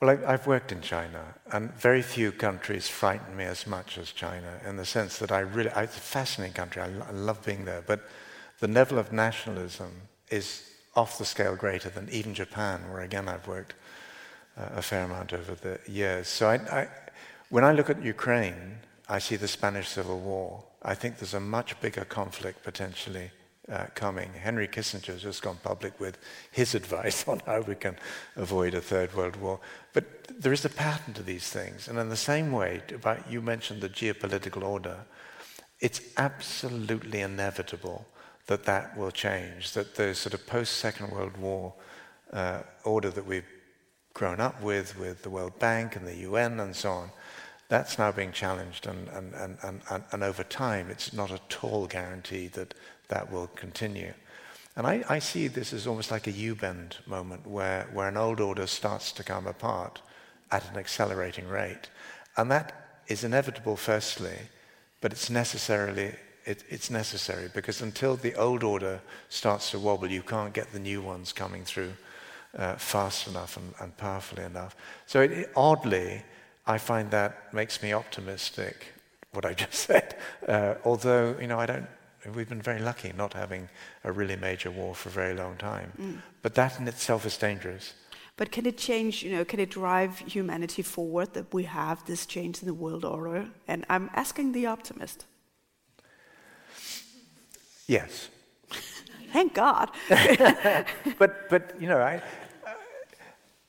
Well, 0.00 0.18
I, 0.26 0.32
have 0.32 0.46
worked 0.48 0.72
in 0.72 0.80
China, 0.80 1.34
and 1.52 1.72
very 1.74 2.02
few 2.02 2.32
countries 2.32 2.88
frighten 2.88 3.36
me 3.36 3.44
as 3.44 3.66
much 3.66 3.98
as 3.98 4.10
China 4.10 4.58
in 4.66 4.76
the 4.76 4.84
sense 4.84 5.18
that 5.18 5.30
I 5.30 5.40
really, 5.40 5.70
it's 5.76 5.96
a 5.96 6.00
fascinating 6.00 6.54
country. 6.54 6.82
I, 6.82 6.86
I 6.86 7.12
love 7.12 7.44
being 7.44 7.64
there, 7.64 7.84
but 7.86 8.08
the 8.58 8.66
level 8.66 8.98
of 8.98 9.12
nationalism 9.12 9.92
is 10.28 10.64
off 10.96 11.18
the 11.18 11.24
scale 11.24 11.54
greater 11.54 11.88
than 11.88 12.08
even 12.10 12.34
Japan, 12.34 12.80
where 12.90 13.02
again 13.02 13.28
I've 13.28 13.46
worked 13.46 13.74
a 14.56 14.82
fair 14.82 15.04
amount 15.04 15.32
over 15.32 15.54
the 15.54 15.78
years. 15.90 16.28
So 16.28 16.48
I, 16.48 16.54
I, 16.54 16.88
when 17.48 17.64
I 17.64 17.72
look 17.72 17.90
at 17.90 18.02
Ukraine, 18.02 18.78
I 19.08 19.18
see 19.18 19.36
the 19.36 19.48
Spanish 19.48 19.88
Civil 19.88 20.20
War. 20.20 20.64
I 20.82 20.94
think 20.94 21.18
there's 21.18 21.34
a 21.34 21.40
much 21.40 21.80
bigger 21.80 22.04
conflict 22.04 22.62
potentially 22.62 23.30
uh, 23.70 23.86
coming. 23.94 24.32
Henry 24.32 24.66
Kissinger 24.66 25.12
has 25.12 25.22
just 25.22 25.42
gone 25.42 25.58
public 25.62 25.98
with 26.00 26.18
his 26.50 26.74
advice 26.80 27.26
on 27.28 27.40
how 27.46 27.60
we 27.60 27.74
can 27.74 27.96
avoid 28.36 28.74
a 28.74 28.80
third 28.80 29.14
world 29.14 29.36
war. 29.36 29.60
But 29.92 30.04
there 30.40 30.52
is 30.52 30.64
a 30.64 30.68
pattern 30.68 31.14
to 31.14 31.22
these 31.22 31.48
things. 31.48 31.88
And 31.88 31.98
in 31.98 32.08
the 32.08 32.16
same 32.16 32.52
way, 32.52 32.82
about, 32.92 33.30
you 33.30 33.40
mentioned 33.40 33.80
the 33.80 33.88
geopolitical 33.88 34.62
order, 34.62 35.04
it's 35.80 36.00
absolutely 36.16 37.20
inevitable 37.20 38.06
that 38.46 38.64
that 38.64 38.96
will 38.96 39.10
change, 39.10 39.72
that 39.72 39.94
the 39.94 40.14
sort 40.14 40.34
of 40.34 40.46
post 40.46 40.74
Second 40.78 41.10
World 41.10 41.36
War 41.36 41.74
uh, 42.32 42.62
order 42.84 43.10
that 43.10 43.26
we've 43.26 43.44
grown 44.14 44.40
up 44.40 44.62
with, 44.62 44.98
with 44.98 45.22
the 45.22 45.30
World 45.30 45.58
Bank 45.58 45.96
and 45.96 46.06
the 46.06 46.16
UN 46.16 46.60
and 46.60 46.74
so 46.74 46.90
on, 46.90 47.10
that's 47.68 47.98
now 47.98 48.12
being 48.12 48.32
challenged, 48.32 48.86
and, 48.86 49.08
and, 49.08 49.32
and, 49.34 49.80
and, 49.90 50.04
and 50.12 50.22
over 50.22 50.44
time, 50.44 50.90
it's 50.90 51.14
not 51.14 51.30
at 51.30 51.58
all 51.62 51.86
guaranteed 51.86 52.52
that 52.52 52.74
that 53.08 53.32
will 53.32 53.46
continue. 53.56 54.12
And 54.76 54.86
I, 54.86 55.02
I 55.08 55.18
see 55.18 55.48
this 55.48 55.72
as 55.72 55.86
almost 55.86 56.10
like 56.10 56.26
a 56.26 56.32
U-bend 56.32 56.96
moment 57.06 57.46
where, 57.46 57.88
where 57.92 58.08
an 58.08 58.18
old 58.18 58.40
order 58.40 58.66
starts 58.66 59.12
to 59.12 59.24
come 59.24 59.46
apart 59.46 60.02
at 60.50 60.70
an 60.70 60.76
accelerating 60.76 61.48
rate. 61.48 61.88
And 62.36 62.50
that 62.50 63.00
is 63.08 63.24
inevitable, 63.24 63.76
firstly, 63.76 64.36
but 65.00 65.12
it's 65.12 65.30
necessarily 65.30 66.12
it, 66.44 66.64
it's 66.68 66.90
necessary 66.90 67.48
because 67.54 67.82
until 67.82 68.16
the 68.16 68.34
old 68.34 68.62
order 68.64 69.00
starts 69.28 69.70
to 69.70 69.78
wobble, 69.78 70.10
you 70.10 70.22
can't 70.22 70.52
get 70.52 70.72
the 70.72 70.78
new 70.78 71.00
ones 71.00 71.32
coming 71.32 71.64
through 71.64 71.92
uh, 72.56 72.76
fast 72.76 73.26
enough 73.28 73.56
and, 73.56 73.74
and, 73.80 73.96
powerfully 73.96 74.44
enough. 74.44 74.76
So 75.06 75.22
it, 75.22 75.32
it, 75.32 75.52
oddly, 75.56 76.22
I 76.66 76.78
find 76.78 77.10
that 77.10 77.52
makes 77.52 77.82
me 77.82 77.92
optimistic, 77.92 78.86
what 79.32 79.44
I 79.44 79.54
just 79.64 79.74
said. 79.74 80.16
Uh, 80.46 80.74
although, 80.84 81.36
you 81.40 81.46
know, 81.46 81.58
I 81.58 81.66
don't, 81.66 81.86
we've 82.34 82.48
been 82.48 82.62
very 82.62 82.80
lucky 82.80 83.12
not 83.16 83.32
having 83.32 83.68
a 84.04 84.12
really 84.12 84.36
major 84.36 84.70
war 84.70 84.94
for 84.94 85.08
a 85.08 85.12
very 85.12 85.34
long 85.34 85.56
time. 85.56 85.92
Mm. 86.00 86.18
But 86.42 86.54
that 86.54 86.78
in 86.78 86.86
itself 86.88 87.26
is 87.26 87.36
dangerous. 87.36 87.94
But 88.36 88.50
can 88.50 88.66
it 88.66 88.78
change, 88.78 89.22
you 89.22 89.36
know, 89.36 89.44
can 89.44 89.60
it 89.60 89.70
drive 89.70 90.18
humanity 90.20 90.82
forward 90.82 91.34
that 91.34 91.52
we 91.52 91.64
have 91.64 92.04
this 92.06 92.26
change 92.26 92.62
in 92.62 92.66
the 92.66 92.74
world 92.74 93.04
order? 93.04 93.48
And 93.68 93.84
I'm 93.88 94.10
asking 94.14 94.52
the 94.52 94.66
optimist. 94.66 95.26
Yes. 97.86 98.28
Thank 99.32 99.54
God. 99.54 99.90
but, 101.18 101.48
but, 101.50 101.74
you 101.80 101.88
know, 101.88 101.98
I, 101.98 102.22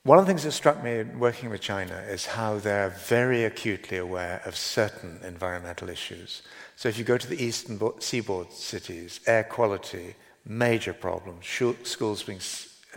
one 0.06 0.20
of 0.20 0.26
the 0.26 0.30
things 0.30 0.44
that 0.44 0.52
struck 0.52 0.84
me 0.84 1.04
working 1.04 1.50
with 1.50 1.62
China 1.62 1.96
is 2.10 2.26
how 2.26 2.58
they're 2.58 2.90
very 2.90 3.46
acutely 3.46 3.98
aware 3.98 4.42
of 4.46 4.54
certain 4.54 5.18
environmental 5.24 5.88
issues. 5.88 6.42
So 6.76 6.90
if 6.90 6.98
you 6.98 7.06
go 7.06 7.18
to 7.18 7.28
the 7.28 7.42
eastern 7.42 7.80
seaboard 8.02 8.52
cities, 8.52 9.22
air 9.28 9.46
quality, 9.46 10.16
major 10.46 10.92
problems, 10.92 11.48
schools 11.84 12.24
being 12.24 12.42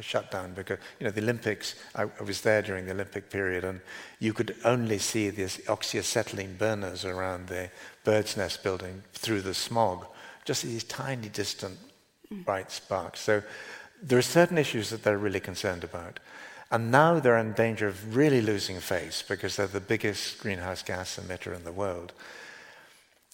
shut 0.01 0.33
down 0.33 0.55
because, 0.55 0.79
you 0.99 1.05
know, 1.05 1.13
the 1.13 1.21
Olympics, 1.23 1.77
I, 1.95 2.03
I 2.03 2.23
was 2.25 2.41
there 2.41 2.61
during 2.61 2.87
the 2.87 2.93
Olympic 2.93 3.31
period 3.31 3.63
and 3.63 3.81
you 4.19 4.33
could 4.33 4.57
only 4.65 4.99
see 4.99 5.31
these 5.31 5.59
oxyacetylene 5.67 6.59
burners 6.59 7.05
around 7.05 7.47
the 7.47 7.71
bird's 8.03 8.37
nest 8.37 8.65
building 8.65 9.05
through 9.13 9.43
the 9.43 9.55
smog, 9.55 10.07
just 10.45 10.65
these 10.65 10.83
tiny 10.83 11.29
distant 11.29 11.79
bright 12.45 12.73
sparks. 12.73 13.21
So 13.21 13.45
there 14.03 14.19
are 14.19 14.23
certain 14.23 14.59
issues 14.59 14.91
that 14.91 15.05
they're 15.05 15.19
really 15.19 15.41
concerned 15.41 15.85
about. 15.85 16.19
And 16.71 16.91
now 16.91 17.21
they're 17.21 17.39
in 17.39 17.53
danger 17.53 17.87
of 17.87 18.17
really 18.17 18.41
losing 18.41 18.81
face 18.81 19.23
because 19.27 19.57
they're 19.57 19.67
the 19.67 19.81
biggest 19.81 20.41
greenhouse 20.41 20.83
gas 20.83 21.19
emitter 21.21 21.55
in 21.55 21.65
the 21.65 21.73
world. 21.73 22.13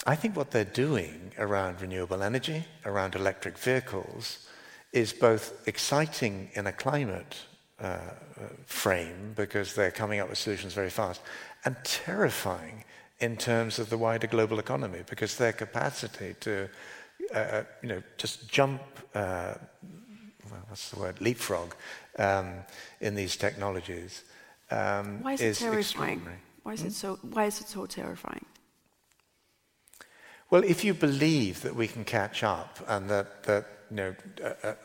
I 0.06 0.16
think 0.16 0.36
what 0.36 0.50
they're 0.50 0.64
doing 0.64 1.32
around 1.38 1.80
renewable 1.80 2.22
energy, 2.22 2.64
around 2.84 3.14
electric 3.14 3.56
vehicles, 3.56 4.46
is 4.92 5.12
both 5.12 5.66
exciting 5.66 6.50
in 6.54 6.66
a 6.66 6.72
climate 6.72 7.36
uh, 7.80 7.98
frame 8.66 9.32
because 9.34 9.74
they're 9.74 9.90
coming 9.90 10.20
up 10.20 10.28
with 10.28 10.38
solutions 10.38 10.74
very 10.74 10.90
fast, 10.90 11.20
and 11.64 11.76
terrifying 11.84 12.84
in 13.20 13.36
terms 13.36 13.78
of 13.78 13.88
the 13.88 13.96
wider 13.96 14.26
global 14.26 14.58
economy 14.58 15.00
because 15.08 15.36
their 15.36 15.52
capacity 15.52 16.34
to, 16.40 16.68
uh, 17.34 17.38
uh 17.38 17.64
you 17.82 17.88
know, 17.88 18.02
just 18.18 18.48
jump, 18.48 18.82
uh, 19.14 19.54
well, 20.50 20.64
what's 20.68 20.90
the 20.90 20.98
word, 20.98 21.20
leapfrog 21.20 21.74
um, 22.18 22.54
in 23.00 23.14
these 23.14 23.36
technologies. 23.36 24.22
Um, 24.70 25.22
why 25.22 25.34
is, 25.34 25.40
is 25.40 25.62
it 25.62 25.64
terrifying? 25.64 26.22
Why 26.62 26.72
is 26.72 26.80
hmm? 26.80 26.86
it 26.88 26.92
so? 26.92 27.18
Why 27.22 27.46
is 27.46 27.60
it 27.60 27.68
so 27.68 27.86
terrifying? 27.86 28.46
Well, 30.52 30.64
if 30.64 30.84
you 30.84 30.92
believe 30.92 31.62
that 31.62 31.74
we 31.74 31.88
can 31.88 32.04
catch 32.04 32.42
up 32.42 32.78
and 32.86 33.08
that, 33.08 33.42
that 33.44 33.64
you 33.90 33.96
know, 33.96 34.14
a, 34.44 34.68
a, 34.68 34.76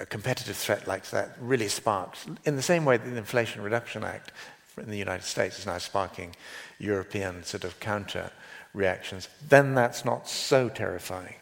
a 0.00 0.06
competitive 0.06 0.56
threat 0.56 0.88
like 0.88 1.10
that 1.10 1.36
really 1.38 1.68
sparks, 1.68 2.24
in 2.46 2.56
the 2.56 2.62
same 2.62 2.86
way 2.86 2.96
that 2.96 3.06
the 3.06 3.18
Inflation 3.18 3.60
Reduction 3.62 4.02
Act 4.02 4.32
in 4.78 4.90
the 4.90 4.96
United 4.96 5.24
States 5.24 5.58
is 5.58 5.66
now 5.66 5.76
sparking 5.76 6.34
European 6.78 7.44
sort 7.44 7.64
of 7.64 7.78
counter 7.80 8.30
reactions, 8.72 9.28
then 9.46 9.74
that's 9.74 10.06
not 10.06 10.26
so 10.26 10.70
terrifying. 10.70 11.34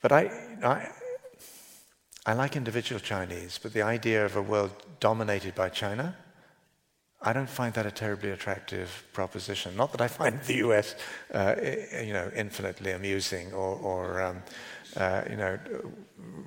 But 0.00 0.12
I, 0.12 0.30
I, 0.62 0.88
I 2.24 2.34
like 2.34 2.56
individual 2.56 3.00
Chinese, 3.00 3.58
but 3.62 3.72
the 3.72 3.82
idea 3.82 4.24
of 4.24 4.36
a 4.36 4.42
world 4.42 4.70
dominated 5.00 5.54
by 5.54 5.70
China 5.70 6.16
I 7.24 7.32
don't 7.32 7.48
find 7.48 7.72
that 7.74 7.86
a 7.86 7.90
terribly 7.90 8.30
attractive 8.30 9.04
proposition. 9.12 9.76
Not 9.76 9.92
that 9.92 10.00
I 10.00 10.08
find 10.08 10.40
the 10.42 10.56
US, 10.68 10.96
uh, 11.32 11.54
you 12.04 12.12
know, 12.12 12.30
infinitely 12.34 12.90
amusing 12.92 13.52
or, 13.52 13.76
or 13.76 14.22
um, 14.22 14.42
uh, 14.96 15.22
you 15.30 15.36
know, 15.36 15.58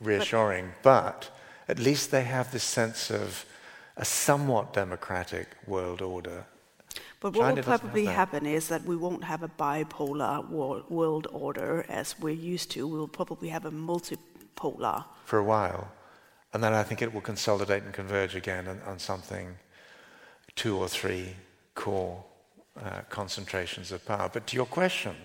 reassuring, 0.02 0.74
but 0.84 1.30
at 1.70 1.80
least 1.80 2.12
they 2.12 2.24
have 2.24 2.52
this 2.52 2.64
sense 2.64 3.10
of 3.10 3.46
a 3.96 4.04
somewhat 4.04 4.74
democratic 4.74 5.48
world 5.66 6.02
order. 6.02 6.46
But 7.22 7.34
what 7.34 7.44
China 7.44 7.56
will 7.56 7.64
probably 7.64 8.06
happen 8.06 8.46
is 8.46 8.68
that 8.68 8.84
we 8.84 8.98
won't 8.98 9.24
have 9.24 9.44
a 9.44 9.48
bipolar 9.48 10.48
world 10.90 11.28
order 11.32 11.86
as 11.88 12.20
we're 12.20 12.54
used 12.54 12.70
to. 12.72 12.86
We'll 12.86 13.08
probably 13.08 13.48
have 13.48 13.66
a 13.66 13.72
multipolar. 13.72 15.06
For 15.26 15.38
a 15.38 15.44
while. 15.44 15.92
And 16.54 16.64
then 16.64 16.74
I 16.74 16.84
think 16.84 17.02
it 17.02 17.14
will 17.14 17.22
consolidate 17.22 17.84
and 17.84 17.94
converge 17.94 18.36
again 18.36 18.68
on, 18.68 18.80
on 18.86 19.00
something 19.00 19.58
two 20.56 20.78
or 20.78 20.88
three 20.88 21.36
core 21.74 22.24
uh, 22.82 23.02
concentrations 23.10 23.92
of 23.92 24.06
power. 24.06 24.30
But 24.32 24.48
to 24.48 24.56
your 24.56 24.66
question, 24.66 25.16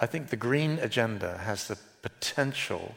I 0.00 0.06
think 0.06 0.28
the 0.28 0.36
green 0.36 0.78
agenda 0.80 1.38
has 1.38 1.68
the 1.68 1.76
potential 2.02 2.94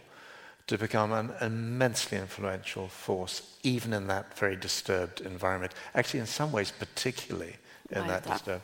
to 0.67 0.77
become 0.77 1.11
an 1.11 1.31
immensely 1.41 2.17
influential 2.17 2.87
force, 2.87 3.57
even 3.63 3.93
in 3.93 4.07
that 4.07 4.37
very 4.37 4.55
disturbed 4.55 5.21
environment. 5.21 5.73
Actually, 5.95 6.19
in 6.19 6.25
some 6.25 6.51
ways, 6.51 6.71
particularly 6.71 7.55
in 7.89 8.07
that, 8.07 8.23
that 8.23 8.33
disturbed. 8.33 8.63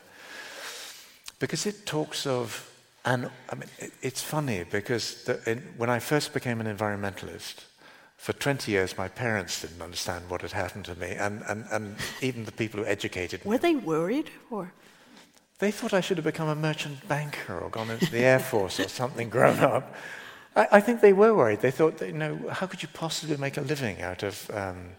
Because 1.40 1.66
it 1.66 1.86
talks 1.86 2.28
of, 2.28 2.70
and 3.06 3.30
I 3.50 3.56
mean, 3.56 3.70
it, 3.80 3.92
it's 4.02 4.22
funny 4.22 4.64
because 4.70 5.24
the, 5.26 5.40
in, 5.50 5.60
when 5.78 5.90
I 5.90 6.00
first 6.00 6.34
became 6.34 6.62
an 6.62 6.78
environmentalist, 6.78 7.66
for 8.24 8.32
20 8.32 8.72
years, 8.72 8.98
my 8.98 9.10
parents 9.10 9.62
didn't 9.62 9.82
understand 9.82 10.30
what 10.30 10.42
had 10.42 10.54
happened 10.54 10.86
to 10.86 10.96
me, 10.96 11.10
and, 11.10 11.44
and, 11.50 11.66
and 11.72 11.98
even 12.22 12.46
the 12.46 12.54
people 12.54 12.80
who 12.80 12.86
educated 12.86 13.44
me. 13.44 13.50
Were 13.50 13.58
they 13.58 13.76
worried? 13.76 14.30
Or? 14.50 14.72
They 15.60 15.72
thought 15.72 15.94
I 15.94 16.00
should 16.00 16.16
have 16.16 16.24
become 16.24 16.48
a 16.48 16.56
merchant 16.56 17.06
banker 17.10 17.60
or 17.60 17.70
gone 17.70 17.90
into 17.90 18.10
the 18.10 18.20
Air 18.20 18.40
Force 18.40 18.80
or 18.80 18.88
something 18.88 19.30
grown 19.30 19.60
up. 19.60 19.94
I, 20.56 20.68
I, 20.74 20.80
think 20.80 21.02
they 21.02 21.12
were 21.12 21.34
worried. 21.34 21.60
They 21.60 21.72
thought, 21.72 21.98
that, 21.98 22.08
you 22.08 22.14
know, 22.14 22.40
how 22.50 22.66
could 22.66 22.82
you 22.82 22.88
possibly 22.94 23.36
make 23.36 23.58
a 23.58 23.62
living 23.62 24.02
out 24.02 24.24
of 24.24 24.50
um, 24.54 24.92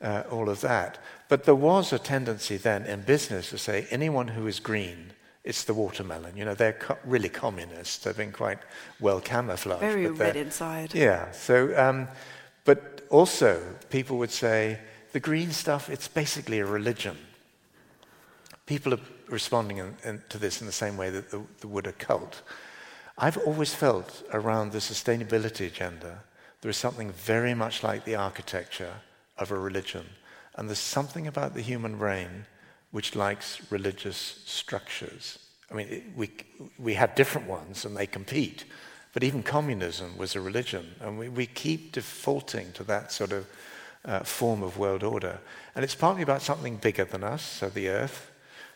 uh, 0.00 0.22
all 0.30 0.48
of 0.48 0.60
that? 0.60 0.98
But 1.28 1.44
there 1.44 1.56
was 1.56 1.92
a 1.92 1.98
tendency 1.98 2.56
then 2.56 2.84
in 2.86 3.02
business 3.02 3.50
to 3.50 3.58
say 3.58 3.88
anyone 3.90 4.28
who 4.28 4.46
is 4.46 4.60
green 4.60 5.12
it's 5.44 5.64
the 5.64 5.74
watermelon. 5.74 6.36
You 6.36 6.44
know, 6.44 6.54
they're 6.54 6.74
co- 6.74 6.98
really 7.04 7.28
communists. 7.28 7.98
They've 7.98 8.16
been 8.16 8.32
quite 8.32 8.58
well 9.00 9.20
camouflaged. 9.20 9.80
Very 9.80 10.06
red 10.08 10.36
inside. 10.36 10.94
Yeah. 10.94 11.30
So, 11.32 11.76
um, 11.78 12.08
but 12.64 13.06
also, 13.10 13.60
people 13.88 14.18
would 14.18 14.30
say, 14.30 14.78
the 15.12 15.20
green 15.20 15.50
stuff, 15.50 15.88
it's 15.88 16.08
basically 16.08 16.60
a 16.60 16.66
religion. 16.66 17.16
People 18.66 18.94
are 18.94 19.00
responding 19.28 19.78
in, 19.78 19.96
in, 20.04 20.22
to 20.28 20.38
this 20.38 20.60
in 20.60 20.66
the 20.66 20.72
same 20.72 20.96
way 20.96 21.10
that 21.10 21.30
the 21.30 21.68
would 21.68 21.86
a 21.86 21.92
cult. 21.92 22.42
I've 23.18 23.38
always 23.38 23.74
felt 23.74 24.22
around 24.32 24.72
the 24.72 24.78
sustainability 24.78 25.66
agenda, 25.66 26.22
there 26.60 26.70
is 26.70 26.76
something 26.76 27.12
very 27.12 27.54
much 27.54 27.82
like 27.82 28.04
the 28.04 28.14
architecture 28.14 28.92
of 29.36 29.50
a 29.50 29.58
religion. 29.58 30.06
And 30.56 30.68
there's 30.68 30.78
something 30.78 31.26
about 31.26 31.54
the 31.54 31.62
human 31.62 31.96
brain 31.96 32.46
which 32.90 33.14
likes 33.14 33.60
religious 33.70 34.42
structures. 34.44 35.38
I 35.70 35.74
mean, 35.74 36.12
we, 36.16 36.30
we 36.78 36.94
have 36.94 37.14
different 37.14 37.48
ones 37.48 37.84
and 37.84 37.96
they 37.96 38.06
compete. 38.06 38.64
But 39.12 39.24
even 39.24 39.42
communism 39.42 40.16
was 40.16 40.36
a 40.36 40.40
religion, 40.40 40.94
and 41.00 41.18
we, 41.18 41.28
we 41.28 41.46
keep 41.46 41.92
defaulting 41.92 42.72
to 42.72 42.84
that 42.84 43.10
sort 43.10 43.32
of 43.32 43.46
uh, 44.04 44.20
form 44.20 44.62
of 44.62 44.78
world 44.78 45.02
order. 45.02 45.40
And 45.74 45.84
it's 45.84 45.96
partly 45.96 46.22
about 46.22 46.42
something 46.42 46.76
bigger 46.76 47.04
than 47.04 47.24
us, 47.24 47.42
so 47.42 47.68
the 47.68 47.88
earth. 47.88 48.30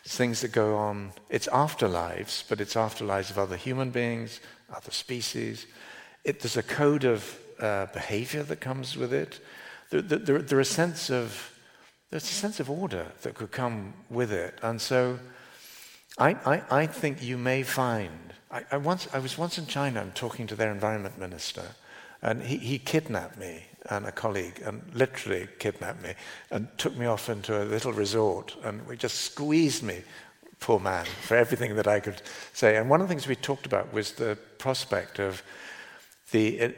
It's 0.04 0.16
things 0.16 0.40
that 0.40 0.52
go 0.52 0.76
on, 0.76 1.12
it's 1.30 1.46
afterlives, 1.46 2.44
but 2.48 2.60
it's 2.60 2.74
afterlives 2.74 3.30
of 3.30 3.38
other 3.38 3.56
human 3.56 3.90
beings, 3.90 4.40
other 4.74 4.90
species. 4.90 5.66
It, 6.24 6.40
there's 6.40 6.56
a 6.56 6.62
code 6.62 7.04
of 7.04 7.38
uh, 7.60 7.86
behavior 7.86 8.42
that 8.42 8.60
comes 8.60 8.96
with 8.96 9.12
it. 9.12 9.40
There, 9.90 10.02
there, 10.02 10.42
there, 10.42 10.60
a 10.60 10.64
sense 10.64 11.10
of, 11.10 11.53
there's 12.14 12.30
a 12.30 12.34
sense 12.34 12.60
of 12.60 12.70
order 12.70 13.06
that 13.22 13.34
could 13.34 13.50
come 13.50 13.92
with 14.08 14.30
it. 14.30 14.56
And 14.62 14.80
so 14.80 15.18
I, 16.16 16.36
I, 16.46 16.62
I 16.82 16.86
think 16.86 17.20
you 17.20 17.36
may 17.36 17.64
find 17.64 18.32
I, 18.52 18.62
I, 18.70 18.76
once, 18.76 19.08
I 19.12 19.18
was 19.18 19.36
once 19.36 19.58
in 19.58 19.66
China 19.66 20.00
and 20.00 20.14
talking 20.14 20.46
to 20.46 20.54
their 20.54 20.70
environment 20.70 21.18
minister, 21.18 21.64
and 22.22 22.40
he, 22.40 22.58
he 22.58 22.78
kidnapped 22.78 23.36
me 23.36 23.64
and 23.90 24.06
a 24.06 24.12
colleague, 24.12 24.62
and 24.64 24.80
literally 24.94 25.48
kidnapped 25.58 26.04
me, 26.04 26.14
and 26.52 26.68
took 26.78 26.96
me 26.96 27.06
off 27.06 27.28
into 27.28 27.60
a 27.60 27.64
little 27.64 27.92
resort, 27.92 28.54
and 28.62 28.86
we 28.86 28.96
just 28.96 29.22
squeezed 29.22 29.82
me, 29.82 30.02
poor 30.60 30.78
man, 30.78 31.06
for 31.22 31.36
everything 31.36 31.74
that 31.74 31.88
I 31.88 31.98
could 31.98 32.22
say. 32.52 32.76
And 32.76 32.88
one 32.88 33.00
of 33.00 33.08
the 33.08 33.12
things 33.12 33.26
we 33.26 33.34
talked 33.34 33.66
about 33.66 33.92
was 33.92 34.12
the 34.12 34.38
prospect 34.58 35.18
of 35.18 35.42
the, 36.30 36.74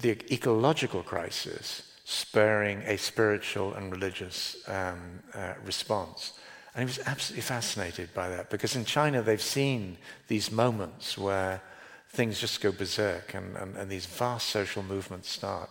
the 0.00 0.18
ecological 0.34 1.04
crisis 1.04 1.89
spurring 2.10 2.82
a 2.86 2.98
spiritual 2.98 3.72
and 3.74 3.92
religious 3.92 4.56
um, 4.66 5.20
uh, 5.32 5.52
response. 5.64 6.32
And 6.74 6.82
he 6.82 6.84
was 6.84 7.06
absolutely 7.06 7.42
fascinated 7.42 8.12
by 8.12 8.28
that 8.30 8.50
because 8.50 8.74
in 8.74 8.84
China 8.84 9.22
they've 9.22 9.40
seen 9.40 9.96
these 10.26 10.50
moments 10.50 11.16
where 11.16 11.62
things 12.08 12.40
just 12.40 12.60
go 12.60 12.72
berserk 12.72 13.32
and, 13.34 13.56
and, 13.56 13.76
and, 13.76 13.88
these 13.88 14.06
vast 14.06 14.48
social 14.48 14.82
movements 14.82 15.30
start. 15.30 15.70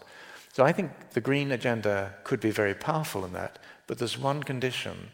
So 0.53 0.63
I 0.63 0.71
think 0.71 0.91
the 1.11 1.19
green 1.19 1.51
agenda 1.51 2.13
could 2.23 2.39
be 2.39 2.51
very 2.51 2.73
powerful 2.73 3.25
in 3.25 3.33
that, 3.33 3.59
but 3.85 3.97
there's 3.97 4.17
one 4.17 4.41
condition, 4.41 5.09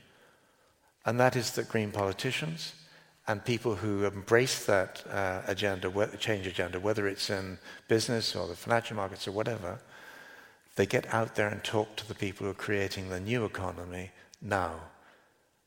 and 1.07 1.19
that 1.19 1.35
is 1.35 1.53
that 1.53 1.69
green 1.69 1.91
politicians 1.91 2.73
and 3.27 3.43
people 3.43 3.73
who 3.73 4.05
embrace 4.05 4.65
that 4.65 5.03
uh, 5.11 5.41
agenda, 5.47 5.91
change 6.19 6.45
agenda, 6.45 6.79
whether 6.79 7.07
it's 7.07 7.31
in 7.31 7.57
business 7.87 8.35
or 8.35 8.47
the 8.47 8.55
financial 8.55 8.95
markets 8.95 9.27
or 9.27 9.31
whatever, 9.31 9.79
they 10.75 10.85
get 10.85 11.13
out 11.13 11.35
there 11.35 11.47
and 11.47 11.63
talk 11.63 11.95
to 11.95 12.07
the 12.07 12.15
people 12.15 12.45
who 12.45 12.51
are 12.51 12.55
creating 12.55 13.09
the 13.09 13.19
new 13.19 13.45
economy 13.45 14.11
now. 14.41 14.75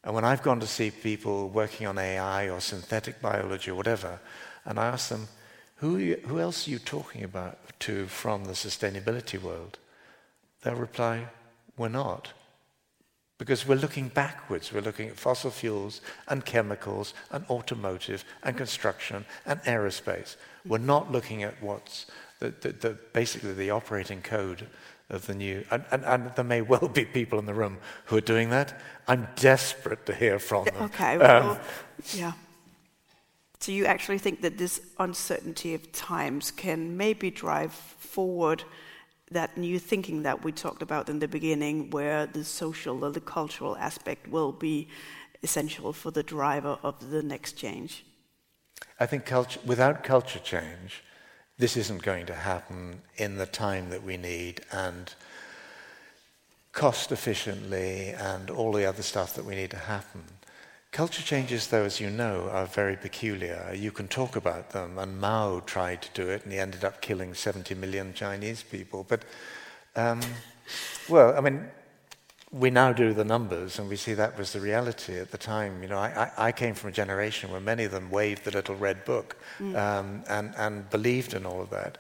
And 0.05 0.15
when 0.15 0.25
I've 0.25 0.43
gone 0.43 0.61
to 0.61 0.67
see 0.67 0.91
people 0.91 1.49
working 1.49 1.87
on 1.87 1.99
AI 1.99 2.49
or 2.49 2.61
synthetic 2.61 3.21
biology 3.21 3.71
or 3.71 3.75
whatever, 3.75 4.21
and 4.65 4.79
I 4.79 4.87
ask 4.87 5.09
them, 5.09 5.29
who, 5.77 6.15
who 6.27 6.41
else 6.41 6.67
are 6.67 6.71
you 6.71 6.79
talking 6.79 7.25
about 7.25 7.59
to 7.81 8.07
from 8.07 8.45
the 8.45 8.53
sustainability 8.53 9.41
world? 9.41 9.79
They'll 10.63 10.75
reply, 10.75 11.27
we're 11.77 11.89
not. 11.89 12.33
Because 13.39 13.67
we're 13.67 13.77
looking 13.77 14.09
backwards. 14.09 14.73
We're 14.73 14.81
looking 14.81 15.09
at 15.09 15.17
fossil 15.17 15.53
fuels 15.53 16.01
and 16.27 16.45
chemicals 16.45 17.15
and 17.31 17.45
automotive 17.49 18.25
and 18.43 18.57
construction 18.57 19.25
and 19.47 19.63
aerospace. 19.63 20.35
We're 20.67 20.79
not 20.79 21.13
looking 21.13 21.45
at 21.45 21.63
what's 21.63 22.07
the, 22.41 22.51
the, 22.61 22.73
the, 22.73 22.99
basically 23.13 23.53
the 23.53 23.71
operating 23.71 24.23
code 24.23 24.67
of 25.11 25.27
the 25.27 25.35
new. 25.35 25.65
And, 25.71 25.85
and, 25.91 26.05
and, 26.05 26.33
there 26.35 26.45
may 26.45 26.61
well 26.61 26.89
be 26.89 27.05
people 27.05 27.39
in 27.39 27.47
the 27.47 27.55
room 27.55 27.79
who 28.07 28.17
are 28.17 28.23
doing 28.23 28.51
that. 28.51 28.81
I'm 29.07 29.29
desperate 29.37 30.07
to 30.07 30.15
hear 30.15 30.39
from 30.39 30.65
them. 30.67 30.83
Okay, 30.83 31.19
well, 31.19 31.53
um, 31.53 31.59
yeah. 32.13 32.33
So 33.61 33.73
you 33.73 33.87
actually 33.87 34.19
think 34.19 34.43
that 34.43 34.59
this 34.59 34.81
uncertainty 34.99 35.75
of 35.75 35.91
times 35.93 36.51
can 36.51 36.97
maybe 36.97 37.31
drive 37.31 37.73
forward 37.73 38.65
that 39.31 39.59
new 39.59 39.79
thinking 39.79 40.23
that 40.23 40.43
we 40.45 40.53
talked 40.53 40.83
about 40.83 41.09
in 41.09 41.19
the 41.19 41.29
beginning, 41.29 41.91
where 41.91 42.27
the 42.27 42.45
social 42.45 43.05
or 43.05 43.11
the 43.11 43.21
cultural 43.21 43.77
aspect 43.77 44.29
will 44.29 44.53
be 44.53 44.89
essential 45.43 45.93
for 45.93 46.11
the 46.11 46.23
driver 46.23 46.79
of 46.83 47.11
the 47.11 47.23
next 47.23 47.53
change? 47.53 48.05
I 49.01 49.07
think 49.07 49.27
culture, 49.27 49.61
without 49.67 50.03
culture 50.03 50.39
change, 50.39 51.03
this 51.59 51.77
isn't 51.77 52.03
going 52.03 52.27
to 52.27 52.35
happen 52.35 53.03
in 53.17 53.37
the 53.37 53.47
time 53.47 53.91
that 53.91 54.03
we 54.03 54.17
need 54.17 54.61
and 54.71 55.13
cost 56.73 57.11
efficiently 57.11 58.11
and 58.11 58.51
all 58.51 58.73
the 58.73 58.85
other 58.85 59.03
stuff 59.03 59.35
that 59.35 59.45
we 59.45 59.57
need 59.57 59.71
to 59.71 59.77
happen. 59.77 60.23
Culture 60.93 61.23
changes, 61.23 61.67
though, 61.67 61.85
as 61.85 62.01
you 62.01 62.09
know, 62.09 62.49
are 62.51 62.65
very 62.65 62.97
peculiar. 62.97 63.73
You 63.75 63.91
can 63.91 64.09
talk 64.09 64.37
about 64.37 64.71
them, 64.71 64.99
and 64.99 65.21
Mao 65.21 65.61
tried 65.61 66.01
to 66.03 66.09
do 66.15 66.31
it, 66.31 66.45
and 66.45 66.53
he 66.53 66.59
ended 66.59 66.85
up 66.85 67.03
killing 67.03 67.35
70 67.35 67.75
million 67.75 68.15
Chinese 68.15 68.63
people. 68.63 69.05
But, 69.07 69.25
um, 69.97 70.21
well, 71.09 71.37
I 71.37 71.41
mean, 71.41 71.69
we 72.51 72.71
now 72.71 72.93
do 72.93 73.13
the 73.13 73.25
numbers, 73.25 73.79
and 73.79 73.89
we 73.89 73.97
see 73.97 74.15
that 74.15 74.39
was 74.39 74.53
the 74.53 74.61
reality 74.61 75.19
at 75.19 75.31
the 75.31 75.39
time. 75.39 75.83
You 75.83 75.89
know, 75.89 75.99
I, 75.99 76.31
I, 76.37 76.53
came 76.53 76.75
from 76.75 76.89
a 76.89 76.93
generation 76.93 77.51
where 77.51 77.61
many 77.61 77.85
of 77.85 77.91
them 77.91 78.11
waved 78.11 78.45
the 78.45 78.51
little 78.51 78.75
red 78.75 79.05
book 79.05 79.37
mm. 79.59 79.77
um, 79.77 80.25
and, 80.29 80.55
and 80.57 80.89
believed 80.89 81.35
in 81.35 81.45
all 81.45 81.61
of 81.61 81.69
that. 81.71 81.99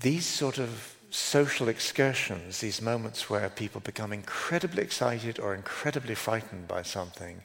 These 0.00 0.26
sort 0.26 0.58
of 0.58 0.96
social 1.10 1.68
excursions, 1.68 2.60
these 2.60 2.82
moments 2.82 3.30
where 3.30 3.48
people 3.48 3.80
become 3.80 4.12
incredibly 4.12 4.82
excited 4.82 5.38
or 5.38 5.54
incredibly 5.54 6.16
frightened 6.16 6.66
by 6.66 6.82
something, 6.82 7.42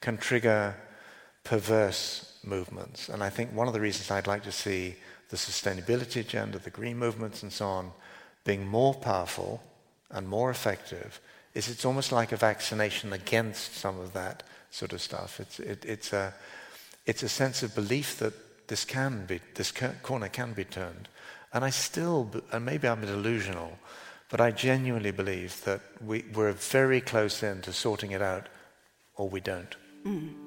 can 0.00 0.16
trigger 0.18 0.74
perverse 1.44 2.38
movements. 2.42 3.08
And 3.08 3.22
I 3.22 3.30
think 3.30 3.52
one 3.52 3.68
of 3.68 3.72
the 3.72 3.80
reasons 3.80 4.10
I'd 4.10 4.26
like 4.26 4.42
to 4.44 4.52
see 4.52 4.96
the 5.28 5.36
sustainability 5.36 6.20
agenda, 6.20 6.58
the 6.58 6.70
green 6.70 6.98
movements, 6.98 7.42
and 7.44 7.52
so 7.52 7.66
on, 7.66 7.92
being 8.44 8.66
more 8.66 8.94
powerful 8.94 9.62
and 10.14 10.26
more 10.26 10.50
effective 10.50 11.20
is 11.54 11.68
it's 11.68 11.84
almost 11.84 12.12
like 12.12 12.32
a 12.32 12.36
vaccination 12.36 13.12
against 13.12 13.74
some 13.74 14.00
of 14.00 14.12
that 14.14 14.42
sort 14.70 14.92
of 14.92 15.00
stuff. 15.02 15.40
It's, 15.40 15.60
it, 15.60 15.84
it's, 15.84 16.12
a, 16.12 16.32
it's 17.06 17.22
a 17.22 17.28
sense 17.28 17.62
of 17.62 17.74
belief 17.74 18.18
that 18.18 18.32
this 18.68 18.84
can 18.84 19.26
be, 19.26 19.40
this 19.54 19.72
corner 20.02 20.28
can 20.28 20.52
be 20.52 20.64
turned. 20.64 21.08
And 21.52 21.64
I 21.64 21.70
still, 21.70 22.30
and 22.50 22.64
maybe 22.64 22.88
I'm 22.88 23.00
delusional, 23.02 23.78
but 24.30 24.40
I 24.40 24.50
genuinely 24.50 25.12
believe 25.12 25.62
that 25.64 25.80
we, 26.04 26.24
we're 26.34 26.52
very 26.52 27.00
close 27.00 27.42
in 27.42 27.60
to 27.62 27.72
sorting 27.72 28.10
it 28.10 28.22
out, 28.22 28.48
or 29.16 29.28
we 29.28 29.40
don't. 29.40 29.76
Mm. 30.04 30.43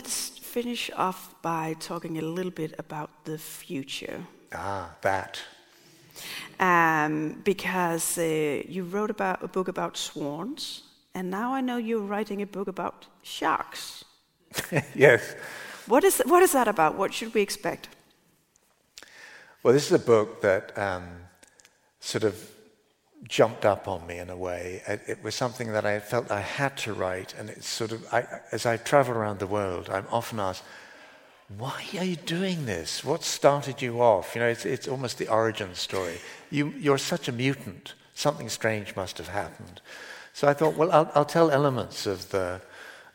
Let's 0.00 0.30
finish 0.30 0.90
off 0.96 1.34
by 1.42 1.76
talking 1.78 2.16
a 2.16 2.22
little 2.22 2.50
bit 2.50 2.74
about 2.78 3.10
the 3.24 3.36
future. 3.36 4.24
Ah, 4.50 4.96
that 5.02 5.42
um, 6.58 7.42
because 7.44 8.16
uh, 8.16 8.62
you 8.66 8.84
wrote 8.84 9.10
about 9.10 9.42
a 9.42 9.48
book 9.48 9.68
about 9.68 9.98
swans, 9.98 10.84
and 11.14 11.30
now 11.30 11.52
I 11.52 11.60
know 11.60 11.76
you're 11.76 12.06
writing 12.12 12.40
a 12.40 12.46
book 12.46 12.66
about 12.66 13.08
sharks. 13.20 14.04
yes. 14.94 15.34
What 15.86 16.02
is 16.04 16.22
what 16.24 16.42
is 16.42 16.52
that 16.52 16.68
about? 16.68 16.96
What 16.96 17.12
should 17.12 17.34
we 17.34 17.42
expect? 17.42 17.88
Well, 19.62 19.74
this 19.74 19.84
is 19.84 19.92
a 19.92 20.04
book 20.06 20.40
that 20.40 20.72
um, 20.78 21.04
sort 22.00 22.24
of 22.24 22.34
jumped 23.28 23.64
up 23.64 23.86
on 23.86 24.06
me 24.06 24.18
in 24.18 24.30
a 24.30 24.36
way. 24.36 24.82
It, 24.86 25.00
it, 25.06 25.22
was 25.22 25.34
something 25.34 25.72
that 25.72 25.84
I 25.84 26.00
felt 26.00 26.30
I 26.30 26.40
had 26.40 26.76
to 26.78 26.94
write, 26.94 27.34
and 27.38 27.50
it's 27.50 27.68
sort 27.68 27.92
of 27.92 28.06
I, 28.12 28.26
as 28.52 28.66
I 28.66 28.76
travel 28.76 29.14
around 29.14 29.38
the 29.38 29.46
world, 29.46 29.88
I'm 29.90 30.06
often 30.10 30.40
asked 30.40 30.64
why 31.58 31.84
are 31.98 32.04
you 32.04 32.16
doing 32.16 32.66
this? 32.66 33.04
What 33.04 33.24
started 33.24 33.82
you 33.82 34.00
off? 34.00 34.34
You 34.34 34.40
know, 34.40 34.48
it's, 34.48 34.64
it's 34.64 34.86
almost 34.86 35.18
the 35.18 35.28
origin 35.28 35.74
story. 35.74 36.18
You, 36.50 36.72
you're 36.78 36.98
such 36.98 37.26
a 37.28 37.32
mutant. 37.32 37.94
Something 38.14 38.48
strange 38.48 38.94
must 38.94 39.18
have 39.18 39.28
happened. 39.28 39.80
So 40.32 40.46
I 40.46 40.54
thought, 40.54 40.76
well, 40.76 40.92
I'll, 40.92 41.10
I'll 41.14 41.24
tell 41.24 41.50
elements 41.50 42.06
of 42.06 42.30
the 42.30 42.60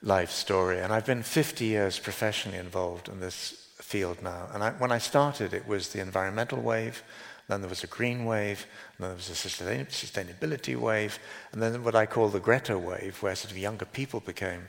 life 0.04 0.32
story. 0.32 0.80
And 0.80 0.92
I've 0.92 1.06
been 1.06 1.24
50 1.24 1.64
years 1.64 1.98
professionally 1.98 2.58
involved 2.58 3.08
in 3.08 3.22
this 3.22 3.70
field 3.78 4.22
now. 4.22 4.50
And 4.54 4.64
I, 4.64 4.72
when 4.72 4.92
I 4.92 4.98
started, 4.98 5.54
it 5.54 5.66
was 5.66 5.90
the 5.90 6.02
environmental 6.02 6.60
wave, 6.60 7.04
then 7.48 7.62
there 7.62 7.70
was 7.70 7.84
a 7.84 7.88
green 7.88 8.26
wave, 8.26 8.66
then 9.00 9.10
there 9.10 9.16
was 9.16 9.30
a 9.30 9.34
sustainability 9.34 10.76
wave, 10.76 11.20
and 11.52 11.62
then 11.62 11.84
what 11.84 11.96
I 11.96 12.06
call 12.06 12.30
the 12.30 12.40
Greta 12.40 12.78
wave, 12.78 13.22
where 13.22 13.36
sort 13.36 13.52
of 13.52 13.58
younger 13.58 13.86
people 13.86 14.20
became 14.20 14.68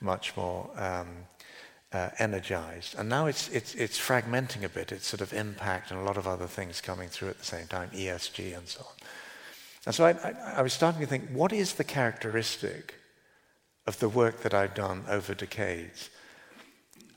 much 0.00 0.36
more 0.36 0.68
um, 0.76 1.08
uh, 1.92 2.10
energized. 2.18 2.96
And 2.98 3.08
now 3.08 3.26
it's, 3.26 3.48
it's, 3.48 3.74
it's 3.74 3.98
fragmenting 3.98 4.64
a 4.64 4.68
bit. 4.68 4.92
It's 4.92 5.06
sort 5.06 5.20
of 5.20 5.32
impact 5.32 5.90
and 5.90 6.00
a 6.00 6.02
lot 6.02 6.16
of 6.16 6.26
other 6.26 6.46
things 6.46 6.80
coming 6.80 7.08
through 7.08 7.28
at 7.30 7.38
the 7.38 7.44
same 7.44 7.66
time, 7.66 7.90
ESG 7.90 8.56
and 8.56 8.68
so 8.68 8.80
on. 8.80 9.08
And 9.86 9.94
so 9.94 10.04
I, 10.04 10.10
I, 10.10 10.34
I 10.56 10.62
was 10.62 10.72
starting 10.72 11.00
to 11.00 11.06
think, 11.06 11.30
what 11.30 11.52
is 11.52 11.74
the 11.74 11.84
characteristic 11.84 12.94
of 13.86 13.98
the 14.00 14.08
work 14.08 14.42
that 14.42 14.52
I've 14.52 14.74
done 14.74 15.04
over 15.08 15.32
decades? 15.32 16.10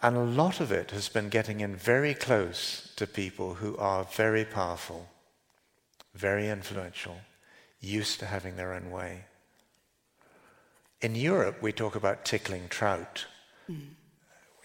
And 0.02 0.16
a 0.16 0.24
lot 0.24 0.62
of 0.62 0.72
it 0.72 0.92
has 0.92 1.10
been 1.10 1.30
getting 1.30 1.60
in 1.60 1.76
very 1.76 2.14
close 2.14 2.94
to 2.96 3.06
people 3.06 3.56
who 3.56 3.76
are 3.78 4.06
very 4.06 4.46
powerful, 4.46 5.10
very 6.14 6.50
influential, 6.50 7.18
used 7.82 8.20
to 8.20 8.26
having 8.26 8.56
their 8.56 8.74
own 8.74 8.92
way. 8.92 9.26
In 11.02 11.16
Europe, 11.16 11.62
we 11.62 11.72
talk 11.72 11.96
about 11.96 12.26
tickling 12.26 12.68
trout. 12.70 13.26
Mm 13.70 13.96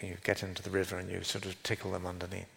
you 0.01 0.17
get 0.23 0.43
into 0.43 0.63
the 0.63 0.69
river 0.69 0.97
and 0.97 1.09
you 1.09 1.23
sort 1.23 1.45
of 1.45 1.61
tickle 1.63 1.91
them 1.91 2.05
underneath. 2.05 2.49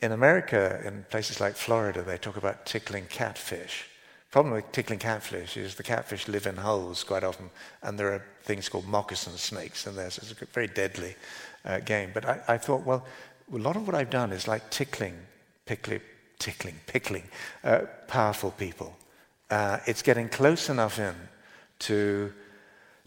In 0.00 0.12
America, 0.12 0.80
in 0.84 1.04
places 1.10 1.40
like 1.40 1.56
Florida, 1.56 2.02
they 2.02 2.18
talk 2.18 2.36
about 2.36 2.66
tickling 2.66 3.06
catfish. 3.06 3.86
Problem 4.30 4.54
with 4.54 4.72
tickling 4.72 4.98
catfish 4.98 5.56
is 5.56 5.74
the 5.74 5.82
catfish 5.82 6.26
live 6.26 6.46
in 6.46 6.56
holes 6.56 7.04
quite 7.04 7.22
often, 7.22 7.50
and 7.82 7.98
there 7.98 8.12
are 8.12 8.24
things 8.44 8.68
called 8.68 8.86
moccasin 8.86 9.36
snakes 9.36 9.86
in 9.86 9.94
there, 9.94 10.10
so 10.10 10.22
it's 10.22 10.52
very 10.52 10.66
deadly 10.66 11.14
uh, 11.64 11.80
game. 11.80 12.10
But 12.12 12.24
I, 12.24 12.40
I, 12.48 12.58
thought, 12.58 12.84
well, 12.84 13.04
a 13.52 13.58
lot 13.58 13.76
of 13.76 13.86
what 13.86 13.94
I've 13.94 14.10
done 14.10 14.32
is 14.32 14.48
like 14.48 14.70
tickling, 14.70 15.16
pickling, 15.66 16.00
tickling, 16.38 16.80
pickling 16.86 17.24
uh, 17.64 17.82
powerful 18.08 18.50
people. 18.52 18.96
Uh, 19.50 19.78
it's 19.86 20.02
getting 20.02 20.28
close 20.28 20.68
enough 20.68 20.98
in 20.98 21.14
to 21.80 22.32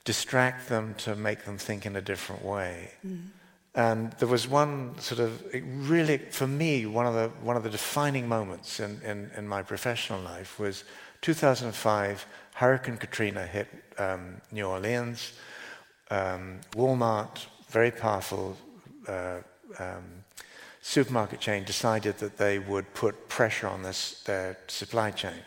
distract 0.04 0.70
them, 0.70 0.94
to 1.00 1.16
make 1.16 1.44
them 1.46 1.58
think 1.58 1.86
in 1.86 1.96
a 1.96 2.02
different 2.02 2.44
way. 2.46 2.92
Mm. 3.06 3.28
And 3.74 4.12
there 4.14 4.28
was 4.28 4.48
one 4.48 4.98
sort 5.00 5.20
of, 5.20 5.44
really, 5.90 6.18
for 6.18 6.48
me, 6.48 6.86
one 6.86 7.06
of 7.06 7.14
the, 7.14 7.28
one 7.44 7.58
of 7.58 7.64
the 7.64 7.70
defining 7.70 8.28
moments 8.28 8.80
in, 8.80 9.02
in, 9.02 9.30
in 9.36 9.48
my 9.48 9.64
professional 9.64 10.22
life 10.22 10.58
was 10.60 10.86
2005, 11.22 12.26
Hurricane 12.54 12.96
Katrina 12.96 13.46
hit 13.46 13.68
um, 13.98 14.40
New 14.52 14.66
Orleans. 14.66 15.34
Um, 16.10 16.62
Walmart, 16.74 17.48
very 17.76 17.92
powerful 17.92 18.56
uh, 19.06 19.40
um, 19.80 20.24
supermarket 20.82 21.42
chain, 21.42 21.66
decided 21.66 22.18
that 22.20 22.38
they 22.38 22.58
would 22.58 22.86
put 22.94 23.28
pressure 23.28 23.68
on 23.68 23.84
this, 23.84 24.22
their 24.24 24.58
supply 24.68 25.12
chain 25.12 25.42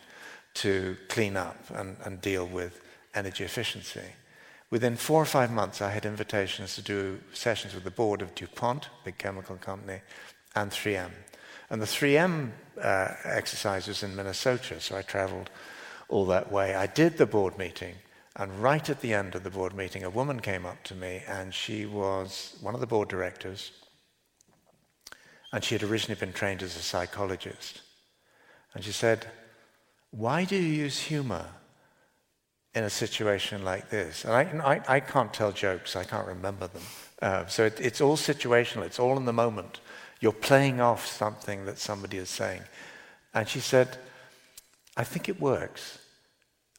to 0.52 0.94
clean 1.08 1.38
up 1.38 1.56
and, 1.74 1.96
and 2.04 2.20
deal 2.20 2.46
with 2.46 2.82
energy 3.14 3.44
efficiency. 3.44 4.08
Within 4.70 4.94
four 4.94 5.22
or 5.22 5.24
five 5.24 5.50
months, 5.50 5.80
I 5.80 5.90
had 5.90 6.04
invitations 6.04 6.74
to 6.74 6.82
do 6.82 7.18
sessions 7.32 7.72
with 7.74 7.84
the 7.84 7.90
board 8.02 8.20
of 8.20 8.34
DuPont, 8.34 8.90
big 9.04 9.16
chemical 9.16 9.56
company, 9.56 10.00
and 10.54 10.70
3M. 10.70 11.12
And 11.70 11.80
the 11.80 11.86
3M 11.86 12.50
uh, 12.82 13.08
exercise 13.24 13.88
was 13.88 14.02
in 14.02 14.14
Minnesota, 14.14 14.80
so 14.80 14.98
I 14.98 15.02
traveled 15.02 15.48
all 16.10 16.26
that 16.26 16.52
way. 16.52 16.74
I 16.74 16.88
did 16.88 17.16
the 17.16 17.24
board 17.24 17.56
meeting, 17.56 17.94
and 18.38 18.62
right 18.62 18.88
at 18.88 19.00
the 19.00 19.12
end 19.12 19.34
of 19.34 19.42
the 19.42 19.50
board 19.50 19.74
meeting, 19.74 20.04
a 20.04 20.10
woman 20.10 20.40
came 20.40 20.64
up 20.64 20.82
to 20.84 20.94
me, 20.94 21.22
and 21.26 21.52
she 21.52 21.84
was 21.84 22.56
one 22.60 22.74
of 22.74 22.80
the 22.80 22.86
board 22.86 23.08
directors, 23.08 23.72
and 25.52 25.62
she 25.62 25.74
had 25.74 25.82
originally 25.82 26.18
been 26.18 26.32
trained 26.32 26.62
as 26.62 26.76
a 26.76 26.82
psychologist. 26.82 27.82
And 28.74 28.84
she 28.84 28.92
said, 28.92 29.26
Why 30.10 30.44
do 30.44 30.56
you 30.56 30.62
use 30.62 31.00
humor 31.00 31.46
in 32.78 32.84
a 32.84 32.90
situation 32.90 33.64
like 33.64 33.90
this. 33.90 34.24
And 34.24 34.32
I, 34.32 34.42
I, 34.64 34.96
I 34.96 35.00
can't 35.00 35.32
tell 35.34 35.52
jokes, 35.52 35.96
I 35.96 36.04
can't 36.04 36.26
remember 36.26 36.68
them. 36.68 36.82
Uh, 37.20 37.46
so 37.46 37.64
it, 37.64 37.80
it's 37.80 38.00
all 38.00 38.16
situational, 38.16 38.84
it's 38.84 39.00
all 39.00 39.16
in 39.16 39.24
the 39.24 39.32
moment. 39.32 39.80
You're 40.20 40.32
playing 40.32 40.80
off 40.80 41.06
something 41.06 41.64
that 41.66 41.78
somebody 41.78 42.18
is 42.18 42.28
saying. 42.28 42.62
And 43.34 43.48
she 43.48 43.60
said, 43.60 43.98
I 44.96 45.04
think 45.04 45.28
it 45.28 45.40
works. 45.40 45.97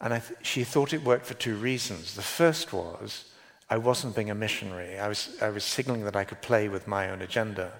And 0.01 0.13
th- 0.13 0.39
she 0.41 0.63
thought 0.63 0.93
it 0.93 1.03
worked 1.03 1.26
for 1.26 1.34
two 1.34 1.55
reasons. 1.55 2.15
The 2.15 2.21
first 2.21 2.71
was, 2.71 3.26
I 3.69 3.77
wasn't 3.77 4.15
being 4.15 4.30
a 4.30 4.35
missionary. 4.35 4.97
I 4.97 5.07
was, 5.07 5.38
I 5.41 5.49
was 5.49 5.63
signaling 5.63 6.05
that 6.05 6.15
I 6.15 6.23
could 6.23 6.41
play 6.41 6.69
with 6.69 6.88
my 6.88 7.09
own 7.09 7.21
agenda. 7.21 7.73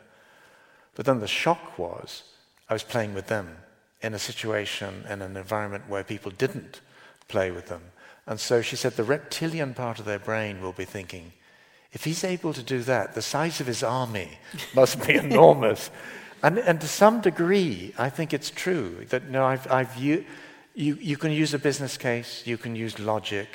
But 0.96 1.06
then 1.06 1.20
the 1.20 1.28
shock 1.28 1.80
was, 1.80 2.24
I 2.70 2.74
was 2.74 2.84
playing 2.84 3.14
with 3.14 3.28
them 3.28 3.58
in 4.02 4.14
a 4.14 4.20
situation, 4.20 5.06
in 5.10 5.22
an 5.22 5.36
environment 5.36 5.86
where 5.88 6.04
people 6.04 6.32
didn't 6.32 6.82
play 7.28 7.52
with 7.52 7.68
them. 7.68 7.82
And 8.28 8.40
so 8.40 8.62
she 8.62 8.76
said 8.76 8.94
the 8.94 9.04
reptilian 9.04 9.74
part 9.74 10.00
of 10.00 10.06
their 10.06 10.20
brain 10.20 10.62
will 10.62 10.74
be 10.74 10.86
thinking, 10.86 11.34
if 11.92 12.04
he's 12.04 12.24
able 12.24 12.54
to 12.54 12.62
do 12.62 12.84
that, 12.84 13.16
the 13.16 13.22
size 13.22 13.60
of 13.60 13.68
his 13.68 13.82
army 13.82 14.38
must 14.76 15.06
be 15.08 15.16
enormous. 15.16 15.90
And, 16.44 16.60
and 16.60 16.80
to 16.82 16.88
some 16.88 17.22
degree, 17.22 17.94
I 17.98 18.10
think 18.10 18.34
it's 18.34 18.52
true 18.52 19.06
that 19.10 19.24
you 19.24 19.32
know, 19.32 19.46
I've, 19.46 19.70
I've 19.72 19.98
you, 20.80 20.98
You, 21.02 21.18
can 21.18 21.32
use 21.32 21.54
a 21.54 21.60
business 21.60 21.98
case, 21.98 22.44
you 22.46 22.58
can 22.58 22.76
use 22.76 23.00
logic, 23.00 23.48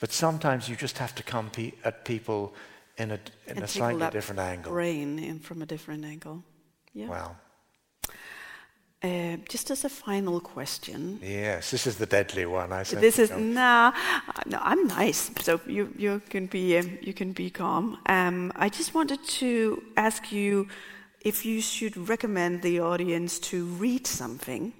but 0.00 0.12
sometimes 0.12 0.68
you 0.68 0.76
just 0.76 0.98
have 0.98 1.14
to 1.14 1.22
come 1.22 1.50
pe- 1.50 1.72
at 1.84 2.04
people 2.04 2.54
in 2.98 3.10
a, 3.10 3.18
in 3.46 3.62
a 3.62 3.68
slightly 3.68 4.10
different 4.10 4.40
angle. 4.40 4.72
Brain 4.72 5.18
in 5.18 5.38
from 5.38 5.62
a 5.62 5.66
different 5.66 6.04
angle. 6.04 6.42
Yeah. 6.92 7.08
Wow. 7.08 7.36
Uh, 9.02 9.36
just 9.48 9.70
as 9.70 9.84
a 9.84 9.88
final 9.88 10.40
question. 10.40 11.20
Yes, 11.22 11.70
this 11.70 11.86
is 11.86 11.96
the 11.96 12.06
deadly 12.06 12.46
one. 12.46 12.72
I 12.72 12.82
said. 12.82 13.00
This 13.00 13.18
is 13.18 13.30
Oh, 13.30 13.38
nah, 13.38 13.92
no. 14.46 14.58
I'm 14.62 14.86
nice, 14.88 15.30
so 15.40 15.60
you 15.66 15.92
you 15.98 16.20
can 16.30 16.46
be 16.46 16.78
um, 16.78 16.98
you 17.02 17.12
can 17.12 17.32
be 17.32 17.50
calm. 17.50 17.98
Um, 18.06 18.52
I 18.56 18.68
just 18.68 18.94
wanted 18.94 19.22
to 19.40 19.82
ask 19.96 20.32
you 20.32 20.66
if 21.20 21.44
you 21.44 21.60
should 21.60 22.08
recommend 22.08 22.62
the 22.62 22.80
audience 22.80 23.38
to 23.50 23.66
read 23.78 24.06
something. 24.06 24.72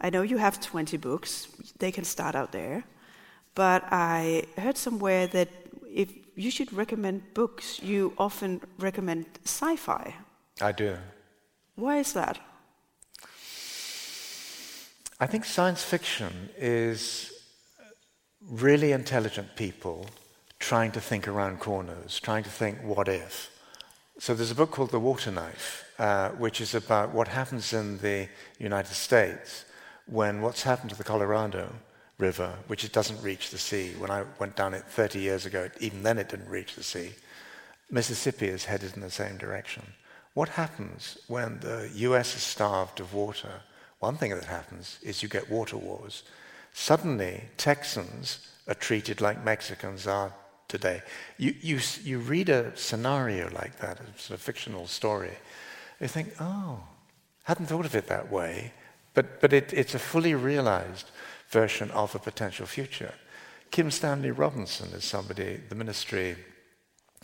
I 0.00 0.10
know 0.10 0.22
you 0.22 0.38
have 0.38 0.60
20 0.60 0.96
books; 0.96 1.48
they 1.78 1.92
can 1.92 2.04
start 2.04 2.34
out 2.34 2.52
there. 2.52 2.84
But 3.54 3.84
I 3.90 4.44
heard 4.56 4.76
somewhere 4.76 5.26
that 5.28 5.48
if 5.92 6.12
you 6.36 6.50
should 6.50 6.72
recommend 6.72 7.34
books, 7.34 7.82
you 7.82 8.12
often 8.16 8.60
recommend 8.78 9.26
sci-fi. 9.44 10.14
I 10.60 10.72
do. 10.72 10.96
Why 11.74 11.98
is 11.98 12.12
that? 12.12 12.38
I 15.20 15.26
think 15.26 15.44
science 15.44 15.82
fiction 15.82 16.50
is 16.56 17.32
really 18.48 18.92
intelligent 18.92 19.56
people 19.56 20.06
trying 20.60 20.92
to 20.92 21.00
think 21.00 21.26
around 21.26 21.58
corners, 21.58 22.20
trying 22.20 22.44
to 22.44 22.50
think, 22.50 22.78
what 22.84 23.08
if? 23.08 23.50
So 24.18 24.34
there's 24.34 24.52
a 24.52 24.54
book 24.54 24.70
called 24.70 24.90
The 24.90 25.00
Water 25.00 25.32
Knife, 25.32 25.84
uh, 25.98 26.30
which 26.30 26.60
is 26.60 26.74
about 26.74 27.12
what 27.12 27.28
happens 27.28 27.72
in 27.72 27.98
the 27.98 28.28
United 28.58 28.94
States 28.94 29.64
when 30.08 30.40
what's 30.40 30.62
happened 30.62 30.90
to 30.90 30.96
the 30.96 31.04
Colorado 31.04 31.72
River, 32.18 32.54
which 32.66 32.84
it 32.84 32.92
doesn't 32.92 33.22
reach 33.22 33.50
the 33.50 33.58
sea. 33.58 33.94
When 33.98 34.10
I 34.10 34.24
went 34.38 34.56
down 34.56 34.74
it 34.74 34.84
30 34.84 35.20
years 35.20 35.46
ago, 35.46 35.70
even 35.80 36.02
then 36.02 36.18
it 36.18 36.28
didn't 36.28 36.48
reach 36.48 36.74
the 36.74 36.82
sea. 36.82 37.12
Mississippi 37.90 38.48
is 38.48 38.64
headed 38.64 38.94
in 38.96 39.02
the 39.02 39.10
same 39.10 39.38
direction. 39.38 39.84
What 40.34 40.50
happens 40.50 41.18
when 41.28 41.60
the 41.60 41.90
US 41.94 42.34
is 42.36 42.42
starved 42.42 43.00
of 43.00 43.14
water? 43.14 43.60
One 44.00 44.16
thing 44.16 44.34
that 44.34 44.44
happens 44.44 44.98
is 45.02 45.22
you 45.22 45.28
get 45.28 45.50
water 45.50 45.76
wars. 45.76 46.24
Suddenly, 46.72 47.44
Texans 47.56 48.46
are 48.66 48.74
treated 48.74 49.20
like 49.20 49.44
Mexicans 49.44 50.06
are 50.06 50.32
today. 50.68 51.02
You, 51.38 51.54
you, 51.60 51.80
you 52.02 52.18
read 52.18 52.48
a 52.50 52.76
scenario 52.76 53.50
like 53.50 53.78
that, 53.78 54.00
a 54.00 54.20
sort 54.20 54.38
of 54.38 54.42
fictional 54.42 54.86
story, 54.86 55.32
you 56.00 56.08
think, 56.08 56.34
oh, 56.38 56.80
hadn't 57.44 57.66
thought 57.66 57.86
of 57.86 57.94
it 57.94 58.06
that 58.08 58.30
way, 58.30 58.72
but, 59.18 59.40
but 59.40 59.52
it, 59.52 59.72
it's 59.72 59.96
a 59.96 59.98
fully 59.98 60.36
realized 60.36 61.10
version 61.48 61.90
of 61.90 62.14
a 62.14 62.20
potential 62.20 62.66
future. 62.66 63.12
Kim 63.72 63.90
Stanley 63.90 64.30
Robinson 64.30 64.90
is 64.92 65.04
somebody, 65.04 65.60
the 65.68 65.74
ministry 65.74 66.36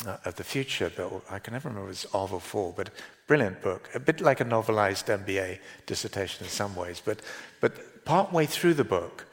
uh, 0.04 0.16
of 0.24 0.34
the 0.34 0.42
future, 0.42 0.88
though 0.88 1.22
I 1.30 1.38
can 1.38 1.52
never 1.52 1.68
remember 1.68 1.90
if 1.90 2.02
it's 2.02 2.12
of 2.12 2.32
or 2.32 2.40
for, 2.40 2.74
but 2.76 2.90
brilliant 3.28 3.62
book, 3.62 3.88
a 3.94 4.00
bit 4.00 4.20
like 4.20 4.40
a 4.40 4.44
novelized 4.44 5.04
MBA 5.04 5.60
dissertation 5.86 6.44
in 6.44 6.50
some 6.50 6.74
ways, 6.74 7.00
but, 7.04 7.20
but 7.60 8.04
partway 8.04 8.44
through 8.44 8.74
the 8.74 8.82
book, 8.82 9.26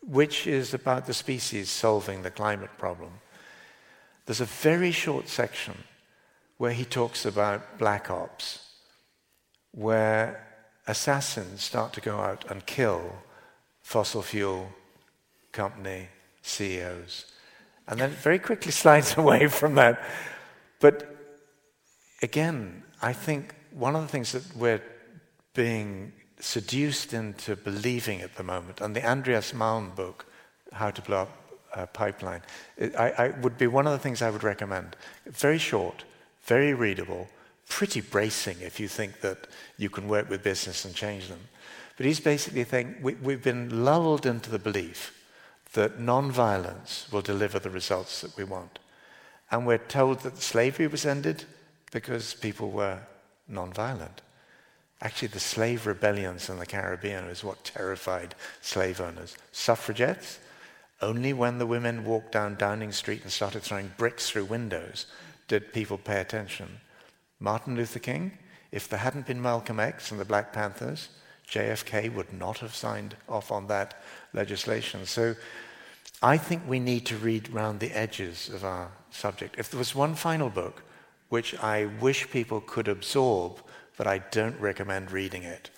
which 0.00 0.46
is 0.46 0.74
about 0.74 1.06
the 1.06 1.12
species 1.12 1.68
solving 1.70 2.22
the 2.22 2.30
climate 2.30 2.70
problem, 2.78 3.14
there's 4.26 4.40
a 4.40 4.44
very 4.44 4.92
short 4.92 5.28
section 5.28 5.74
where 6.58 6.70
he 6.72 6.84
talks 6.84 7.26
about 7.26 7.80
black 7.80 8.12
ops, 8.12 8.60
where 9.72 10.45
assassins 10.86 11.62
start 11.62 11.92
to 11.94 12.00
go 12.00 12.18
out 12.18 12.44
and 12.50 12.64
kill 12.66 13.12
fossil 13.82 14.22
fuel 14.22 14.68
company 15.52 16.08
CEOs. 16.42 17.26
And 17.88 18.00
then 18.00 18.10
it 18.10 18.18
very 18.18 18.38
quickly 18.38 18.72
slides 18.82 19.16
away 19.16 19.48
from 19.48 19.74
that. 19.76 20.02
But 20.80 21.16
again, 22.22 22.82
I 23.02 23.12
think 23.12 23.54
one 23.72 23.96
of 23.96 24.02
the 24.02 24.08
things 24.08 24.32
that 24.32 24.44
we're 24.56 24.82
being 25.54 26.12
seduced 26.38 27.14
into 27.14 27.56
believing 27.56 28.20
at 28.20 28.36
the 28.36 28.42
moment, 28.42 28.80
and 28.80 28.94
the 28.94 29.06
Andreas 29.06 29.52
Malm 29.52 29.94
book, 29.94 30.26
How 30.72 30.90
to 30.90 31.02
Blow 31.02 31.22
Up 31.22 31.30
a 31.74 31.86
Pipeline, 31.86 32.42
it, 32.76 32.94
I, 32.96 33.10
I 33.18 33.28
would 33.40 33.58
be 33.58 33.66
one 33.66 33.86
of 33.86 33.92
the 33.92 33.98
things 33.98 34.22
I 34.22 34.30
would 34.30 34.42
recommend. 34.42 34.96
Very 35.26 35.58
short, 35.58 36.04
very 36.44 36.74
readable, 36.74 37.28
pretty 37.68 38.00
bracing 38.00 38.56
if 38.60 38.78
you 38.80 38.88
think 38.88 39.20
that 39.20 39.46
you 39.76 39.90
can 39.90 40.08
work 40.08 40.30
with 40.30 40.42
business 40.42 40.84
and 40.84 40.94
change 40.94 41.28
them. 41.28 41.40
But 41.96 42.06
he's 42.06 42.20
basically 42.20 42.64
saying 42.64 42.96
we, 43.02 43.14
we've 43.14 43.42
been 43.42 43.84
lulled 43.84 44.26
into 44.26 44.50
the 44.50 44.58
belief 44.58 45.12
that 45.72 46.00
non-violence 46.00 47.08
will 47.10 47.22
deliver 47.22 47.58
the 47.58 47.70
results 47.70 48.20
that 48.20 48.36
we 48.36 48.44
want. 48.44 48.78
And 49.50 49.66
we're 49.66 49.78
told 49.78 50.20
that 50.20 50.38
slavery 50.38 50.86
was 50.86 51.06
ended 51.06 51.44
because 51.92 52.34
people 52.34 52.70
were 52.70 52.98
non-violent. 53.48 54.22
Actually, 55.02 55.28
the 55.28 55.40
slave 55.40 55.86
rebellions 55.86 56.48
in 56.48 56.58
the 56.58 56.66
Caribbean 56.66 57.24
is 57.24 57.44
what 57.44 57.64
terrified 57.64 58.34
slave 58.62 59.00
owners. 59.00 59.36
Suffragettes, 59.52 60.38
only 61.02 61.32
when 61.32 61.58
the 61.58 61.66
women 61.66 62.04
walked 62.04 62.32
down 62.32 62.54
Downing 62.54 62.92
Street 62.92 63.22
and 63.22 63.30
started 63.30 63.62
throwing 63.62 63.92
bricks 63.98 64.30
through 64.30 64.46
windows 64.46 65.06
did 65.48 65.72
people 65.72 65.98
pay 65.98 66.20
attention. 66.20 66.80
Martin 67.40 67.76
Luther 67.76 67.98
King, 67.98 68.38
if 68.72 68.88
there 68.88 68.98
hadn't 68.98 69.26
been 69.26 69.40
Malcolm 69.40 69.80
X 69.80 70.10
and 70.10 70.20
the 70.20 70.24
Black 70.24 70.52
Panthers, 70.52 71.08
JFK 71.48 72.12
would 72.14 72.32
not 72.32 72.58
have 72.58 72.74
signed 72.74 73.16
off 73.28 73.52
on 73.52 73.66
that 73.68 74.02
legislation. 74.32 75.06
So 75.06 75.34
I 76.22 76.38
think 76.38 76.62
we 76.66 76.80
need 76.80 77.06
to 77.06 77.16
read 77.16 77.52
round 77.52 77.80
the 77.80 77.92
edges 77.92 78.48
of 78.48 78.64
our 78.64 78.90
subject. 79.10 79.56
If 79.58 79.70
there 79.70 79.78
was 79.78 79.94
one 79.94 80.14
final 80.14 80.50
book 80.50 80.82
which 81.28 81.58
I 81.58 81.86
wish 82.00 82.30
people 82.30 82.60
could 82.60 82.88
absorb, 82.88 83.60
but 83.96 84.06
I 84.06 84.18
don't 84.18 84.58
recommend 84.60 85.10
reading 85.10 85.42
it, 85.42 85.70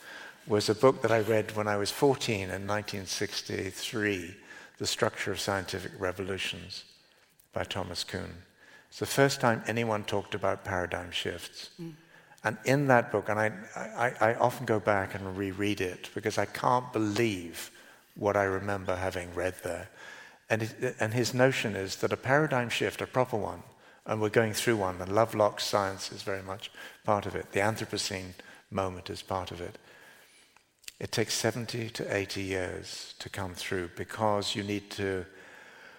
was 0.47 0.69
a 0.69 0.75
book 0.75 1.03
that 1.03 1.11
I 1.11 1.21
read 1.21 1.57
when 1.57 1.69
I 1.69 1.77
was 1.77 1.91
14 1.91 2.41
in 2.41 2.67
1963, 2.67 4.35
The 4.79 4.87
Structure 4.87 5.33
of 5.33 5.41
Scientific 5.41 5.93
Revolutions 5.99 6.85
by 7.53 7.65
Thomas 7.65 8.05
Kuhn. 8.05 8.43
It's 8.89 8.99
the 8.99 9.07
first 9.07 9.41
time 9.41 9.63
anyone 9.67 10.05
talked 10.05 10.35
about 10.35 10.65
paradigm 10.65 11.11
shifts. 11.11 11.71
Mm. 11.81 11.95
And 12.45 12.57
in 12.65 12.87
that 12.87 13.11
book, 13.11 13.29
and 13.29 13.39
I, 13.39 13.53
I, 13.77 14.31
I, 14.31 14.35
often 14.37 14.65
go 14.65 14.79
back 14.79 15.15
and 15.15 15.37
reread 15.37 15.81
it 15.81 16.09
because 16.15 16.39
I 16.39 16.47
can't 16.47 16.93
believe 16.93 17.71
what 18.15 18.37
I 18.37 18.45
remember 18.45 18.95
having 18.95 19.35
read 19.35 19.55
there. 19.65 19.89
And, 20.49 20.63
it, 20.63 20.97
and 21.01 21.13
his 21.13 21.35
notion 21.35 21.75
is 21.75 21.97
that 21.97 22.13
a 22.13 22.17
paradigm 22.17 22.69
shift, 22.69 23.03
a 23.03 23.07
proper 23.07 23.37
one, 23.37 23.63
and 24.07 24.21
we're 24.21 24.31
going 24.31 24.55
through 24.55 24.77
one, 24.77 25.01
and 25.03 25.13
Lovelock's 25.13 25.65
science 25.65 26.13
is 26.13 26.23
very 26.23 26.43
much 26.43 26.71
part 27.05 27.27
of 27.27 27.35
it. 27.35 27.53
The 27.53 27.61
Anthropocene 27.61 28.35
moment 28.71 29.11
is 29.11 29.21
part 29.21 29.51
of 29.51 29.61
it. 29.61 29.77
It 31.01 31.13
takes 31.13 31.35
70 31.35 31.91
to 31.91 32.17
80 32.17 32.43
years 32.43 33.15
to 33.19 33.29
come 33.29 33.55
through 33.55 33.91
because 33.97 34.57
you 34.57 34.63
need 34.63 34.91
to, 34.93 35.27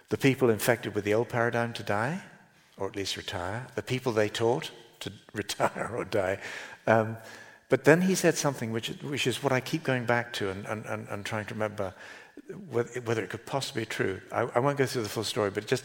the 0.10 0.18
people 0.18 0.50
infected 0.50 0.96
with 0.96 1.04
the 1.04 1.14
old 1.14 1.30
paradigm 1.30 1.74
to 1.74 1.84
die, 1.84 2.22
or 2.80 2.88
at 2.88 2.96
least 2.96 3.18
retire, 3.18 3.68
the 3.76 3.84
people 3.84 4.12
they 4.12 4.30
taught 4.30 4.72
to 5.02 5.12
retire 5.34 5.92
or 5.94 6.06
die. 6.06 6.40
Um, 6.88 7.18
but 7.70 7.84
then 7.84 8.02
he 8.02 8.16
said 8.16 8.36
something 8.36 8.72
which, 8.72 8.90
which 9.04 9.28
is 9.28 9.44
what 9.44 9.54
I 9.54 9.60
keep 9.60 9.84
going 9.84 10.06
back 10.06 10.34
to 10.34 10.50
and, 10.50 10.66
and, 10.66 10.86
and, 10.86 11.08
and 11.10 11.26
trying 11.26 11.46
to 11.46 11.54
remember 11.54 11.94
whether, 12.72 13.22
it 13.22 13.30
could 13.30 13.46
possibly 13.46 13.84
be 13.84 13.86
true. 13.86 14.22
I, 14.32 14.42
I 14.56 14.60
won't 14.60 14.78
go 14.78 14.86
through 14.86 15.04
the 15.04 15.10
full 15.10 15.24
story, 15.24 15.52
but 15.52 15.68
just 15.68 15.84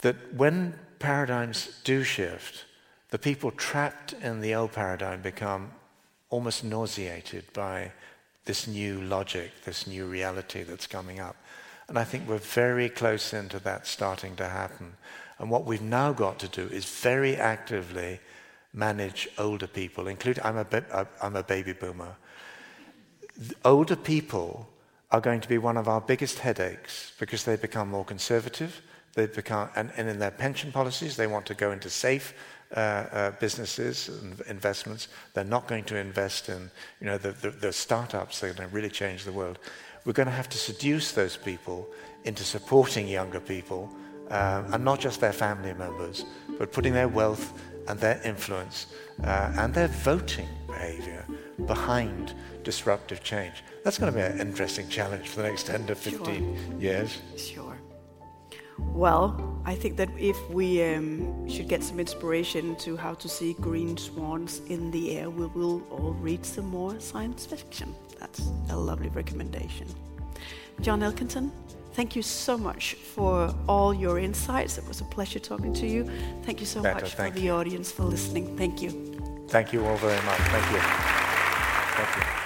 that 0.00 0.16
when 0.34 0.74
paradigms 0.98 1.80
do 1.84 2.04
shift, 2.04 2.64
the 3.10 3.18
people 3.18 3.50
trapped 3.50 4.14
in 4.14 4.40
the 4.40 4.54
old 4.54 4.72
paradigm 4.72 5.20
become 5.20 5.72
almost 6.30 6.64
nauseated 6.64 7.44
by 7.52 7.92
this 8.44 8.66
new 8.66 9.02
logic, 9.02 9.50
this 9.64 9.86
new 9.86 10.06
reality 10.06 10.62
that's 10.62 10.86
coming 10.86 11.20
up. 11.20 11.36
And 11.88 11.98
I 11.98 12.04
think 12.04 12.28
we're 12.28 12.38
very 12.38 12.88
close 12.88 13.32
into 13.32 13.58
that 13.60 13.86
starting 13.86 14.36
to 14.36 14.48
happen. 14.48 14.94
And 15.38 15.50
what 15.50 15.64
we've 15.64 15.82
now 15.82 16.12
got 16.12 16.38
to 16.40 16.48
do 16.48 16.72
is 16.74 16.84
very 16.84 17.36
actively 17.36 18.20
manage 18.72 19.28
older 19.38 19.66
people, 19.66 20.08
including, 20.08 20.44
I'm 20.44 20.58
a, 20.58 21.06
I'm 21.22 21.36
a 21.36 21.42
baby 21.42 21.72
boomer. 21.72 22.16
Older 23.64 23.96
people 23.96 24.68
are 25.10 25.20
going 25.20 25.40
to 25.40 25.48
be 25.48 25.58
one 25.58 25.76
of 25.76 25.88
our 25.88 26.00
biggest 26.00 26.40
headaches 26.40 27.12
because 27.18 27.44
they 27.44 27.56
become 27.56 27.88
more 27.88 28.04
conservative. 28.04 28.82
They 29.14 29.26
become, 29.26 29.70
and, 29.74 29.90
and 29.96 30.08
in 30.08 30.18
their 30.18 30.30
pension 30.30 30.70
policies, 30.70 31.16
they 31.16 31.26
want 31.26 31.46
to 31.46 31.54
go 31.54 31.72
into 31.72 31.88
safe 31.88 32.34
uh, 32.76 32.80
uh, 32.80 33.30
businesses 33.40 34.08
and 34.08 34.40
investments. 34.42 35.08
They're 35.32 35.44
not 35.44 35.66
going 35.66 35.84
to 35.84 35.96
invest 35.96 36.48
in 36.48 36.70
you 37.00 37.06
know, 37.06 37.16
the, 37.16 37.32
the, 37.32 37.50
the 37.50 37.72
startups 37.72 38.40
that 38.40 38.50
are 38.50 38.54
going 38.54 38.68
to 38.68 38.74
really 38.74 38.90
change 38.90 39.24
the 39.24 39.32
world. 39.32 39.58
We're 40.04 40.12
going 40.12 40.28
to 40.28 40.32
have 40.32 40.50
to 40.50 40.58
seduce 40.58 41.12
those 41.12 41.36
people 41.36 41.88
into 42.24 42.44
supporting 42.44 43.08
younger 43.08 43.40
people, 43.40 43.90
um, 44.30 44.72
and 44.72 44.84
not 44.84 45.00
just 45.00 45.20
their 45.20 45.32
family 45.32 45.72
members, 45.74 46.24
but 46.58 46.72
putting 46.72 46.92
their 46.92 47.08
wealth 47.08 47.52
and 47.88 47.98
their 47.98 48.20
influence 48.24 48.86
uh, 49.24 49.52
and 49.56 49.72
their 49.74 49.88
voting 49.88 50.48
behavior 50.66 51.24
behind 51.66 52.34
disruptive 52.62 53.22
change. 53.22 53.64
That's 53.84 53.98
going 53.98 54.12
to 54.12 54.18
be 54.18 54.24
an 54.24 54.40
interesting 54.40 54.88
challenge 54.88 55.28
for 55.28 55.42
the 55.42 55.48
next 55.48 55.66
10 55.66 55.86
to 55.86 55.94
15 55.94 56.20
Sure. 56.24 56.80
years. 56.80 57.18
Sure. 57.36 57.76
Well, 58.78 59.60
I 59.64 59.74
think 59.74 59.96
that 59.96 60.08
if 60.18 60.38
we 60.50 60.82
um, 60.84 61.48
should 61.48 61.68
get 61.68 61.82
some 61.82 61.98
inspiration 61.98 62.76
to 62.76 62.96
how 62.96 63.14
to 63.14 63.28
see 63.28 63.54
green 63.54 63.96
swans 63.96 64.60
in 64.68 64.90
the 64.90 65.16
air, 65.18 65.30
we 65.30 65.46
will 65.46 65.82
all 65.90 66.12
read 66.20 66.44
some 66.46 66.66
more 66.66 67.00
science 67.00 67.44
fiction. 67.46 67.94
That's 68.20 68.40
a 68.70 68.76
lovely 68.76 69.08
recommendation. 69.08 69.88
John 70.80 71.00
Elkington, 71.00 71.50
thank 71.98 72.14
you 72.14 72.22
so 72.22 72.56
much 72.56 72.94
for 72.94 73.52
all 73.68 73.92
your 73.92 74.20
insights. 74.20 74.78
It 74.78 74.86
was 74.86 75.00
a 75.00 75.04
pleasure 75.04 75.40
talking 75.40 75.74
to 75.74 75.86
you. 75.88 76.08
Thank 76.44 76.60
you 76.60 76.66
so 76.66 76.80
Better, 76.80 77.00
much 77.06 77.16
for 77.16 77.28
the 77.28 77.40
you. 77.40 77.50
audience 77.50 77.90
for 77.90 78.04
listening. 78.04 78.56
Thank 78.56 78.80
you. 78.80 78.90
Thank 79.48 79.72
you 79.72 79.84
all 79.84 79.96
very 79.96 80.22
much. 80.24 80.38
Thank 80.38 80.72
you. 80.72 80.78
Thank 80.78 82.16
you. 82.16 82.37